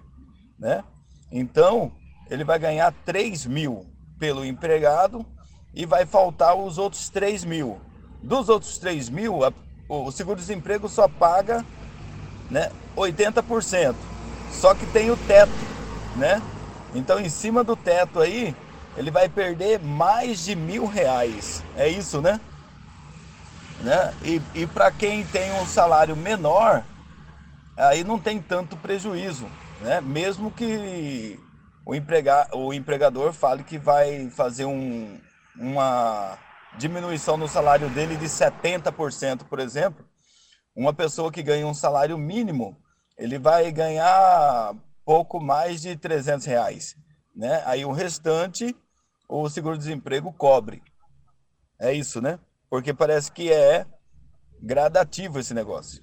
né? 0.56 0.84
Então, 1.32 1.92
ele 2.30 2.44
vai 2.44 2.58
ganhar 2.58 2.94
3 3.04 3.44
mil 3.46 3.84
pelo 4.18 4.44
empregado 4.44 5.26
e 5.74 5.84
vai 5.84 6.06
faltar 6.06 6.54
os 6.54 6.78
outros 6.78 7.10
3 7.10 7.44
mil. 7.44 7.80
Dos 8.22 8.48
outros 8.48 8.78
3 8.78 9.10
mil, 9.10 9.40
o 9.88 10.10
seguro-desemprego 10.12 10.88
só 10.88 11.08
paga 11.08 11.64
né, 12.48 12.70
80%. 12.96 13.94
Só 14.52 14.74
que 14.74 14.86
tem 14.86 15.10
o 15.10 15.16
teto, 15.16 15.52
né? 16.16 16.40
Então, 16.94 17.18
em 17.18 17.28
cima 17.28 17.62
do 17.62 17.76
teto 17.76 18.20
aí, 18.20 18.54
ele 18.96 19.10
vai 19.10 19.28
perder 19.28 19.80
mais 19.80 20.44
de 20.44 20.56
mil 20.56 20.86
reais. 20.86 21.62
É 21.76 21.88
isso, 21.88 22.22
né? 22.22 22.40
Né? 23.80 24.14
E, 24.22 24.42
e 24.54 24.66
para 24.66 24.90
quem 24.90 25.24
tem 25.26 25.52
um 25.52 25.66
salário 25.66 26.16
menor, 26.16 26.84
aí 27.76 28.02
não 28.04 28.18
tem 28.18 28.40
tanto 28.40 28.76
prejuízo, 28.76 29.46
né? 29.80 30.00
Mesmo 30.00 30.50
que 30.50 31.38
o, 31.86 31.94
emprega, 31.94 32.48
o 32.52 32.72
empregador 32.72 33.32
fale 33.32 33.62
que 33.62 33.78
vai 33.78 34.28
fazer 34.30 34.64
um, 34.64 35.20
uma 35.56 36.38
diminuição 36.76 37.36
no 37.36 37.48
salário 37.48 37.88
dele 37.90 38.16
de 38.16 38.26
70%, 38.26 39.44
por 39.44 39.58
exemplo, 39.60 40.04
uma 40.76 40.92
pessoa 40.92 41.32
que 41.32 41.42
ganha 41.42 41.66
um 41.66 41.74
salário 41.74 42.16
mínimo, 42.18 42.76
ele 43.16 43.38
vai 43.38 43.70
ganhar 43.72 44.74
pouco 45.04 45.40
mais 45.40 45.80
de 45.80 45.96
300 45.96 46.46
reais, 46.46 46.94
né? 47.34 47.62
Aí 47.64 47.84
o 47.84 47.92
restante, 47.92 48.76
o 49.28 49.48
seguro-desemprego 49.48 50.32
cobre. 50.32 50.82
É 51.80 51.92
isso, 51.92 52.20
né? 52.20 52.38
Porque 52.70 52.92
parece 52.92 53.32
que 53.32 53.52
é 53.52 53.86
gradativo 54.60 55.38
esse 55.38 55.54
negócio. 55.54 56.02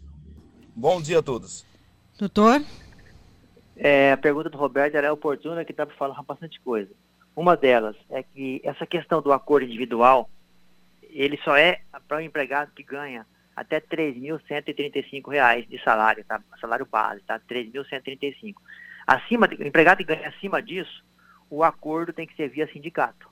Bom 0.76 1.02
dia 1.02 1.20
a 1.20 1.24
todos. 1.24 1.66
Doutor? 2.18 2.62
É, 3.76 4.12
a 4.14 4.18
pergunta 4.18 4.50
do 4.50 4.58
Roberto 4.58 4.96
era 4.96 5.12
oportuna, 5.12 5.66
que 5.66 5.74
dá 5.74 5.86
para 5.86 5.96
falar 5.96 6.22
bastante 6.24 6.60
coisa. 6.62 6.92
Uma 7.36 7.58
delas 7.58 7.96
é 8.10 8.24
que 8.24 8.62
essa 8.64 8.86
questão 8.86 9.22
do 9.22 9.34
acordo 9.34 9.66
individual, 9.66 10.30
ele 11.04 11.38
só 11.44 11.58
é 11.58 11.82
para 12.08 12.18
o 12.18 12.22
empregado 12.22 12.72
que 12.72 12.84
ganha 12.84 13.26
até 13.56 13.78
R$ 13.78 14.14
3.135 14.14 15.68
de 15.68 15.84
salário, 15.84 16.24
tá? 16.26 16.42
Salário 16.60 16.86
base, 16.86 17.22
tá? 17.22 17.40
3.135. 17.40 18.56
Acima, 19.06 19.48
o 19.48 19.64
empregado 19.64 19.98
que 19.98 20.04
ganha 20.04 20.30
acima 20.30 20.62
disso, 20.62 21.04
o 21.50 21.64
acordo 21.64 22.12
tem 22.12 22.26
que 22.26 22.36
ser 22.36 22.50
via 22.50 22.68
sindicato, 22.72 23.30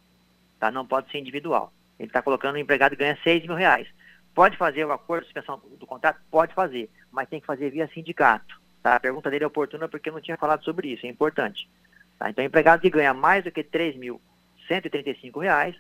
tá? 0.60 0.70
Não 0.70 0.86
pode 0.86 1.10
ser 1.12 1.20
individual. 1.20 1.74
Ele 2.04 2.10
está 2.10 2.22
colocando 2.22 2.56
o 2.56 2.60
empregado 2.60 2.96
ganha 2.96 3.18
6 3.24 3.44
mil 3.44 3.56
reais. 3.56 3.88
Pode 4.36 4.58
fazer 4.58 4.86
o 4.86 4.92
acordo 4.92 5.22
de 5.22 5.28
suspensão 5.28 5.62
do 5.80 5.86
contrato? 5.86 6.20
Pode 6.30 6.54
fazer, 6.54 6.90
mas 7.12 7.30
tem 7.30 7.40
que 7.40 7.46
fazer 7.46 7.70
via 7.70 7.88
sindicato. 7.94 8.62
Tá? 8.82 8.96
A 8.96 9.00
pergunta 9.00 9.30
dele 9.30 9.44
é 9.44 9.48
oportuna 9.48 9.88
porque 9.88 10.10
eu 10.10 10.14
não 10.14 10.22
tinha 10.22 10.38
falado 10.38 10.64
sobre 10.64 10.90
isso, 10.90 11.06
é 11.06 11.10
importante. 11.10 11.70
Tá? 12.20 12.30
Então, 12.30 12.44
o 12.44 12.48
empregado 12.48 12.82
que 12.82 12.90
ganha 12.90 13.14
mais 13.14 13.44
do 13.44 13.52
que 13.52 13.62
R$ 13.62 13.94
3.135, 14.70 15.76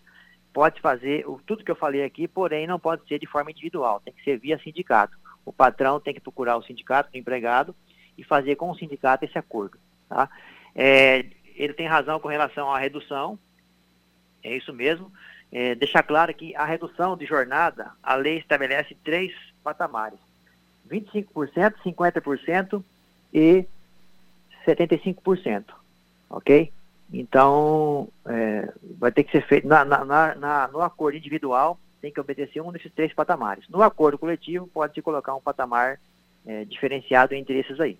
pode 0.54 0.80
fazer 0.80 1.28
o, 1.28 1.42
tudo 1.46 1.64
que 1.64 1.72
eu 1.72 1.76
falei 1.76 2.04
aqui, 2.04 2.28
porém 2.28 2.68
não 2.68 2.80
pode 2.80 3.08
ser 3.08 3.20
de 3.20 3.28
forma 3.28 3.52
individual, 3.52 4.00
tem 4.00 4.14
que 4.14 4.24
ser 4.24 4.38
via 4.38 4.60
sindicato. 4.60 5.18
O 5.44 5.52
patrão 5.52 6.00
tem 6.00 6.14
que 6.14 6.22
procurar 6.22 6.56
o 6.56 6.64
sindicato 6.64 7.12
do 7.12 7.18
empregado 7.18 7.76
e 8.18 8.24
fazer 8.24 8.56
com 8.56 8.70
o 8.70 8.76
sindicato 8.76 9.26
esse 9.26 9.38
acordo. 9.38 9.78
Tá? 10.08 10.30
É, 10.76 11.26
ele 11.56 11.74
tem 11.74 11.88
razão 11.88 12.20
com 12.20 12.28
relação 12.28 12.72
à 12.72 12.78
redução, 12.78 13.38
é 14.44 14.56
isso 14.56 14.74
mesmo. 14.74 15.12
É, 15.54 15.76
deixar 15.76 16.02
claro 16.04 16.34
que 16.34 16.56
a 16.56 16.66
redução 16.66 17.16
de 17.16 17.26
jornada, 17.26 17.92
a 18.02 18.16
lei 18.16 18.40
estabelece 18.40 18.98
três 19.04 19.32
patamares: 19.64 20.20
25%, 20.90 21.76
50% 21.86 22.84
e 23.34 23.66
75% 24.66 25.66
ok? 26.34 26.72
Então, 27.12 28.10
é, 28.26 28.74
vai 28.98 29.12
ter 29.12 29.24
que 29.24 29.32
ser 29.32 29.46
feito, 29.46 29.68
na, 29.68 29.86
na, 29.86 30.04
na, 30.36 30.68
no 30.70 30.82
acordo 30.82 31.18
individual, 31.18 31.80
tem 32.02 32.12
que 32.12 32.20
obedecer 32.20 32.60
um 32.60 32.72
desses 32.72 32.92
três 32.92 33.14
patamares. 33.14 33.66
No 33.70 33.84
acordo 33.84 34.18
coletivo, 34.18 34.68
pode-se 34.68 35.02
colocar 35.02 35.36
um 35.36 35.42
patamar 35.42 36.00
é, 36.46 36.66
diferenciado 36.66 37.36
entre 37.36 37.60
esses 37.60 37.80
aí. 37.80 37.98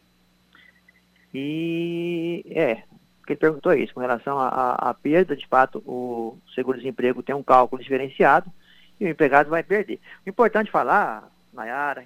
E, 1.34 2.44
é, 2.50 2.84
ele 3.32 3.40
perguntou 3.40 3.74
isso, 3.74 3.94
com 3.94 4.02
relação 4.02 4.38
à 4.38 4.94
perda, 4.94 5.36
de 5.36 5.48
fato, 5.48 5.80
o 5.86 6.38
seguro-desemprego 6.54 7.24
tem 7.24 7.34
um 7.34 7.42
cálculo 7.42 7.82
diferenciado 7.82 8.52
e 9.00 9.06
o 9.06 9.10
empregado 9.10 9.50
vai 9.50 9.64
perder. 9.64 10.00
O 10.26 10.30
importante 10.30 10.70
falar, 10.70 11.32
Nayara, 11.54 12.06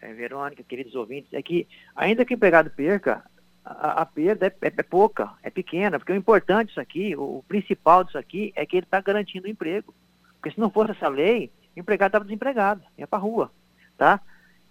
é, 0.00 0.12
Verônica, 0.12 0.62
queridos 0.62 0.94
ouvintes, 0.94 1.32
é 1.32 1.42
que 1.42 1.66
ainda 1.94 2.24
que 2.24 2.34
o 2.34 2.36
empregado 2.36 2.70
perca, 2.70 3.24
a, 3.64 4.02
a 4.02 4.06
perda 4.06 4.46
é, 4.46 4.66
é, 4.66 4.72
é, 4.76 4.82
pouca, 4.82 5.32
é 5.42 5.50
pequena, 5.50 5.98
porque 5.98 6.12
o 6.12 6.16
importante 6.16 6.68
disso 6.68 6.80
aqui, 6.80 7.16
o, 7.16 7.38
o 7.38 7.44
principal 7.48 8.04
disso 8.04 8.18
aqui 8.18 8.52
é 8.54 8.64
que 8.64 8.76
ele 8.76 8.86
está 8.86 9.00
garantindo 9.00 9.46
o 9.46 9.50
emprego. 9.50 9.92
Porque 10.34 10.54
se 10.54 10.60
não 10.60 10.70
fosse 10.70 10.92
essa 10.92 11.08
lei, 11.08 11.50
o 11.76 11.80
empregado 11.80 12.10
estava 12.10 12.24
desempregado, 12.24 12.82
ia 12.96 13.06
para 13.06 13.18
a 13.18 13.22
rua, 13.22 13.50
tá? 13.98 14.20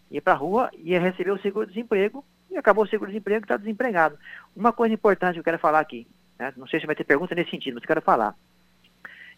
Ia 0.10 0.22
para 0.22 0.34
a 0.34 0.38
rua, 0.38 0.72
ia 0.78 1.00
receber 1.00 1.32
o 1.32 1.42
seguro-desemprego 1.42 2.24
e 2.56 2.58
acabou 2.58 2.84
o 2.84 2.88
seguro-desemprego 2.88 3.42
e 3.42 3.46
está 3.46 3.58
desempregado. 3.58 4.18
Uma 4.56 4.74
coisa 4.74 4.94
importante 4.94 5.34
que 5.34 5.40
eu 5.40 5.44
quero 5.44 5.60
falar 5.60 5.80
aqui, 5.80 6.08
né? 6.40 6.54
não 6.58 6.68
sei 6.68 6.80
se 6.80 6.86
vai 6.86 6.96
ter 6.96 7.04
pergunta 7.04 7.36
nesse 7.36 7.52
sentido, 7.52 7.76
mas 7.76 7.84
eu 7.84 7.88
quero 7.88 8.02
falar. 8.02 8.36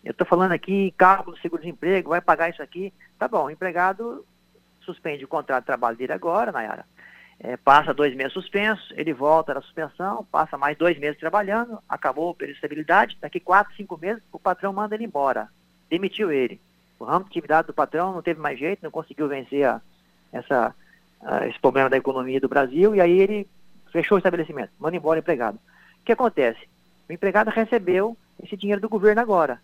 Eu 0.04 0.12
estou 0.12 0.26
falando 0.26 0.52
aqui, 0.52 0.94
cálculo 0.98 1.36
do 1.36 1.42
seguro-desemprego, 1.42 2.12
vai 2.12 2.22
pagar 2.22 2.50
isso 2.50 2.62
aqui. 2.62 2.94
Tá 3.18 3.28
bom, 3.28 3.46
o 3.46 3.52
empregado 3.52 4.26
suspende 4.82 5.26
o 5.26 5.28
contrato 5.28 5.64
de 5.64 5.68
trabalho 5.68 5.98
dele 5.98 6.14
agora, 6.14 6.52
Nayara 6.52 6.86
é, 7.40 7.56
passa 7.56 7.94
dois 7.94 8.16
meses 8.16 8.34
suspenso, 8.34 8.94
ele 8.96 9.14
volta 9.14 9.54
da 9.54 9.62
suspensão, 9.62 10.26
passa 10.32 10.58
mais 10.58 10.78
dois 10.78 10.98
meses 10.98 11.20
trabalhando, 11.20 11.80
acabou 11.88 12.32
a 12.32 12.36
peristabilidade, 12.36 13.18
daqui 13.22 13.40
quatro, 13.40 13.76
cinco 13.76 13.98
meses 13.98 14.24
o 14.32 14.40
patrão 14.40 14.74
manda 14.74 14.96
ele 14.96 15.06
embora, 15.06 15.48
demitiu 15.90 16.32
ele. 16.32 16.60
O 17.00 17.06
ramo 17.06 17.26
de 17.26 17.30
atividade 17.30 17.68
do 17.68 17.74
patrão 17.74 18.14
não 18.14 18.24
teve 18.24 18.40
mais 18.40 18.58
jeito, 18.58 18.84
não 18.84 18.90
conseguiu 18.90 19.28
vencer 19.28 19.66
a, 19.66 19.80
essa, 20.34 20.74
a, 21.22 21.48
esse 21.48 21.60
problema 21.60 21.90
da 21.90 21.98
economia 21.98 22.40
do 22.40 22.50
Brasil, 22.50 22.96
e 22.96 23.02
aí 23.02 23.20
ele 23.20 23.48
fechou 23.92 24.16
o 24.16 24.20
estabelecimento, 24.20 24.72
manda 24.80 24.96
embora 24.96 25.20
o 25.20 25.22
empregado. 25.22 25.56
O 26.02 26.06
que 26.06 26.12
acontece? 26.12 26.68
O 27.10 27.14
empregado 27.14 27.50
recebeu 27.50 28.18
esse 28.44 28.56
dinheiro 28.56 28.82
do 28.82 28.90
governo 28.90 29.22
agora. 29.22 29.62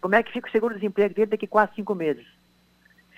Como 0.00 0.14
é 0.14 0.22
que 0.22 0.32
fica 0.32 0.48
o 0.48 0.52
seguro-desemprego 0.52 1.14
dele 1.14 1.30
daqui 1.30 1.46
quatro, 1.46 1.76
cinco 1.76 1.94
meses? 1.94 2.26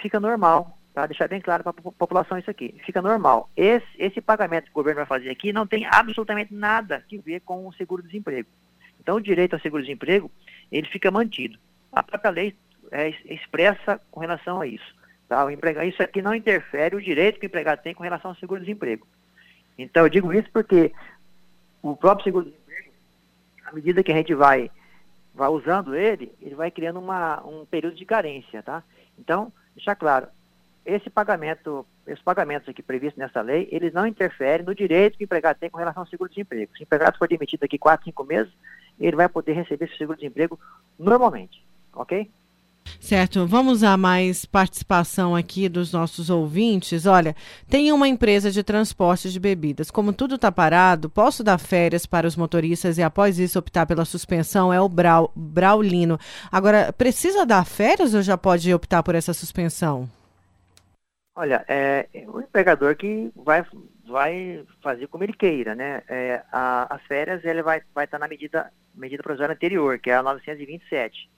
Fica 0.00 0.20
normal, 0.20 0.76
Tá? 0.94 1.06
Deixar 1.06 1.26
bem 1.26 1.40
claro 1.40 1.64
para 1.64 1.72
a 1.72 1.92
população 1.92 2.38
isso 2.38 2.48
aqui. 2.48 2.76
Fica 2.86 3.02
normal. 3.02 3.50
Esse, 3.56 3.84
esse 3.98 4.20
pagamento 4.20 4.66
que 4.66 4.70
o 4.70 4.74
governo 4.74 4.98
vai 4.98 5.06
fazer 5.06 5.28
aqui 5.28 5.52
não 5.52 5.66
tem 5.66 5.84
absolutamente 5.86 6.54
nada 6.54 7.04
a 7.12 7.20
ver 7.20 7.40
com 7.40 7.66
o 7.66 7.72
seguro-desemprego. 7.72 8.48
Então, 9.00 9.16
o 9.16 9.20
direito 9.20 9.54
ao 9.54 9.60
seguro-desemprego, 9.60 10.30
ele 10.70 10.86
fica 10.86 11.10
mantido. 11.10 11.58
A 11.92 12.00
própria 12.00 12.30
lei 12.30 12.56
é, 12.92 13.08
expressa 13.24 14.00
com 14.08 14.20
relação 14.20 14.60
a 14.60 14.68
isso. 14.68 14.94
Tá? 15.28 15.44
O 15.44 15.50
empregado, 15.50 15.86
isso 15.86 16.02
aqui 16.02 16.20
não 16.20 16.34
interfere 16.34 16.96
o 16.96 17.02
direito 17.02 17.40
que 17.40 17.46
o 17.46 17.48
empregado 17.48 17.82
tem 17.82 17.94
com 17.94 18.02
relação 18.02 18.30
ao 18.30 18.36
seguro-desemprego. 18.36 19.06
Então, 19.78 20.04
eu 20.04 20.08
digo 20.08 20.32
isso 20.32 20.48
porque 20.52 20.92
o 21.82 21.96
próprio 21.96 22.24
seguro-desemprego, 22.24 22.90
à 23.64 23.72
medida 23.72 24.02
que 24.02 24.12
a 24.12 24.16
gente 24.16 24.34
vai, 24.34 24.70
vai 25.34 25.48
usando 25.48 25.94
ele, 25.94 26.32
ele 26.40 26.54
vai 26.54 26.70
criando 26.70 26.98
uma, 27.00 27.44
um 27.44 27.64
período 27.64 27.96
de 27.96 28.04
carência, 28.04 28.62
tá? 28.62 28.82
Então, 29.18 29.52
deixar 29.74 29.96
claro, 29.96 30.28
esse 30.84 31.08
pagamento, 31.08 31.86
esses 32.06 32.22
pagamentos 32.22 32.68
aqui 32.68 32.82
previstos 32.82 33.18
nessa 33.18 33.40
lei, 33.40 33.68
eles 33.72 33.92
não 33.92 34.06
interferem 34.06 34.66
no 34.66 34.74
direito 34.74 35.16
que 35.16 35.24
o 35.24 35.26
empregado 35.26 35.58
tem 35.58 35.70
com 35.70 35.78
relação 35.78 36.02
ao 36.02 36.08
seguro-desemprego. 36.08 36.72
Se 36.76 36.82
o 36.82 36.84
empregado 36.84 37.18
for 37.18 37.26
demitido 37.26 37.60
daqui 37.60 37.78
4, 37.78 38.04
5 38.04 38.24
meses, 38.24 38.52
ele 39.00 39.16
vai 39.16 39.28
poder 39.28 39.54
receber 39.54 39.86
esse 39.86 39.96
seguro-desemprego 39.96 40.58
normalmente, 40.98 41.64
ok? 41.94 42.30
Certo, 43.04 43.46
vamos 43.46 43.84
a 43.84 43.98
mais 43.98 44.46
participação 44.46 45.36
aqui 45.36 45.68
dos 45.68 45.92
nossos 45.92 46.30
ouvintes. 46.30 47.04
Olha, 47.04 47.36
tem 47.68 47.92
uma 47.92 48.08
empresa 48.08 48.50
de 48.50 48.62
transporte 48.62 49.30
de 49.30 49.38
bebidas. 49.38 49.90
Como 49.90 50.10
tudo 50.10 50.36
está 50.36 50.50
parado, 50.50 51.10
posso 51.10 51.44
dar 51.44 51.58
férias 51.58 52.06
para 52.06 52.26
os 52.26 52.34
motoristas 52.34 52.96
e 52.96 53.02
após 53.02 53.38
isso 53.38 53.58
optar 53.58 53.84
pela 53.84 54.06
suspensão? 54.06 54.72
É 54.72 54.80
o 54.80 54.88
Brau, 54.88 55.30
Braulino. 55.36 56.18
Agora, 56.50 56.94
precisa 56.94 57.44
dar 57.44 57.66
férias 57.66 58.14
ou 58.14 58.22
já 58.22 58.38
pode 58.38 58.72
optar 58.72 59.02
por 59.02 59.14
essa 59.14 59.34
suspensão? 59.34 60.08
Olha, 61.36 61.62
é 61.68 62.06
o 62.28 62.40
empregador 62.40 62.96
que 62.96 63.30
vai, 63.36 63.66
vai 64.06 64.64
fazer 64.82 65.08
como 65.08 65.24
ele 65.24 65.34
queira, 65.34 65.74
né? 65.74 66.02
É, 66.08 66.42
a, 66.50 66.94
as 66.94 67.02
férias 67.02 67.44
ele 67.44 67.62
vai, 67.62 67.82
vai 67.94 68.06
estar 68.06 68.18
na 68.18 68.28
medida, 68.28 68.72
medida 68.94 69.22
provisória 69.22 69.52
anterior, 69.52 69.98
que 69.98 70.10
é 70.10 70.14
a 70.14 70.22
927. 70.22 71.33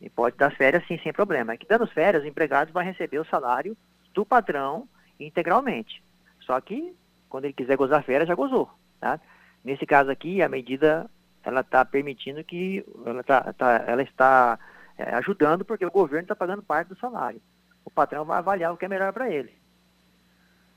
E 0.00 0.08
pode 0.08 0.36
dar 0.36 0.54
férias 0.56 0.86
sim, 0.86 0.98
sem 1.02 1.12
problema. 1.12 1.52
É 1.52 1.56
que 1.56 1.66
dando 1.66 1.86
férias, 1.86 2.22
o 2.22 2.26
empregado 2.26 2.72
vai 2.72 2.84
receber 2.84 3.18
o 3.18 3.26
salário 3.26 3.76
do 4.14 4.24
patrão 4.24 4.88
integralmente. 5.18 6.02
Só 6.40 6.60
que, 6.60 6.94
quando 7.28 7.44
ele 7.44 7.52
quiser 7.52 7.76
gozar 7.76 8.02
férias, 8.02 8.28
já 8.28 8.34
gozou. 8.34 8.70
Tá? 8.98 9.20
Nesse 9.62 9.84
caso 9.84 10.10
aqui, 10.10 10.42
a 10.42 10.48
medida 10.48 11.10
ela 11.42 11.60
está 11.60 11.84
permitindo 11.84 12.42
que 12.44 12.84
ela, 13.04 13.22
tá, 13.22 13.52
tá 13.52 13.84
ela 13.86 14.02
está 14.02 14.58
é, 14.96 15.14
ajudando 15.14 15.64
porque 15.64 15.84
o 15.84 15.90
governo 15.90 16.24
está 16.24 16.36
pagando 16.36 16.62
parte 16.62 16.88
do 16.88 16.98
salário. 16.98 17.40
O 17.84 17.90
patrão 17.90 18.24
vai 18.24 18.38
avaliar 18.38 18.72
o 18.72 18.76
que 18.76 18.84
é 18.84 18.88
melhor 18.88 19.12
para 19.12 19.30
ele. 19.30 19.52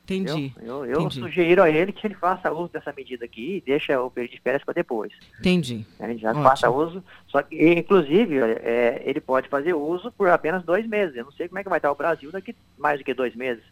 Entendi. 0.03 0.53
Eu, 0.61 0.85
eu 0.85 1.01
entendi. 1.01 1.21
sugiro 1.21 1.63
a 1.63 1.69
ele 1.69 1.93
que 1.93 2.05
ele 2.05 2.15
faça 2.15 2.51
uso 2.51 2.71
dessa 2.73 2.91
medida 2.91 3.23
aqui 3.23 3.57
e 3.57 3.61
deixa 3.61 4.01
o 4.01 4.11
período 4.11 4.31
de 4.33 4.41
férias 4.41 4.63
para 4.63 4.73
depois. 4.73 5.13
Entendi. 5.39 5.85
Ele 5.97 6.17
já 6.17 6.31
Ótimo. 6.31 6.43
faça 6.43 6.69
uso, 6.69 7.01
só 7.27 7.41
que, 7.41 7.73
inclusive, 7.73 8.37
é, 8.37 9.01
ele 9.05 9.21
pode 9.21 9.47
fazer 9.47 9.73
uso 9.73 10.11
por 10.11 10.27
apenas 10.27 10.63
dois 10.63 10.85
meses. 10.85 11.15
Eu 11.15 11.25
não 11.25 11.31
sei 11.31 11.47
como 11.47 11.59
é 11.59 11.63
que 11.63 11.69
vai 11.69 11.79
estar 11.79 11.91
o 11.91 11.95
Brasil 11.95 12.31
daqui 12.31 12.53
mais 12.77 12.99
do 12.99 13.05
que 13.05 13.13
dois 13.13 13.33
meses. 13.33 13.63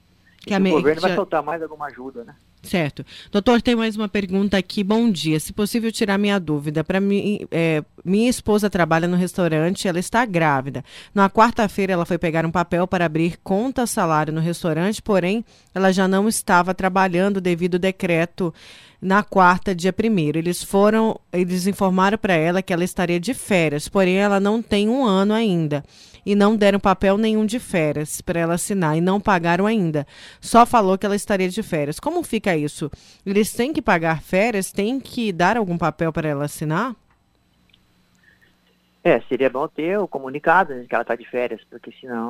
Que 0.45 0.53
a 0.55 0.57
o 0.57 0.69
governo 0.69 1.01
vai 1.01 1.15
soltar 1.15 1.43
mais 1.43 1.61
alguma 1.61 1.85
ajuda, 1.85 2.23
né? 2.23 2.34
Certo. 2.63 3.05
Doutor, 3.31 3.61
tem 3.61 3.76
mais 3.76 3.95
uma 3.95 4.07
pergunta 4.07 4.57
aqui. 4.57 4.84
Bom 4.84 5.09
dia. 5.09 5.39
Se 5.39 5.53
possível, 5.53 5.91
tirar 5.91 6.18
minha 6.18 6.39
dúvida. 6.39 6.84
Para 6.84 6.99
mim, 6.99 7.45
é, 7.51 7.84
minha 8.03 8.30
esposa 8.30 8.69
trabalha 8.69 9.07
no 9.07 9.15
restaurante, 9.15 9.88
ela 9.88 9.99
está 9.99 10.26
grávida. 10.26 10.84
Na 11.13 11.30
quarta-feira, 11.30 11.93
ela 11.93 12.05
foi 12.05 12.18
pegar 12.18 12.45
um 12.45 12.51
papel 12.51 12.88
para 12.88 13.05
abrir 13.05 13.38
conta 13.43 13.85
salário 13.85 14.34
no 14.34 14.41
restaurante, 14.41 15.01
porém, 15.01 15.45
ela 15.73 15.91
já 15.91 16.07
não 16.07 16.27
estava 16.27 16.73
trabalhando 16.73 17.39
devido 17.39 17.76
ao 17.76 17.80
decreto 17.80 18.53
na 19.01 19.23
quarta, 19.23 19.73
dia 19.73 19.91
primeiro. 19.91 20.37
Eles 20.37 20.63
foram, 20.63 21.19
eles 21.33 21.67
informaram 21.67 22.17
para 22.17 22.33
ela 22.33 22.61
que 22.61 22.71
ela 22.73 22.83
estaria 22.83 23.19
de 23.19 23.33
férias, 23.33 23.89
porém, 23.89 24.17
ela 24.17 24.39
não 24.39 24.61
tem 24.61 24.87
um 24.89 25.03
ano 25.05 25.33
ainda. 25.33 25.83
E 26.23 26.35
não 26.35 26.55
deram 26.55 26.79
papel 26.79 27.17
nenhum 27.17 27.45
de 27.47 27.57
férias 27.59 28.21
para 28.21 28.39
ela 28.39 28.53
assinar 28.53 28.95
e 28.95 29.01
não 29.01 29.19
pagaram 29.19 29.65
ainda. 29.65 30.05
Só 30.39 30.67
falou 30.67 30.95
que 30.97 31.05
ela 31.05 31.15
estaria 31.15 31.49
de 31.49 31.63
férias. 31.63 31.99
Como 31.99 32.21
fica 32.23 32.55
isso? 32.55 32.91
Eles 33.25 33.51
têm 33.53 33.73
que 33.73 33.81
pagar 33.81 34.21
férias? 34.21 34.71
Têm 34.71 34.99
que 34.99 35.31
dar 35.33 35.57
algum 35.57 35.77
papel 35.79 36.13
para 36.13 36.29
ela 36.29 36.45
assinar? 36.45 36.95
É, 39.03 39.19
seria 39.21 39.49
bom 39.49 39.67
ter 39.67 39.97
o 39.97 40.07
comunicado 40.07 40.75
né, 40.75 40.85
que 40.87 40.93
ela 40.93 41.01
está 41.01 41.15
de 41.15 41.25
férias, 41.27 41.59
porque 41.67 41.91
senão 41.99 42.29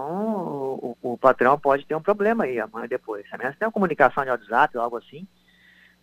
o, 0.81 0.97
o- 1.01 1.17
patrão 1.17 1.59
pode 1.59 1.85
ter 1.85 1.95
um 1.95 2.01
problema 2.01 2.45
aí 2.45 2.61
amanhã 2.61 2.87
depois. 2.87 3.25
A 3.33 3.37
menos 3.37 3.57
tenha 3.57 3.67
uma 3.67 3.73
comunicação 3.73 4.23
de 4.23 4.29
WhatsApp 4.29 4.77
ou 4.77 4.83
algo 4.83 4.95
assim, 4.95 5.27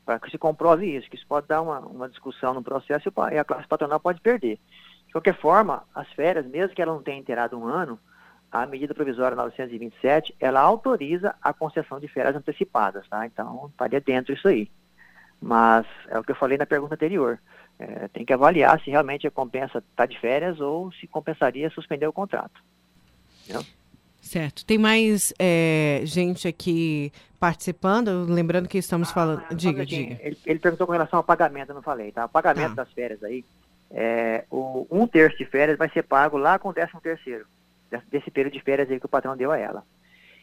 para 0.09 0.19
que 0.19 0.31
se 0.31 0.39
comprove 0.39 0.87
isso, 0.87 1.07
que 1.11 1.17
isso 1.17 1.27
pode 1.27 1.47
dar 1.47 1.61
uma, 1.61 1.81
uma 1.81 2.09
discussão 2.09 2.55
no 2.55 2.63
processo 2.63 3.13
e 3.31 3.37
a 3.37 3.45
classe 3.45 3.69
patronal 3.69 4.01
pode 4.01 4.23
perder. 4.23 4.59
De 5.07 5.13
qualquer 5.13 5.35
forma, 5.35 5.85
as 5.95 6.11
férias, 6.15 6.47
mesmo 6.47 6.75
que 6.75 6.81
ela 6.81 6.95
não 6.95 7.03
tenha 7.03 7.19
inteirado 7.19 7.59
um 7.59 7.67
ano, 7.67 8.01
a 8.51 8.65
medida 8.65 8.95
provisória 8.95 9.37
927, 9.37 10.35
ela 10.41 10.63
autoriza 10.63 11.35
a 11.43 11.53
concessão 11.53 12.01
de 12.01 12.09
férias 12.09 12.35
antecipadas, 12.35 13.07
tá? 13.07 13.27
Então, 13.27 13.67
estaria 13.71 14.01
dentro 14.01 14.33
isso 14.33 14.49
aí. 14.49 14.71
Mas 15.39 15.85
é 16.07 16.19
o 16.19 16.25
que 16.25 16.33
eu 16.33 16.37
falei 16.37 16.57
na 16.57 16.65
pergunta 16.65 16.95
anterior. 16.95 17.39
É, 17.79 18.09
tem 18.09 18.25
que 18.25 18.33
avaliar 18.33 18.81
se 18.81 18.91
realmente 18.91 19.29
compensa 19.29 19.85
estar 19.91 20.07
de 20.07 20.19
férias 20.19 20.59
ou 20.59 20.91
se 20.93 21.07
compensaria 21.07 21.69
suspender 21.69 22.07
o 22.07 22.15
contrato. 22.15 22.65
Entendeu? 23.45 23.63
Certo. 24.29 24.63
Tem 24.67 24.77
mais 24.77 25.33
é, 25.39 26.03
gente 26.05 26.47
aqui 26.47 27.11
participando? 27.41 28.27
Lembrando 28.29 28.69
que 28.69 28.77
estamos 28.77 29.11
falando. 29.11 29.43
Diga, 29.55 29.85
Assim, 29.85 30.09
diga. 30.09 30.19
Ele, 30.23 30.37
ele 30.45 30.59
perguntou 30.59 30.87
com 30.87 30.93
relação 30.93 31.17
ao 31.17 31.25
pagamento, 31.25 31.71
eu 31.71 31.75
não 31.75 31.83
falei, 31.83 32.13
tá? 32.13 32.27
O 32.27 32.29
pagamento 32.29 32.75
Tá. 32.75 32.85
das 32.85 32.93
férias 32.93 33.25
aí, 33.25 33.43
é, 33.91 34.45
o 34.51 34.87
um 34.91 35.07
terço 35.07 35.39
de 35.39 35.47
férias 35.47 35.79
vai 35.79 35.89
ser 35.89 36.03
pago 36.03 36.37
lá 36.37 36.59
com 36.59 36.69
o 36.69 36.75
décimo 36.75 37.01
terceiro, 37.01 37.47
desse, 37.91 38.05
desse 38.11 38.31
período 38.31 38.53
de 38.53 38.61
férias 38.61 38.91
aí 38.91 39.01
que 39.01 39.07
o 39.07 39.09
patrão 39.09 39.35
deu 39.35 39.51
a 39.51 39.57
ela. 39.57 39.83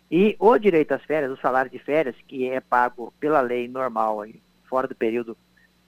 E 0.10 0.36
o 0.40 0.58
direito 0.58 0.92
às 0.94 1.04
férias, 1.04 1.32
o 1.32 1.38
salário 1.38 1.70
de 1.70 1.78
férias, 1.78 2.16
que 2.28 2.50
é 2.50 2.60
pago 2.60 3.14
pela 3.20 3.40
lei 3.42 3.68
normal 3.68 4.22
aí, 4.22 4.42
fora 4.68 4.88
do 4.88 4.96
período 4.96 5.38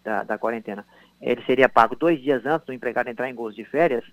da, 0.03 0.22
da 0.22 0.38
quarentena, 0.38 0.86
ele 1.19 1.44
seria 1.48 1.68
pago 1.68 1.95
dois 1.95 2.22
dias 2.22 2.45
antes 2.45 2.68
do 2.68 2.74
empregado 2.74 3.10
entrar 3.10 3.28
em 3.28 3.34
gozo 3.34 3.56
de 3.56 3.65
férias, 3.65 4.03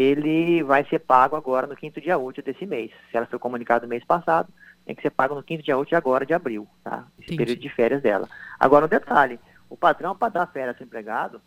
ele 0.00 0.62
vai 0.62 0.84
ser 0.84 1.00
pago 1.00 1.34
agora 1.34 1.66
no 1.66 1.74
quinto 1.74 2.00
dia 2.00 2.16
útil 2.16 2.40
desse 2.44 2.64
mês. 2.64 2.92
Se 3.10 3.16
ela 3.16 3.26
foi 3.26 3.36
comunicada 3.36 3.84
no 3.84 3.90
mês 3.90 4.04
passado, 4.04 4.48
tem 4.86 4.94
que 4.94 5.02
ser 5.02 5.10
pago 5.10 5.34
no 5.34 5.42
quinto 5.42 5.64
dia 5.64 5.76
útil 5.76 5.98
agora 5.98 6.24
de 6.24 6.32
abril, 6.32 6.68
tá? 6.84 7.04
Esse 7.18 7.34
Entendi. 7.34 7.36
período 7.36 7.60
de 7.60 7.68
férias 7.68 8.00
dela. 8.00 8.28
Agora, 8.60 8.84
um 8.84 8.88
detalhe, 8.88 9.40
o 9.68 9.76
patrão, 9.76 10.14
para 10.14 10.28
dar 10.28 10.46
férias 10.46 10.76
ao 10.78 10.86
empregado, 10.86 11.40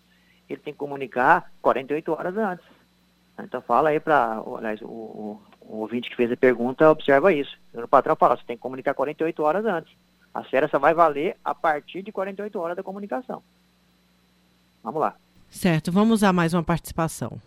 ele 0.49 0.59
tem 0.59 0.73
que 0.73 0.79
comunicar 0.79 1.49
48 1.61 2.11
horas 2.11 2.35
antes. 2.35 2.65
Então, 3.39 3.61
fala 3.61 3.87
aí 3.87 4.01
para 4.01 4.41
o, 4.41 4.59
o, 4.83 5.41
o 5.61 5.77
ouvinte 5.77 6.09
que 6.09 6.17
fez 6.17 6.29
a 6.29 6.35
pergunta, 6.35 6.91
observa 6.91 7.31
isso. 7.31 7.57
O 7.73 7.87
patrão 7.87 8.17
fala, 8.17 8.35
você 8.35 8.43
tem 8.45 8.57
que 8.57 8.61
comunicar 8.61 8.93
48 8.93 9.41
horas 9.41 9.65
antes. 9.65 9.95
As 10.33 10.49
férias 10.49 10.69
só 10.69 10.77
vai 10.77 10.93
valer 10.93 11.37
a 11.41 11.55
partir 11.55 12.01
de 12.01 12.11
48 12.11 12.59
horas 12.59 12.75
da 12.75 12.83
comunicação. 12.83 13.41
Vamos 14.83 14.99
lá. 14.99 15.15
Certo. 15.49 15.89
Vamos 15.89 16.21
a 16.21 16.33
mais 16.33 16.53
uma 16.53 16.63
participação. 16.63 17.39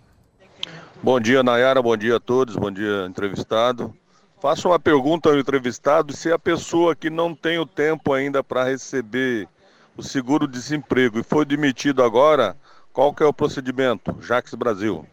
Bom 1.05 1.20
dia, 1.20 1.43
Nayara. 1.43 1.82
Bom 1.82 1.94
dia 1.98 2.16
a 2.16 2.18
todos. 2.18 2.56
Bom 2.56 2.70
dia, 2.70 3.05
entrevistado. 3.06 3.94
Faço 4.40 4.68
uma 4.68 4.81
pergunta 4.81 5.28
ao 5.28 5.39
entrevistado 5.39 6.16
se 6.16 6.32
a 6.32 6.39
pessoa 6.39 6.97
que 6.97 7.10
não 7.10 7.35
tem 7.35 7.59
o 7.59 7.66
tempo 7.66 8.14
ainda 8.14 8.43
para 8.43 8.64
receber 8.64 9.47
o 9.98 10.02
seguro-desemprego 10.02 11.18
e 11.18 11.22
foi 11.22 11.44
demitido 11.44 12.02
agora, 12.02 12.56
qual 12.90 13.12
que 13.12 13.22
é 13.22 13.26
o 13.26 13.35
procedimento? 13.35 14.16
Jax 14.22 14.55
Brasil. 14.55 15.05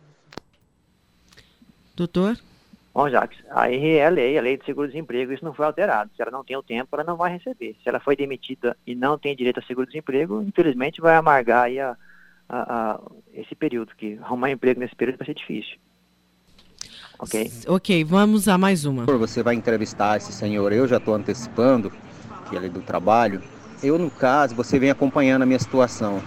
Doutor? 1.93 2.37
Bom, 2.93 3.09
Jacques, 3.09 3.43
aí 3.49 3.97
é 3.97 4.05
a 4.05 4.09
lei, 4.09 4.37
a 4.37 4.41
lei 4.41 4.55
de 4.55 4.63
seguro-desemprego, 4.63 5.33
isso 5.33 5.43
não 5.43 5.53
foi 5.53 5.65
alterado. 5.65 6.09
Se 6.15 6.21
ela 6.21 6.31
não 6.31 6.45
tem 6.45 6.55
o 6.55 6.63
tempo, 6.63 6.87
ela 6.93 7.03
não 7.03 7.17
vai 7.17 7.33
receber. 7.33 7.75
Se 7.83 7.89
ela 7.89 7.99
foi 7.99 8.15
demitida 8.15 8.77
e 8.87 8.95
não 8.95 9.17
tem 9.17 9.35
direito 9.35 9.59
a 9.59 9.63
seguro-desemprego, 9.63 10.41
infelizmente 10.41 11.01
vai 11.01 11.17
amargar 11.17 11.65
aí 11.65 11.81
a, 11.81 11.97
a- 12.51 12.91
a- 12.91 12.99
esse 13.33 13.55
período, 13.55 13.93
que 13.97 14.19
arrumar 14.21 14.51
emprego 14.51 14.79
nesse 14.81 14.95
período 14.95 15.17
vai 15.17 15.25
ser 15.25 15.33
difícil. 15.35 15.77
Ok? 17.17 17.51
Ok, 17.67 18.03
vamos 18.03 18.47
a 18.47 18.57
mais 18.57 18.83
uma. 18.85 19.05
Você 19.05 19.41
vai 19.41 19.55
entrevistar 19.55 20.17
esse 20.17 20.33
senhor, 20.33 20.73
eu 20.73 20.87
já 20.87 20.97
estou 20.97 21.13
antecipando, 21.13 21.91
que 22.49 22.55
ele 22.55 22.65
é 22.65 22.69
do 22.69 22.81
trabalho. 22.81 23.41
Eu, 23.81 23.97
no 23.97 24.09
caso, 24.11 24.53
você 24.53 24.77
vem 24.77 24.89
acompanhando 24.89 25.43
a 25.43 25.45
minha 25.45 25.59
situação. 25.59 26.21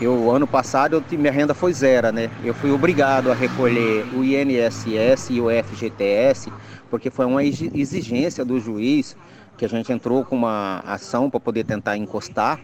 Eu, 0.00 0.30
ano 0.30 0.46
passado, 0.46 0.94
eu, 0.94 1.18
minha 1.18 1.32
renda 1.32 1.54
foi 1.54 1.72
zero, 1.72 2.12
né? 2.12 2.30
Eu 2.44 2.54
fui 2.54 2.70
obrigado 2.70 3.30
a 3.32 3.34
recolher 3.34 4.04
o 4.14 4.22
INSS 4.24 5.32
e 5.32 5.40
o 5.40 5.50
FGTS, 5.50 6.52
porque 6.88 7.10
foi 7.10 7.26
uma 7.26 7.42
exi- 7.44 7.70
exigência 7.74 8.44
do 8.44 8.60
juiz, 8.60 9.16
que 9.56 9.64
a 9.64 9.68
gente 9.68 9.92
entrou 9.92 10.24
com 10.24 10.36
uma 10.36 10.78
ação 10.86 11.28
para 11.28 11.40
poder 11.40 11.64
tentar 11.64 11.96
encostar, 11.96 12.60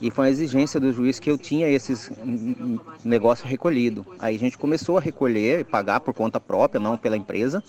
e 0.00 0.10
foi 0.10 0.24
uma 0.24 0.30
exigência 0.30 0.80
do 0.80 0.92
juiz 0.92 1.18
que 1.18 1.30
eu 1.30 1.36
tinha 1.36 1.68
esses 1.68 2.10
negócios 3.04 3.48
recolhidos. 3.48 4.04
Aí 4.18 4.34
a 4.34 4.38
gente 4.38 4.56
começou 4.56 4.96
a 4.96 5.00
recolher 5.00 5.60
e 5.60 5.64
pagar 5.64 6.00
por 6.00 6.14
conta 6.14 6.40
própria, 6.40 6.80
não 6.80 6.96
pela 6.96 7.16
empresa, 7.16 7.62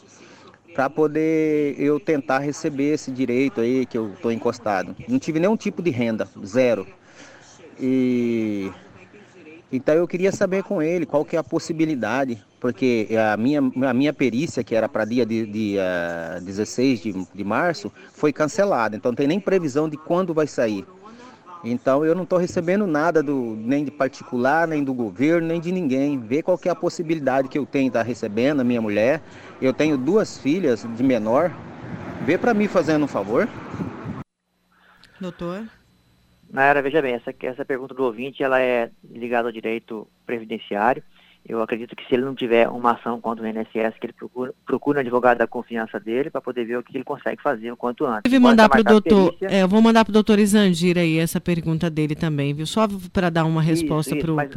para 0.73 0.89
poder 0.89 1.75
eu 1.77 1.99
tentar 1.99 2.39
receber 2.39 2.93
esse 2.93 3.11
direito 3.11 3.59
aí 3.59 3.85
que 3.85 3.97
eu 3.97 4.13
estou 4.13 4.31
encostado. 4.31 4.95
Não 5.07 5.19
tive 5.19 5.39
nenhum 5.39 5.57
tipo 5.57 5.81
de 5.81 5.89
renda, 5.89 6.27
zero. 6.45 6.87
E 7.79 8.71
então 9.71 9.95
eu 9.95 10.07
queria 10.07 10.31
saber 10.33 10.63
com 10.63 10.81
ele 10.81 11.05
qual 11.05 11.23
que 11.23 11.37
é 11.37 11.39
a 11.39 11.43
possibilidade, 11.43 12.43
porque 12.59 13.07
a 13.31 13.37
minha, 13.37 13.59
a 13.59 13.93
minha 13.93 14.13
perícia, 14.13 14.63
que 14.63 14.75
era 14.75 14.89
para 14.89 15.05
dia 15.05 15.25
de, 15.25 15.45
de, 15.45 15.79
ah, 15.79 16.39
16 16.41 16.99
de, 17.01 17.27
de 17.33 17.43
março, 17.43 17.89
foi 18.13 18.33
cancelada. 18.33 18.97
Então 18.97 19.11
não 19.11 19.15
tem 19.15 19.27
nem 19.27 19.39
previsão 19.39 19.87
de 19.87 19.95
quando 19.95 20.33
vai 20.33 20.45
sair. 20.45 20.85
Então 21.63 22.03
eu 22.03 22.15
não 22.15 22.23
estou 22.23 22.39
recebendo 22.39 22.87
nada 22.87 23.21
do, 23.21 23.55
nem 23.55 23.85
de 23.85 23.91
particular, 23.91 24.67
nem 24.67 24.83
do 24.83 24.93
governo, 24.93 25.47
nem 25.47 25.61
de 25.61 25.71
ninguém. 25.71 26.19
Vê 26.19 26.41
qual 26.41 26.57
que 26.57 26.67
é 26.67 26.71
a 26.71 26.75
possibilidade 26.75 27.47
que 27.47 27.57
eu 27.57 27.65
tenho 27.65 27.85
de 27.85 27.89
estar 27.89 28.01
recebendo, 28.01 28.61
a 28.61 28.63
minha 28.63 28.81
mulher. 28.81 29.21
Eu 29.61 29.73
tenho 29.73 29.97
duas 29.97 30.37
filhas 30.39 30.83
de 30.83 31.03
menor. 31.03 31.51
Vê 32.25 32.37
para 32.37 32.53
mim 32.53 32.67
fazendo 32.67 33.05
um 33.05 33.07
favor. 33.07 33.47
Doutor? 35.19 35.67
Naira, 36.49 36.81
veja 36.81 37.01
bem, 37.01 37.13
essa, 37.13 37.33
essa 37.43 37.63
pergunta 37.63 37.93
do 37.93 38.03
ouvinte 38.03 38.43
ela 38.43 38.59
é 38.59 38.89
ligada 39.09 39.47
ao 39.47 39.51
direito 39.51 40.07
previdenciário. 40.25 41.03
Eu 41.43 41.61
acredito 41.61 41.95
que 41.95 42.05
se 42.07 42.13
ele 42.13 42.23
não 42.23 42.35
tiver 42.35 42.69
uma 42.69 42.91
ação 42.91 43.19
contra 43.19 43.43
o 43.43 43.47
INSS, 43.47 43.97
que 43.99 44.05
ele 44.05 44.13
procura, 44.13 44.53
procura 44.65 44.99
um 44.99 45.01
advogado 45.01 45.39
da 45.39 45.47
confiança 45.47 45.99
dele 45.99 46.29
para 46.29 46.39
poder 46.39 46.65
ver 46.65 46.77
o 46.77 46.83
que 46.83 46.95
ele 46.95 47.03
consegue 47.03 47.41
fazer 47.41 47.71
o 47.71 47.77
quanto 47.77 48.05
antes. 48.05 48.21
Deve 48.23 48.39
mandar 48.39 48.69
para 48.69 48.81
o 48.81 48.83
doutor, 48.83 49.35
é, 49.41 49.63
eu 49.63 49.67
vou 49.67 49.81
mandar 49.81 50.05
para 50.05 50.11
o 50.11 50.13
doutor 50.13 50.37
Isandir 50.37 50.97
aí 50.97 51.17
essa 51.17 51.41
pergunta 51.41 51.89
dele 51.89 52.15
também, 52.15 52.53
viu? 52.53 52.67
Só 52.67 52.87
para 53.11 53.31
dar 53.31 53.45
uma 53.45 53.61
resposta 53.61 54.15
para 54.15 54.31
o 54.31 54.35
mas, 54.35 54.51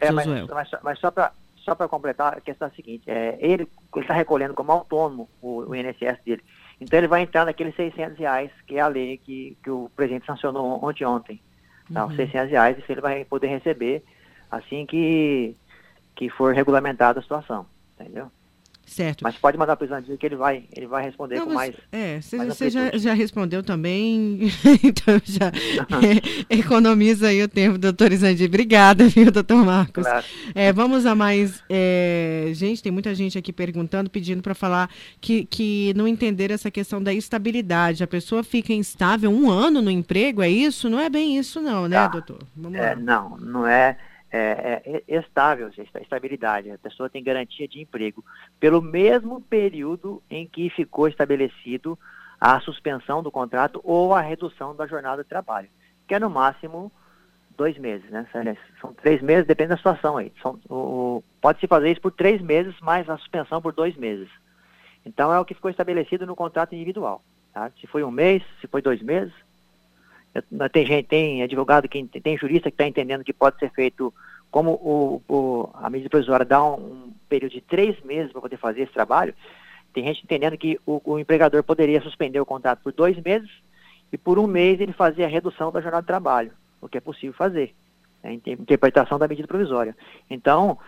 é, 0.00 0.12
mas, 0.12 0.26
mas, 0.26 0.70
mas 0.82 0.98
só 0.98 1.10
para 1.10 1.32
só 1.64 1.74
para 1.74 1.88
completar, 1.88 2.38
a 2.38 2.40
questão 2.40 2.68
é 2.68 2.70
a 2.70 2.74
seguinte, 2.74 3.04
é, 3.06 3.36
ele 3.38 3.68
está 3.96 4.14
recolhendo 4.14 4.54
como 4.54 4.72
autônomo 4.72 5.28
o, 5.40 5.68
o, 5.68 5.74
INSS 5.74 6.18
dele. 6.24 6.42
Então 6.80 6.98
ele 6.98 7.06
vai 7.06 7.22
entrar 7.22 7.44
naqueles 7.44 7.74
600 7.76 8.18
reais, 8.18 8.50
que 8.66 8.76
é 8.76 8.80
a 8.80 8.88
lei 8.88 9.18
que, 9.18 9.56
que 9.62 9.70
o 9.70 9.90
presidente 9.94 10.26
sancionou 10.26 10.82
ontem 10.82 11.04
ontem. 11.04 11.40
Tá, 11.92 12.04
uhum. 12.04 12.10
Os 12.10 12.16
600 12.16 12.50
reais, 12.50 12.78
isso 12.78 12.90
ele 12.90 13.00
vai 13.00 13.24
poder 13.24 13.48
receber 13.48 14.02
assim 14.50 14.86
que 14.86 15.54
que 16.20 16.28
for 16.28 16.54
regulamentada 16.54 17.18
a 17.18 17.22
situação, 17.22 17.64
entendeu? 17.98 18.30
Certo. 18.84 19.22
Mas 19.22 19.38
pode 19.38 19.56
mandar 19.56 19.76
para 19.76 19.84
o 19.84 19.86
Isandir 19.86 20.18
que 20.18 20.26
ele 20.26 20.36
vai, 20.36 20.64
ele 20.76 20.86
vai 20.86 21.02
responder 21.02 21.36
Não, 21.36 21.46
com 21.46 21.54
mais. 21.54 21.74
É, 21.90 22.20
você, 22.20 22.68
já, 22.68 22.90
já, 22.98 23.14
respondeu 23.14 23.62
também, 23.62 24.50
então 24.84 25.18
já 25.24 25.46
é, 26.50 26.54
economiza 26.58 27.28
aí 27.28 27.42
o 27.42 27.48
tempo, 27.48 27.78
doutor 27.78 28.12
Isandir. 28.12 28.48
Obrigada, 28.48 29.06
viu, 29.08 29.30
doutor 29.30 29.64
Marcos? 29.64 30.04
Claro. 30.04 30.26
É, 30.54 30.72
vamos 30.72 31.06
a 31.06 31.14
mais. 31.14 31.62
É, 31.70 32.50
gente, 32.52 32.82
tem 32.82 32.92
muita 32.92 33.14
gente 33.14 33.38
aqui 33.38 33.52
perguntando, 33.52 34.10
pedindo 34.10 34.42
para 34.42 34.54
falar 34.54 34.90
que, 35.20 35.46
que 35.46 35.94
não 35.96 36.06
entenderam 36.06 36.54
essa 36.54 36.70
questão 36.70 37.02
da 37.02 37.14
estabilidade. 37.14 38.04
A 38.04 38.08
pessoa 38.08 38.42
fica 38.42 38.74
instável 38.74 39.30
um 39.30 39.48
ano 39.48 39.80
no 39.80 39.90
emprego, 39.90 40.42
é 40.42 40.50
isso? 40.50 40.90
Não 40.90 41.00
é 41.00 41.08
bem 41.08 41.38
isso, 41.38 41.62
não, 41.62 41.88
né, 41.88 41.96
tá. 41.96 42.08
doutor? 42.08 42.42
Vamos 42.54 42.78
é, 42.78 42.90
lá. 42.90 42.96
Não, 42.96 43.38
não 43.38 43.66
é 43.66 43.96
é, 44.32 45.02
é, 45.08 45.18
estável, 45.18 45.70
estabilidade. 46.00 46.70
A 46.70 46.78
pessoa 46.78 47.10
tem 47.10 47.22
garantia 47.22 47.66
de 47.66 47.80
emprego 47.80 48.24
pelo 48.58 48.80
mesmo 48.80 49.40
período 49.40 50.22
em 50.30 50.46
que 50.46 50.70
ficou 50.70 51.08
estabelecido 51.08 51.98
a 52.40 52.58
suspensão 52.60 53.22
do 53.22 53.30
contrato 53.30 53.80
ou 53.84 54.14
a 54.14 54.20
redução 54.20 54.74
da 54.74 54.86
jornada 54.86 55.22
de 55.22 55.28
trabalho, 55.28 55.68
que 56.06 56.14
é 56.14 56.18
no 56.18 56.30
máximo 56.30 56.90
dois 57.56 57.76
meses, 57.76 58.08
né? 58.10 58.26
São 58.80 58.94
três 58.94 59.20
meses, 59.20 59.46
depende 59.46 59.70
da 59.70 59.76
situação 59.76 60.16
aí. 60.16 60.32
Pode-se 61.40 61.66
fazer 61.66 61.90
isso 61.90 62.00
por 62.00 62.12
três 62.12 62.40
meses, 62.40 62.74
mais 62.80 63.08
a 63.10 63.18
suspensão 63.18 63.60
por 63.60 63.74
dois 63.74 63.94
meses. 63.96 64.28
Então 65.04 65.32
é 65.32 65.38
o 65.38 65.44
que 65.44 65.54
ficou 65.54 65.70
estabelecido 65.70 66.26
no 66.26 66.34
contrato 66.34 66.74
individual. 66.74 67.22
Tá? 67.52 67.70
Se 67.78 67.86
foi 67.86 68.02
um 68.02 68.10
mês, 68.10 68.42
se 68.60 68.66
foi 68.66 68.80
dois 68.80 69.02
meses, 69.02 69.32
tem 70.72 70.86
gente, 70.86 71.06
tem 71.06 71.42
advogado, 71.42 71.88
que, 71.88 72.04
tem 72.04 72.38
jurista 72.38 72.70
que 72.70 72.74
está 72.74 72.86
entendendo 72.86 73.24
que 73.24 73.32
pode 73.32 73.58
ser 73.58 73.70
feito 73.72 74.12
como 74.50 74.72
o, 74.72 75.22
o, 75.28 75.70
a 75.74 75.88
medida 75.88 76.10
provisória 76.10 76.44
dá 76.44 76.62
um, 76.62 76.74
um 76.74 77.12
período 77.28 77.52
de 77.52 77.60
três 77.60 78.00
meses 78.02 78.32
para 78.32 78.40
poder 78.40 78.56
fazer 78.56 78.82
esse 78.82 78.92
trabalho, 78.92 79.34
tem 79.92 80.04
gente 80.04 80.24
entendendo 80.24 80.56
que 80.56 80.78
o, 80.86 81.00
o, 81.04 81.18
empregador 81.18 81.62
poderia 81.62 82.00
suspender 82.00 82.40
o 82.40 82.46
contrato 82.46 82.80
por 82.82 82.92
dois 82.92 83.20
meses 83.22 83.50
e 84.12 84.18
por 84.18 84.38
um 84.38 84.46
mês 84.46 84.80
ele 84.80 84.92
fazer 84.92 85.24
a 85.24 85.28
redução 85.28 85.70
da 85.70 85.80
jornada 85.80 86.02
de 86.02 86.08
trabalho, 86.08 86.52
o 86.80 86.88
que 86.88 86.98
é 86.98 87.00
possível 87.00 87.32
fazer, 87.32 87.74
né, 88.22 88.34
interpretação 88.34 89.18
da 89.18 89.28
medida 89.28 89.48
provisória. 89.48 89.96
Então, 90.28 90.78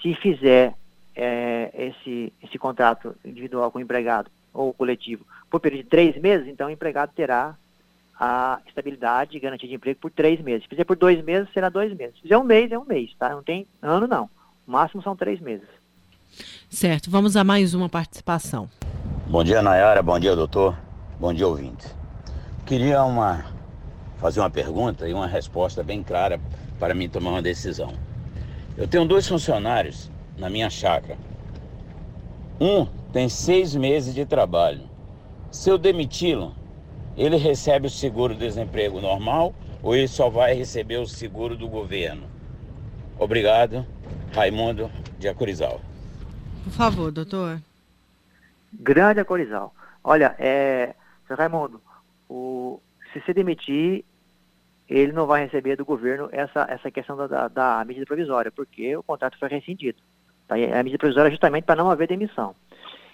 se 0.00 0.14
fizer 0.14 0.74
é, 1.14 1.70
esse, 1.74 2.32
esse 2.42 2.58
contrato 2.58 3.14
individual 3.24 3.70
com 3.70 3.78
o 3.78 3.82
empregado 3.82 4.30
ou 4.52 4.72
coletivo 4.72 5.24
por 5.50 5.60
período 5.60 5.84
de 5.84 5.90
três 5.90 6.16
meses, 6.20 6.46
então 6.48 6.68
o 6.68 6.70
empregado 6.70 7.12
terá 7.14 7.56
a 8.20 8.60
estabilidade 8.66 9.34
e 9.34 9.40
garantia 9.40 9.66
de 9.66 9.74
emprego 9.74 9.98
por 9.98 10.10
três 10.10 10.38
meses. 10.42 10.64
Se 10.64 10.68
fizer 10.68 10.84
por 10.84 10.94
dois 10.94 11.24
meses, 11.24 11.48
será 11.54 11.70
dois 11.70 11.96
meses. 11.96 12.16
Se 12.16 12.22
fizer 12.22 12.36
um 12.36 12.44
mês, 12.44 12.70
é 12.70 12.78
um 12.78 12.84
mês, 12.84 13.10
tá? 13.18 13.30
Não 13.30 13.42
tem 13.42 13.66
ano, 13.80 14.06
não. 14.06 14.28
O 14.68 14.70
máximo 14.70 15.02
são 15.02 15.16
três 15.16 15.40
meses. 15.40 15.66
Certo, 16.68 17.10
vamos 17.10 17.34
a 17.34 17.42
mais 17.42 17.72
uma 17.72 17.88
participação. 17.88 18.68
Bom 19.26 19.42
dia, 19.42 19.62
Nayara. 19.62 20.02
Bom 20.02 20.20
dia, 20.20 20.36
doutor. 20.36 20.76
Bom 21.18 21.32
dia, 21.32 21.48
ouvinte. 21.48 21.86
Queria 22.66 23.02
uma, 23.04 23.46
fazer 24.18 24.40
uma 24.40 24.50
pergunta 24.50 25.08
e 25.08 25.14
uma 25.14 25.26
resposta 25.26 25.82
bem 25.82 26.02
clara 26.02 26.38
para 26.78 26.94
mim 26.94 27.08
tomar 27.08 27.30
uma 27.30 27.42
decisão. 27.42 27.94
Eu 28.76 28.86
tenho 28.86 29.06
dois 29.06 29.26
funcionários 29.26 30.10
na 30.36 30.50
minha 30.50 30.68
chácara. 30.68 31.16
Um 32.60 32.84
tem 33.14 33.30
seis 33.30 33.74
meses 33.74 34.14
de 34.14 34.26
trabalho. 34.26 34.82
Se 35.50 35.70
eu 35.70 35.78
demiti-lo, 35.78 36.54
ele 37.20 37.36
recebe 37.36 37.86
o 37.86 37.90
seguro-desemprego 37.90 38.98
normal 38.98 39.54
ou 39.82 39.94
ele 39.94 40.08
só 40.08 40.30
vai 40.30 40.54
receber 40.54 40.96
o 40.96 41.06
seguro 41.06 41.54
do 41.54 41.68
governo? 41.68 42.26
Obrigado, 43.18 43.84
Raimundo 44.34 44.90
de 45.18 45.28
Acorizal. 45.28 45.82
Por 46.64 46.72
favor, 46.72 47.12
doutor. 47.12 47.60
Grande 48.72 49.20
Acorizal. 49.20 49.74
Olha, 50.02 50.34
é, 50.38 50.94
seu 51.26 51.36
Raimundo, 51.36 51.82
o, 52.26 52.80
se 53.12 53.20
se 53.20 53.34
demitir, 53.34 54.02
ele 54.88 55.12
não 55.12 55.26
vai 55.26 55.44
receber 55.44 55.76
do 55.76 55.84
governo 55.84 56.30
essa, 56.32 56.66
essa 56.70 56.90
questão 56.90 57.18
da, 57.18 57.26
da, 57.26 57.48
da 57.48 57.84
medida 57.84 58.06
provisória, 58.06 58.50
porque 58.50 58.96
o 58.96 59.02
contrato 59.02 59.38
foi 59.38 59.50
rescindido. 59.50 59.98
Tá? 60.48 60.54
A 60.54 60.82
medida 60.82 60.98
provisória 60.98 61.28
é 61.28 61.32
justamente 61.32 61.64
para 61.64 61.76
não 61.76 61.90
haver 61.90 62.08
demissão. 62.08 62.54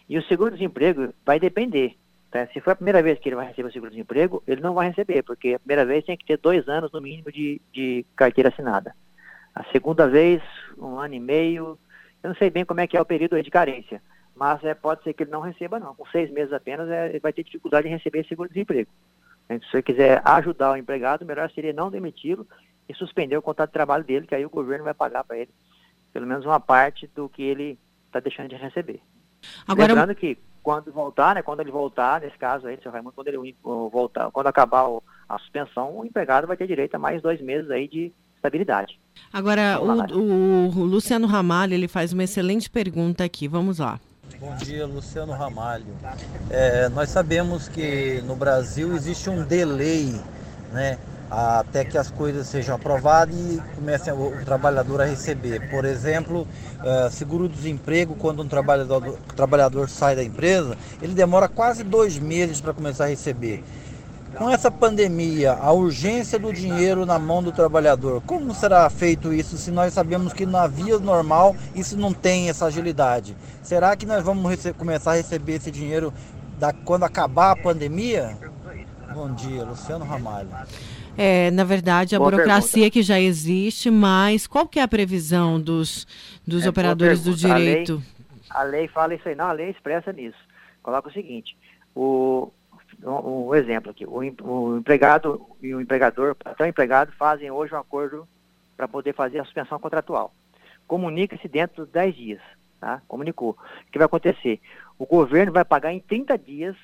E 0.09 0.17
o 0.17 0.23
seguro-desemprego 0.23 1.13
vai 1.25 1.41
depender. 1.41 1.97
Tá? 2.31 2.47
Se 2.49 2.61
for 2.61 2.73
a 2.73 2.77
primeira 2.77 3.03
vez 3.03 3.19
que 3.19 3.29
ele 3.29 3.37
vai 3.37 3.47
receber 3.47 3.69
o 3.69 3.73
seguro-desemprego, 3.73 4.43
ele 4.47 4.61
não 4.61 4.75
vai 4.75 4.89
receber, 4.89 5.23
porque 5.23 5.55
a 5.55 5.59
primeira 5.59 5.85
vez 5.85 6.05
tem 6.05 6.17
que 6.17 6.25
ter 6.25 6.39
dois 6.39 6.69
anos 6.69 6.93
no 6.93 7.01
mínimo 7.01 7.31
de, 7.31 7.61
de 7.73 8.05
carteira 8.15 8.49
assinada. 8.49 8.95
A 9.55 9.65
segunda 9.73 10.09
vez, 10.09 10.43
um 10.77 10.99
ano 10.99 11.15
e 11.15 11.21
meio. 11.21 11.79
Eu 12.23 12.31
não 12.31 12.37
sei 12.37 12.51
bem 12.51 12.65
como 12.65 12.81
é 12.81 12.87
que 12.87 12.97
é 12.97 13.01
o 13.01 13.07
período 13.07 13.41
de 13.43 13.51
carência, 13.51 14.03
mas 14.35 14.63
é, 14.65 14.75
pode 14.75 15.03
ser 15.03 15.15
que 15.15 15.23
ele 15.23 15.31
não 15.31 15.41
receba, 15.41 15.79
não. 15.79 15.95
Com 15.95 16.05
seis 16.07 16.31
meses 16.31 16.53
apenas, 16.53 16.89
é, 16.89 17.09
ele 17.09 17.21
vai 17.21 17.33
ter 17.33 17.45
dificuldade 17.45 17.87
em 17.87 17.93
receber 17.93 18.27
seguro-desemprego. 18.27 18.91
Então, 19.45 19.61
se 19.61 19.71
você 19.71 19.83
quiser 19.83 20.21
ajudar 20.25 20.73
o 20.73 20.77
empregado, 20.77 21.25
melhor 21.25 21.51
seria 21.53 21.73
não 21.73 21.91
demiti-lo 21.91 22.47
e 22.89 22.95
suspender 22.95 23.37
o 23.37 23.43
contrato 23.43 23.71
de 23.71 23.75
trabalho 23.75 24.05
dele, 24.05 24.27
que 24.27 24.35
aí 24.35 24.45
o 24.45 24.51
governo 24.51 24.85
vai 24.85 24.95
pagar 24.95 25.25
para 25.25 25.39
ele 25.39 25.51
pelo 26.17 26.27
menos 26.27 26.47
uma 26.47 26.59
parte 26.59 27.07
do 27.15 27.29
que 27.29 27.43
ele 27.43 27.79
está 28.07 28.21
deixando 28.21 28.49
de 28.49 28.57
receber. 28.57 29.03
Agora, 29.69 29.89
Lembrando 29.89 30.15
que 30.15 30.39
quando 30.67 30.91
voltar, 30.91 31.37
né, 31.37 31.43
quando 31.43 31.61
ele 31.61 31.71
voltar, 31.71 32.21
nesse 32.21 32.37
caso 32.37 32.67
aí, 32.67 32.77
seu 32.83 32.91
Raimundo, 32.91 33.15
quando 33.15 33.29
ele 33.29 33.57
voltar, 33.63 34.33
quando 34.33 34.49
acabar 34.49 34.89
a 35.29 35.39
suspensão, 35.39 35.97
o 35.97 36.05
empregado 36.05 36.49
vai 36.49 36.57
ter 36.57 36.67
direito 36.67 36.97
a 36.97 36.99
mais 36.99 37.23
dois 37.23 37.41
meses 37.41 37.71
aí 37.71 37.87
de 37.87 38.13
estabilidade. 38.35 38.99
Agora, 39.33 39.79
o, 39.81 40.19
o, 40.19 40.69
o, 40.71 40.85
Luciano 40.85 41.29
Ramalho, 41.29 41.73
ele 41.73 41.87
faz 41.87 42.13
uma 42.13 42.25
excelente 42.25 42.69
pergunta 42.69 43.23
aqui, 43.23 43.47
vamos 43.47 43.79
lá. 43.79 44.01
Bom 44.41 44.57
dia, 44.57 44.85
Luciano 44.89 45.33
Ramalho. 45.35 45.87
É, 46.51 46.89
nós 46.89 47.11
sabemos 47.11 47.69
que 47.69 48.21
no 48.23 48.35
Brasil 48.35 48.93
existe 48.93 49.31
um 49.31 49.45
delay, 49.45 50.21
né, 50.73 50.99
até 51.31 51.85
que 51.85 51.99
as 51.99 52.11
coisas 52.11 52.47
sejam 52.47 52.75
aprovadas 52.75 53.35
e 53.35 53.61
comece 53.75 54.11
o, 54.11 54.33
trabalhador 54.45 55.01
a 55.01 55.05
receber. 55.05 55.71
Por 55.71 55.85
exemplo, 55.85 56.47
uh, 56.81 57.11
seguro-desemprego, 57.11 58.15
quando 58.15 58.43
um 58.43 58.49
trabalhador, 58.49 59.19
trabalhador 59.35 59.89
sai 59.89 60.15
da 60.15 60.23
empresa, 60.23 60.77
ele 61.03 61.15
demora 61.15 61.49
quase 61.49 61.83
dois 61.83 62.19
meses 62.19 62.61
para 62.61 62.73
começar 62.73 63.05
a 63.05 63.09
receber. 63.09 63.65
Com 64.37 64.51
essa 64.51 64.71
pandemia, 64.71 65.55
a 65.55 65.73
urgência 65.73 66.39
do 66.39 66.53
dinheiro 66.53 67.07
na 67.07 67.19
mão 67.19 67.43
do 67.43 67.51
trabalhador, 67.51 68.21
como 68.27 68.55
será 68.55 68.89
feito 68.91 69.33
isso 69.33 69.57
se 69.57 69.71
nós 69.71 69.95
sabemos 69.95 70.35
que 70.35 70.45
na 70.45 70.67
via 70.67 70.99
normal 70.99 71.57
isso 71.75 71.97
não 71.97 72.13
tem 72.13 72.51
essa 72.51 72.67
agilidade? 72.67 73.35
Será 73.63 73.97
que 73.97 74.05
nós 74.05 74.23
vamos 74.23 74.55
começar 74.77 75.13
a 75.13 75.15
receber 75.15 75.55
esse 75.55 75.71
dinheiro 75.71 76.13
da, 76.59 76.71
quando 76.71 77.05
acabar 77.05 77.53
a 77.53 77.57
pandemia? 77.57 78.37
Bom 79.15 79.33
dia, 79.33 79.65
Luciano 79.65 80.05
Ramalho. 80.05 80.51
É, 81.17 81.51
na 81.51 81.65
verdade, 81.65 82.15
a 82.15 82.19
boa 82.19 82.31
burocracia 82.31 82.73
pergunta. 82.73 82.93
que 82.93 83.03
já 83.03 83.19
existe, 83.19 83.91
mas 83.91 84.47
qual 84.47 84.69
que 84.69 84.79
é 84.79 84.83
a 84.83 84.89
previsão 84.89 85.61
dos, 85.61 86.07
dos 86.47 86.65
é, 86.65 86.69
operadores 86.69 87.25
do 87.25 87.35
direito? 87.35 88.03
A 88.51 88.63
lei, 88.63 88.77
a 88.77 88.79
lei, 88.81 88.89
fala 88.89 89.15
isso 89.15 89.29
aí, 89.29 89.35
não, 89.35 89.47
a 89.47 89.53
lei 89.53 89.71
expressa 89.71 90.13
nisso. 90.13 90.39
Coloca 90.83 91.09
o 91.09 91.13
seguinte, 91.13 91.57
o, 91.95 92.53
o, 93.03 93.47
o 93.47 93.55
exemplo 93.55 93.91
aqui, 93.91 94.05
o, 94.05 94.19
o, 94.45 94.77
empregado 94.77 95.47
e 95.63 95.75
o 95.75 95.81
empregador, 95.81 96.35
patrão 96.35 96.67
e 96.67 96.71
empregado 96.71 97.13
fazem 97.13 97.51
hoje 97.51 97.75
um 97.75 97.79
acordo 97.79 98.29
para 98.77 98.87
poder 98.87 99.15
fazer 99.15 99.39
a 99.39 99.45
suspensão 99.45 99.79
contratual. 99.79 100.35
Comunica-se 100.87 101.49
dentro 101.49 101.85
dos 101.85 101.93
10 101.93 102.15
dias, 102.15 102.41
tá? 102.79 103.01
Comunicou. 103.09 103.51
O 103.51 103.91
que 103.91 103.99
vai 103.99 104.05
acontecer? 104.05 104.61
O 104.99 105.07
governo 105.07 105.53
vai 105.53 105.65
pagar 105.65 105.93
em 105.93 106.01
30 106.01 106.37
dias 106.39 106.77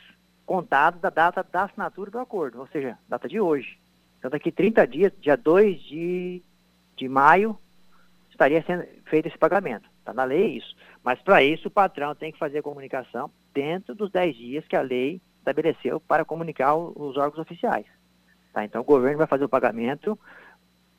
contados 0.46 1.00
da 1.00 1.10
data 1.10 1.46
da 1.50 1.64
assinatura 1.64 2.10
do 2.10 2.18
acordo, 2.18 2.60
ou 2.60 2.66
seja, 2.68 2.98
data 3.08 3.28
de 3.28 3.38
hoje. 3.40 3.78
Então, 4.22 4.30
daqui 4.30 4.52
30 4.52 4.86
dias, 4.86 5.12
dia 5.20 5.36
2 5.36 5.82
de, 5.82 6.40
de 6.96 7.08
maio, 7.08 7.58
estaria 8.30 8.62
sendo 8.62 8.86
feito 9.06 9.26
esse 9.26 9.36
pagamento. 9.36 9.90
Está 9.98 10.14
na 10.14 10.22
lei 10.22 10.58
isso. 10.58 10.76
Mas 11.02 11.20
para 11.20 11.42
isso 11.42 11.66
o 11.66 11.70
patrão 11.70 12.14
tem 12.14 12.30
que 12.30 12.38
fazer 12.38 12.58
a 12.58 12.62
comunicação 12.62 13.28
dentro 13.52 13.96
dos 13.96 14.12
10 14.12 14.36
dias 14.36 14.66
que 14.68 14.76
a 14.76 14.80
lei 14.80 15.20
estabeleceu 15.38 15.98
para 15.98 16.24
comunicar 16.24 16.76
os 16.76 17.16
órgãos 17.16 17.40
oficiais. 17.40 17.84
Tá? 18.52 18.64
Então 18.64 18.82
o 18.82 18.84
governo 18.84 19.18
vai 19.18 19.26
fazer 19.26 19.42
o 19.42 19.48
pagamento 19.48 20.16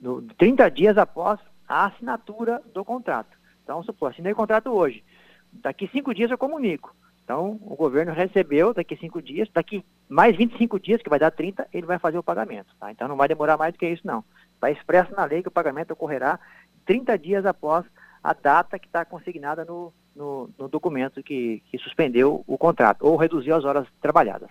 no, 0.01 0.21
30 0.21 0.69
dias 0.69 0.97
após 0.97 1.39
a 1.65 1.85
assinatura 1.85 2.61
do 2.73 2.83
contrato. 2.83 3.37
Então, 3.63 3.81
supor, 3.83 4.11
assinei 4.11 4.33
o 4.33 4.35
contrato 4.35 4.69
hoje. 4.69 5.01
Daqui 5.49 5.87
cinco 5.87 6.13
dias 6.13 6.29
eu 6.29 6.37
comunico. 6.37 6.93
Então, 7.23 7.57
o 7.61 7.75
governo 7.75 8.11
recebeu 8.11 8.73
daqui 8.73 8.97
cinco 8.97 9.21
dias, 9.21 9.47
daqui 9.53 9.83
mais 10.09 10.35
25 10.35 10.79
dias, 10.79 11.01
que 11.01 11.09
vai 11.09 11.17
dar 11.17 11.31
30, 11.31 11.67
ele 11.73 11.85
vai 11.85 11.97
fazer 11.97 12.17
o 12.17 12.23
pagamento. 12.23 12.75
Tá? 12.79 12.91
Então, 12.91 13.07
não 13.07 13.15
vai 13.15 13.27
demorar 13.27 13.57
mais 13.57 13.73
do 13.73 13.79
que 13.79 13.87
isso, 13.87 14.05
não. 14.05 14.23
Está 14.55 14.69
expresso 14.69 15.13
na 15.15 15.23
lei 15.23 15.41
que 15.41 15.47
o 15.47 15.51
pagamento 15.51 15.91
ocorrerá 15.91 16.39
30 16.85 17.17
dias 17.17 17.45
após 17.45 17.85
a 18.21 18.33
data 18.33 18.77
que 18.77 18.87
está 18.87 19.05
consignada 19.05 19.63
no, 19.63 19.93
no, 20.15 20.49
no 20.57 20.67
documento 20.67 21.23
que, 21.23 21.61
que, 21.69 21.77
suspendeu 21.77 22.43
o 22.45 22.57
contrato 22.57 23.05
ou 23.05 23.15
reduziu 23.15 23.55
as 23.55 23.63
horas 23.63 23.87
trabalhadas. 24.01 24.49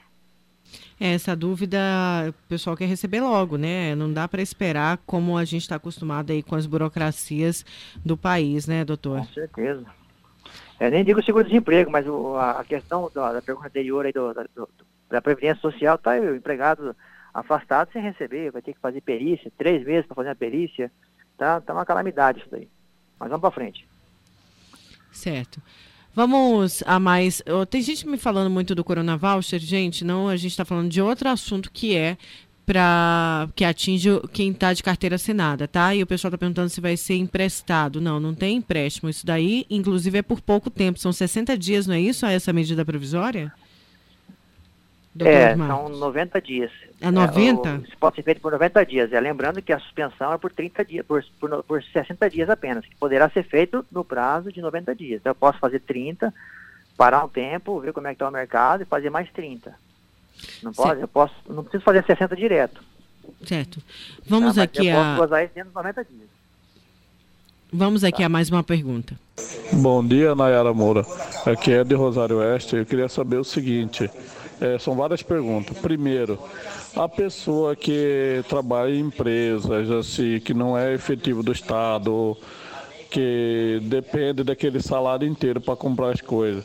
Essa 0.98 1.34
dúvida 1.34 1.78
o 2.28 2.48
pessoal 2.48 2.76
quer 2.76 2.86
receber 2.86 3.20
logo, 3.20 3.56
né? 3.56 3.94
Não 3.94 4.12
dá 4.12 4.28
para 4.28 4.40
esperar 4.40 4.98
como 5.04 5.36
a 5.36 5.44
gente 5.44 5.62
está 5.62 5.76
acostumado 5.76 6.30
aí 6.30 6.42
com 6.42 6.54
as 6.54 6.66
burocracias 6.66 7.64
do 8.04 8.16
país, 8.16 8.66
né, 8.66 8.84
doutor? 8.84 9.18
Com 9.20 9.32
certeza. 9.32 9.84
Eu 10.80 10.90
nem 10.90 11.04
digo 11.04 11.22
seguro-desemprego, 11.22 11.90
mas 11.90 12.06
o, 12.06 12.36
a, 12.36 12.64
questão 12.64 13.10
da, 13.14 13.34
da, 13.34 13.42
pergunta 13.42 13.68
anterior 13.68 14.04
aí 14.04 14.12
do, 14.12 14.32
do, 14.54 14.68
da 15.08 15.22
Previdência 15.22 15.60
Social, 15.60 15.96
tá 15.98 16.12
o 16.12 16.34
empregado 16.34 16.96
afastado 17.32 17.90
sem 17.92 18.02
receber, 18.02 18.50
vai 18.50 18.62
ter 18.62 18.74
que 18.74 18.80
fazer 18.80 19.00
perícia, 19.00 19.52
três 19.56 19.84
meses 19.84 20.06
para 20.06 20.16
fazer 20.16 20.30
a 20.30 20.34
perícia. 20.34 20.90
Tá, 21.38 21.60
tá 21.60 21.72
uma 21.72 21.86
calamidade 21.86 22.40
isso 22.40 22.48
daí. 22.50 22.68
Mas 23.18 23.28
vamos 23.28 23.40
para 23.40 23.50
frente. 23.50 23.86
Certo. 25.10 25.62
Vamos 26.14 26.82
a 26.86 26.98
mais. 26.98 27.42
Tem 27.70 27.80
gente 27.80 28.06
me 28.06 28.18
falando 28.18 28.50
muito 28.50 28.74
do 28.74 28.84
Corona 28.84 29.16
Voucher, 29.16 29.58
gente. 29.58 30.04
Não, 30.04 30.28
a 30.28 30.36
gente 30.36 30.50
está 30.50 30.64
falando 30.64 30.90
de 30.90 31.00
outro 31.00 31.28
assunto 31.28 31.70
que 31.70 31.96
é 31.96 32.18
para 32.64 33.48
que 33.56 33.64
atinge 33.64 34.08
quem 34.32 34.50
está 34.50 34.72
de 34.72 34.82
carteira 34.82 35.16
assinada, 35.16 35.66
tá? 35.66 35.94
E 35.94 36.02
o 36.02 36.06
pessoal 36.06 36.30
está 36.30 36.38
perguntando 36.38 36.68
se 36.68 36.80
vai 36.80 36.96
ser 36.96 37.16
emprestado. 37.16 38.00
Não, 38.00 38.20
não 38.20 38.34
tem 38.34 38.56
empréstimo. 38.56 39.10
Isso 39.10 39.26
daí, 39.26 39.66
inclusive, 39.68 40.18
é 40.18 40.22
por 40.22 40.40
pouco 40.40 40.70
tempo. 40.70 40.98
São 40.98 41.12
60 41.12 41.58
dias, 41.58 41.86
não 41.86 41.94
é 41.94 42.00
isso? 42.00 42.24
Essa 42.24 42.52
medida 42.52 42.84
provisória? 42.84 43.52
Doutor 45.14 45.34
é, 45.34 45.54
Marcos. 45.54 45.88
são 45.90 45.98
90 45.98 46.40
dias. 46.40 46.70
É 47.00 47.10
90? 47.10 47.68
É, 47.68 47.72
o, 47.72 47.76
isso 47.82 47.98
pode 47.98 48.16
ser 48.16 48.22
feito 48.22 48.40
por 48.40 48.52
90 48.52 48.86
dias. 48.86 49.12
É, 49.12 49.20
lembrando 49.20 49.60
que 49.60 49.72
a 49.72 49.78
suspensão 49.78 50.32
é 50.32 50.38
por 50.38 50.52
30 50.52 50.84
dias, 50.84 51.04
por, 51.04 51.22
por, 51.38 51.62
por 51.64 51.82
60 51.82 52.30
dias 52.30 52.48
apenas, 52.48 52.86
que 52.86 52.96
poderá 52.96 53.28
ser 53.28 53.42
feito 53.42 53.84
no 53.90 54.04
prazo 54.04 54.50
de 54.50 54.62
90 54.62 54.94
dias. 54.94 55.20
Então, 55.20 55.30
eu 55.30 55.34
posso 55.34 55.58
fazer 55.58 55.80
30, 55.80 56.32
parar 56.96 57.24
um 57.24 57.28
tempo, 57.28 57.80
ver 57.80 57.92
como 57.92 58.06
é 58.06 58.10
que 58.10 58.14
está 58.14 58.28
o 58.28 58.32
mercado 58.32 58.82
e 58.82 58.86
fazer 58.86 59.10
mais 59.10 59.30
30. 59.32 59.74
Não 60.62 60.72
pode? 60.72 61.00
Eu 61.00 61.08
posso, 61.08 61.34
não 61.48 61.62
preciso 61.62 61.84
fazer 61.84 62.04
60 62.04 62.36
direto. 62.36 62.82
Certo. 63.44 63.80
Vamos 64.26 64.56
tá, 64.56 64.62
aqui 64.62 64.88
eu 64.88 65.00
a. 65.00 65.16
Posso 65.16 65.36
isso 65.36 65.54
dentro 65.54 65.70
de 65.70 65.74
90 65.74 66.04
dias. 66.04 66.28
Vamos 67.72 68.04
aqui 68.04 68.18
tá. 68.18 68.26
a 68.26 68.28
mais 68.28 68.50
uma 68.50 68.62
pergunta. 68.62 69.18
Bom 69.72 70.06
dia, 70.06 70.34
Nayara 70.34 70.74
Moura. 70.74 71.06
Aqui 71.46 71.72
é 71.72 71.82
de 71.82 71.94
Rosário 71.94 72.38
Oeste. 72.38 72.76
Eu 72.76 72.86
queria 72.86 73.08
saber 73.08 73.36
o 73.36 73.44
seguinte: 73.44 74.10
é, 74.60 74.78
são 74.78 74.94
várias 74.94 75.22
perguntas. 75.22 75.76
Primeiro, 75.78 76.38
a 76.94 77.08
pessoa 77.08 77.74
que 77.74 78.44
trabalha 78.48 78.90
em 78.90 79.00
empresas, 79.00 79.90
assim, 79.90 80.38
que 80.38 80.52
não 80.52 80.76
é 80.76 80.92
efetivo 80.94 81.42
do 81.42 81.50
Estado, 81.50 82.36
que 83.10 83.80
depende 83.82 84.44
daquele 84.44 84.80
salário 84.80 85.26
inteiro 85.26 85.60
para 85.60 85.74
comprar 85.74 86.10
as 86.10 86.20
coisas. 86.20 86.64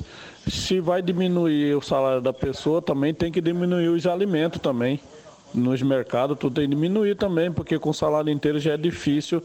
Se 0.50 0.80
vai 0.80 1.02
diminuir 1.02 1.76
o 1.76 1.82
salário 1.82 2.22
da 2.22 2.32
pessoa, 2.32 2.82
também 2.82 3.14
tem 3.14 3.32
que 3.32 3.42
diminuir 3.42 3.90
os 3.90 4.06
alimentos 4.08 4.62
também. 4.62 5.00
Nos 5.54 5.82
mercados, 5.82 6.38
tudo 6.38 6.56
tem 6.56 6.70
que 6.70 6.76
diminuir 6.76 7.16
também, 7.16 7.52
porque 7.52 7.80
com 7.80 7.90
o 7.90 7.94
salário 7.94 8.32
inteiro 8.32 8.60
já 8.60 8.74
é 8.74 8.78
difícil 8.78 9.42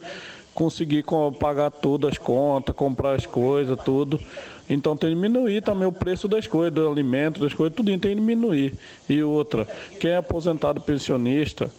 conseguir 0.54 1.04
pagar 1.40 1.70
todas 1.70 2.12
as 2.12 2.18
contas, 2.18 2.74
comprar 2.74 3.14
as 3.14 3.26
coisas, 3.26 3.78
tudo. 3.84 4.20
Então 4.68 4.96
tem 4.96 5.10
que 5.10 5.16
diminuir 5.16 5.62
também 5.62 5.88
o 5.88 5.92
preço 5.92 6.28
das 6.28 6.46
coisas, 6.46 6.72
do 6.72 6.88
alimento, 6.88 7.40
das 7.40 7.54
coisas, 7.54 7.74
tudo 7.74 7.86
tem 7.86 7.98
que 7.98 8.14
diminuir. 8.14 8.74
E 9.08 9.22
outra, 9.22 9.66
quem 9.98 10.10
é 10.10 10.16
aposentado 10.16 10.80
pensionista, 10.80 11.70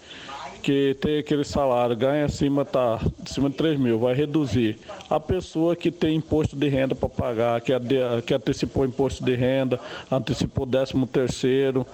que 0.63 0.95
tem 1.01 1.19
aquele 1.19 1.43
salário, 1.43 1.93
ganha 1.93 2.23
acima, 2.25 2.63
tá, 2.63 2.97
acima 3.23 3.49
de 3.49 3.55
3 3.57 3.77
mil, 3.77 3.99
vai 3.99 4.13
reduzir. 4.15 4.79
A 5.09 5.19
pessoa 5.19 5.75
que 5.75 5.91
tem 5.91 6.15
imposto 6.15 6.55
de 6.55 6.69
renda 6.69 6.95
para 6.95 7.09
pagar, 7.09 7.59
que, 7.59 7.73
ade, 7.73 7.95
que 8.25 8.33
antecipou 8.33 8.85
imposto 8.85 9.23
de 9.23 9.35
renda, 9.35 9.77
antecipou 10.09 10.65
13 10.65 10.93
terceiro, 11.07 11.85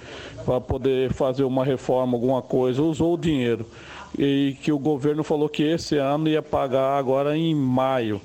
para 0.46 0.62
poder 0.62 1.12
fazer 1.12 1.44
uma 1.44 1.66
reforma, 1.66 2.16
alguma 2.16 2.44
coisa, 2.44 2.84
usou 2.84 3.16
o 3.16 3.18
dinheiro. 3.18 3.66
E 4.18 4.56
que 4.62 4.72
o 4.72 4.78
governo 4.78 5.24
falou 5.24 5.50
que 5.50 5.64
esse 5.64 5.98
ano 5.98 6.30
ia 6.30 6.42
pagar 6.42 6.98
agora 6.98 7.36
em 7.36 7.56
maio. 7.56 8.22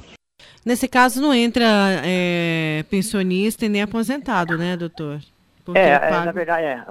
Nesse 0.64 0.86
caso 0.86 1.22
não 1.22 1.32
entra 1.32 1.64
é, 2.04 2.84
pensionista 2.90 3.64
e 3.64 3.68
nem 3.68 3.82
aposentado, 3.82 4.58
né, 4.58 4.76
doutor? 4.76 5.20
Porque 5.64 5.78
é, 5.78 5.98
paga... 5.98 6.16
é, 6.16 6.24
na 6.26 6.32
verdade, 6.32 6.66
é. 6.66 6.84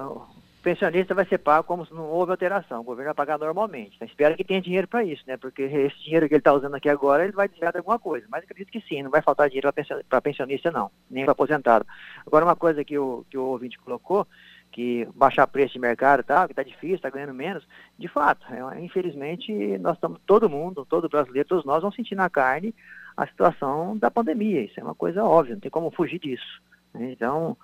Pensionista 0.64 1.14
vai 1.14 1.26
ser 1.26 1.40
pago 1.40 1.68
como 1.68 1.86
se 1.86 1.94
não 1.94 2.06
houve 2.06 2.32
alteração. 2.32 2.80
O 2.80 2.84
governo 2.86 3.10
vai 3.10 3.14
pagar 3.14 3.38
normalmente. 3.38 3.96
Então, 3.98 4.08
espero 4.08 4.36
que 4.38 4.46
tenha 4.46 4.62
dinheiro 4.62 4.88
para 4.88 5.04
isso, 5.04 5.22
né? 5.28 5.36
Porque 5.36 5.62
esse 5.62 6.02
dinheiro 6.06 6.26
que 6.30 6.36
ele 6.36 6.40
está 6.40 6.54
usando 6.54 6.76
aqui 6.76 6.88
agora, 6.88 7.24
ele 7.24 7.34
vai 7.34 7.50
desviar 7.50 7.74
de 7.74 7.80
alguma 7.80 8.00
coisa. 8.00 8.26
Mas 8.30 8.46
acredito 8.46 8.72
que 8.72 8.80
sim, 8.88 9.04
não 9.04 9.12
vai 9.12 9.22
faltar 9.22 9.50
dinheiro 9.50 9.70
para 10.08 10.22
pensionista, 10.22 10.72
não. 10.72 10.90
Nem 11.12 11.26
para 11.26 11.34
aposentado. 11.34 11.86
Agora, 12.26 12.46
uma 12.46 12.56
coisa 12.56 12.82
que 12.82 12.98
o, 12.98 13.26
que 13.30 13.38
o 13.38 13.44
ouvinte 13.44 13.78
colocou, 13.78 14.26
que 14.72 15.06
baixar 15.14 15.46
preço 15.48 15.74
de 15.74 15.80
mercado 15.80 16.24
tal, 16.24 16.48
que 16.48 16.54
está 16.54 16.64
difícil, 16.64 16.96
está 16.96 17.10
ganhando 17.10 17.34
menos, 17.34 17.68
de 18.00 18.08
fato, 18.08 18.46
é, 18.52 18.80
infelizmente, 18.80 19.52
nós 19.80 19.96
estamos, 19.96 20.22
todo 20.26 20.50
mundo, 20.50 20.86
todo 20.86 21.10
brasileiro, 21.10 21.50
todos 21.50 21.66
nós 21.66 21.82
vamos 21.82 21.96
sentir 21.96 22.16
na 22.16 22.30
carne 22.30 22.74
a 23.18 23.28
situação 23.28 23.98
da 23.98 24.10
pandemia. 24.10 24.62
Isso 24.62 24.80
é 24.80 24.84
uma 24.84 24.96
coisa 24.96 25.26
óbvia, 25.26 25.56
não 25.56 25.62
tem 25.62 25.70
como 25.70 25.92
fugir 25.92 26.20
disso. 26.20 26.62
Né? 26.94 27.12
Então, 27.12 27.58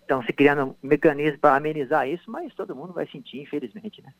estão 0.00 0.20
é, 0.20 0.26
se 0.26 0.32
criando 0.32 0.76
mecanismos 0.82 1.40
para 1.40 1.56
amenizar 1.56 2.08
isso, 2.08 2.30
mas 2.30 2.54
todo 2.54 2.74
mundo 2.74 2.92
vai 2.92 3.06
sentir, 3.08 3.40
infelizmente. 3.42 4.02
Né? 4.02 4.12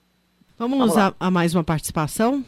Vamos, 0.57 0.79
Vamos 0.79 0.97
a, 0.97 1.15
a, 1.19 1.31
mais 1.31 1.55
uma 1.55 1.65
participação? 1.65 2.45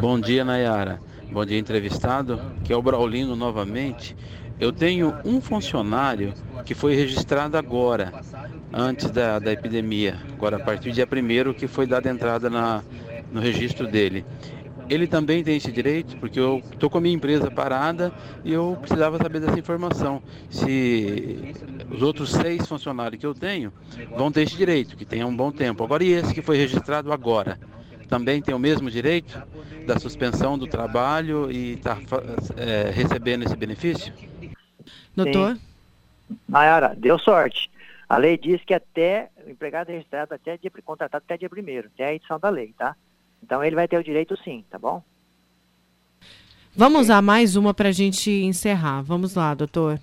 Bom 0.00 0.18
dia, 0.18 0.44
Nayara. 0.44 1.00
Bom 1.30 1.44
dia, 1.44 1.58
entrevistado. 1.58 2.40
Que 2.64 2.72
é 2.72 2.76
o 2.76 2.82
Braulino 2.82 3.36
novamente. 3.36 4.16
Eu 4.58 4.72
tenho 4.72 5.14
um 5.24 5.40
funcionário 5.40 6.32
que 6.64 6.74
foi 6.74 6.94
registrado 6.94 7.58
agora, 7.58 8.10
antes 8.72 9.10
da, 9.10 9.38
da 9.38 9.52
epidemia, 9.52 10.18
agora 10.32 10.56
a 10.56 10.60
partir 10.60 10.88
do 10.88 10.94
dia 10.94 11.06
1 11.06 11.52
que 11.52 11.68
foi 11.68 11.86
dada 11.86 12.08
entrada 12.08 12.48
na, 12.48 12.82
no 13.30 13.38
registro 13.38 13.86
dele 13.86 14.24
ele 14.88 15.06
também 15.06 15.42
tem 15.42 15.56
esse 15.56 15.72
direito, 15.72 16.16
porque 16.18 16.38
eu 16.38 16.62
estou 16.72 16.88
com 16.88 16.98
a 16.98 17.00
minha 17.00 17.14
empresa 17.14 17.50
parada 17.50 18.12
e 18.44 18.52
eu 18.52 18.76
precisava 18.80 19.18
saber 19.18 19.40
dessa 19.40 19.58
informação. 19.58 20.22
Se 20.50 21.54
os 21.90 22.02
outros 22.02 22.30
seis 22.30 22.66
funcionários 22.66 23.20
que 23.20 23.26
eu 23.26 23.34
tenho 23.34 23.72
vão 24.16 24.30
ter 24.30 24.42
esse 24.42 24.56
direito, 24.56 24.96
que 24.96 25.04
tenha 25.04 25.26
um 25.26 25.36
bom 25.36 25.50
tempo. 25.50 25.82
Agora, 25.84 26.04
e 26.04 26.12
esse 26.12 26.32
que 26.32 26.42
foi 26.42 26.56
registrado 26.56 27.12
agora? 27.12 27.58
Também 28.08 28.40
tem 28.40 28.54
o 28.54 28.58
mesmo 28.58 28.90
direito 28.90 29.42
da 29.84 29.98
suspensão 29.98 30.56
do 30.56 30.66
trabalho 30.66 31.50
e 31.50 31.72
está 31.72 31.98
é, 32.56 32.90
recebendo 32.90 33.44
esse 33.44 33.56
benefício? 33.56 34.12
Doutor? 35.14 35.58
Nayara, 36.48 36.94
deu 36.96 37.18
sorte. 37.18 37.70
A 38.08 38.16
lei 38.16 38.38
diz 38.38 38.62
que 38.64 38.72
até 38.72 39.30
o 39.44 39.50
empregado 39.50 39.88
registrado 39.88 40.32
até 40.32 40.56
dia, 40.56 40.70
contratado 40.84 41.24
até 41.24 41.36
dia 41.36 41.50
primeiro, 41.50 41.88
até 41.92 42.06
a 42.06 42.14
edição 42.14 42.38
da 42.38 42.48
lei, 42.48 42.72
tá? 42.78 42.94
Então 43.46 43.62
ele 43.62 43.76
vai 43.76 43.86
ter 43.86 43.96
o 43.96 44.02
direito 44.02 44.36
sim, 44.42 44.64
tá 44.68 44.76
bom? 44.76 45.00
Vamos 46.74 47.02
usar 47.02 47.22
mais 47.22 47.54
uma 47.54 47.72
para 47.72 47.90
a 47.90 47.92
gente 47.92 48.28
encerrar. 48.28 49.02
Vamos 49.02 49.36
lá, 49.36 49.54
doutor. 49.54 50.00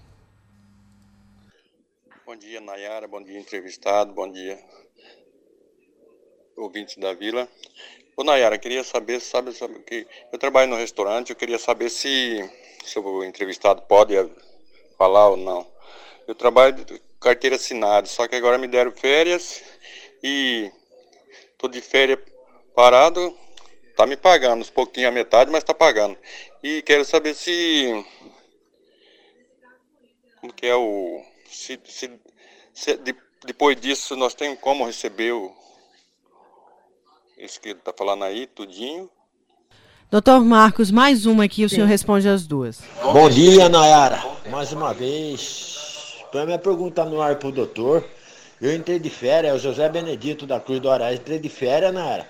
Bom 2.25 2.37
dia, 2.37 2.61
Nayara. 2.61 3.05
Bom 3.05 3.21
dia, 3.21 3.37
entrevistado. 3.37 4.13
Bom 4.13 4.31
dia, 4.31 4.57
ouvintes 6.55 6.95
da 6.95 7.13
vila. 7.13 7.49
Ô, 8.15 8.23
Nayara, 8.23 8.57
queria 8.57 8.81
saber, 8.81 9.19
sabe, 9.19 9.51
sabe 9.51 9.77
que 9.79 10.07
eu 10.31 10.39
trabalho 10.39 10.69
no 10.69 10.77
restaurante, 10.77 11.31
eu 11.31 11.35
queria 11.35 11.59
saber 11.59 11.89
se, 11.89 12.49
se 12.85 12.97
o 12.97 13.25
entrevistado 13.25 13.81
pode 13.81 14.13
falar 14.97 15.31
ou 15.31 15.35
não. 15.35 15.67
Eu 16.25 16.33
trabalho 16.33 16.85
de 16.85 17.01
carteira 17.19 17.57
assinada, 17.57 18.07
só 18.07 18.25
que 18.25 18.37
agora 18.37 18.57
me 18.57 18.69
deram 18.69 18.93
férias 18.93 19.61
e 20.23 20.71
tô 21.57 21.67
de 21.67 21.81
férias 21.81 22.19
parado, 22.75 23.35
tá 23.95 24.05
me 24.05 24.17
pagando, 24.17 24.61
uns 24.61 24.69
pouquinho 24.69 25.07
a 25.07 25.11
metade, 25.11 25.51
mas 25.51 25.63
tá 25.63 25.73
pagando. 25.73 26.17
E 26.61 26.81
quero 26.81 27.05
saber 27.05 27.33
se 27.33 28.05
como 30.39 30.53
que 30.53 30.65
é 30.65 30.75
o 30.75 31.23
se, 31.49 31.79
se, 31.85 32.11
se 32.73 32.97
de, 32.97 33.15
depois 33.45 33.79
disso 33.79 34.15
nós 34.15 34.33
temos 34.33 34.59
como 34.59 34.85
receber 34.85 35.33
o, 35.33 35.53
Isso 37.37 37.59
que 37.59 37.69
ele 37.69 37.79
está 37.79 37.93
falando 37.93 38.23
aí, 38.23 38.47
tudinho. 38.47 39.09
Doutor 40.09 40.45
Marcos, 40.45 40.91
mais 40.91 41.25
uma 41.25 41.45
aqui, 41.45 41.65
o 41.65 41.69
senhor 41.69 41.87
responde 41.87 42.27
as 42.29 42.45
duas. 42.45 42.81
Bom 43.01 43.29
dia, 43.29 43.67
Nayara. 43.67 44.23
Mais 44.49 44.71
uma 44.71 44.93
vez. 44.93 46.23
Põe 46.31 46.45
minha 46.45 46.59
pergunta 46.59 47.03
no 47.03 47.19
ar 47.19 47.37
pro 47.37 47.51
doutor. 47.51 48.07
Eu 48.61 48.75
entrei 48.75 48.99
de 48.99 49.09
férias, 49.09 49.53
é 49.53 49.55
o 49.55 49.59
José 49.59 49.89
Benedito 49.89 50.45
da 50.45 50.59
Cruz 50.59 50.79
do 50.79 50.89
Arais, 50.89 51.19
entrei 51.19 51.39
de 51.39 51.49
férias, 51.49 51.93
Nayara. 51.93 52.29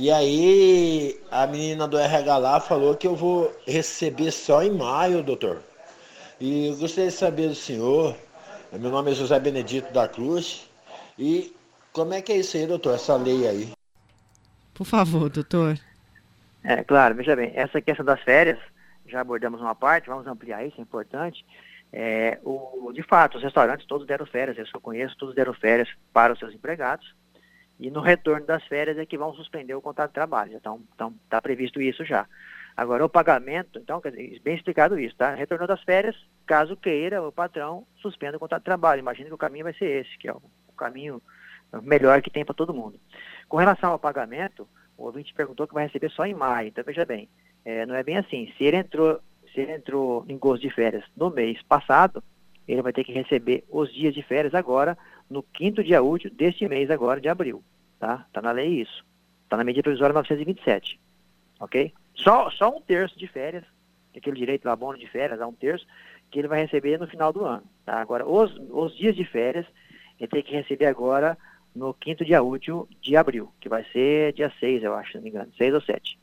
E 0.00 0.10
aí 0.10 1.20
a 1.30 1.46
menina 1.46 1.86
do 1.86 1.98
RH 1.98 2.38
lá 2.38 2.58
falou 2.58 2.96
que 2.96 3.06
eu 3.06 3.14
vou 3.14 3.54
receber 3.66 4.30
só 4.30 4.62
em 4.62 4.70
maio, 4.70 5.22
doutor. 5.22 5.62
E 6.40 6.68
eu 6.68 6.76
gostaria 6.78 7.10
de 7.10 7.16
saber 7.16 7.48
do 7.48 7.54
senhor. 7.54 8.16
Meu 8.72 8.90
nome 8.90 9.10
é 9.10 9.14
José 9.14 9.38
Benedito 9.38 9.92
da 9.92 10.08
Cruz. 10.08 10.66
E 11.18 11.54
como 11.92 12.14
é 12.14 12.22
que 12.22 12.32
é 12.32 12.38
isso 12.38 12.56
aí, 12.56 12.66
doutor, 12.66 12.94
essa 12.94 13.14
lei 13.14 13.46
aí? 13.46 13.72
Por 14.72 14.86
favor, 14.86 15.28
doutor. 15.28 15.78
É, 16.64 16.82
claro, 16.82 17.14
veja 17.14 17.36
bem, 17.36 17.52
essa 17.54 17.78
questão 17.78 18.06
das 18.06 18.22
férias, 18.22 18.58
já 19.06 19.20
abordamos 19.20 19.60
uma 19.60 19.74
parte, 19.74 20.08
vamos 20.08 20.26
ampliar 20.26 20.64
isso, 20.64 20.78
é 20.78 20.82
importante. 20.82 21.44
É, 21.92 22.38
o, 22.42 22.90
de 22.94 23.02
fato, 23.02 23.36
os 23.36 23.44
restaurantes 23.44 23.86
todos 23.86 24.06
deram 24.06 24.24
férias, 24.24 24.56
eu 24.56 24.66
só 24.66 24.80
conheço, 24.80 25.14
todos 25.18 25.34
deram 25.34 25.52
férias 25.52 25.90
para 26.10 26.32
os 26.32 26.38
seus 26.38 26.54
empregados. 26.54 27.14
E 27.80 27.90
no 27.90 28.00
retorno 28.00 28.46
das 28.46 28.62
férias 28.66 28.98
é 28.98 29.06
que 29.06 29.16
vão 29.16 29.32
suspender 29.32 29.74
o 29.74 29.80
contrato 29.80 30.10
de 30.10 30.14
trabalho. 30.14 30.54
Então, 30.54 30.82
então 30.94 31.14
tá 31.30 31.40
previsto 31.40 31.80
isso 31.80 32.04
já. 32.04 32.26
Agora, 32.76 33.04
o 33.04 33.08
pagamento, 33.08 33.78
então, 33.78 34.02
bem 34.44 34.54
explicado 34.54 34.98
isso, 34.98 35.16
tá? 35.16 35.34
Retornou 35.34 35.66
das 35.66 35.82
férias, 35.82 36.14
caso 36.46 36.76
queira, 36.76 37.22
o 37.22 37.32
patrão 37.32 37.86
suspenda 37.96 38.36
o 38.36 38.40
contrato 38.40 38.60
de 38.60 38.66
trabalho. 38.66 39.00
Imagina 39.00 39.28
que 39.28 39.34
o 39.34 39.38
caminho 39.38 39.64
vai 39.64 39.72
ser 39.72 40.02
esse, 40.02 40.18
que 40.18 40.28
é 40.28 40.32
o, 40.32 40.42
o 40.68 40.72
caminho 40.76 41.22
melhor 41.82 42.20
que 42.20 42.30
tem 42.30 42.44
para 42.44 42.54
todo 42.54 42.74
mundo. 42.74 43.00
Com 43.48 43.56
relação 43.56 43.92
ao 43.92 43.98
pagamento, 43.98 44.68
o 44.96 45.04
ouvinte 45.04 45.32
perguntou 45.32 45.66
que 45.66 45.74
vai 45.74 45.86
receber 45.86 46.10
só 46.10 46.26
em 46.26 46.34
maio. 46.34 46.68
Então, 46.68 46.84
veja 46.84 47.06
bem, 47.06 47.28
é, 47.64 47.86
não 47.86 47.94
é 47.94 48.02
bem 48.02 48.18
assim. 48.18 48.52
Se 48.58 48.64
ele 48.64 48.76
entrou, 48.76 49.20
se 49.54 49.60
ele 49.60 49.72
entrou 49.72 50.24
em 50.28 50.36
gosto 50.36 50.60
de 50.62 50.70
férias 50.70 51.04
no 51.16 51.30
mês 51.30 51.60
passado, 51.62 52.22
ele 52.68 52.82
vai 52.82 52.92
ter 52.92 53.04
que 53.04 53.12
receber 53.12 53.64
os 53.70 53.92
dias 53.92 54.14
de 54.14 54.22
férias 54.22 54.54
agora, 54.54 54.96
no 55.30 55.42
quinto 55.42 55.82
dia 55.84 56.02
útil 56.02 56.30
deste 56.34 56.66
mês 56.68 56.90
agora 56.90 57.20
de 57.20 57.28
abril. 57.28 57.62
Tá? 57.98 58.26
Tá 58.32 58.42
na 58.42 58.50
lei 58.50 58.80
isso. 58.80 59.04
Tá 59.48 59.56
na 59.56 59.64
medida 59.64 59.84
provisória 59.84 60.12
927. 60.12 60.98
Ok? 61.60 61.92
Só, 62.14 62.50
só 62.50 62.76
um 62.76 62.80
terço 62.80 63.18
de 63.18 63.26
férias, 63.26 63.64
aquele 64.14 64.36
direito 64.36 64.64
lá, 64.64 64.74
bônus 64.74 65.00
de 65.00 65.06
férias, 65.06 65.40
há 65.40 65.46
um 65.46 65.52
terço, 65.52 65.86
que 66.30 66.38
ele 66.38 66.48
vai 66.48 66.60
receber 66.60 66.98
no 66.98 67.06
final 67.06 67.32
do 67.32 67.44
ano. 67.44 67.62
Tá? 67.84 68.00
Agora, 68.00 68.26
os, 68.26 68.54
os 68.70 68.96
dias 68.96 69.14
de 69.14 69.24
férias, 69.24 69.66
ele 70.18 70.28
tem 70.28 70.42
que 70.42 70.52
receber 70.52 70.86
agora 70.86 71.38
no 71.74 71.94
quinto 71.94 72.24
dia 72.24 72.42
útil 72.42 72.88
de 73.00 73.16
abril, 73.16 73.52
que 73.60 73.68
vai 73.68 73.84
ser 73.92 74.32
dia 74.32 74.52
6, 74.58 74.82
eu 74.82 74.94
acho, 74.94 75.12
se 75.12 75.16
não 75.16 75.22
me 75.22 75.30
engano, 75.30 75.52
6 75.56 75.74
ou 75.74 75.80
7. 75.80 76.18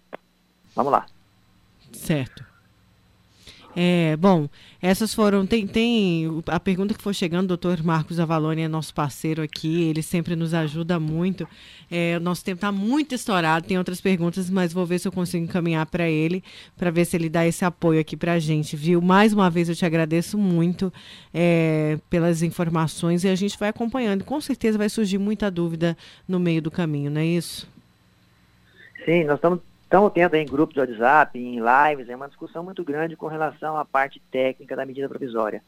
Vamos 0.75 0.91
lá. 0.91 1.05
Certo. 1.93 2.45
É, 3.79 4.17
bom, 4.17 4.49
essas 4.81 5.13
foram. 5.13 5.45
Tem, 5.45 5.67
tem 5.67 6.25
a 6.47 6.59
pergunta 6.59 6.95
que 6.95 7.03
foi 7.03 7.13
chegando, 7.13 7.43
o 7.43 7.49
doutor 7.49 7.83
Marcos 7.83 8.19
Avalone 8.19 8.63
é 8.63 8.67
nosso 8.67 8.91
parceiro 8.91 9.43
aqui, 9.43 9.83
ele 9.83 10.01
sempre 10.01 10.35
nos 10.35 10.51
ajuda 10.51 10.99
muito. 10.99 11.47
É, 11.91 12.17
o 12.17 12.19
nosso 12.19 12.43
tempo 12.43 12.57
está 12.57 12.71
muito 12.71 13.13
estourado, 13.13 13.67
tem 13.67 13.77
outras 13.77 14.01
perguntas, 14.01 14.49
mas 14.49 14.73
vou 14.73 14.83
ver 14.83 14.97
se 14.97 15.07
eu 15.07 15.11
consigo 15.11 15.45
encaminhar 15.45 15.85
para 15.85 16.09
ele, 16.09 16.43
para 16.75 16.89
ver 16.89 17.05
se 17.05 17.15
ele 17.15 17.29
dá 17.29 17.45
esse 17.45 17.63
apoio 17.63 18.01
aqui 18.01 18.17
para 18.17 18.33
a 18.33 18.39
gente, 18.39 18.75
viu? 18.75 18.99
Mais 18.99 19.31
uma 19.31 19.47
vez 19.47 19.69
eu 19.69 19.75
te 19.75 19.85
agradeço 19.85 20.39
muito 20.39 20.91
é, 21.31 21.99
pelas 22.09 22.41
informações 22.41 23.23
e 23.25 23.27
a 23.27 23.35
gente 23.35 23.59
vai 23.59 23.69
acompanhando. 23.69 24.23
Com 24.23 24.41
certeza 24.41 24.75
vai 24.75 24.89
surgir 24.89 25.19
muita 25.19 25.51
dúvida 25.51 25.95
no 26.27 26.39
meio 26.39 26.63
do 26.63 26.71
caminho, 26.71 27.11
não 27.11 27.21
é 27.21 27.27
isso? 27.27 27.69
Sim, 29.05 29.23
nós 29.25 29.35
estamos 29.35 29.59
Estamos 29.87 30.11
tendo 30.11 30.35
em 30.35 30.45
grupos 30.45 30.73
de 30.73 30.81
WhatsApp, 30.81 31.39
em 31.39 31.61
lives, 31.61 32.09
é 32.09 32.15
uma 32.17 32.27
discussão 32.27 32.61
muito 32.61 32.83
grande 32.83 33.15
com 33.15 33.27
relação 33.27 33.77
à 33.77 33.85
parte 33.85 34.21
técnica 34.29 34.75
da 34.75 34.85
medida 34.85 35.07
provisória. 35.07 35.63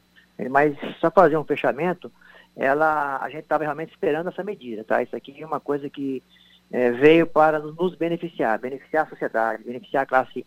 Mas 0.52 0.76
só 1.00 1.10
fazer 1.10 1.38
um 1.38 1.46
fechamento, 1.46 2.12
ela, 2.54 3.18
a 3.22 3.30
gente 3.30 3.44
estava 3.44 3.64
realmente 3.64 3.92
esperando 3.92 4.28
essa 4.28 4.44
medida, 4.44 4.84
tá? 4.84 5.02
Isso 5.02 5.16
aqui 5.16 5.42
é 5.42 5.46
uma 5.46 5.62
coisa 5.62 5.90
que 5.90 6.22
é, 6.70 6.92
veio 6.92 7.26
para 7.26 7.60
nos 7.60 7.96
beneficiar, 7.96 8.60
beneficiar 8.60 9.06
a 9.06 9.10
sociedade, 9.10 9.64
beneficiar 9.64 10.04
a 10.04 10.06
classe 10.06 10.46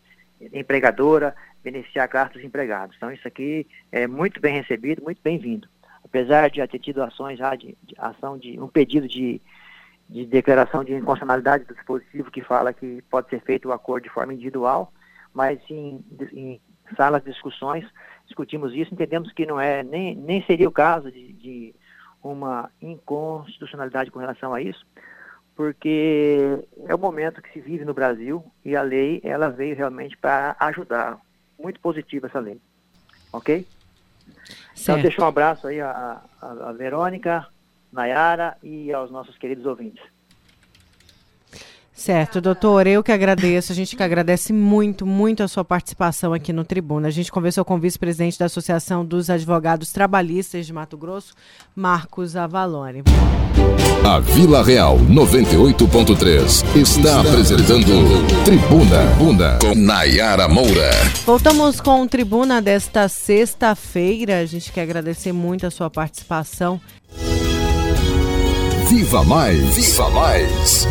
empregadora, 0.52 1.34
beneficiar 1.64 2.04
a 2.04 2.08
classe 2.08 2.34
dos 2.34 2.44
empregados. 2.44 2.94
Então 2.98 3.10
isso 3.10 3.26
aqui 3.26 3.66
é 3.90 4.06
muito 4.06 4.38
bem 4.38 4.54
recebido, 4.54 5.02
muito 5.02 5.22
bem-vindo. 5.24 5.66
Apesar 6.04 6.50
de 6.50 6.58
já 6.58 6.66
ter 6.66 6.78
tido 6.78 7.02
ações 7.02 7.38
já 7.38 7.56
de, 7.56 7.74
de 7.82 7.94
ação 7.96 8.36
de 8.36 8.60
um 8.60 8.68
pedido 8.68 9.08
de 9.08 9.40
de 10.12 10.26
declaração 10.26 10.84
de 10.84 10.92
inconstitucionalidade 10.92 11.64
do 11.64 11.74
dispositivo 11.74 12.30
que 12.30 12.42
fala 12.42 12.72
que 12.72 13.00
pode 13.10 13.30
ser 13.30 13.40
feito 13.40 13.68
o 13.68 13.72
acordo 13.72 14.04
de 14.04 14.10
forma 14.10 14.34
individual, 14.34 14.92
mas 15.32 15.58
em, 15.70 16.04
em 16.32 16.60
salas 16.94 17.24
de 17.24 17.30
discussões 17.30 17.86
discutimos 18.26 18.74
isso, 18.74 18.92
entendemos 18.92 19.32
que 19.32 19.46
não 19.46 19.58
é, 19.58 19.82
nem, 19.82 20.14
nem 20.14 20.44
seria 20.44 20.68
o 20.68 20.72
caso 20.72 21.10
de, 21.10 21.32
de 21.32 21.74
uma 22.22 22.70
inconstitucionalidade 22.80 24.10
com 24.10 24.18
relação 24.18 24.52
a 24.52 24.60
isso, 24.60 24.86
porque 25.56 26.58
é 26.86 26.94
o 26.94 26.98
momento 26.98 27.40
que 27.40 27.50
se 27.50 27.60
vive 27.60 27.84
no 27.84 27.94
Brasil 27.94 28.44
e 28.62 28.76
a 28.76 28.82
lei 28.82 29.18
ela 29.24 29.48
veio 29.48 29.74
realmente 29.74 30.16
para 30.16 30.54
ajudar. 30.60 31.18
Muito 31.58 31.80
positiva 31.80 32.26
essa 32.26 32.38
lei. 32.38 32.60
Ok? 33.32 33.66
Então, 34.26 34.44
certo. 34.74 34.80
Então, 34.82 35.02
deixa 35.02 35.22
um 35.22 35.26
abraço 35.26 35.66
aí 35.66 35.80
a, 35.80 36.20
a, 36.40 36.68
a 36.68 36.72
Verônica, 36.72 37.46
Nayara 37.92 38.56
e 38.62 38.92
aos 38.92 39.10
nossos 39.10 39.36
queridos 39.36 39.66
ouvintes. 39.66 40.02
Certo, 41.94 42.40
doutor, 42.40 42.86
eu 42.86 43.00
que 43.00 43.12
agradeço, 43.12 43.70
a 43.70 43.74
gente 43.76 43.94
que 43.94 44.02
agradece 44.02 44.52
muito, 44.52 45.06
muito 45.06 45.42
a 45.42 45.46
sua 45.46 45.64
participação 45.64 46.32
aqui 46.32 46.52
no 46.52 46.64
Tribuna. 46.64 47.06
A 47.06 47.12
gente 47.12 47.30
conversou 47.30 47.64
com 47.64 47.76
o 47.76 47.78
vice-presidente 47.78 48.38
da 48.38 48.46
Associação 48.46 49.04
dos 49.04 49.30
Advogados 49.30 49.92
Trabalhistas 49.92 50.66
de 50.66 50.72
Mato 50.72 50.96
Grosso, 50.96 51.34
Marcos 51.76 52.34
Avalone. 52.34 53.04
A 54.04 54.18
Vila 54.18 54.64
Real 54.64 54.98
98.3 54.98 56.76
está 56.76 57.20
apresentando 57.20 57.86
Tribuna 58.44 59.04
Bunda 59.16 59.58
com 59.60 59.72
Nayara 59.72 60.48
Moura. 60.48 60.90
Voltamos 61.24 61.80
com 61.80 62.02
o 62.02 62.08
Tribuna 62.08 62.60
desta 62.60 63.06
sexta-feira. 63.06 64.40
A 64.40 64.44
gente 64.44 64.72
quer 64.72 64.82
agradecer 64.82 65.32
muito 65.32 65.68
a 65.68 65.70
sua 65.70 65.88
participação. 65.88 66.80
Viva 69.12 69.24
Mais! 69.24 69.76
Viva 69.76 70.08
Mais! 70.08 70.88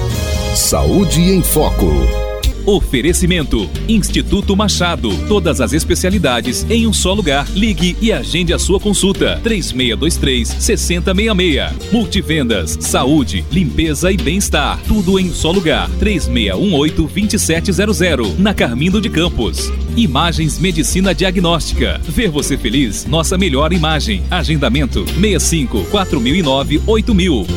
Saúde 0.53 1.33
em 1.33 1.41
Foco. 1.41 2.20
Oferecimento: 2.65 3.69
Instituto 3.87 4.55
Machado. 4.55 5.15
Todas 5.27 5.61
as 5.61 5.73
especialidades 5.73 6.65
em 6.69 6.87
um 6.87 6.93
só 6.93 7.13
lugar. 7.13 7.47
Ligue 7.53 7.95
e 8.01 8.11
agende 8.11 8.51
a 8.53 8.59
sua 8.59 8.79
consulta. 8.79 9.39
3623-6066. 9.43 11.91
Multivendas, 11.91 12.77
saúde, 12.79 13.45
limpeza 13.51 14.11
e 14.11 14.17
bem-estar. 14.17 14.79
Tudo 14.87 15.19
em 15.19 15.29
um 15.29 15.33
só 15.33 15.51
lugar. 15.51 15.89
3618-2700. 15.99 18.37
Na 18.37 18.53
Carmindo 18.53 19.01
de 19.01 19.09
Campos. 19.09 19.71
Imagens 19.95 20.59
Medicina 20.59 21.13
Diagnóstica. 21.13 21.99
Ver 22.07 22.29
você 22.29 22.57
feliz, 22.57 23.05
nossa 23.05 23.37
melhor 23.37 23.73
imagem. 23.73 24.23
Agendamento: 24.29 25.05
65 25.05 25.85
4009 25.85 26.81
8000. 26.85 27.47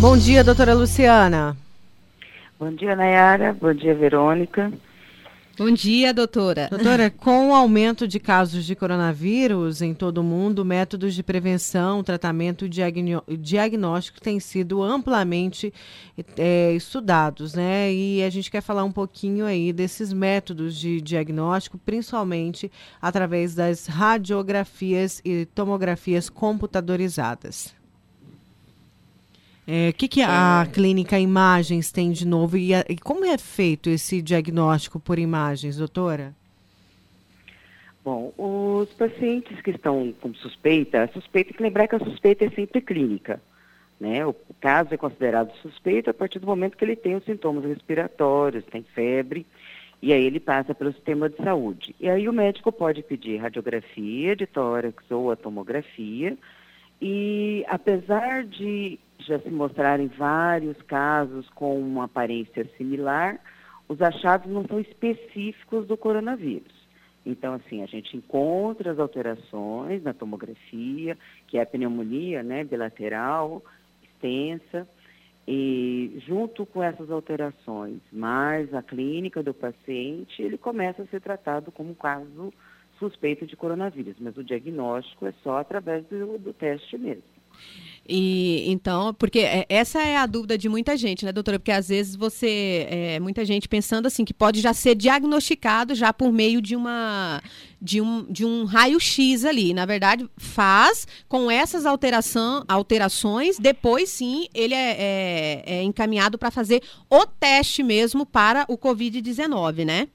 Bom 0.00 0.16
dia, 0.16 0.42
doutora 0.42 0.72
Luciana. 0.72 1.54
Bom 2.60 2.74
dia, 2.74 2.94
Nayara. 2.94 3.56
Bom 3.58 3.72
dia, 3.72 3.94
Verônica. 3.94 4.70
Bom 5.56 5.70
dia, 5.70 6.12
doutora. 6.12 6.68
Doutora, 6.68 7.08
com 7.08 7.48
o 7.48 7.54
aumento 7.54 8.06
de 8.06 8.20
casos 8.20 8.66
de 8.66 8.76
coronavírus 8.76 9.80
em 9.80 9.94
todo 9.94 10.18
o 10.18 10.22
mundo, 10.22 10.62
métodos 10.62 11.14
de 11.14 11.22
prevenção, 11.22 12.04
tratamento 12.04 12.66
e 12.66 13.36
diagnóstico 13.38 14.20
têm 14.20 14.38
sido 14.38 14.82
amplamente 14.82 15.72
é, 16.36 16.72
estudados, 16.74 17.54
né? 17.54 17.90
E 17.94 18.22
a 18.22 18.28
gente 18.28 18.50
quer 18.50 18.60
falar 18.60 18.84
um 18.84 18.92
pouquinho 18.92 19.46
aí 19.46 19.72
desses 19.72 20.12
métodos 20.12 20.76
de 20.76 21.00
diagnóstico, 21.00 21.78
principalmente 21.78 22.70
através 23.00 23.54
das 23.54 23.86
radiografias 23.86 25.22
e 25.24 25.46
tomografias 25.46 26.28
computadorizadas. 26.28 27.79
O 29.70 29.72
é, 29.72 29.92
que, 29.92 30.08
que 30.08 30.20
a 30.20 30.66
é. 30.66 30.72
clínica 30.72 31.16
Imagens 31.16 31.92
tem 31.92 32.10
de 32.10 32.26
novo 32.26 32.56
e, 32.56 32.74
a, 32.74 32.84
e, 32.88 32.96
como 32.96 33.24
é 33.24 33.38
feito 33.38 33.88
esse 33.88 34.20
diagnóstico 34.20 34.98
por 34.98 35.16
imagens, 35.16 35.76
doutora? 35.76 36.34
Bom, 38.04 38.32
os 38.36 38.88
pacientes 38.94 39.60
que 39.62 39.70
estão 39.70 40.12
com 40.20 40.34
suspeita, 40.34 41.04
a 41.04 41.08
suspeita, 41.08 41.50
tem 41.50 41.56
que 41.56 41.62
lembrar 41.62 41.86
que 41.86 41.94
a 41.94 42.00
suspeita 42.00 42.46
é 42.46 42.50
sempre 42.50 42.80
clínica. 42.80 43.40
Né? 44.00 44.26
O 44.26 44.34
caso 44.60 44.92
é 44.92 44.96
considerado 44.96 45.54
suspeito 45.62 46.10
a 46.10 46.14
partir 46.14 46.40
do 46.40 46.48
momento 46.48 46.76
que 46.76 46.84
ele 46.84 46.96
tem 46.96 47.14
os 47.14 47.24
sintomas 47.24 47.64
respiratórios, 47.64 48.64
tem 48.64 48.82
febre, 48.82 49.46
e 50.02 50.12
aí 50.12 50.24
ele 50.24 50.40
passa 50.40 50.74
pelo 50.74 50.92
sistema 50.92 51.28
de 51.28 51.36
saúde. 51.36 51.94
E 52.00 52.10
aí 52.10 52.28
o 52.28 52.32
médico 52.32 52.72
pode 52.72 53.04
pedir 53.04 53.36
radiografia 53.36 54.34
de 54.34 54.48
tórax 54.48 55.08
ou 55.12 55.30
a 55.30 55.36
tomografia, 55.36 56.36
E 57.00 57.64
apesar 57.68 58.42
de 58.42 58.98
já 59.26 59.38
se 59.38 59.50
mostrarem 59.50 60.08
vários 60.08 60.80
casos 60.82 61.48
com 61.50 61.78
uma 61.78 62.04
aparência 62.04 62.68
similar, 62.76 63.38
os 63.88 64.00
achados 64.00 64.50
não 64.50 64.64
são 64.66 64.78
específicos 64.80 65.86
do 65.86 65.96
coronavírus. 65.96 66.80
Então, 67.24 67.54
assim, 67.54 67.82
a 67.82 67.86
gente 67.86 68.16
encontra 68.16 68.92
as 68.92 68.98
alterações 68.98 70.02
na 70.02 70.14
tomografia, 70.14 71.18
que 71.46 71.58
é 71.58 71.62
a 71.62 71.66
pneumonia 71.66 72.42
né, 72.42 72.64
bilateral, 72.64 73.62
extensa, 74.02 74.88
e 75.46 76.22
junto 76.26 76.64
com 76.64 76.82
essas 76.82 77.10
alterações, 77.10 78.00
mais 78.12 78.72
a 78.72 78.82
clínica 78.82 79.42
do 79.42 79.52
paciente, 79.52 80.40
ele 80.40 80.56
começa 80.56 81.02
a 81.02 81.06
ser 81.06 81.20
tratado 81.20 81.72
como 81.72 81.90
um 81.90 81.94
caso 81.94 82.52
suspeito 82.98 83.46
de 83.46 83.56
coronavírus, 83.56 84.14
mas 84.20 84.36
o 84.36 84.44
diagnóstico 84.44 85.26
é 85.26 85.32
só 85.42 85.58
através 85.58 86.04
do, 86.06 86.38
do 86.38 86.52
teste 86.52 86.96
mesmo. 86.96 87.24
E 88.12 88.68
então, 88.68 89.14
porque 89.14 89.38
é, 89.38 89.64
essa 89.68 90.02
é 90.02 90.16
a 90.16 90.26
dúvida 90.26 90.58
de 90.58 90.68
muita 90.68 90.96
gente, 90.96 91.24
né, 91.24 91.30
doutora? 91.30 91.60
Porque 91.60 91.70
às 91.70 91.88
vezes 91.88 92.16
você, 92.16 92.86
é, 92.90 93.20
muita 93.20 93.44
gente 93.44 93.68
pensando 93.68 94.06
assim 94.06 94.24
que 94.24 94.34
pode 94.34 94.60
já 94.60 94.74
ser 94.74 94.96
diagnosticado 94.96 95.94
já 95.94 96.12
por 96.12 96.32
meio 96.32 96.60
de 96.60 96.74
uma 96.74 97.40
de 97.80 98.00
um, 98.00 98.24
de 98.24 98.44
um 98.44 98.64
raio-x 98.64 99.44
ali. 99.44 99.72
Na 99.72 99.86
verdade, 99.86 100.28
faz 100.36 101.06
com 101.28 101.48
essas 101.48 101.86
alteração, 101.86 102.64
alterações, 102.66 103.58
depois 103.58 104.10
sim 104.10 104.48
ele 104.52 104.74
é, 104.74 104.96
é, 104.98 105.62
é 105.66 105.82
encaminhado 105.84 106.36
para 106.36 106.50
fazer 106.50 106.82
o 107.08 107.24
teste 107.24 107.82
mesmo 107.84 108.26
para 108.26 108.64
o 108.68 108.76
Covid-19, 108.76 109.84
né? 109.84 110.08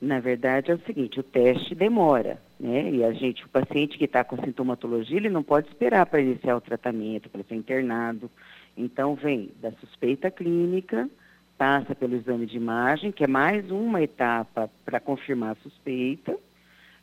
Na 0.00 0.20
verdade 0.20 0.70
é 0.70 0.74
o 0.74 0.80
seguinte, 0.86 1.18
o 1.18 1.22
teste 1.22 1.74
demora, 1.74 2.40
né? 2.58 2.90
E 2.90 3.04
a 3.04 3.12
gente, 3.12 3.44
o 3.44 3.48
paciente 3.48 3.96
que 3.96 4.04
está 4.04 4.24
com 4.24 4.36
sintomatologia, 4.42 5.16
ele 5.16 5.28
não 5.28 5.42
pode 5.42 5.68
esperar 5.68 6.06
para 6.06 6.20
iniciar 6.20 6.56
o 6.56 6.60
tratamento, 6.60 7.28
para 7.28 7.42
ser 7.44 7.54
internado. 7.54 8.30
Então 8.76 9.14
vem 9.14 9.50
da 9.60 9.70
suspeita 9.72 10.30
clínica, 10.30 11.08
passa 11.56 11.94
pelo 11.94 12.16
exame 12.16 12.46
de 12.46 12.56
imagem, 12.56 13.12
que 13.12 13.24
é 13.24 13.28
mais 13.28 13.70
uma 13.70 14.02
etapa 14.02 14.70
para 14.84 15.00
confirmar 15.00 15.52
a 15.52 15.62
suspeita, 15.62 16.36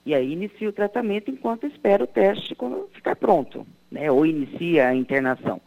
e 0.05 0.13
aí 0.13 0.31
inicia 0.31 0.69
o 0.69 0.73
tratamento 0.73 1.31
enquanto 1.31 1.65
espera 1.65 2.03
o 2.03 2.07
teste 2.07 2.55
ficar 2.93 3.15
pronto, 3.15 3.65
né? 3.91 4.11
Ou 4.11 4.25
inicia 4.25 4.89
a 4.89 4.95
internação. 4.95 5.59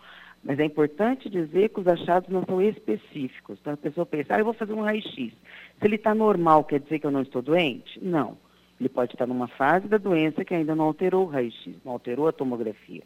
Mas 0.45 0.61
é 0.61 0.65
importante 0.65 1.29
dizer 1.29 1.71
que 1.71 1.81
os 1.81 1.87
achados 1.89 2.29
não 2.31 2.45
são 2.45 2.63
específicos. 2.63 3.59
Então 3.61 3.73
a 3.73 3.77
pessoa 3.77 4.07
pensa, 4.07 4.37
ah, 4.37 4.39
eu 4.39 4.45
vou 4.45 4.55
fazer 4.55 4.73
um 4.73 4.83
raio-x. 4.83 5.15
Se 5.15 5.35
ele 5.83 5.97
está 5.97 6.15
normal, 6.15 6.63
quer 6.65 6.79
dizer 6.79 7.01
que 7.01 7.07
eu 7.07 7.11
não 7.11 7.23
estou 7.23 7.43
doente? 7.43 7.99
Não. 8.01 8.39
Ele 8.79 8.89
pode 8.89 9.15
estar 9.15 9.27
numa 9.27 9.49
fase 9.49 9.89
da 9.89 9.99
doença 9.99 10.45
que 10.45 10.55
ainda 10.55 10.75
não 10.75 10.85
alterou 10.85 11.27
o 11.27 11.31
raio-x, 11.31 11.75
não 11.85 11.93
alterou 11.93 12.29
a 12.29 12.33
tomografia. 12.33 13.03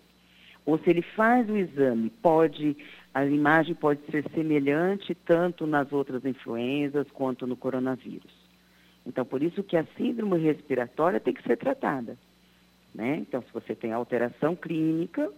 Ou 0.64 0.78
se 0.78 0.90
ele 0.90 1.02
faz 1.02 1.48
o 1.48 1.56
exame, 1.56 2.10
pode, 2.22 2.76
a 3.12 3.24
imagem 3.24 3.74
pode 3.74 4.00
ser 4.10 4.24
semelhante 4.30 5.14
tanto 5.14 5.66
nas 5.66 5.92
outras 5.92 6.24
influenzas 6.24 7.10
quanto 7.10 7.46
no 7.46 7.56
coronavírus. 7.56 8.32
Então, 9.04 9.24
por 9.24 9.42
isso 9.42 9.64
que 9.64 9.76
a 9.76 9.84
síndrome 9.96 10.38
respiratória 10.38 11.18
tem 11.18 11.34
que 11.34 11.42
ser 11.42 11.56
tratada. 11.56 12.16
Né? 12.94 13.16
Então, 13.16 13.42
se 13.42 13.52
você 13.52 13.74
tem 13.74 13.92
alteração 13.92 14.54
clínica, 14.54 15.28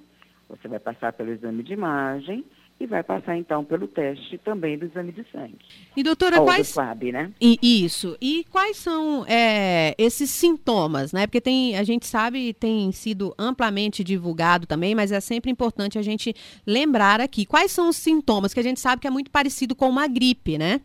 você 0.48 0.68
vai 0.68 0.78
passar 0.78 1.12
pelo 1.12 1.30
exame 1.30 1.62
de 1.62 1.72
imagem 1.72 2.44
e 2.78 2.86
vai 2.86 3.02
passar 3.02 3.36
então 3.36 3.64
pelo 3.64 3.86
teste 3.86 4.36
também 4.38 4.76
do 4.76 4.86
exame 4.86 5.12
de 5.12 5.24
sangue. 5.30 5.58
E 5.96 6.02
doutora, 6.02 6.40
Ou 6.40 6.46
quais 6.46 6.68
SWAB, 6.68 7.12
né? 7.12 7.32
E, 7.40 7.58
isso. 7.62 8.16
E 8.20 8.44
quais 8.50 8.76
são 8.76 9.24
é, 9.28 9.94
esses 9.96 10.30
sintomas, 10.30 11.12
né? 11.12 11.26
Porque 11.26 11.40
tem, 11.40 11.76
a 11.76 11.84
gente 11.84 12.06
sabe, 12.06 12.52
tem 12.52 12.90
sido 12.90 13.34
amplamente 13.38 14.02
divulgado 14.02 14.66
também, 14.66 14.94
mas 14.94 15.12
é 15.12 15.20
sempre 15.20 15.50
importante 15.50 15.98
a 15.98 16.02
gente 16.02 16.34
lembrar 16.66 17.20
aqui 17.20 17.46
quais 17.46 17.70
são 17.70 17.88
os 17.88 17.96
sintomas 17.96 18.52
que 18.52 18.60
a 18.60 18.64
gente 18.64 18.80
sabe 18.80 19.00
que 19.00 19.06
é 19.06 19.10
muito 19.10 19.30
parecido 19.30 19.74
com 19.74 19.88
uma 19.88 20.08
gripe, 20.08 20.58
né? 20.58 20.80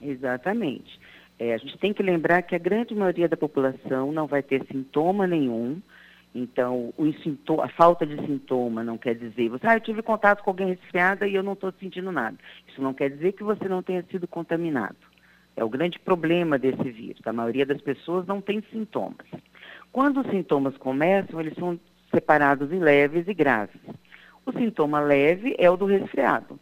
Exatamente. 0.00 0.98
É, 1.38 1.54
a 1.54 1.58
gente 1.58 1.78
tem 1.78 1.94
que 1.94 2.02
lembrar 2.02 2.42
que 2.42 2.54
a 2.54 2.58
grande 2.58 2.94
maioria 2.94 3.28
da 3.28 3.36
população 3.36 4.12
não 4.12 4.26
vai 4.26 4.42
ter 4.42 4.64
sintoma 4.66 5.26
nenhum 5.26 5.80
então, 6.34 6.92
sintoma, 7.22 7.64
a 7.64 7.68
falta 7.68 8.06
de 8.06 8.16
sintoma 8.26 8.84
não 8.84 8.98
quer 8.98 9.14
dizer, 9.14 9.48
você, 9.48 9.66
ah, 9.66 9.74
eu 9.74 9.80
tive 9.80 10.02
contato 10.02 10.42
com 10.42 10.50
alguém 10.50 10.68
resfriada 10.68 11.26
e 11.26 11.34
eu 11.34 11.42
não 11.42 11.54
estou 11.54 11.72
sentindo 11.80 12.12
nada. 12.12 12.36
Isso 12.68 12.82
não 12.82 12.92
quer 12.92 13.10
dizer 13.10 13.32
que 13.32 13.42
você 13.42 13.68
não 13.68 13.82
tenha 13.82 14.04
sido 14.10 14.28
contaminado. 14.28 14.96
É 15.56 15.64
o 15.64 15.68
grande 15.68 15.98
problema 15.98 16.58
desse 16.58 16.90
vírus. 16.90 17.20
A 17.24 17.32
maioria 17.32 17.66
das 17.66 17.80
pessoas 17.80 18.26
não 18.26 18.40
tem 18.40 18.62
sintomas. 18.70 19.26
Quando 19.90 20.20
os 20.20 20.30
sintomas 20.30 20.76
começam, 20.76 21.40
eles 21.40 21.54
são 21.54 21.80
separados 22.14 22.70
em 22.72 22.78
leves 22.78 23.26
e 23.26 23.34
graves. 23.34 23.80
O 24.46 24.52
sintoma 24.52 25.00
leve 25.00 25.56
é 25.58 25.68
o 25.68 25.76
do 25.76 25.86
resfriado. 25.86 26.58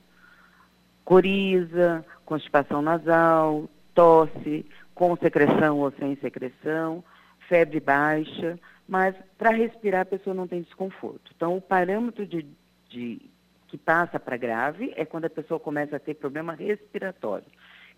Coriza, 1.05 2.05
constipação 2.25 2.81
nasal, 2.81 3.69
tosse, 3.95 4.65
com 4.95 5.17
secreção 5.17 5.79
ou 5.79 5.93
sem 5.93 6.17
secreção, 6.17 7.05
febre 7.49 7.79
baixa, 7.79 8.59
mas 8.89 9.15
para 9.37 9.51
respirar 9.51 10.03
a 10.03 10.07
pessoa 10.07 10.35
não 10.35 10.47
tem 10.47 10.63
desconforto. 10.63 11.33
Então, 11.35 11.57
o 11.57 11.61
parâmetro 11.61 12.27
de, 12.27 12.47
de 12.89 13.21
que 13.69 13.77
passa 13.77 14.19
para 14.19 14.37
grave 14.37 14.93
é 14.97 15.05
quando 15.05 15.25
a 15.25 15.31
pessoa 15.31 15.59
começa 15.59 15.97
a 15.97 16.01
ter 16.01 16.15
problema 16.15 16.55
respiratório, 16.55 17.47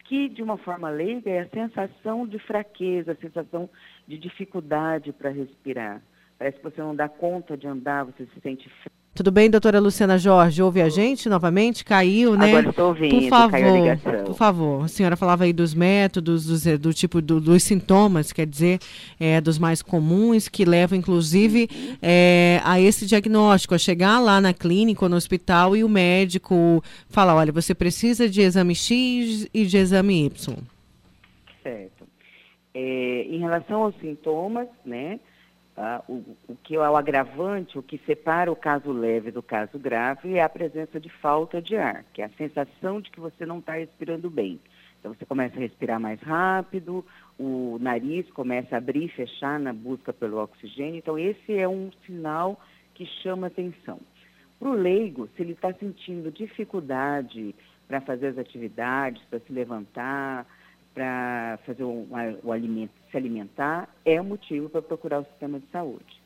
que 0.04 0.28
de 0.28 0.42
uma 0.42 0.56
forma 0.56 0.88
leiga 0.88 1.30
é 1.30 1.40
a 1.40 1.48
sensação 1.48 2.26
de 2.26 2.38
fraqueza, 2.38 3.12
a 3.12 3.16
sensação 3.16 3.68
de 4.06 4.18
dificuldade 4.18 5.12
para 5.12 5.30
respirar. 5.30 6.02
Parece 6.38 6.56
que 6.58 6.64
você 6.64 6.80
não 6.80 6.94
dá 6.94 7.08
conta 7.08 7.56
de 7.56 7.66
andar, 7.66 8.04
você 8.04 8.24
se 8.26 8.40
sente 8.40 8.70
tudo 9.18 9.32
bem, 9.32 9.50
doutora 9.50 9.80
Luciana 9.80 10.16
Jorge? 10.16 10.62
Ouve 10.62 10.80
a 10.80 10.88
gente 10.88 11.28
novamente? 11.28 11.84
Caiu, 11.84 12.36
né? 12.36 12.50
Agora 12.50 12.68
estou 12.68 12.88
ouvindo, 12.90 13.20
por 13.20 13.28
favor, 13.28 13.50
caiu 13.50 13.68
a 13.68 13.72
ligação. 13.72 14.24
Por 14.24 14.34
favor, 14.36 14.84
a 14.84 14.88
senhora 14.88 15.16
falava 15.16 15.42
aí 15.42 15.52
dos 15.52 15.74
métodos, 15.74 16.46
dos, 16.46 16.64
eh, 16.64 16.78
do 16.78 16.94
tipo 16.94 17.20
do, 17.20 17.40
dos 17.40 17.64
sintomas, 17.64 18.32
quer 18.32 18.46
dizer, 18.46 18.78
é, 19.18 19.40
dos 19.40 19.58
mais 19.58 19.82
comuns, 19.82 20.46
que 20.46 20.64
levam, 20.64 20.96
inclusive, 20.96 21.68
é, 22.00 22.60
a 22.62 22.80
esse 22.80 23.06
diagnóstico, 23.06 23.74
a 23.74 23.78
chegar 23.78 24.20
lá 24.20 24.40
na 24.40 24.54
clínica 24.54 25.04
ou 25.04 25.08
no 25.08 25.16
hospital 25.16 25.76
e 25.76 25.82
o 25.82 25.88
médico 25.88 26.80
falar, 27.08 27.34
olha, 27.34 27.50
você 27.50 27.74
precisa 27.74 28.28
de 28.28 28.40
exame 28.40 28.76
X 28.76 29.48
e 29.52 29.66
de 29.66 29.78
exame 29.78 30.26
Y. 30.26 30.56
Certo. 31.64 32.06
É, 32.72 33.22
em 33.22 33.40
relação 33.40 33.82
aos 33.82 33.96
sintomas, 33.96 34.68
né? 34.86 35.18
Ah, 35.80 36.02
o, 36.08 36.24
o, 36.48 36.56
que 36.56 36.74
é 36.74 36.90
o 36.90 36.96
agravante, 36.96 37.78
o 37.78 37.82
que 37.84 37.98
separa 37.98 38.50
o 38.50 38.56
caso 38.56 38.90
leve 38.90 39.30
do 39.30 39.40
caso 39.40 39.78
grave 39.78 40.34
é 40.34 40.42
a 40.42 40.48
presença 40.48 40.98
de 40.98 41.08
falta 41.08 41.62
de 41.62 41.76
ar, 41.76 42.04
que 42.12 42.20
é 42.20 42.24
a 42.24 42.30
sensação 42.30 43.00
de 43.00 43.08
que 43.12 43.20
você 43.20 43.46
não 43.46 43.60
está 43.60 43.74
respirando 43.74 44.28
bem. 44.28 44.58
Então 44.98 45.14
você 45.14 45.24
começa 45.24 45.56
a 45.56 45.60
respirar 45.60 46.00
mais 46.00 46.20
rápido, 46.20 47.06
o 47.38 47.78
nariz 47.80 48.28
começa 48.32 48.74
a 48.74 48.78
abrir 48.78 49.04
e 49.04 49.08
fechar 49.08 49.60
na 49.60 49.72
busca 49.72 50.12
pelo 50.12 50.42
oxigênio. 50.42 50.96
Então 50.96 51.16
esse 51.16 51.56
é 51.56 51.68
um 51.68 51.92
sinal 52.04 52.60
que 52.92 53.06
chama 53.22 53.46
atenção. 53.46 54.00
Para 54.58 54.70
o 54.70 54.72
leigo, 54.72 55.28
se 55.36 55.42
ele 55.42 55.52
está 55.52 55.72
sentindo 55.74 56.32
dificuldade 56.32 57.54
para 57.86 58.00
fazer 58.00 58.26
as 58.26 58.38
atividades, 58.38 59.22
para 59.30 59.38
se 59.38 59.52
levantar, 59.52 60.44
para 60.98 61.60
fazer 61.64 61.84
o, 61.84 62.08
o 62.42 62.50
alimento, 62.50 62.90
se 63.08 63.16
alimentar, 63.16 63.88
é 64.04 64.20
um 64.20 64.24
motivo 64.24 64.68
para 64.68 64.82
procurar 64.82 65.20
o 65.20 65.24
sistema 65.26 65.60
de 65.60 65.66
saúde. 65.68 66.20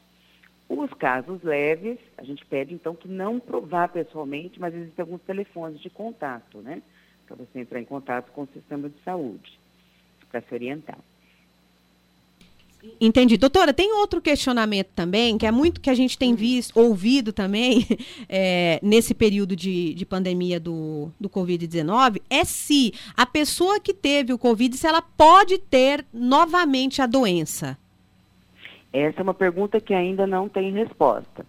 Os 0.67 0.91
casos 0.95 1.43
leves, 1.43 1.99
a 2.17 2.25
gente 2.25 2.43
pede 2.47 2.73
então 2.73 2.95
que 2.95 3.07
não 3.07 3.39
provar 3.39 3.89
pessoalmente, 3.89 4.59
mas 4.59 4.75
existem 4.75 5.03
alguns 5.03 5.21
telefones 5.23 5.79
de 5.79 5.91
contato, 5.91 6.63
né? 6.63 6.83
Para 7.27 7.37
você 7.37 7.61
entrar 7.61 7.81
em 7.81 7.85
contato 7.85 8.33
com 8.33 8.45
o 8.45 8.49
sistema 8.55 8.89
de 8.89 8.99
saúde, 9.03 9.61
para 10.31 10.41
se 10.41 10.55
orientar. 10.55 10.99
Entendi. 13.01 13.37
Doutora, 13.37 13.73
tem 13.73 13.93
outro 13.93 14.21
questionamento 14.21 14.89
também, 14.95 15.39
que 15.39 15.47
é 15.47 15.51
muito 15.51 15.81
que 15.81 15.91
a 15.91 15.95
gente 15.95 16.19
tem 16.19 16.35
visto, 16.35 16.79
ouvido 16.79 17.33
também 17.33 17.87
é, 18.29 18.81
nesse 18.83 19.15
período 19.15 19.55
de, 19.55 19.95
de 19.95 20.05
pandemia 20.05 20.59
do, 20.59 21.11
do 21.19 21.29
Covid-19, 21.29 22.21
é 22.29 22.45
se 22.45 22.93
a 23.17 23.25
pessoa 23.25 23.79
que 23.79 23.95
teve 23.95 24.33
o 24.33 24.39
Covid, 24.39 24.77
se 24.77 24.87
ela 24.87 25.03
pode 25.03 25.59
ter 25.59 26.05
novamente 26.13 27.01
a 27.01 27.07
doença. 27.07 27.79
Essa 28.93 29.21
é 29.21 29.23
uma 29.23 29.35
pergunta 29.35 29.81
que 29.81 29.95
ainda 29.95 30.27
não 30.27 30.49
tem 30.49 30.73
resposta. 30.73 31.47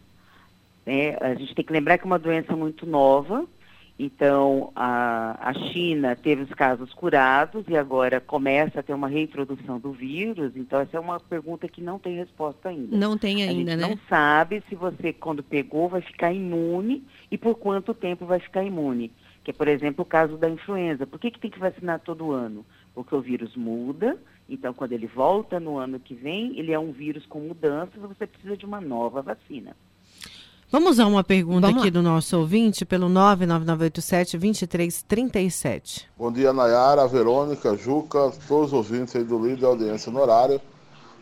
É, 0.85 1.18
a 1.19 1.34
gente 1.35 1.55
tem 1.55 1.65
que 1.65 1.73
lembrar 1.73 1.97
que 1.97 2.03
é 2.03 2.07
uma 2.07 2.19
doença 2.19 2.55
muito 2.55 2.85
nova, 2.85 3.45
então, 3.97 4.71
a, 4.75 5.49
a 5.49 5.53
China 5.53 6.15
teve 6.15 6.41
os 6.41 6.49
casos 6.49 6.91
curados 6.93 7.63
e 7.67 7.77
agora 7.77 8.19
começa 8.19 8.79
a 8.79 8.83
ter 8.83 8.93
uma 8.93 9.07
reintrodução 9.07 9.79
do 9.79 9.91
vírus. 9.91 10.53
Então, 10.55 10.79
essa 10.79 10.97
é 10.97 10.99
uma 10.99 11.19
pergunta 11.19 11.67
que 11.67 11.81
não 11.81 11.99
tem 11.99 12.15
resposta 12.15 12.69
ainda. 12.69 12.97
Não 12.97 13.17
tem 13.17 13.43
ainda, 13.43 13.75
né? 13.75 13.87
Não 13.87 13.99
sabe 14.09 14.63
se 14.67 14.75
você, 14.75 15.13
quando 15.13 15.43
pegou, 15.43 15.89
vai 15.89 16.01
ficar 16.01 16.33
imune 16.33 17.03
e 17.29 17.37
por 17.37 17.55
quanto 17.55 17.93
tempo 17.93 18.25
vai 18.25 18.39
ficar 18.39 18.63
imune. 18.63 19.11
Que 19.43 19.51
é, 19.51 19.53
por 19.53 19.67
exemplo, 19.67 20.01
o 20.01 20.07
caso 20.07 20.37
da 20.37 20.49
influenza. 20.49 21.05
Por 21.05 21.19
que, 21.19 21.29
que 21.29 21.39
tem 21.39 21.51
que 21.51 21.59
vacinar 21.59 21.99
todo 21.99 22.31
ano? 22.31 22.65
Porque 22.95 23.13
o 23.13 23.21
vírus 23.21 23.55
muda, 23.55 24.17
então 24.49 24.73
quando 24.73 24.93
ele 24.93 25.07
volta 25.07 25.59
no 25.59 25.77
ano 25.77 25.99
que 25.99 26.15
vem, 26.15 26.57
ele 26.57 26.71
é 26.71 26.79
um 26.79 26.91
vírus 26.91 27.25
com 27.25 27.39
mudanças, 27.39 28.01
você 28.01 28.25
precisa 28.25 28.55
de 28.55 28.65
uma 28.65 28.79
nova 28.79 29.21
vacina. 29.21 29.75
Vamos 30.73 30.99
a 30.99 31.05
uma 31.05 31.23
pergunta 31.23 31.67
Vamos 31.67 31.83
aqui 31.83 31.91
lá. 31.91 31.93
do 31.93 32.01
nosso 32.01 32.35
ouvinte 32.35 32.83
pelo 32.83 33.07
99987-2337. 33.07 36.05
Bom 36.17 36.31
dia, 36.31 36.51
Nayara, 36.51 37.07
Verônica, 37.07 37.77
Juca, 37.77 38.31
todos 38.47 38.69
os 38.69 38.73
ouvintes 38.73 39.15
aí 39.15 39.23
do 39.23 39.37
líder 39.37 39.67
audiência 39.67 40.11
no 40.11 40.19
horário. 40.19 40.59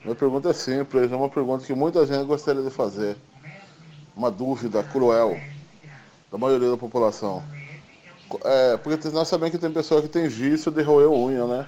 Minha 0.05 0.15
pergunta 0.15 0.51
é 0.51 0.53
simples, 0.53 1.11
é 1.11 1.15
uma 1.17 1.27
pergunta 1.27 1.65
que 1.65 1.73
muita 1.73 2.05
gente 2.05 2.23
gostaria 2.23 2.63
de 2.63 2.69
fazer. 2.69 3.17
Uma 4.15 4.31
dúvida 4.31 4.81
cruel 4.83 5.37
da 6.31 6.37
maioria 6.37 6.69
da 6.69 6.77
população. 6.77 7.43
É, 8.45 8.77
porque 8.77 9.09
nós 9.09 9.27
sabemos 9.27 9.51
que 9.51 9.59
tem 9.59 9.69
pessoa 9.69 10.01
que 10.01 10.07
tem 10.07 10.29
vício 10.29 10.71
de 10.71 10.81
roer 10.81 11.11
unha, 11.11 11.45
né? 11.45 11.65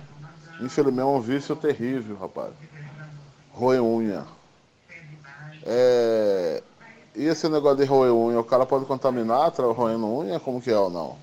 Infelizmente 0.61 1.01
é 1.01 1.05
um 1.05 1.19
vício 1.19 1.53
terrível, 1.53 2.15
rapaz. 2.15 2.53
Roer 3.51 3.83
unha. 3.83 4.25
É, 5.65 6.63
e 7.15 7.25
esse 7.25 7.47
negócio 7.49 7.77
de 7.77 7.85
roer 7.85 8.13
unha, 8.13 8.39
o 8.39 8.43
cara 8.43 8.65
pode 8.65 8.85
contaminar 8.85 9.51
roendo 9.51 10.07
unha? 10.07 10.39
Como 10.39 10.61
que 10.61 10.71
é 10.71 10.77
ou 10.77 10.89
não? 10.89 11.17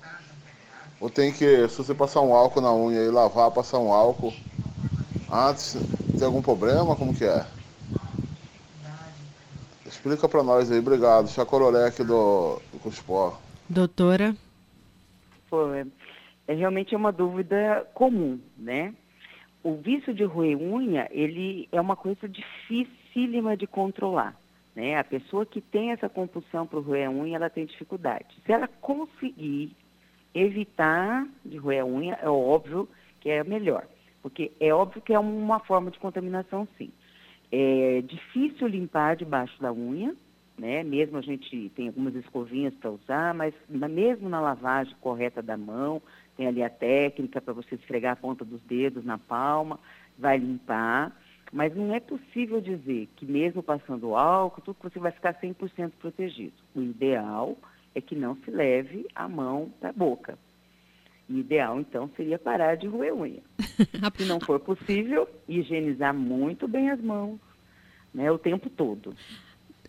Ou 0.99 1.09
tem 1.09 1.31
que, 1.31 1.67
se 1.67 1.77
você 1.77 1.93
passar 1.93 2.21
um 2.21 2.33
álcool 2.33 2.61
na 2.61 2.73
unha 2.73 2.99
e 3.01 3.09
lavar, 3.09 3.51
passar 3.51 3.79
um 3.79 3.91
álcool 3.91 4.33
antes, 5.31 5.75
tem 6.17 6.25
algum 6.25 6.41
problema? 6.41 6.95
Como 6.95 7.13
que 7.13 7.25
é? 7.25 7.45
Explica 9.85 10.29
pra 10.29 10.43
nós 10.43 10.71
aí, 10.71 10.79
obrigado. 10.79 11.27
Chacororé 11.29 11.87
aqui 11.87 12.03
do, 12.03 12.61
do 12.71 12.79
Cuspó. 12.79 13.37
Doutora, 13.67 14.35
Pô, 15.51 15.73
é, 15.73 15.85
é 16.47 16.53
realmente 16.53 16.95
uma 16.95 17.11
dúvida 17.11 17.85
comum, 17.93 18.39
né? 18.57 18.95
O 19.61 19.75
vício 19.75 20.13
de 20.13 20.23
roer 20.23 20.57
unha, 20.57 21.09
ele 21.11 21.67
é 21.73 21.79
uma 21.79 21.97
coisa 21.97 22.27
dificílima 22.27 23.57
de 23.57 23.67
controlar, 23.67 24.35
né? 24.75 24.97
A 24.97 25.03
pessoa 25.03 25.45
que 25.45 25.61
tem 25.61 25.91
essa 25.91 26.09
compulsão 26.09 26.65
para 26.65 26.79
roer 26.79 27.07
a 27.07 27.11
unha, 27.11 27.35
ela 27.35 27.49
tem 27.49 27.65
dificuldade. 27.65 28.27
Se 28.45 28.51
ela 28.51 28.67
conseguir 28.67 29.75
evitar 30.33 31.27
de 31.43 31.57
roer 31.57 31.81
a 31.81 31.85
unha, 31.85 32.13
é 32.21 32.29
óbvio 32.29 32.87
que 33.19 33.29
é 33.29 33.43
melhor, 33.43 33.85
porque 34.21 34.51
é 34.59 34.73
óbvio 34.73 35.01
que 35.01 35.13
é 35.13 35.19
uma 35.19 35.59
forma 35.59 35.91
de 35.91 35.99
contaminação, 35.99 36.67
sim. 36.77 36.91
É 37.51 38.01
difícil 38.01 38.67
limpar 38.67 39.17
debaixo 39.17 39.61
da 39.61 39.73
unha, 39.73 40.15
né? 40.57 40.83
Mesmo 40.83 41.17
a 41.17 41.21
gente 41.21 41.69
tem 41.75 41.87
algumas 41.87 42.15
escovinhas 42.15 42.73
para 42.75 42.91
usar, 42.91 43.33
mas 43.33 43.53
na- 43.67 43.89
mesmo 43.89 44.29
na 44.29 44.39
lavagem 44.39 44.95
correta 45.01 45.41
da 45.41 45.57
mão, 45.57 46.01
tem 46.37 46.47
ali 46.47 46.63
a 46.63 46.69
técnica 46.69 47.41
para 47.41 47.53
você 47.53 47.75
esfregar 47.75 48.13
a 48.13 48.15
ponta 48.15 48.45
dos 48.45 48.61
dedos 48.61 49.03
na 49.03 49.17
palma, 49.17 49.79
vai 50.17 50.37
limpar, 50.37 51.11
mas 51.51 51.75
não 51.75 51.93
é 51.93 51.99
possível 51.99 52.61
dizer 52.61 53.09
que 53.15 53.25
mesmo 53.25 53.61
passando 53.61 54.15
álcool, 54.15 54.61
tudo 54.61 54.75
que 54.75 54.83
você 54.89 54.99
vai 54.99 55.11
ficar 55.11 55.33
100% 55.39 55.91
protegido. 55.99 56.53
O 56.73 56.81
ideal 56.81 57.57
é 57.93 57.99
que 58.01 58.15
não 58.15 58.35
se 58.37 58.49
leve 58.49 59.05
a 59.13 59.27
mão 59.27 59.71
para 59.79 59.89
a 59.89 59.93
boca. 59.93 60.37
O 61.29 61.33
ideal, 61.37 61.79
então, 61.79 62.09
seria 62.15 62.37
parar 62.39 62.75
de 62.75 62.87
roer 62.87 63.13
unha. 63.13 63.41
Se 64.17 64.25
não 64.25 64.39
for 64.39 64.59
possível, 64.59 65.27
higienizar 65.47 66.13
muito 66.13 66.67
bem 66.67 66.89
as 66.89 66.99
mãos, 67.01 67.39
né, 68.13 68.29
o 68.31 68.37
tempo 68.37 68.69
todo. 68.69 69.13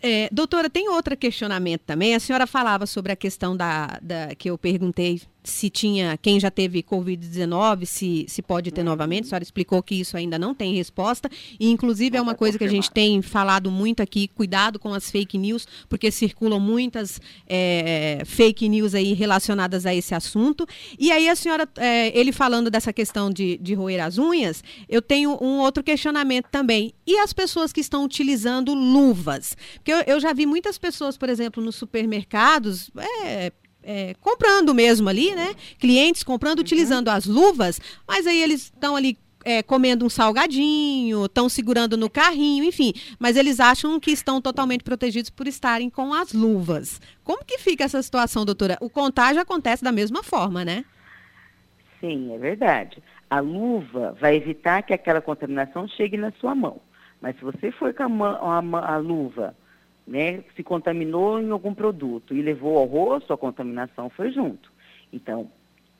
É, 0.00 0.28
doutora, 0.32 0.68
tem 0.70 0.88
outro 0.88 1.16
questionamento 1.16 1.82
também. 1.82 2.14
A 2.14 2.20
senhora 2.20 2.46
falava 2.46 2.86
sobre 2.86 3.12
a 3.12 3.16
questão 3.16 3.56
da, 3.56 3.98
da- 4.02 4.34
que 4.36 4.50
eu 4.50 4.58
perguntei 4.58 5.20
se 5.44 5.68
tinha 5.68 6.16
quem 6.16 6.38
já 6.38 6.50
teve 6.50 6.82
Covid-19, 6.82 7.84
se, 7.84 8.26
se 8.28 8.42
pode 8.42 8.70
ter 8.70 8.82
novamente. 8.82 9.24
A 9.24 9.28
senhora 9.28 9.42
explicou 9.42 9.82
que 9.82 9.94
isso 9.94 10.16
ainda 10.16 10.38
não 10.38 10.54
tem 10.54 10.74
resposta. 10.74 11.28
E, 11.58 11.70
inclusive, 11.70 12.16
é 12.16 12.20
uma 12.20 12.34
coisa 12.34 12.58
que 12.58 12.64
a 12.64 12.68
gente 12.68 12.90
tem 12.90 13.20
falado 13.22 13.70
muito 13.70 14.02
aqui: 14.02 14.28
cuidado 14.28 14.78
com 14.78 14.94
as 14.94 15.10
fake 15.10 15.36
news, 15.36 15.66
porque 15.88 16.10
circulam 16.10 16.60
muitas 16.60 17.20
é, 17.46 18.22
fake 18.24 18.68
news 18.68 18.94
aí 18.94 19.12
relacionadas 19.14 19.84
a 19.84 19.94
esse 19.94 20.14
assunto. 20.14 20.66
E 20.98 21.10
aí, 21.10 21.28
a 21.28 21.34
senhora, 21.34 21.68
é, 21.76 22.16
ele 22.18 22.32
falando 22.32 22.70
dessa 22.70 22.92
questão 22.92 23.30
de, 23.30 23.58
de 23.58 23.74
roer 23.74 24.04
as 24.04 24.18
unhas, 24.18 24.62
eu 24.88 25.02
tenho 25.02 25.36
um 25.40 25.58
outro 25.58 25.82
questionamento 25.82 26.46
também. 26.50 26.92
E 27.06 27.18
as 27.18 27.32
pessoas 27.32 27.72
que 27.72 27.80
estão 27.80 28.04
utilizando 28.04 28.74
luvas? 28.74 29.56
Porque 29.74 29.92
eu, 29.92 30.02
eu 30.06 30.20
já 30.20 30.32
vi 30.32 30.46
muitas 30.46 30.78
pessoas, 30.78 31.16
por 31.16 31.28
exemplo, 31.28 31.62
nos 31.62 31.74
supermercados, 31.74 32.90
é, 33.24 33.52
é, 33.82 34.14
comprando 34.20 34.74
mesmo 34.74 35.08
ali, 35.08 35.34
né? 35.34 35.54
Clientes 35.78 36.22
comprando, 36.22 36.60
utilizando 36.60 37.08
as 37.08 37.26
luvas, 37.26 37.80
mas 38.06 38.26
aí 38.26 38.40
eles 38.42 38.64
estão 38.64 38.96
ali 38.96 39.18
é, 39.44 39.62
comendo 39.62 40.04
um 40.04 40.08
salgadinho, 40.08 41.24
estão 41.24 41.48
segurando 41.48 41.96
no 41.96 42.08
carrinho, 42.08 42.64
enfim. 42.64 42.92
Mas 43.18 43.36
eles 43.36 43.60
acham 43.60 43.98
que 43.98 44.10
estão 44.10 44.40
totalmente 44.40 44.84
protegidos 44.84 45.30
por 45.30 45.46
estarem 45.46 45.90
com 45.90 46.14
as 46.14 46.32
luvas. 46.32 47.00
Como 47.24 47.44
que 47.44 47.58
fica 47.58 47.84
essa 47.84 48.02
situação, 48.02 48.44
doutora? 48.44 48.76
O 48.80 48.88
contágio 48.88 49.42
acontece 49.42 49.82
da 49.82 49.92
mesma 49.92 50.22
forma, 50.22 50.64
né? 50.64 50.84
Sim, 52.00 52.34
é 52.34 52.38
verdade. 52.38 53.02
A 53.30 53.40
luva 53.40 54.16
vai 54.20 54.36
evitar 54.36 54.82
que 54.82 54.92
aquela 54.92 55.20
contaminação 55.20 55.88
chegue 55.88 56.16
na 56.16 56.32
sua 56.40 56.54
mão. 56.54 56.80
Mas 57.20 57.36
se 57.36 57.42
você 57.44 57.70
for 57.72 57.94
com 57.94 58.02
a, 58.02 58.08
mã- 58.08 58.38
a 58.40 58.94
a 58.94 58.96
luva, 58.98 59.56
né, 60.12 60.44
se 60.54 60.62
contaminou 60.62 61.40
em 61.40 61.50
algum 61.50 61.72
produto 61.72 62.34
e 62.34 62.42
levou 62.42 62.76
ao 62.76 62.84
rosto, 62.84 63.32
a 63.32 63.38
contaminação 63.38 64.10
foi 64.10 64.30
junto. 64.30 64.70
Então, 65.10 65.50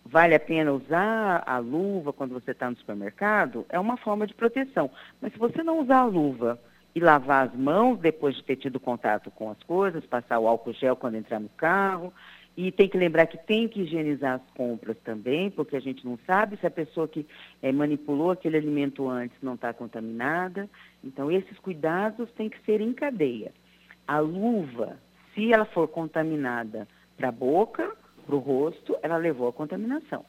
vale 0.04 0.34
a 0.34 0.40
pena 0.40 0.70
usar 0.70 1.42
a 1.46 1.56
luva 1.56 2.12
quando 2.12 2.34
você 2.34 2.50
está 2.50 2.68
no 2.68 2.76
supermercado? 2.76 3.64
É 3.70 3.80
uma 3.80 3.96
forma 3.96 4.26
de 4.26 4.34
proteção. 4.34 4.90
Mas 5.18 5.32
se 5.32 5.38
você 5.38 5.62
não 5.62 5.80
usar 5.80 6.00
a 6.00 6.04
luva 6.04 6.60
e 6.94 7.00
lavar 7.00 7.48
as 7.48 7.54
mãos 7.54 7.98
depois 8.00 8.36
de 8.36 8.44
ter 8.44 8.56
tido 8.56 8.78
contato 8.78 9.30
com 9.30 9.50
as 9.50 9.62
coisas, 9.62 10.04
passar 10.04 10.38
o 10.38 10.46
álcool 10.46 10.74
gel 10.74 10.94
quando 10.94 11.14
entrar 11.14 11.40
no 11.40 11.48
carro, 11.48 12.12
e 12.54 12.70
tem 12.70 12.90
que 12.90 12.98
lembrar 12.98 13.24
que 13.24 13.38
tem 13.38 13.66
que 13.66 13.80
higienizar 13.80 14.34
as 14.34 14.54
compras 14.54 14.98
também, 15.02 15.50
porque 15.50 15.74
a 15.74 15.80
gente 15.80 16.04
não 16.04 16.18
sabe 16.26 16.58
se 16.58 16.66
a 16.66 16.70
pessoa 16.70 17.08
que 17.08 17.26
eh, 17.62 17.72
manipulou 17.72 18.30
aquele 18.30 18.58
alimento 18.58 19.08
antes 19.08 19.38
não 19.40 19.54
está 19.54 19.72
contaminada. 19.72 20.68
Então, 21.02 21.32
esses 21.32 21.58
cuidados 21.60 22.30
têm 22.32 22.50
que 22.50 22.62
ser 22.66 22.82
em 22.82 22.92
cadeia. 22.92 23.52
A 24.06 24.18
luva, 24.18 24.98
se 25.34 25.52
ela 25.52 25.64
for 25.64 25.88
contaminada 25.88 26.86
para 27.16 27.28
a 27.28 27.32
boca, 27.32 27.96
para 28.26 28.34
o 28.34 28.38
rosto, 28.38 28.96
ela 29.02 29.16
levou 29.16 29.48
a 29.48 29.52
contaminação. 29.52 30.24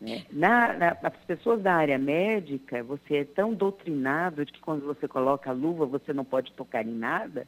né? 0.00 0.24
Na, 0.30 0.72
na, 0.74 0.96
as 1.02 1.16
pessoas 1.26 1.62
da 1.62 1.74
área 1.74 1.98
médica, 1.98 2.82
você 2.82 3.18
é 3.18 3.24
tão 3.24 3.54
doutrinado 3.54 4.44
de 4.44 4.52
que 4.52 4.60
quando 4.60 4.84
você 4.84 5.06
coloca 5.06 5.50
a 5.50 5.52
luva 5.52 5.86
você 5.86 6.12
não 6.12 6.24
pode 6.24 6.52
tocar 6.52 6.86
em 6.86 6.94
nada, 6.94 7.46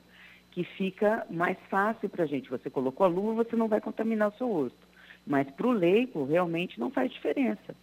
que 0.51 0.65
fica 0.65 1.27
mais 1.31 1.57
fácil 1.71 2.09
para 2.09 2.25
a 2.25 2.27
gente. 2.27 2.51
Você 2.51 2.69
colocou 2.69 3.05
a 3.05 3.09
luva, 3.09 3.45
você 3.45 3.57
não 3.57 3.69
vai 3.69 3.81
contaminar 3.81 4.29
o 4.29 4.37
seu 4.37 4.47
rosto. 4.47 4.93
Mas 5.27 5.51
para 5.51 5.67
o 5.67 5.73
leigo, 5.73 6.25
realmente 6.25 6.79
não 6.79 6.91
faz 6.91 7.11
diferença. 7.11 7.75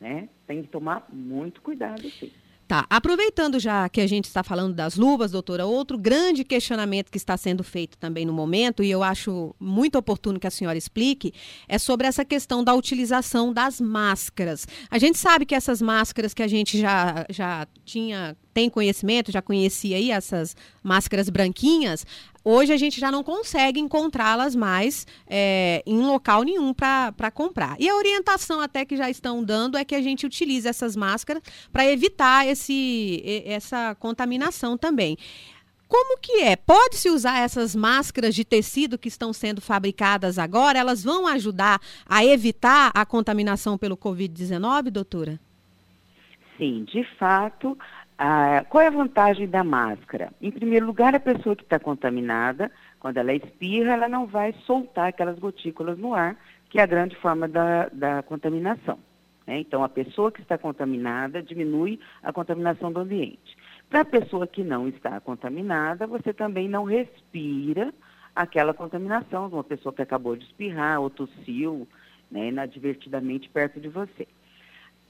Né? 0.00 0.28
Tem 0.46 0.62
que 0.62 0.68
tomar 0.68 1.06
muito 1.12 1.62
cuidado, 1.62 2.02
sim. 2.10 2.32
Tá, 2.72 2.86
aproveitando 2.88 3.60
já 3.60 3.86
que 3.86 4.00
a 4.00 4.06
gente 4.06 4.24
está 4.24 4.42
falando 4.42 4.72
das 4.72 4.96
luvas, 4.96 5.30
doutora, 5.30 5.66
outro 5.66 5.98
grande 5.98 6.42
questionamento 6.42 7.10
que 7.10 7.18
está 7.18 7.36
sendo 7.36 7.62
feito 7.62 7.98
também 7.98 8.24
no 8.24 8.32
momento, 8.32 8.82
e 8.82 8.90
eu 8.90 9.02
acho 9.02 9.54
muito 9.60 9.98
oportuno 9.98 10.40
que 10.40 10.46
a 10.46 10.50
senhora 10.50 10.78
explique, 10.78 11.34
é 11.68 11.78
sobre 11.78 12.06
essa 12.06 12.24
questão 12.24 12.64
da 12.64 12.72
utilização 12.72 13.52
das 13.52 13.78
máscaras. 13.78 14.66
A 14.90 14.96
gente 14.96 15.18
sabe 15.18 15.44
que 15.44 15.54
essas 15.54 15.82
máscaras 15.82 16.32
que 16.32 16.42
a 16.42 16.48
gente 16.48 16.80
já, 16.80 17.26
já 17.28 17.66
tinha, 17.84 18.34
tem 18.52 18.68
conhecimento, 18.68 19.32
já 19.32 19.42
conhecia 19.42 19.96
aí, 19.96 20.10
essas 20.10 20.56
máscaras 20.82 21.28
branquinhas, 21.28 22.04
Hoje 22.44 22.72
a 22.72 22.76
gente 22.76 22.98
já 22.98 23.10
não 23.10 23.22
consegue 23.22 23.78
encontrá-las 23.78 24.56
mais 24.56 25.06
é, 25.28 25.80
em 25.86 26.00
local 26.00 26.42
nenhum 26.42 26.74
para 26.74 27.30
comprar. 27.32 27.76
E 27.78 27.88
a 27.88 27.94
orientação 27.94 28.60
até 28.60 28.84
que 28.84 28.96
já 28.96 29.08
estão 29.08 29.44
dando 29.44 29.78
é 29.78 29.84
que 29.84 29.94
a 29.94 30.02
gente 30.02 30.26
utilize 30.26 30.66
essas 30.66 30.96
máscaras 30.96 31.40
para 31.72 31.86
evitar 31.86 32.46
esse, 32.46 33.22
essa 33.46 33.94
contaminação 33.94 34.76
também. 34.76 35.16
Como 35.86 36.18
que 36.18 36.40
é? 36.40 36.56
Pode-se 36.56 37.10
usar 37.10 37.38
essas 37.38 37.76
máscaras 37.76 38.34
de 38.34 38.44
tecido 38.44 38.98
que 38.98 39.08
estão 39.08 39.32
sendo 39.32 39.60
fabricadas 39.60 40.38
agora? 40.38 40.78
Elas 40.78 41.04
vão 41.04 41.28
ajudar 41.28 41.80
a 42.06 42.24
evitar 42.24 42.90
a 42.92 43.06
contaminação 43.06 43.78
pelo 43.78 43.96
Covid-19, 43.96 44.90
doutora? 44.90 45.38
Sim, 46.56 46.84
de 46.84 47.04
fato. 47.18 47.76
Ah, 48.24 48.64
qual 48.68 48.84
é 48.84 48.86
a 48.86 48.90
vantagem 48.90 49.48
da 49.48 49.64
máscara? 49.64 50.32
Em 50.40 50.52
primeiro 50.52 50.86
lugar, 50.86 51.12
a 51.12 51.18
pessoa 51.18 51.56
que 51.56 51.64
está 51.64 51.80
contaminada, 51.80 52.70
quando 53.00 53.16
ela 53.16 53.34
espirra, 53.34 53.94
ela 53.94 54.08
não 54.08 54.28
vai 54.28 54.54
soltar 54.64 55.08
aquelas 55.08 55.40
gotículas 55.40 55.98
no 55.98 56.14
ar, 56.14 56.36
que 56.70 56.78
é 56.78 56.82
a 56.82 56.86
grande 56.86 57.16
forma 57.16 57.48
da, 57.48 57.88
da 57.88 58.22
contaminação. 58.22 59.00
né? 59.44 59.58
Então, 59.58 59.82
a 59.82 59.88
pessoa 59.88 60.30
que 60.30 60.40
está 60.40 60.56
contaminada 60.56 61.42
diminui 61.42 61.98
a 62.22 62.32
contaminação 62.32 62.92
do 62.92 63.00
ambiente. 63.00 63.58
Para 63.90 64.02
a 64.02 64.04
pessoa 64.04 64.46
que 64.46 64.62
não 64.62 64.86
está 64.86 65.18
contaminada, 65.18 66.06
você 66.06 66.32
também 66.32 66.68
não 66.68 66.84
respira 66.84 67.92
aquela 68.36 68.72
contaminação 68.72 69.48
de 69.48 69.54
uma 69.56 69.64
pessoa 69.64 69.92
que 69.92 70.00
acabou 70.00 70.36
de 70.36 70.44
espirrar 70.44 71.00
ou 71.00 71.10
tossiu 71.10 71.88
né, 72.30 72.50
inadvertidamente 72.50 73.48
perto 73.48 73.80
de 73.80 73.88
você. 73.88 74.28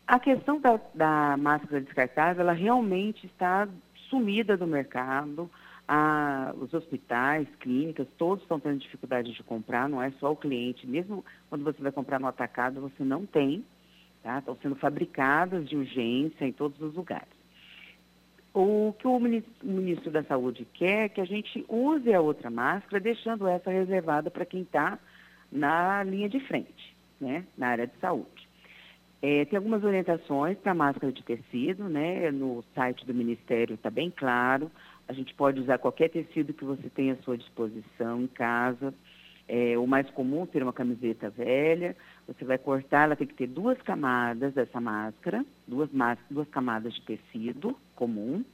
A 0.07 0.19
questão 0.19 0.61
da, 0.61 0.81
da 0.95 1.37
máscara 1.37 1.81
descartável, 1.81 2.43
ela 2.43 2.53
realmente 2.53 3.27
está 3.27 3.69
sumida 4.09 4.57
do 4.57 4.67
mercado. 4.67 5.51
a, 5.87 6.55
os 6.59 6.73
hospitais, 6.73 7.47
clínicas, 7.61 8.07
todos 8.17 8.43
estão 8.43 8.61
tendo 8.61 8.79
dificuldade 8.79 9.33
de 9.33 9.43
comprar, 9.43 9.89
não 9.89 10.03
é 10.03 10.11
só 10.13 10.33
o 10.33 10.37
cliente. 10.37 10.87
Mesmo 10.87 11.25
quando 11.49 11.65
você 11.65 11.83
vai 11.83 11.93
comprar 11.93 12.19
no 12.19 12.27
atacado, 12.27 12.81
você 12.81 13.03
não 13.05 13.27
tem. 13.27 13.65
Tá? 14.23 14.39
Estão 14.39 14.57
sendo 14.63 14.77
fabricadas 14.77 15.69
de 15.69 15.77
urgência 15.77 16.47
em 16.47 16.53
todos 16.53 16.81
os 16.81 16.95
lugares. 16.95 17.43
O 18.55 18.95
que 18.99 19.07
o 19.07 19.19
ministro 19.19 20.11
da 20.11 20.23
Saúde 20.25 20.67
quer 20.75 21.07
é 21.07 21.09
que 21.09 21.21
a 21.21 21.25
gente 21.25 21.65
use 21.69 22.13
a 22.13 22.21
outra 22.21 22.51
máscara, 22.51 23.01
deixando 23.01 23.49
essa 23.49 23.71
reservada 23.71 24.31
para 24.31 24.45
quem 24.45 24.63
está 24.63 24.99
na 25.51 26.05
linha 26.05 26.29
de 26.29 26.39
frente, 26.41 26.97
né, 27.21 27.45
na 27.57 27.69
área 27.69 27.87
de 27.87 27.97
saúde. 27.99 28.42
É, 29.25 29.45
tem 29.45 29.57
algumas 29.57 29.85
orientações 29.85 30.59
para 30.59 30.75
máscara 30.75 31.13
de 31.13 31.23
tecido, 31.23 31.89
né? 31.89 32.29
No 32.33 32.65
site 32.75 33.07
do 33.07 33.15
Ministério 33.15 33.75
está 33.75 33.89
bem 33.89 34.11
claro. 34.11 34.69
A 35.07 35.13
gente 35.13 35.33
pode 35.35 35.61
usar 35.61 35.79
qualquer 35.79 36.11
tecido 36.11 36.53
que 36.53 36.65
você 36.65 36.91
tenha 36.91 37.13
à 37.13 37.17
sua 37.19 37.39
disposição 37.39 38.23
em 38.23 38.27
casa. 38.27 38.93
É, 39.47 39.79
o 39.79 39.87
mais 39.87 40.11
comum 40.11 40.45
ter 40.45 40.61
uma 40.61 40.73
camiseta 40.73 41.31
velha. 41.31 41.97
Você 42.27 42.45
vai 42.45 42.59
cortar, 42.59 43.05
ela 43.05 43.15
tem 43.15 43.29
que 43.29 43.35
ter 43.35 43.47
duas 43.47 43.81
camadas 43.83 44.55
dessa 44.55 44.81
máscara, 44.81 45.47
duas, 45.69 45.89
duas 46.29 46.49
camadas 46.49 46.93
de 46.93 47.03
tecido 47.03 47.77
comum. 47.95 48.45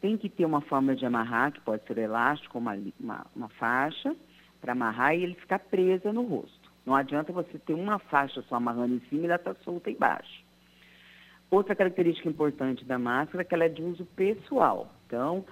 Tem 0.00 0.16
que 0.16 0.28
ter 0.28 0.44
uma 0.44 0.60
forma 0.60 0.94
de 0.94 1.04
amarrar, 1.04 1.50
que 1.50 1.60
pode 1.62 1.84
ser 1.84 1.98
elástico, 1.98 2.58
uma, 2.58 2.78
uma, 3.00 3.26
uma 3.34 3.48
faixa, 3.48 4.14
para 4.60 4.70
amarrar 4.70 5.16
e 5.16 5.24
ele 5.24 5.34
ficar 5.34 5.58
presa 5.58 6.12
no 6.12 6.22
rosto. 6.22 6.65
Não 6.86 6.94
adianta 6.94 7.32
você 7.32 7.58
ter 7.58 7.74
uma 7.74 7.98
faixa 7.98 8.40
só 8.42 8.54
amarrando 8.54 8.94
em 8.94 9.00
cima 9.08 9.22
e 9.22 9.24
ela 9.24 9.34
está 9.34 9.54
solta 9.64 9.90
embaixo. 9.90 10.46
Outra 11.50 11.74
característica 11.74 12.28
importante 12.28 12.84
da 12.84 12.98
máscara 12.98 13.42
é 13.42 13.44
que 13.44 13.54
ela 13.54 13.64
é 13.64 13.68
de 13.68 13.82
uso 13.82 14.04
pessoal. 14.16 14.92
Então, 15.04 15.44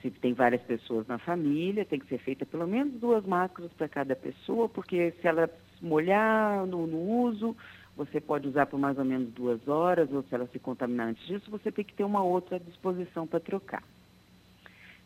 se 0.00 0.10
tem 0.10 0.32
várias 0.32 0.62
pessoas 0.62 1.06
na 1.06 1.18
família, 1.18 1.84
tem 1.84 1.98
que 1.98 2.06
ser 2.06 2.18
feita 2.18 2.46
pelo 2.46 2.66
menos 2.66 2.94
duas 2.94 3.24
máscaras 3.24 3.70
para 3.72 3.88
cada 3.88 4.16
pessoa, 4.16 4.68
porque 4.68 5.12
se 5.20 5.26
ela 5.26 5.50
molhar 5.80 6.66
no, 6.66 6.86
no, 6.86 6.98
uso, 7.22 7.56
você 7.96 8.20
pode 8.20 8.48
usar 8.48 8.66
por 8.66 8.78
mais 8.78 8.98
ou 8.98 9.04
menos 9.04 9.30
duas 9.32 9.66
horas, 9.68 10.10
ou 10.12 10.22
se 10.22 10.34
ela 10.34 10.46
se 10.46 10.58
contaminar 10.58 11.08
antes 11.08 11.26
disso, 11.26 11.50
você 11.50 11.70
tem 11.70 11.84
que 11.84 11.94
ter 11.94 12.04
uma 12.04 12.22
outra 12.22 12.58
disposição 12.58 13.26
para 13.26 13.40
trocar. 13.40 13.82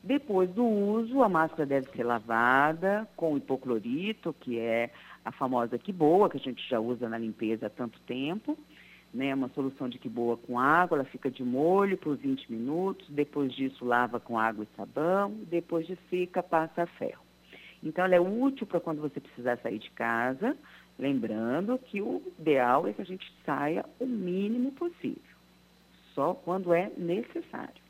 Depois 0.03 0.51
do 0.51 0.65
uso, 0.65 1.23
a 1.23 1.29
máscara 1.29 1.65
deve 1.65 1.89
ser 1.93 2.03
lavada 2.03 3.09
com 3.15 3.37
hipoclorito, 3.37 4.35
que 4.41 4.59
é 4.59 4.91
a 5.25 5.33
famosa 5.33 5.79
Quiboa, 5.79 6.29
que 6.29 6.37
a 6.37 6.41
gente 6.41 6.69
já 6.69 6.81
usa 6.81 7.09
na 7.09 7.19
limpeza 7.19 7.67
há 7.67 7.71
tanto 7.71 8.01
tempo. 8.01 8.59
Né, 9.15 9.35
uma 9.35 9.51
solução 9.51 9.91
de 9.91 9.99
quiboa 9.99 10.39
com 10.39 10.59
água, 10.59 10.97
ela 10.97 11.05
fica 11.05 11.31
de 11.31 11.45
molho 11.45 11.99
por 11.99 12.17
20 12.17 12.51
minutos, 12.51 13.07
depois 13.11 13.53
disso 13.53 13.85
lava 13.85 14.19
com 14.19 14.39
água 14.39 14.65
e 14.65 14.75
sabão, 14.75 15.33
depois 15.51 15.87
de 15.87 15.99
seca 16.09 16.43
passa 16.43 16.85
a 16.85 16.87
ferro. 16.87 17.23
Então 17.83 18.07
ela 18.07 18.15
é 18.15 18.21
útil 18.21 18.67
para 18.67 18.81
quando 18.81 19.03
você 19.03 19.21
precisar 19.21 19.59
sair 19.59 19.79
de 19.79 19.91
casa, 19.91 20.57
lembrando 20.99 21.79
que 21.79 22.01
o 22.01 22.23
ideal 22.39 22.87
é 22.87 22.95
que 22.95 23.03
a 23.03 23.05
gente 23.05 23.31
saia 23.45 23.85
o 24.01 24.07
mínimo 24.07 24.73
possível, 24.73 25.37
só 26.15 26.33
quando 26.33 26.73
é 26.73 26.91
necessário. 26.97 27.82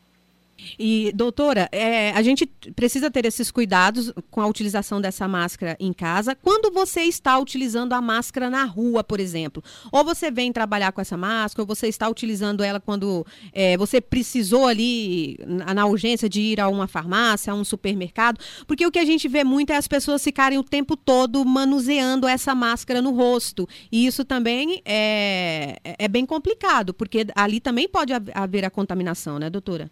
E, 0.78 1.12
doutora, 1.14 1.68
é, 1.72 2.10
a 2.12 2.22
gente 2.22 2.46
precisa 2.74 3.10
ter 3.10 3.24
esses 3.26 3.50
cuidados 3.50 4.12
com 4.30 4.40
a 4.40 4.46
utilização 4.46 5.00
dessa 5.00 5.26
máscara 5.26 5.76
em 5.78 5.92
casa. 5.92 6.34
Quando 6.34 6.72
você 6.72 7.02
está 7.02 7.38
utilizando 7.38 7.92
a 7.92 8.00
máscara 8.00 8.48
na 8.48 8.64
rua, 8.64 9.02
por 9.02 9.20
exemplo, 9.20 9.62
ou 9.90 10.04
você 10.04 10.30
vem 10.30 10.52
trabalhar 10.52 10.92
com 10.92 11.00
essa 11.00 11.16
máscara, 11.16 11.62
ou 11.62 11.66
você 11.66 11.88
está 11.88 12.08
utilizando 12.08 12.62
ela 12.62 12.80
quando 12.80 13.26
é, 13.52 13.76
você 13.76 14.00
precisou 14.00 14.66
ali, 14.66 15.38
na, 15.46 15.74
na, 15.74 15.86
urgência, 15.86 16.28
de 16.28 16.40
ir 16.40 16.60
a 16.60 16.68
uma 16.68 16.86
farmácia, 16.86 17.52
a 17.52 17.56
um 17.56 17.64
supermercado, 17.64 18.38
porque 18.66 18.86
o 18.86 18.90
que 18.90 18.98
a 18.98 19.04
gente 19.04 19.28
vê 19.28 19.44
muito 19.44 19.72
é 19.72 19.76
as 19.76 19.88
pessoas 19.88 20.22
ficarem 20.22 20.58
o 20.58 20.64
tempo 20.64 20.96
todo 20.96 21.44
manuseando 21.44 22.26
essa 22.26 22.54
máscara 22.54 23.02
no 23.02 23.10
rosto. 23.10 23.68
E 23.90 24.06
isso 24.06 24.24
também 24.24 24.80
é, 24.84 25.78
é 25.84 26.08
bem 26.08 26.24
complicado, 26.24 26.94
porque 26.94 27.26
ali 27.34 27.60
também 27.60 27.88
pode 27.88 28.12
haver 28.34 28.64
a 28.64 28.70
contaminação, 28.70 29.38
né, 29.38 29.50
doutora? 29.50 29.90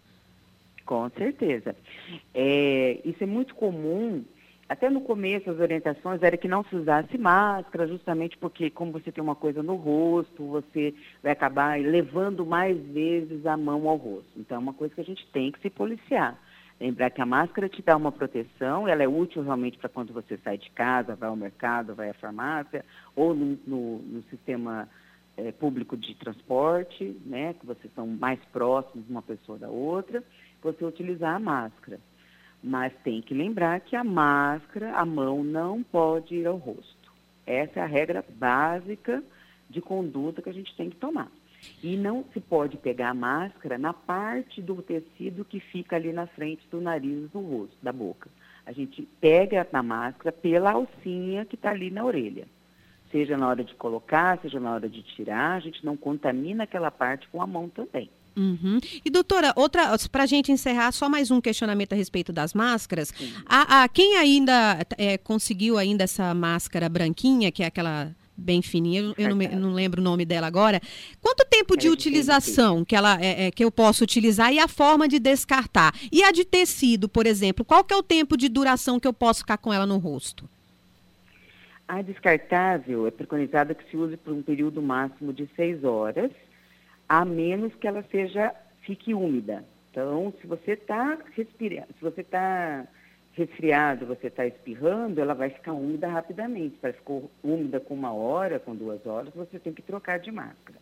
Com 0.90 1.08
certeza. 1.10 1.76
É, 2.34 3.00
isso 3.04 3.22
é 3.22 3.26
muito 3.26 3.54
comum. 3.54 4.24
Até 4.68 4.90
no 4.90 5.00
começo 5.00 5.48
as 5.48 5.60
orientações 5.60 6.20
era 6.20 6.36
que 6.36 6.48
não 6.48 6.64
se 6.64 6.74
usasse 6.74 7.16
máscara, 7.16 7.86
justamente 7.86 8.36
porque 8.36 8.70
como 8.70 8.90
você 8.90 9.12
tem 9.12 9.22
uma 9.22 9.36
coisa 9.36 9.62
no 9.62 9.76
rosto, 9.76 10.44
você 10.44 10.92
vai 11.22 11.30
acabar 11.30 11.78
levando 11.78 12.44
mais 12.44 12.76
vezes 12.88 13.46
a 13.46 13.56
mão 13.56 13.88
ao 13.88 13.94
rosto. 13.94 14.32
Então 14.36 14.56
é 14.56 14.58
uma 14.60 14.74
coisa 14.74 14.92
que 14.92 15.00
a 15.00 15.04
gente 15.04 15.24
tem 15.28 15.52
que 15.52 15.60
se 15.60 15.70
policiar. 15.70 16.36
Lembrar 16.80 17.10
que 17.10 17.22
a 17.22 17.26
máscara 17.26 17.68
te 17.68 17.82
dá 17.82 17.96
uma 17.96 18.10
proteção, 18.10 18.88
ela 18.88 19.04
é 19.04 19.08
útil 19.08 19.44
realmente 19.44 19.78
para 19.78 19.88
quando 19.88 20.12
você 20.12 20.38
sai 20.38 20.58
de 20.58 20.70
casa, 20.70 21.14
vai 21.14 21.28
ao 21.28 21.36
mercado, 21.36 21.94
vai 21.94 22.10
à 22.10 22.14
farmácia, 22.14 22.84
ou 23.14 23.32
no, 23.32 23.56
no, 23.64 23.98
no 23.98 24.22
sistema 24.24 24.88
é, 25.36 25.52
público 25.52 25.96
de 25.96 26.16
transporte, 26.16 27.16
né, 27.24 27.54
que 27.54 27.64
vocês 27.64 27.92
são 27.94 28.08
mais 28.08 28.40
próximos 28.46 29.08
uma 29.08 29.22
pessoa 29.22 29.56
da 29.56 29.68
outra 29.68 30.24
você 30.62 30.84
utilizar 30.84 31.36
a 31.36 31.40
máscara. 31.40 32.00
Mas 32.62 32.92
tem 33.02 33.22
que 33.22 33.32
lembrar 33.32 33.80
que 33.80 33.96
a 33.96 34.04
máscara, 34.04 34.92
a 34.92 35.04
mão 35.04 35.42
não 35.42 35.82
pode 35.82 36.34
ir 36.34 36.46
ao 36.46 36.56
rosto. 36.56 37.12
Essa 37.46 37.80
é 37.80 37.82
a 37.82 37.86
regra 37.86 38.24
básica 38.28 39.22
de 39.68 39.80
conduta 39.80 40.42
que 40.42 40.50
a 40.50 40.54
gente 40.54 40.74
tem 40.76 40.90
que 40.90 40.96
tomar. 40.96 41.30
E 41.82 41.96
não 41.96 42.24
se 42.32 42.40
pode 42.40 42.76
pegar 42.76 43.10
a 43.10 43.14
máscara 43.14 43.76
na 43.78 43.92
parte 43.92 44.62
do 44.62 44.82
tecido 44.82 45.44
que 45.44 45.60
fica 45.60 45.96
ali 45.96 46.12
na 46.12 46.26
frente 46.26 46.66
do 46.70 46.80
nariz, 46.80 47.30
do 47.30 47.40
rosto, 47.40 47.76
da 47.82 47.92
boca. 47.92 48.30
A 48.64 48.72
gente 48.72 49.02
pega 49.20 49.66
a 49.72 49.82
máscara 49.82 50.32
pela 50.32 50.72
alcinha 50.72 51.44
que 51.44 51.54
está 51.54 51.70
ali 51.70 51.90
na 51.90 52.04
orelha. 52.04 52.46
Seja 53.10 53.36
na 53.36 53.48
hora 53.48 53.64
de 53.64 53.74
colocar, 53.74 54.38
seja 54.40 54.60
na 54.60 54.72
hora 54.72 54.88
de 54.88 55.02
tirar, 55.02 55.56
a 55.56 55.60
gente 55.60 55.84
não 55.84 55.96
contamina 55.96 56.64
aquela 56.64 56.90
parte 56.90 57.28
com 57.28 57.42
a 57.42 57.46
mão 57.46 57.68
também. 57.68 58.08
Uhum. 58.36 58.78
E 59.04 59.10
doutora, 59.10 59.52
outra 59.56 59.96
para 60.10 60.24
a 60.24 60.26
gente 60.26 60.52
encerrar, 60.52 60.92
só 60.92 61.08
mais 61.08 61.30
um 61.30 61.40
questionamento 61.40 61.92
a 61.92 61.96
respeito 61.96 62.32
das 62.32 62.54
máscaras. 62.54 63.12
A, 63.46 63.82
a, 63.82 63.88
quem 63.88 64.16
ainda 64.16 64.78
é, 64.96 65.18
conseguiu 65.18 65.76
ainda 65.76 66.04
essa 66.04 66.32
máscara 66.34 66.88
branquinha, 66.88 67.50
que 67.50 67.62
é 67.62 67.66
aquela 67.66 68.14
bem 68.40 68.62
fininha, 68.62 69.00
eu, 69.02 69.14
eu 69.18 69.28
não, 69.28 69.36
me, 69.36 69.48
não, 69.48 69.72
lembro 69.72 70.00
o 70.00 70.04
nome 70.04 70.24
dela 70.24 70.46
agora. 70.46 70.80
Quanto 71.20 71.44
tempo 71.44 71.76
de 71.76 71.88
utilização 71.88 72.84
que 72.84 72.96
ela 72.96 73.20
é, 73.20 73.46
é, 73.46 73.50
que 73.50 73.62
eu 73.62 73.70
posso 73.70 74.02
utilizar 74.02 74.52
e 74.52 74.58
a 74.58 74.66
forma 74.66 75.06
de 75.06 75.18
descartar? 75.18 75.92
E 76.10 76.24
a 76.24 76.32
de 76.32 76.44
tecido, 76.44 77.08
por 77.08 77.26
exemplo, 77.26 77.64
qual 77.64 77.84
que 77.84 77.92
é 77.92 77.96
o 77.96 78.02
tempo 78.02 78.36
de 78.36 78.48
duração 78.48 78.98
que 78.98 79.06
eu 79.06 79.12
posso 79.12 79.40
ficar 79.40 79.58
com 79.58 79.72
ela 79.72 79.86
no 79.86 79.98
rosto? 79.98 80.48
A 81.86 82.02
descartável 82.02 83.06
é 83.06 83.10
preconizada 83.10 83.74
que 83.74 83.88
se 83.90 83.96
use 83.96 84.16
por 84.16 84.32
um 84.32 84.42
período 84.42 84.80
máximo 84.80 85.32
de 85.32 85.48
seis 85.56 85.84
horas 85.84 86.30
a 87.10 87.24
menos 87.24 87.74
que 87.74 87.88
ela 87.88 88.04
seja 88.04 88.54
fique 88.82 89.12
úmida. 89.12 89.64
Então, 89.90 90.32
se 90.40 90.46
você 90.46 90.74
está 90.74 91.18
respirando, 91.34 91.88
se 91.98 92.00
você 92.00 92.20
está 92.20 92.86
resfriado, 93.32 94.06
você 94.06 94.28
está 94.28 94.46
espirrando, 94.46 95.20
ela 95.20 95.34
vai 95.34 95.50
ficar 95.50 95.72
úmida 95.72 96.06
rapidamente. 96.06 96.78
Se 96.78 96.86
ela 96.86 96.94
ficou 96.94 97.28
úmida 97.42 97.80
com 97.80 97.94
uma 97.94 98.12
hora, 98.12 98.60
com 98.60 98.76
duas 98.76 99.04
horas, 99.04 99.34
você 99.34 99.58
tem 99.58 99.72
que 99.72 99.82
trocar 99.82 100.20
de 100.20 100.30
máscara. 100.30 100.78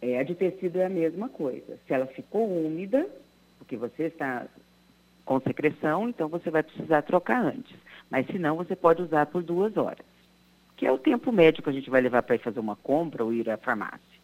É, 0.00 0.18
a 0.18 0.22
de 0.22 0.34
tecido 0.34 0.78
é 0.78 0.86
a 0.86 0.90
mesma 0.90 1.28
coisa. 1.28 1.78
Se 1.86 1.92
ela 1.92 2.06
ficou 2.06 2.48
úmida, 2.48 3.06
porque 3.58 3.76
você 3.76 4.04
está 4.04 4.46
com 5.22 5.38
secreção, 5.40 6.08
então 6.08 6.30
você 6.30 6.50
vai 6.50 6.62
precisar 6.62 7.02
trocar 7.02 7.44
antes. 7.44 7.76
Mas 8.10 8.26
se 8.28 8.38
não, 8.38 8.56
você 8.56 8.74
pode 8.74 9.02
usar 9.02 9.26
por 9.26 9.42
duas 9.42 9.76
horas, 9.76 10.06
que 10.78 10.86
é 10.86 10.92
o 10.92 10.96
tempo 10.96 11.30
médio 11.30 11.62
que 11.62 11.68
a 11.68 11.74
gente 11.74 11.90
vai 11.90 12.00
levar 12.00 12.22
para 12.22 12.36
ir 12.36 12.38
fazer 12.38 12.60
uma 12.60 12.76
compra 12.76 13.22
ou 13.22 13.34
ir 13.34 13.50
à 13.50 13.58
farmácia. 13.58 14.15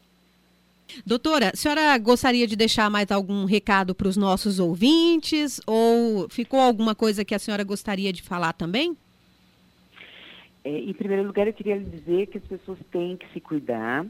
Doutora, 1.06 1.50
a 1.52 1.56
senhora 1.56 1.96
gostaria 1.98 2.46
de 2.46 2.56
deixar 2.56 2.90
mais 2.90 3.10
algum 3.10 3.44
recado 3.44 3.94
para 3.94 4.08
os 4.08 4.16
nossos 4.16 4.58
ouvintes? 4.58 5.60
Ou 5.66 6.28
ficou 6.28 6.60
alguma 6.60 6.94
coisa 6.94 7.24
que 7.24 7.34
a 7.34 7.38
senhora 7.38 7.64
gostaria 7.64 8.12
de 8.12 8.22
falar 8.22 8.52
também? 8.52 8.96
É, 10.64 10.78
em 10.78 10.92
primeiro 10.92 11.26
lugar, 11.26 11.46
eu 11.46 11.52
queria 11.52 11.78
dizer 11.78 12.28
que 12.28 12.38
as 12.38 12.44
pessoas 12.44 12.78
têm 12.90 13.16
que 13.16 13.26
se 13.32 13.40
cuidar. 13.40 14.06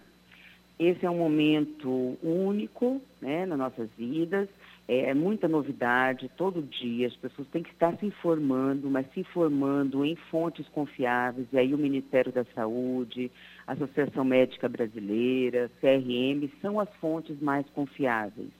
Esse 0.79 1.07
é 1.07 1.11
um 1.11 1.19
momento 1.19 2.19
único 2.23 3.01
né, 3.21 3.47
nas 3.47 3.59
nossas 3.59 3.89
vidas. 3.97 4.49
É, 4.87 5.11
é 5.11 5.15
muita 5.15 5.49
novidade 5.49 6.31
todo 6.37 6.63
dia. 6.63 7.07
As 7.07 7.17
pessoas 7.17 7.49
têm 7.49 7.63
que 7.63 7.71
estar 7.71 7.97
se 7.97 8.05
informando, 8.05 8.91
mas 8.91 9.07
se 9.13 9.21
informando 9.21 10.05
em 10.05 10.17
fontes 10.31 10.69
confiáveis. 10.69 11.47
E 11.53 11.59
aí 11.59 11.73
o 11.73 11.79
Ministério 11.79 12.33
da 12.33 12.45
Saúde, 12.55 13.31
Associação 13.67 14.25
Médica 14.25 14.69
Brasileira, 14.69 15.71
CRM, 15.81 16.51
são 16.61 16.81
as 16.81 16.89
fontes 16.97 17.41
mais 17.41 17.69
confiáveis. 17.71 18.51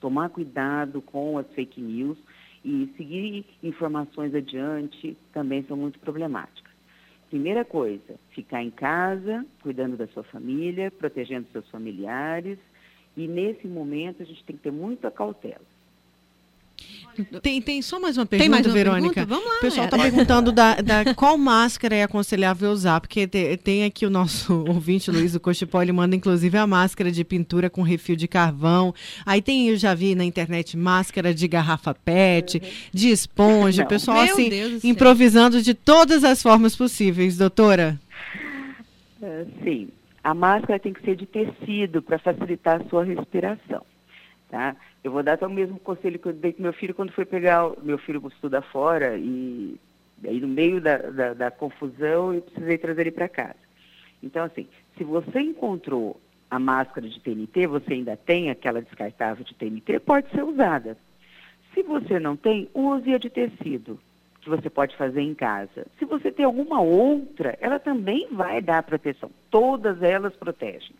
Tomar 0.00 0.30
cuidado 0.30 1.00
com 1.02 1.38
as 1.38 1.46
fake 1.52 1.80
news 1.80 2.18
e 2.64 2.92
seguir 2.96 3.44
informações 3.62 4.34
adiante 4.34 5.16
também 5.32 5.62
são 5.64 5.76
muito 5.76 5.98
problemáticas. 5.98 6.72
Primeira 7.28 7.64
coisa, 7.64 8.18
ficar 8.30 8.62
em 8.62 8.70
casa, 8.70 9.44
cuidando 9.62 9.96
da 9.96 10.06
sua 10.08 10.24
família, 10.24 10.90
protegendo 10.90 11.46
seus 11.52 11.68
familiares. 11.68 12.58
E 13.16 13.26
nesse 13.26 13.66
momento 13.66 14.22
a 14.22 14.26
gente 14.26 14.42
tem 14.44 14.56
que 14.56 14.62
ter 14.62 14.72
muita 14.72 15.10
cautela. 15.10 15.60
Tem, 17.42 17.60
tem 17.60 17.82
só 17.82 17.98
mais 17.98 18.16
uma 18.16 18.24
Tem 18.24 18.38
pergunta, 18.38 18.56
mais 18.56 18.66
uma 18.66 18.72
Verônica. 18.74 19.14
pergunta? 19.14 19.34
Vamos 19.34 19.50
lá, 19.50 19.56
O 19.58 19.60
pessoal 19.60 19.84
está 19.86 19.96
Mayara. 19.96 20.14
perguntando 20.14 20.52
da, 20.52 20.74
da 20.76 21.14
qual 21.14 21.36
máscara 21.36 21.96
é 21.96 22.04
aconselhável 22.04 22.70
usar, 22.70 23.00
porque 23.00 23.26
te- 23.26 23.56
tem 23.56 23.82
aqui 23.84 24.06
o 24.06 24.10
nosso 24.10 24.54
ouvinte, 24.68 25.10
Luiz 25.10 25.32
do 25.32 25.40
Cochipó, 25.40 25.82
ele 25.82 25.90
manda 25.90 26.14
inclusive 26.14 26.56
a 26.56 26.64
máscara 26.64 27.10
de 27.10 27.24
pintura 27.24 27.68
com 27.68 27.82
refil 27.82 28.14
de 28.14 28.28
carvão. 28.28 28.94
Aí 29.26 29.42
tem, 29.42 29.68
eu 29.68 29.76
já 29.76 29.94
vi 29.94 30.14
na 30.14 30.24
internet, 30.24 30.76
máscara 30.76 31.34
de 31.34 31.48
garrafa 31.48 31.92
PET, 31.92 32.62
de 32.94 33.08
esponja, 33.10 33.82
o 33.82 33.88
pessoal 33.88 34.22
Meu 34.22 34.34
assim, 34.34 34.48
Deus 34.48 34.84
improvisando 34.84 35.60
de 35.60 35.74
todas 35.74 36.22
as 36.22 36.40
formas 36.40 36.76
possíveis, 36.76 37.36
doutora. 37.36 37.98
É, 39.20 39.44
Sim, 39.64 39.88
a 40.22 40.32
máscara 40.34 40.78
tem 40.78 40.92
que 40.92 41.02
ser 41.02 41.16
de 41.16 41.26
tecido 41.26 42.00
para 42.00 42.16
facilitar 42.20 42.80
a 42.80 42.88
sua 42.88 43.02
respiração, 43.02 43.82
tá? 44.48 44.76
Eu 45.02 45.12
vou 45.12 45.22
dar 45.22 45.34
até 45.34 45.46
o 45.46 45.50
mesmo 45.50 45.78
conselho 45.78 46.18
que 46.18 46.26
eu 46.26 46.32
dei 46.32 46.52
para 46.52 46.62
meu 46.62 46.72
filho 46.72 46.94
quando 46.94 47.12
foi 47.12 47.24
pegar, 47.24 47.70
meu 47.82 47.98
filho 47.98 48.26
estuda 48.28 48.60
fora 48.62 49.16
e 49.16 49.78
aí 50.24 50.40
no 50.40 50.48
meio 50.48 50.80
da, 50.80 50.96
da, 50.96 51.34
da 51.34 51.50
confusão 51.50 52.34
eu 52.34 52.42
precisei 52.42 52.78
trazer 52.78 53.02
ele 53.02 53.10
para 53.12 53.28
casa. 53.28 53.58
Então 54.22 54.44
assim, 54.44 54.66
se 54.96 55.04
você 55.04 55.40
encontrou 55.40 56.20
a 56.50 56.58
máscara 56.58 57.08
de 57.08 57.20
TNT, 57.20 57.66
você 57.66 57.94
ainda 57.94 58.16
tem 58.16 58.50
aquela 58.50 58.80
descartável 58.80 59.44
de 59.44 59.54
TNT, 59.54 60.00
pode 60.00 60.30
ser 60.30 60.42
usada. 60.42 60.96
Se 61.74 61.82
você 61.82 62.18
não 62.18 62.36
tem, 62.36 62.68
use 62.74 63.14
a 63.14 63.18
de 63.18 63.28
tecido, 63.28 64.00
que 64.40 64.48
você 64.48 64.70
pode 64.70 64.96
fazer 64.96 65.20
em 65.20 65.34
casa. 65.34 65.86
Se 65.98 66.04
você 66.04 66.32
tem 66.32 66.44
alguma 66.44 66.80
outra, 66.80 67.56
ela 67.60 67.78
também 67.78 68.26
vai 68.32 68.62
dar 68.62 68.82
proteção. 68.82 69.30
Todas 69.50 70.02
elas 70.02 70.34
protegem. 70.34 70.96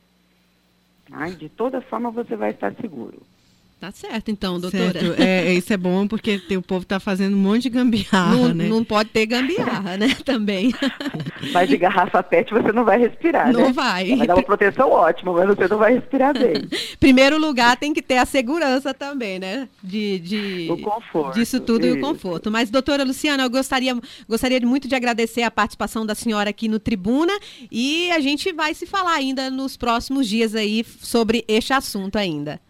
Tá? 1.09 1.27
De 1.31 1.49
toda 1.49 1.81
forma, 1.81 2.11
você 2.11 2.37
vai 2.37 2.51
estar 2.51 2.75
seguro. 2.75 3.23
Tá 3.81 3.93
certo, 3.93 4.29
então, 4.29 4.59
doutora. 4.59 4.91
Certo, 4.93 5.23
é, 5.23 5.55
isso 5.55 5.73
é 5.73 5.77
bom 5.77 6.09
porque 6.09 6.37
tem- 6.41 6.57
o 6.57 6.63
povo 6.63 6.83
está 6.83 6.99
fazendo 6.99 7.37
um 7.37 7.41
monte 7.41 7.63
de 7.63 7.71
gambiarra, 7.71 8.35
Não, 8.35 8.53
né? 8.53 8.67
não 8.69 8.83
pode 8.83 9.11
ter 9.11 9.25
gambiarra, 9.25 9.97
né? 9.97 10.17
Também. 10.25 10.75
Mas 11.53 11.69
de 11.69 11.77
garrafa 11.77 12.21
PET 12.21 12.53
você 12.53 12.73
não 12.73 12.85
vai 12.85 12.99
respirar, 12.99 13.53
Não 13.53 13.67
né? 13.69 13.73
vai. 13.73 14.17
Vai 14.17 14.27
dar 14.27 14.35
uma 14.35 14.43
proteção 14.43 14.91
ótima, 14.91 15.33
mas 15.33 15.47
você 15.57 15.69
não 15.69 15.79
vai 15.79 15.95
respirar 15.95 16.33
bem. 16.37 16.69
Primeiro 16.99 17.39
lugar 17.39 17.77
tem 17.77 17.95
que 17.95 18.03
ter 18.03 18.17
a 18.19 18.27
segurança 18.27 18.93
também, 18.93 19.39
né? 19.39 19.69
De, 19.81 20.19
de 20.19 20.69
O 20.73 20.79
conforto, 20.79 21.35
Disso 21.39 21.61
tudo 21.61 21.87
e 21.87 21.93
o 21.93 21.97
isso. 21.99 22.01
conforto. 22.05 22.51
Mas, 22.51 22.71
doutora 22.71 23.05
Luciana, 23.05 23.45
eu 23.45 23.51
gostaria, 23.51 23.97
gostaria 24.29 24.61
muito 24.63 24.89
de 24.89 24.97
agradecer 24.97 25.43
a 25.43 25.51
participação 25.53 26.05
da 26.05 26.17
senhora 26.17 26.51
aqui 26.51 26.67
no 26.67 26.81
Tribuna 26.81 27.33
e 27.71 28.11
a 28.11 28.19
gente 28.19 28.53
vai 28.53 28.75
se 28.75 28.87
falar 28.87 29.15
ainda 29.15 29.51
nos 29.51 29.77
próximos 29.77 30.27
dias 30.29 30.57
aí 30.57 30.85
sobre 31.01 31.45
este 31.47 31.73
assunto 31.73 32.17
ainda. 32.17 32.61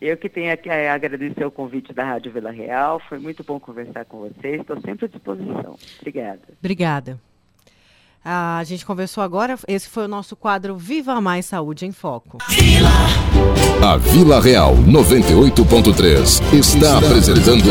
Eu 0.00 0.16
que 0.16 0.28
tenho 0.28 0.56
que 0.58 0.68
eh, 0.68 0.90
agradecer 0.90 1.44
o 1.44 1.50
convite 1.50 1.92
da 1.92 2.04
Rádio 2.04 2.32
Vila 2.32 2.50
Real. 2.50 3.00
Foi 3.08 3.18
muito 3.18 3.42
bom 3.42 3.58
conversar 3.58 4.04
com 4.04 4.18
vocês. 4.18 4.60
Estou 4.60 4.80
sempre 4.80 5.06
à 5.06 5.08
disposição. 5.08 5.76
Obrigada. 6.00 6.42
Obrigada. 6.58 7.20
A 8.28 8.64
gente 8.64 8.84
conversou 8.84 9.22
agora, 9.22 9.56
esse 9.68 9.88
foi 9.88 10.06
o 10.06 10.08
nosso 10.08 10.34
quadro 10.34 10.76
Viva 10.76 11.20
Mais 11.20 11.46
Saúde 11.46 11.86
em 11.86 11.92
Foco. 11.92 12.38
A 13.80 13.96
Vila 13.98 14.40
Real 14.40 14.74
98.3 14.78 16.52
está 16.52 16.98
apresentando 16.98 17.70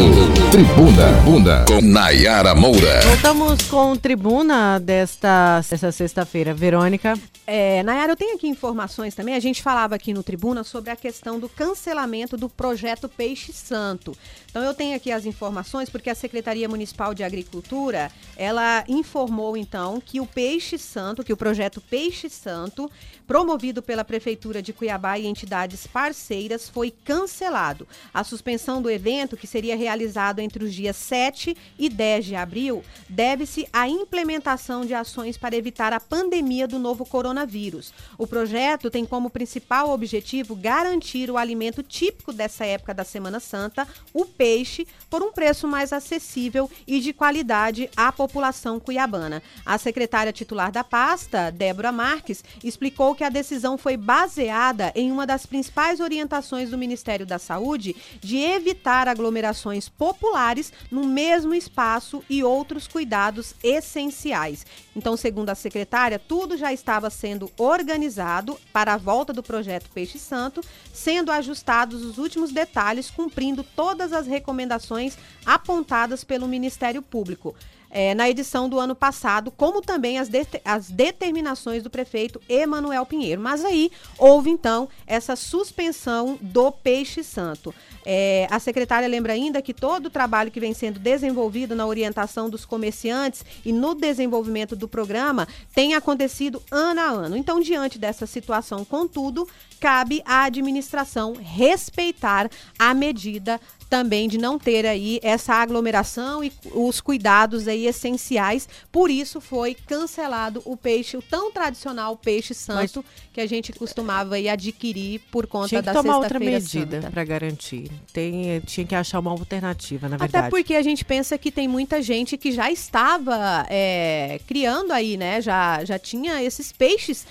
Tribuna 0.52 1.12
Bunda 1.26 1.66
com 1.68 1.82
Nayara 1.82 2.56
Moura. 2.56 3.02
Voltamos 3.02 3.64
com 3.64 3.98
Tribuna 3.98 4.80
desta, 4.80 5.60
desta 5.70 5.92
sexta-feira. 5.92 6.54
Verônica. 6.54 7.20
É, 7.46 7.84
Nayara, 7.84 8.14
eu 8.14 8.16
tenho 8.16 8.36
aqui 8.36 8.48
informações 8.48 9.14
também. 9.14 9.36
A 9.36 9.40
gente 9.40 9.62
falava 9.62 9.96
aqui 9.96 10.14
no 10.14 10.24
Tribuna 10.24 10.64
sobre 10.64 10.90
a 10.90 10.96
questão 10.96 11.38
do 11.38 11.50
cancelamento 11.50 12.38
do 12.38 12.48
projeto 12.48 13.10
Peixe 13.10 13.52
Santo. 13.52 14.16
Então 14.50 14.64
eu 14.64 14.74
tenho 14.74 14.96
aqui 14.96 15.12
as 15.12 15.26
informações 15.26 15.90
porque 15.90 16.10
a 16.10 16.16
Secretaria 16.16 16.70
Municipal 16.70 17.14
de 17.14 17.24
Agricultura, 17.24 18.10
ela 18.38 18.86
informou 18.88 19.58
então 19.58 20.02
que 20.04 20.22
o 20.22 20.26
Peixe 20.46 20.78
Santo, 20.78 21.24
que 21.24 21.34
o 21.34 21.38
projeto 21.38 21.82
Peixe 21.82 22.30
Santo, 22.30 22.88
promovido 23.26 23.82
pela 23.82 24.06
Prefeitura 24.06 24.62
de 24.62 24.72
Cuiabá 24.72 25.18
e 25.18 25.26
entidades 25.26 25.88
parceiras, 25.88 26.70
foi 26.70 26.92
cancelado. 26.92 27.88
A 28.14 28.24
suspensão 28.24 28.80
do 28.80 28.88
evento, 28.88 29.36
que 29.36 29.48
seria 29.48 29.76
realizado 29.76 30.38
entre 30.38 30.64
os 30.64 30.72
dias 30.72 30.98
7 30.98 31.58
e 31.80 31.90
10 31.90 32.26
de 32.26 32.36
abril, 32.36 32.84
deve-se 33.10 33.68
à 33.74 33.90
implementação 33.90 34.86
de 34.86 34.94
ações 34.94 35.36
para 35.36 35.56
evitar 35.56 35.92
a 35.92 36.00
pandemia 36.00 36.68
do 36.68 36.78
novo 36.78 37.08
coronavírus. 37.08 37.92
O 38.16 38.28
projeto 38.28 38.92
tem 38.92 39.04
como 39.04 39.32
principal 39.32 39.90
objetivo 39.90 40.56
garantir 40.56 41.32
o 41.32 41.38
alimento 41.38 41.82
típico 41.82 42.32
dessa 42.32 42.64
época 42.68 42.94
da 42.94 43.04
Semana 43.04 43.40
Santa, 43.40 43.88
o 44.14 44.26
peixe, 44.26 44.88
por 45.10 45.24
um 45.24 45.32
preço 45.32 45.68
mais 45.68 45.92
acessível 45.92 46.70
e 46.86 47.00
de 47.00 47.14
qualidade 47.14 47.90
à 47.98 48.12
população 48.12 48.80
cuiabana. 48.80 49.42
A 49.66 49.80
secretária 49.80 50.35
titular 50.36 50.72
da 50.72 50.84
pasta, 50.84 51.50
Débora 51.50 51.92
Marques, 51.92 52.44
explicou 52.64 53.16
que 53.16 53.24
a 53.24 53.30
decisão 53.30 53.78
foi 53.78 53.98
baseada 53.98 54.92
em 54.94 55.12
uma 55.12 55.26
das 55.26 55.46
principais 55.46 56.00
orientações 56.00 56.70
do 56.70 56.78
Ministério 56.78 57.26
da 57.26 57.40
Saúde 57.40 57.96
de 58.20 58.38
evitar 58.38 59.08
aglomerações 59.08 59.90
populares 59.90 60.72
no 60.92 61.06
mesmo 61.06 61.56
espaço 61.56 62.24
e 62.30 62.44
outros 62.44 62.88
cuidados 62.88 63.56
essenciais. 63.64 64.66
Então, 64.96 65.18
segundo 65.18 65.50
a 65.50 65.56
secretária, 65.56 66.20
tudo 66.20 66.58
já 66.58 66.72
estava 66.72 67.10
sendo 67.10 67.52
organizado 67.58 68.60
para 68.72 68.94
a 68.94 68.98
volta 68.98 69.34
do 69.34 69.42
projeto 69.42 69.90
Peixe 69.94 70.20
Santo, 70.20 70.62
sendo 70.94 71.32
ajustados 71.32 72.04
os 72.04 72.18
últimos 72.18 72.52
detalhes, 72.52 73.10
cumprindo 73.10 73.64
todas 73.64 74.14
as 74.14 74.28
recomendações 74.28 75.18
apontadas 75.46 76.24
pelo 76.24 76.48
Ministério 76.48 77.02
Público. 77.02 77.56
É, 77.98 78.14
na 78.14 78.30
edição 78.30 78.68
do 78.68 78.78
ano 78.78 78.94
passado, 78.94 79.50
como 79.52 79.82
também 79.82 80.20
as, 80.20 80.28
det- 80.28 80.62
as 80.66 80.90
determinações 80.92 81.82
do 81.82 81.90
prefeito 81.90 82.42
Emanuel 82.50 83.06
Pinheiro. 83.06 83.42
Mas 83.42 83.64
aí 83.64 83.90
houve 84.18 84.50
então 84.50 84.90
essa 85.08 85.34
suspensão 85.38 86.38
do 86.42 86.74
peixe 86.74 87.24
santo. 87.24 87.74
É, 88.06 88.48
a 88.52 88.60
secretária 88.60 89.08
lembra 89.08 89.32
ainda 89.32 89.62
que 89.62 89.74
todo 89.74 90.08
o 90.08 90.10
trabalho 90.10 90.52
que 90.52 90.60
vem 90.60 90.74
sendo 90.74 91.00
desenvolvido 91.00 91.74
na 91.74 91.88
orientação 91.88 92.50
dos 92.50 92.66
comerciantes 92.66 93.46
e 93.64 93.72
no 93.72 93.96
desenvolvimento 93.96 94.76
do 94.76 94.88
programa 94.90 95.48
tem 95.74 95.94
acontecido 95.96 96.62
ano 96.70 97.00
a 97.00 97.06
ano. 97.06 97.38
Então, 97.38 97.62
diante 97.62 97.98
dessa 97.98 98.28
situação, 98.28 98.84
contudo, 98.84 99.48
cabe 99.80 100.22
à 100.26 100.44
administração 100.44 101.34
respeitar 101.40 102.50
a 102.78 102.94
medida 102.94 103.60
também 103.90 104.28
de 104.28 104.38
não 104.38 104.58
ter 104.58 104.86
aí 104.86 105.20
essa 105.22 105.54
aglomeração 105.54 106.44
e 106.44 106.52
os 106.74 107.00
cuidados 107.00 107.68
aí 107.68 107.86
essenciais. 107.86 108.68
Por 108.92 109.10
isso 109.10 109.40
foi 109.40 109.76
cancelado 109.76 110.62
o 110.66 110.76
peixe, 110.76 111.18
o 111.18 111.22
tão 111.22 111.52
tradicional 111.52 112.16
peixe 112.18 112.54
santo 112.54 113.04
que 113.32 113.42
a 113.42 113.48
gente 113.48 113.74
costumava 113.74 114.36
aí 114.36 114.50
adquirir 114.50 115.22
por 115.32 115.48
conta 115.48 115.70
Tinha 115.70 115.82
que 115.82 115.86
da 115.86 115.94
tomar 115.94 116.18
outra 116.18 116.40
medida 116.40 117.10
para 117.12 117.24
garantir. 117.24 117.92
Tem, 118.12 118.60
tinha 118.62 118.86
que 118.86 118.96
achar 118.96 119.20
uma 119.20 119.32
alternativa, 119.32 120.10
na 120.10 120.18
verdade. 120.18 120.46
Até 120.46 120.50
porque 120.50 120.76
a 120.76 120.82
gente 120.82 121.04
pensa 121.04 121.38
que 121.38 121.52
tem 121.52 121.68
muita 121.68 122.02
gente 122.02 122.38
que 122.38 122.52
já 122.52 122.72
estava 122.72 123.66
é, 123.70 124.40
criando 124.48 124.92
aí, 124.92 125.18
né? 125.18 125.42
Já, 125.42 125.84
já 125.84 126.00
tinha 126.00 126.42
esses 126.42 126.72
peixes 126.72 127.26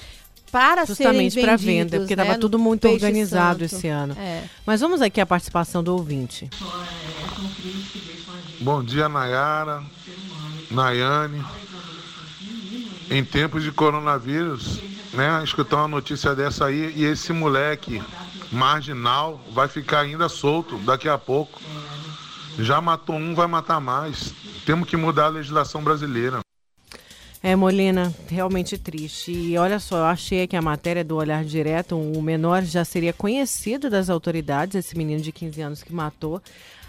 para 0.54 0.86
Justamente 0.86 1.40
para 1.40 1.56
venda, 1.56 1.98
porque 1.98 2.14
né, 2.14 2.22
estava 2.22 2.36
no 2.36 2.40
tudo 2.40 2.60
muito 2.60 2.82
Peixe 2.82 2.94
organizado 2.94 3.68
Santo. 3.68 3.76
esse 3.76 3.88
ano. 3.88 4.16
É. 4.16 4.44
Mas 4.64 4.80
vamos 4.80 5.02
aqui 5.02 5.20
à 5.20 5.26
participação 5.26 5.82
do 5.82 5.92
ouvinte. 5.92 6.48
Bom 8.60 8.84
dia, 8.84 9.08
Nayara, 9.08 9.82
Nayane. 10.70 11.44
Em 13.10 13.24
tempos 13.24 13.64
de 13.64 13.72
coronavírus, 13.72 14.80
né, 15.12 15.42
escutar 15.42 15.78
uma 15.78 15.88
notícia 15.88 16.36
dessa 16.36 16.66
aí 16.66 16.92
e 16.94 17.02
esse 17.02 17.32
moleque 17.32 18.00
marginal 18.52 19.40
vai 19.50 19.66
ficar 19.66 20.02
ainda 20.02 20.28
solto 20.28 20.78
daqui 20.78 21.08
a 21.08 21.18
pouco. 21.18 21.60
Já 22.60 22.80
matou 22.80 23.16
um, 23.16 23.34
vai 23.34 23.48
matar 23.48 23.80
mais. 23.80 24.32
Temos 24.64 24.88
que 24.88 24.96
mudar 24.96 25.24
a 25.24 25.30
legislação 25.30 25.82
brasileira. 25.82 26.44
É, 27.46 27.54
Molina, 27.54 28.10
realmente 28.26 28.78
triste. 28.78 29.30
E 29.30 29.58
olha 29.58 29.78
só, 29.78 29.98
eu 29.98 30.04
achei 30.04 30.44
aqui 30.44 30.56
a 30.56 30.62
matéria 30.62 31.04
do 31.04 31.14
Olhar 31.14 31.44
Direto, 31.44 31.94
o 31.94 32.22
menor 32.22 32.62
já 32.62 32.86
seria 32.86 33.12
conhecido 33.12 33.90
das 33.90 34.08
autoridades, 34.08 34.76
esse 34.76 34.96
menino 34.96 35.20
de 35.20 35.30
15 35.30 35.60
anos 35.60 35.82
que 35.82 35.92
matou 35.92 36.40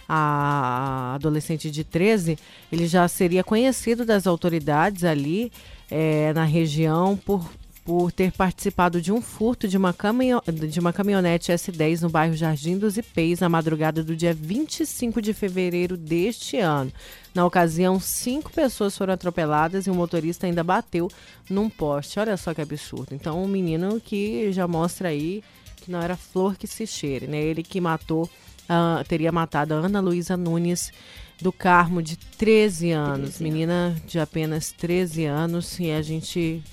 a 0.07 1.15
adolescente 1.15 1.69
de 1.69 1.84
13, 1.84 2.40
ele 2.72 2.88
já 2.88 3.06
seria 3.10 3.44
conhecido 3.44 4.06
das 4.06 4.26
autoridades 4.26 5.03
ali 5.03 5.52
é, 5.91 6.32
na 6.32 6.45
região 6.45 7.18
por, 7.18 7.52
por 7.86 8.12
ter 8.12 8.32
participado 8.32 8.99
de 8.99 9.12
um 9.12 9.22
furto 9.22 9.68
de 9.68 9.78
uma, 9.78 9.94
caminho, 9.94 10.41
de 10.70 10.80
uma 10.80 10.91
caminhonete 10.91 11.52
S10 11.52 12.02
no 12.02 12.10
bairro 12.10 12.36
Jardim 12.36 12.78
dos 12.78 12.98
Ipês 12.98 13.40
na 13.40 13.48
madrugada 13.48 14.03
do 14.03 14.16
dia 14.16 14.34
25 14.34 15.22
de 15.22 15.34
fevereiro 15.34 15.95
deste 15.95 16.57
ano. 16.57 16.91
Na 17.34 17.45
ocasião, 17.45 17.99
cinco 17.99 18.52
pessoas 18.52 18.98
foram 18.98 19.14
atropeladas 19.14 19.86
e 19.86 19.91
o 19.91 19.95
motorista 19.95 20.48
ainda 20.48 20.64
bateu 20.64 21.12
num 21.48 21.70
poste. 21.70 22.20
Olha 22.20 22.36
só 22.36 22.53
que 22.53 22.62
absurdo. 22.62 23.14
Então, 23.14 23.44
um 23.44 23.48
menino 23.48 24.02
que 24.02 24.52
já 24.52 24.68
mostra 24.68 25.10
aí 25.10 25.44
que 25.78 25.91
não 25.91 26.02
era 26.02 26.18
flor 26.18 26.57
que 26.57 26.66
se 26.66 26.88
cheire, 26.88 27.28
né? 27.28 27.38
Ele 27.38 27.62
que 27.62 27.80
matou 27.80 28.28
ah, 28.68 29.03
teria 29.07 29.32
matado 29.32 29.76
a 29.76 29.78
Ana 29.78 29.99
Luísa 29.99 30.36
Nunes 30.36 30.91
do 31.40 31.52
Carmo, 31.52 32.02
de 32.02 32.18
13 32.18 32.91
anos. 32.91 33.40
Menina 33.40 33.95
de 34.07 34.20
apenas 34.20 34.72
13 34.72 35.26
anos. 35.26 35.80
E 35.80 35.91
a 35.91 36.02
gente. 36.02 36.64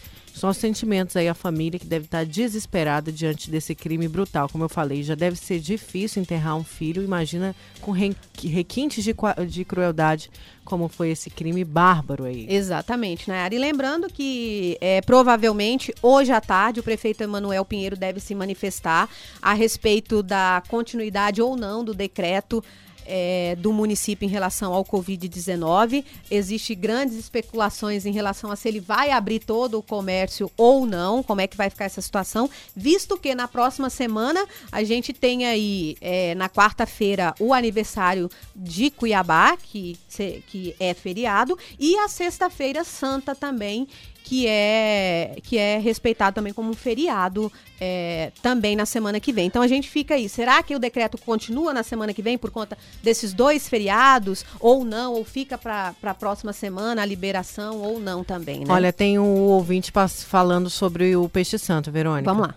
São 0.43 0.51
os 0.51 0.57
sentimentos 0.57 1.15
aí, 1.15 1.29
a 1.29 1.35
família 1.35 1.79
que 1.79 1.87
deve 1.87 2.07
estar 2.07 2.27
desesperada 2.27 3.13
diante 3.13 3.49
desse 3.49 3.77
crime 3.77 4.09
brutal. 4.09 4.49
Como 4.49 4.65
eu 4.65 4.69
falei, 4.69 5.01
já 5.05 5.15
deve 5.15 5.37
ser 5.37 5.61
difícil 5.61 6.21
enterrar 6.21 6.57
um 6.57 6.65
filho. 6.65 7.01
Imagina 7.05 7.55
com 7.81 7.93
re- 7.93 8.17
requintes 8.43 9.05
de, 9.05 9.15
de 9.49 9.65
crueldade, 9.65 10.29
como 10.65 10.89
foi 10.89 11.11
esse 11.11 11.31
crime 11.31 11.63
bárbaro 11.65 12.25
aí. 12.25 12.45
Exatamente, 12.49 13.29
Nayara. 13.29 13.55
E 13.55 13.59
lembrando 13.61 14.09
que 14.09 14.77
é, 14.81 15.01
provavelmente 15.03 15.95
hoje 16.03 16.33
à 16.33 16.41
tarde 16.41 16.81
o 16.81 16.83
prefeito 16.83 17.23
Emanuel 17.23 17.65
Pinheiro 17.65 17.97
deve 17.97 18.19
se 18.19 18.35
manifestar 18.35 19.09
a 19.41 19.55
respeito 19.55 20.25
da 20.25 20.61
continuidade 20.67 21.41
ou 21.41 21.57
não 21.57 21.85
do 21.85 21.95
decreto. 21.95 22.65
É, 23.07 23.57
do 23.59 23.73
município 23.73 24.27
em 24.27 24.29
relação 24.29 24.73
ao 24.73 24.85
Covid-19. 24.85 26.05
Existem 26.31 26.77
grandes 26.77 27.17
especulações 27.17 28.07
em 28.07 28.13
relação 28.13 28.51
a 28.51 28.57
se 28.57 28.69
ele 28.69 28.81
vai 28.81 29.11
abrir 29.11 29.41
todo 29.41 29.79
o 29.79 29.83
comércio 29.83 30.51
ou 30.57 30.87
não, 30.87 31.23
como 31.23 31.41
é 31.41 31.47
que 31.47 31.57
vai 31.57 31.71
ficar 31.71 31.85
essa 31.85 32.01
situação, 32.01 32.49
visto 32.75 33.17
que 33.17 33.35
na 33.35 33.49
próxima 33.49 33.91
semana 33.91 34.47
a 34.71 34.83
gente 34.85 35.13
tem 35.13 35.47
aí, 35.47 35.97
é, 36.01 36.35
na 36.35 36.49
quarta-feira, 36.49 37.35
o 37.39 37.53
aniversário 37.53 38.31
de 38.55 38.91
Cuiabá, 38.91 39.57
que, 39.57 39.99
que 40.47 40.75
é 40.79 40.95
feriado, 40.95 41.59
e 41.79 41.97
a 41.99 42.09
sexta-feira 42.09 42.85
santa 42.85 43.35
também, 43.35 43.89
que 44.25 44.47
é 44.47 45.37
que 45.43 45.59
é 45.59 45.79
respeitado 45.79 46.35
também 46.35 46.53
como 46.53 46.71
um 46.71 46.75
feriado 46.75 47.53
é, 47.81 48.31
também 48.41 48.77
na 48.77 48.87
semana 48.87 49.19
que 49.19 49.33
vem. 49.33 49.47
Então 49.47 49.63
a 49.63 49.67
gente 49.67 49.91
fica 49.91 50.15
aí. 50.15 50.29
Será 50.29 50.63
que 50.63 50.75
o 50.75 50.79
decreto 50.79 51.19
continua 51.19 51.75
na 51.75 51.83
semana 51.83 52.15
que 52.15 52.23
vem 52.23 52.39
por 52.39 52.51
conta 52.51 52.79
desses 53.03 53.33
dois 53.33 53.69
feriados 53.69 54.45
ou 54.61 54.85
não? 54.85 55.15
Ou 55.15 55.25
fica 55.25 55.59
para 55.59 55.95
a 56.03 56.15
próxima 56.15 56.53
semana 56.53 57.03
a 57.03 57.05
liberação 57.05 57.81
ou 57.81 57.99
não 57.99 58.23
também, 58.23 58.61
né? 58.61 58.67
Olha, 58.69 58.93
tem 58.93 59.19
um 59.19 59.41
ouvinte 59.49 59.93
falando 60.27 60.71
sobre 60.71 61.17
o 61.17 61.29
peixe 61.29 61.59
santo, 61.59 61.91
Verônica. 61.91 62.33
Vamos 62.33 62.49
lá. 62.49 62.55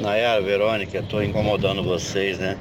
Nayara, 0.00 0.40
Verônica, 0.40 0.98
estou 0.98 1.22
incomodando 1.22 1.82
vocês, 1.82 2.38
né? 2.38 2.56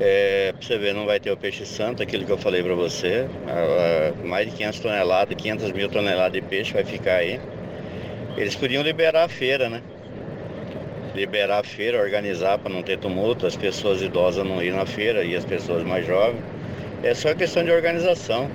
É, 0.00 0.52
pra 0.52 0.62
você 0.62 0.78
ver, 0.78 0.94
não 0.94 1.06
vai 1.06 1.18
ter 1.18 1.32
o 1.32 1.36
peixe 1.36 1.66
santo, 1.66 2.02
aquilo 2.02 2.24
que 2.24 2.30
eu 2.30 2.38
falei 2.38 2.62
para 2.62 2.74
você. 2.74 3.28
Ah, 3.48 4.12
ah, 4.12 4.26
mais 4.26 4.48
de 4.48 4.56
500 4.56 4.80
toneladas, 4.80 5.34
500 5.36 5.72
mil 5.72 5.88
toneladas 5.88 6.32
de 6.32 6.40
peixe 6.40 6.72
vai 6.72 6.84
ficar 6.84 7.16
aí. 7.16 7.40
Eles 8.36 8.54
podiam 8.54 8.82
liberar 8.84 9.24
a 9.24 9.28
feira, 9.28 9.68
né? 9.68 9.82
Liberar 11.16 11.58
a 11.58 11.64
feira, 11.64 12.00
organizar 12.00 12.58
para 12.58 12.72
não 12.72 12.82
ter 12.82 12.96
tumulto, 12.98 13.44
as 13.44 13.56
pessoas 13.56 14.00
idosas 14.00 14.46
não 14.46 14.62
ir 14.62 14.72
na 14.72 14.86
feira 14.86 15.24
e 15.24 15.34
as 15.34 15.44
pessoas 15.44 15.82
mais 15.82 16.06
jovens. 16.06 16.44
É 17.02 17.12
só 17.12 17.34
questão 17.34 17.64
de 17.64 17.72
organização. 17.72 18.48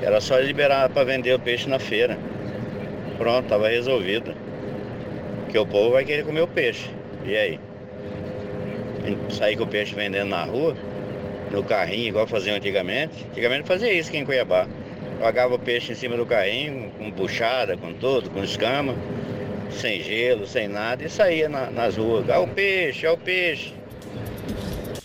Era 0.00 0.20
só 0.20 0.38
liberar 0.38 0.88
para 0.88 1.02
vender 1.02 1.34
o 1.34 1.40
peixe 1.40 1.68
na 1.68 1.80
feira. 1.80 2.16
Pronto, 3.18 3.44
estava 3.44 3.68
resolvido. 3.68 4.32
Porque 5.42 5.58
o 5.58 5.66
povo 5.66 5.92
vai 5.92 6.04
querer 6.04 6.24
comer 6.24 6.42
o 6.42 6.48
peixe. 6.48 6.90
E 7.24 7.36
aí? 7.36 7.65
Sair 9.30 9.56
com 9.56 9.64
o 9.64 9.66
peixe 9.66 9.94
vendendo 9.94 10.28
na 10.28 10.44
rua, 10.44 10.74
no 11.50 11.62
carrinho, 11.62 12.08
igual 12.08 12.26
faziam 12.26 12.56
antigamente. 12.56 13.24
Antigamente 13.30 13.66
fazia 13.66 13.92
isso 13.92 14.08
aqui 14.08 14.18
em 14.18 14.24
Cuiabá. 14.24 14.66
Jogava 15.20 15.54
o 15.54 15.58
peixe 15.58 15.92
em 15.92 15.94
cima 15.94 16.16
do 16.16 16.26
carrinho, 16.26 16.90
com 16.98 17.10
buchada, 17.10 17.76
com 17.76 17.92
tudo, 17.94 18.28
com 18.30 18.42
escama, 18.44 18.94
sem 19.70 20.02
gelo, 20.02 20.46
sem 20.46 20.68
nada, 20.68 21.04
e 21.04 21.08
saía 21.08 21.48
na- 21.48 21.70
nas 21.70 21.96
ruas. 21.96 22.28
Ah, 22.28 22.40
o 22.40 22.48
peixe, 22.48 23.06
é 23.06 23.10
o 23.10 23.16
peixe. 23.16 23.72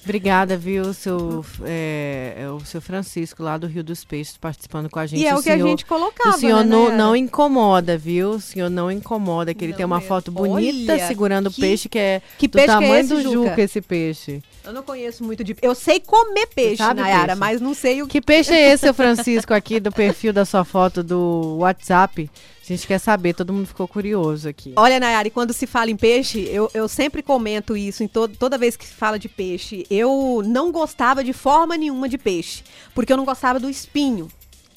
Obrigada, 0.04 0.58
viu, 0.58 0.94
seu, 0.94 1.46
é, 1.64 2.36
é 2.40 2.50
o 2.50 2.60
seu 2.62 2.82
Francisco, 2.82 3.44
lá 3.44 3.58
do 3.58 3.68
Rio 3.68 3.84
dos 3.84 4.04
Peixes, 4.04 4.36
participando 4.36 4.90
com 4.90 4.98
a 4.98 5.06
gente. 5.06 5.22
E 5.22 5.28
é 5.28 5.36
o 5.36 5.44
que 5.44 5.50
a 5.50 5.58
gente 5.58 5.86
colocava, 5.86 6.36
O 6.36 6.40
senhor 6.40 6.64
né, 6.64 6.70
não, 6.70 6.84
Nayara? 6.84 6.98
não 6.98 7.16
incomoda, 7.16 7.98
viu? 7.98 8.32
O 8.32 8.42
senhor 8.42 8.70
não 8.70 8.92
incomoda, 8.92 9.54
que 9.54 9.64
ele 9.64 9.74
tem 9.74 9.86
uma 9.86 10.02
foto 10.02 10.32
bonita 10.32 10.94
Olha, 10.94 11.08
segurando 11.08 11.48
o 11.48 11.54
peixe, 11.54 11.88
que 11.88 12.00
é 12.00 12.22
que 12.38 12.48
do 12.48 12.60
é 12.60 12.66
tamanho 12.66 12.96
esse, 12.96 13.10
do 13.10 13.22
Juca? 13.22 13.50
Juca, 13.50 13.62
esse 13.62 13.82
peixe. 13.82 14.42
Eu 14.64 14.74
não 14.74 14.84
conheço 14.84 15.24
muito 15.24 15.44
de. 15.44 15.56
Eu 15.62 15.74
sei 15.74 16.00
comer 16.00 16.48
peixe, 16.48 16.78
sabe 16.78 17.02
Nayara, 17.02 17.28
peixe? 17.28 17.40
mas 17.40 17.60
não 17.62 17.74
sei 17.74 18.02
o 18.04 18.08
Que 18.08 18.22
peixe 18.22 18.54
é 18.54 18.72
esse, 18.72 18.82
seu 18.82 18.94
Francisco, 18.94 19.54
aqui 19.54 19.80
do 19.80 19.92
perfil 19.92 20.32
da 20.32 20.46
sua 20.46 20.64
foto 20.64 21.02
do 21.04 21.58
WhatsApp? 21.60 22.30
A 22.64 22.74
gente 22.74 22.86
quer 22.88 23.00
saber, 23.00 23.34
todo 23.34 23.52
mundo 23.52 23.66
ficou 23.68 23.88
curioso 23.88 24.48
aqui. 24.48 24.74
Olha, 24.78 25.00
Nayara, 25.00 25.28
e 25.28 25.32
quando 25.32 25.52
se 25.52 25.66
fala 25.68 25.90
em 25.90 25.98
peixe, 25.98 26.48
eu, 26.50 26.70
eu 26.74 26.88
sempre 26.88 27.22
comento 27.24 27.76
isso 27.76 28.04
em 28.04 28.08
todo, 28.08 28.38
toda 28.38 28.58
vez 28.58 28.78
que 28.78 28.86
se 28.86 28.94
fala 28.94 29.18
de 29.20 29.28
peixe. 29.28 29.86
Eu 29.90 30.42
não 30.46 30.72
gostava 30.72 31.24
de 31.24 31.34
forma 31.34 31.76
nenhuma 31.76 32.08
de 32.08 32.18
peixe, 32.18 32.64
porque 32.94 33.12
eu 33.12 33.18
não 33.18 33.26
gostava 33.26 33.60
do 33.60 33.70
espinho. 33.70 34.28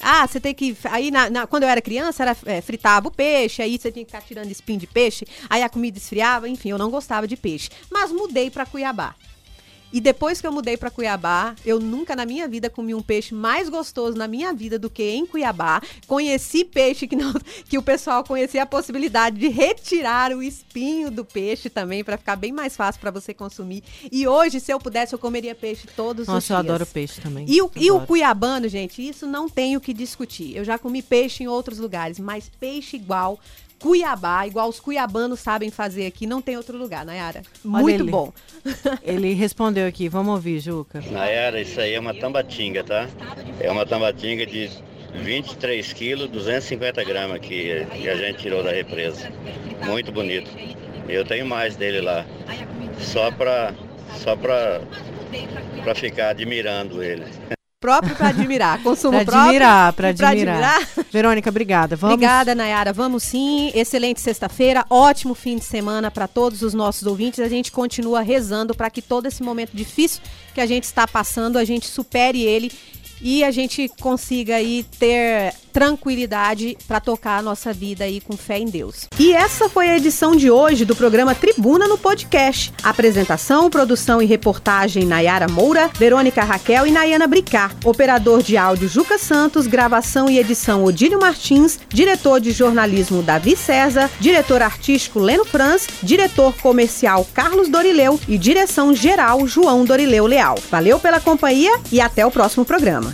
Ah, 0.01 0.27
você 0.27 0.41
tem 0.41 0.53
que. 0.55 0.77
Aí, 0.85 1.11
na- 1.11 1.31
na- 1.31 1.47
quando 1.47 1.63
eu 1.63 1.69
era 1.69 1.81
criança, 1.81 2.23
era, 2.25 2.37
é, 2.47 2.61
fritava 2.61 3.09
o 3.09 3.11
peixe, 3.11 3.63
aí 3.63 3.79
você 3.79 3.93
tinha 3.93 4.05
que 4.05 4.11
ficar 4.11 4.25
tirando 4.27 4.51
espinho 4.51 4.79
de 4.81 4.87
peixe, 4.87 5.25
aí 5.49 5.63
a 5.63 5.69
comida 5.69 5.97
esfriava, 5.97 6.49
enfim, 6.49 6.71
eu 6.71 6.79
não 6.79 6.91
gostava 6.91 7.29
de 7.29 7.37
peixe. 7.37 7.71
Mas 7.93 8.11
mudei 8.11 8.51
para 8.51 8.67
Cuiabá. 8.67 9.15
E 9.95 10.01
depois 10.01 10.41
que 10.41 10.47
eu 10.47 10.51
mudei 10.51 10.77
para 10.77 10.91
Cuiabá, 10.91 11.55
eu 11.65 11.79
nunca 11.79 12.17
na 12.17 12.27
minha 12.27 12.49
vida 12.49 12.69
comi 12.69 12.93
um 12.93 13.01
peixe 13.01 13.33
mais 13.33 13.69
gostoso 13.69 14.19
na 14.19 14.27
minha 14.27 14.53
vida 14.53 14.77
do 14.77 14.91
que 14.91 15.05
em 15.05 15.25
Cuiabá. 15.25 15.81
Conheci 16.09 16.65
peixe 16.65 17.07
que, 17.07 17.15
não, 17.15 17.33
que 17.71 17.79
o 17.79 17.83
pessoal 17.83 18.25
conhecia 18.25 18.65
a 18.65 18.67
possibilidade 18.67 19.39
de 19.39 19.47
retirar 19.47 20.33
o 20.33 20.43
espinho 20.43 21.13
do 21.13 21.25
peixe 21.25 21.71
também 21.71 22.03
para 22.03 22.19
ficar 22.19 22.35
bem 22.35 22.51
mais 22.51 22.75
fácil 22.75 23.01
para 23.01 23.13
você 23.13 23.33
consumir. 23.33 23.85
E 24.11 24.27
hoje, 24.27 24.59
se 24.59 24.73
eu 24.73 24.81
pudesse, 24.81 25.15
eu 25.15 25.19
comeria 25.19 25.55
peixe 25.55 25.87
todos 25.95 26.23
os 26.23 26.35
Nossa, 26.35 26.55
eu 26.55 26.61
dias. 26.61 26.71
adoro 26.75 26.87
peixe 26.87 27.21
também. 27.21 27.47
E 27.49 27.63
o, 27.63 27.71
e 27.77 27.93
o 27.93 28.01
cuiabano, 28.01 28.69
gente, 28.69 29.01
isso 29.01 29.29
não 29.29 29.49
tem 29.49 29.77
o 29.77 29.81
que 29.81 29.95
discutir. 29.95 30.57
Eu 30.57 30.65
já 30.65 30.77
comi 30.77 31.03
peixe 31.03 31.45
em 31.45 31.47
outros 31.47 31.79
lugares, 31.79 32.19
mas 32.19 32.51
peixe 32.59 32.97
igual 32.97 33.39
Cuiabá, 33.85 34.47
igual 34.47 34.71
os 34.71 34.81
cuiabanos 34.81 35.41
sabem 35.41 35.71
fazer 35.71 36.07
aqui, 36.07 36.27
não 36.27 36.41
tem 36.41 36.57
outro 36.57 36.79
lugar, 36.79 37.05
Nayara. 37.05 37.43
Olha 37.63 37.83
Muito 37.83 38.03
ele. 38.03 38.11
bom. 38.11 38.33
Ele 39.05 39.35
respondeu 39.35 39.87
aqui, 39.87 40.09
vamos 40.09 40.33
ouvir, 40.33 40.59
Juca. 40.59 41.03
Nayara, 41.11 41.61
isso 41.61 41.79
aí 41.79 41.93
é 41.93 42.01
uma 42.01 42.15
tambatinga, 42.15 42.83
tá? 42.83 43.07
É 43.61 43.71
uma 43.71 43.85
tambatinga 43.85 44.47
de 44.47 44.71
23 45.17 45.93
quilos, 45.93 46.31
250 46.31 47.05
gramas 47.05 47.41
que, 47.41 47.85
que 47.85 48.09
a 48.09 48.17
gente 48.17 48.39
tirou 48.39 48.63
da 48.63 48.73
represa. 48.73 49.31
Muito 49.85 50.11
bonito. 50.11 50.51
Eu 51.07 51.23
tenho 51.27 51.45
mais 51.45 51.77
dele 51.77 52.01
lá. 52.01 52.25
Só 52.99 53.31
pra, 53.33 53.75
só 54.17 54.35
pra, 54.35 54.81
pra 55.83 55.95
ficar 55.95 56.31
admirando 56.31 57.03
ele. 57.03 57.27
Próprio 57.85 58.17
para 58.17 58.29
admirar. 58.29 58.83
Consumo 58.83 59.13
Pra 59.13 59.25
próprio. 59.27 59.43
admirar, 59.43 59.93
pra 59.93 60.11
e 60.11 60.15
pra 60.15 60.29
admirar. 60.31 60.89
Verônica, 61.13 61.51
obrigada. 61.51 61.97
Vamos... 61.97 62.15
Obrigada, 62.15 62.55
Nayara. 62.55 62.95
Vamos 62.95 63.23
sim. 63.23 63.71
Excelente 63.75 64.23
sexta-feira. 64.23 64.87
Ótimo 64.89 65.35
fim 65.35 65.59
de 65.59 65.65
semana 65.67 66.11
para 66.11 66.27
todos 66.27 66.63
os 66.63 66.73
nossos 66.73 67.07
ouvintes. 67.07 67.41
A 67.41 67.49
gente 67.49 67.71
continua 67.71 68.23
rezando 68.23 68.75
para 68.75 68.89
que 68.89 69.03
todo 69.03 69.27
esse 69.27 69.43
momento 69.43 69.73
difícil 69.75 70.23
que 70.55 70.63
a 70.63 70.67
gente 70.67 70.85
está 70.85 71.07
passando, 71.07 71.59
a 71.59 71.65
gente 71.65 71.87
supere 71.87 72.41
ele 72.41 72.73
e 73.21 73.45
a 73.45 73.51
gente 73.51 73.87
consiga 74.01 74.57
aí 74.57 74.83
ter 74.99 75.53
tranquilidade 75.75 76.79
para 76.87 77.01
tocar 77.01 77.39
a 77.39 77.43
nossa 77.43 77.73
vida 77.73 78.05
aí 78.05 78.21
com 78.21 78.37
fé 78.37 78.59
em 78.61 78.67
Deus. 78.67 79.09
E 79.19 79.33
essa 79.33 79.69
foi 79.69 79.89
a 79.89 79.97
edição 79.97 80.37
de 80.37 80.49
hoje 80.49 80.85
do 80.85 80.95
programa 80.95 81.35
Tribuna 81.35 81.89
no 81.89 81.99
Podcast. 81.99 82.73
Apresentação, 82.81 83.69
produção 83.69 84.23
e 84.23 84.25
reportagem 84.25 85.05
Nayara 85.05 85.49
Moura, 85.49 85.91
Verônica 85.99 86.45
Raquel 86.45 86.87
e 86.87 86.93
Nayana 86.93 87.27
Bricá. 87.27 87.73
Operador 87.85 88.41
de 88.41 88.57
áudio 88.57 88.89
Juca 88.89 89.19
Santos, 89.19 89.67
gravação 89.67 90.31
e 90.31 90.39
edição 90.39 90.85
Odílio 90.85 91.19
Martins, 91.19 91.81
diretor 91.89 92.41
de 92.41 92.53
jornalismo 92.53 93.21
Davi 93.21 93.57
César, 93.57 94.09
diretor 94.21 94.63
artístico 94.63 95.19
Leno 95.19 95.45
Franz, 95.45 95.89
diretor 96.01 96.55
comercial 96.59 97.27
Carlos 97.35 97.69
Dorileu 97.69 98.21
e 98.29 98.39
direção 98.39 98.95
geral 98.95 99.45
João 99.49 99.85
Dorileu 99.85 100.25
Leal. 100.27 100.57
Valeu 100.71 101.01
pela 101.01 101.19
companhia 101.19 101.73
e 101.91 102.01
até 102.01 102.25
o 102.25 102.31
próximo 102.31 102.65
programa. 102.65 103.13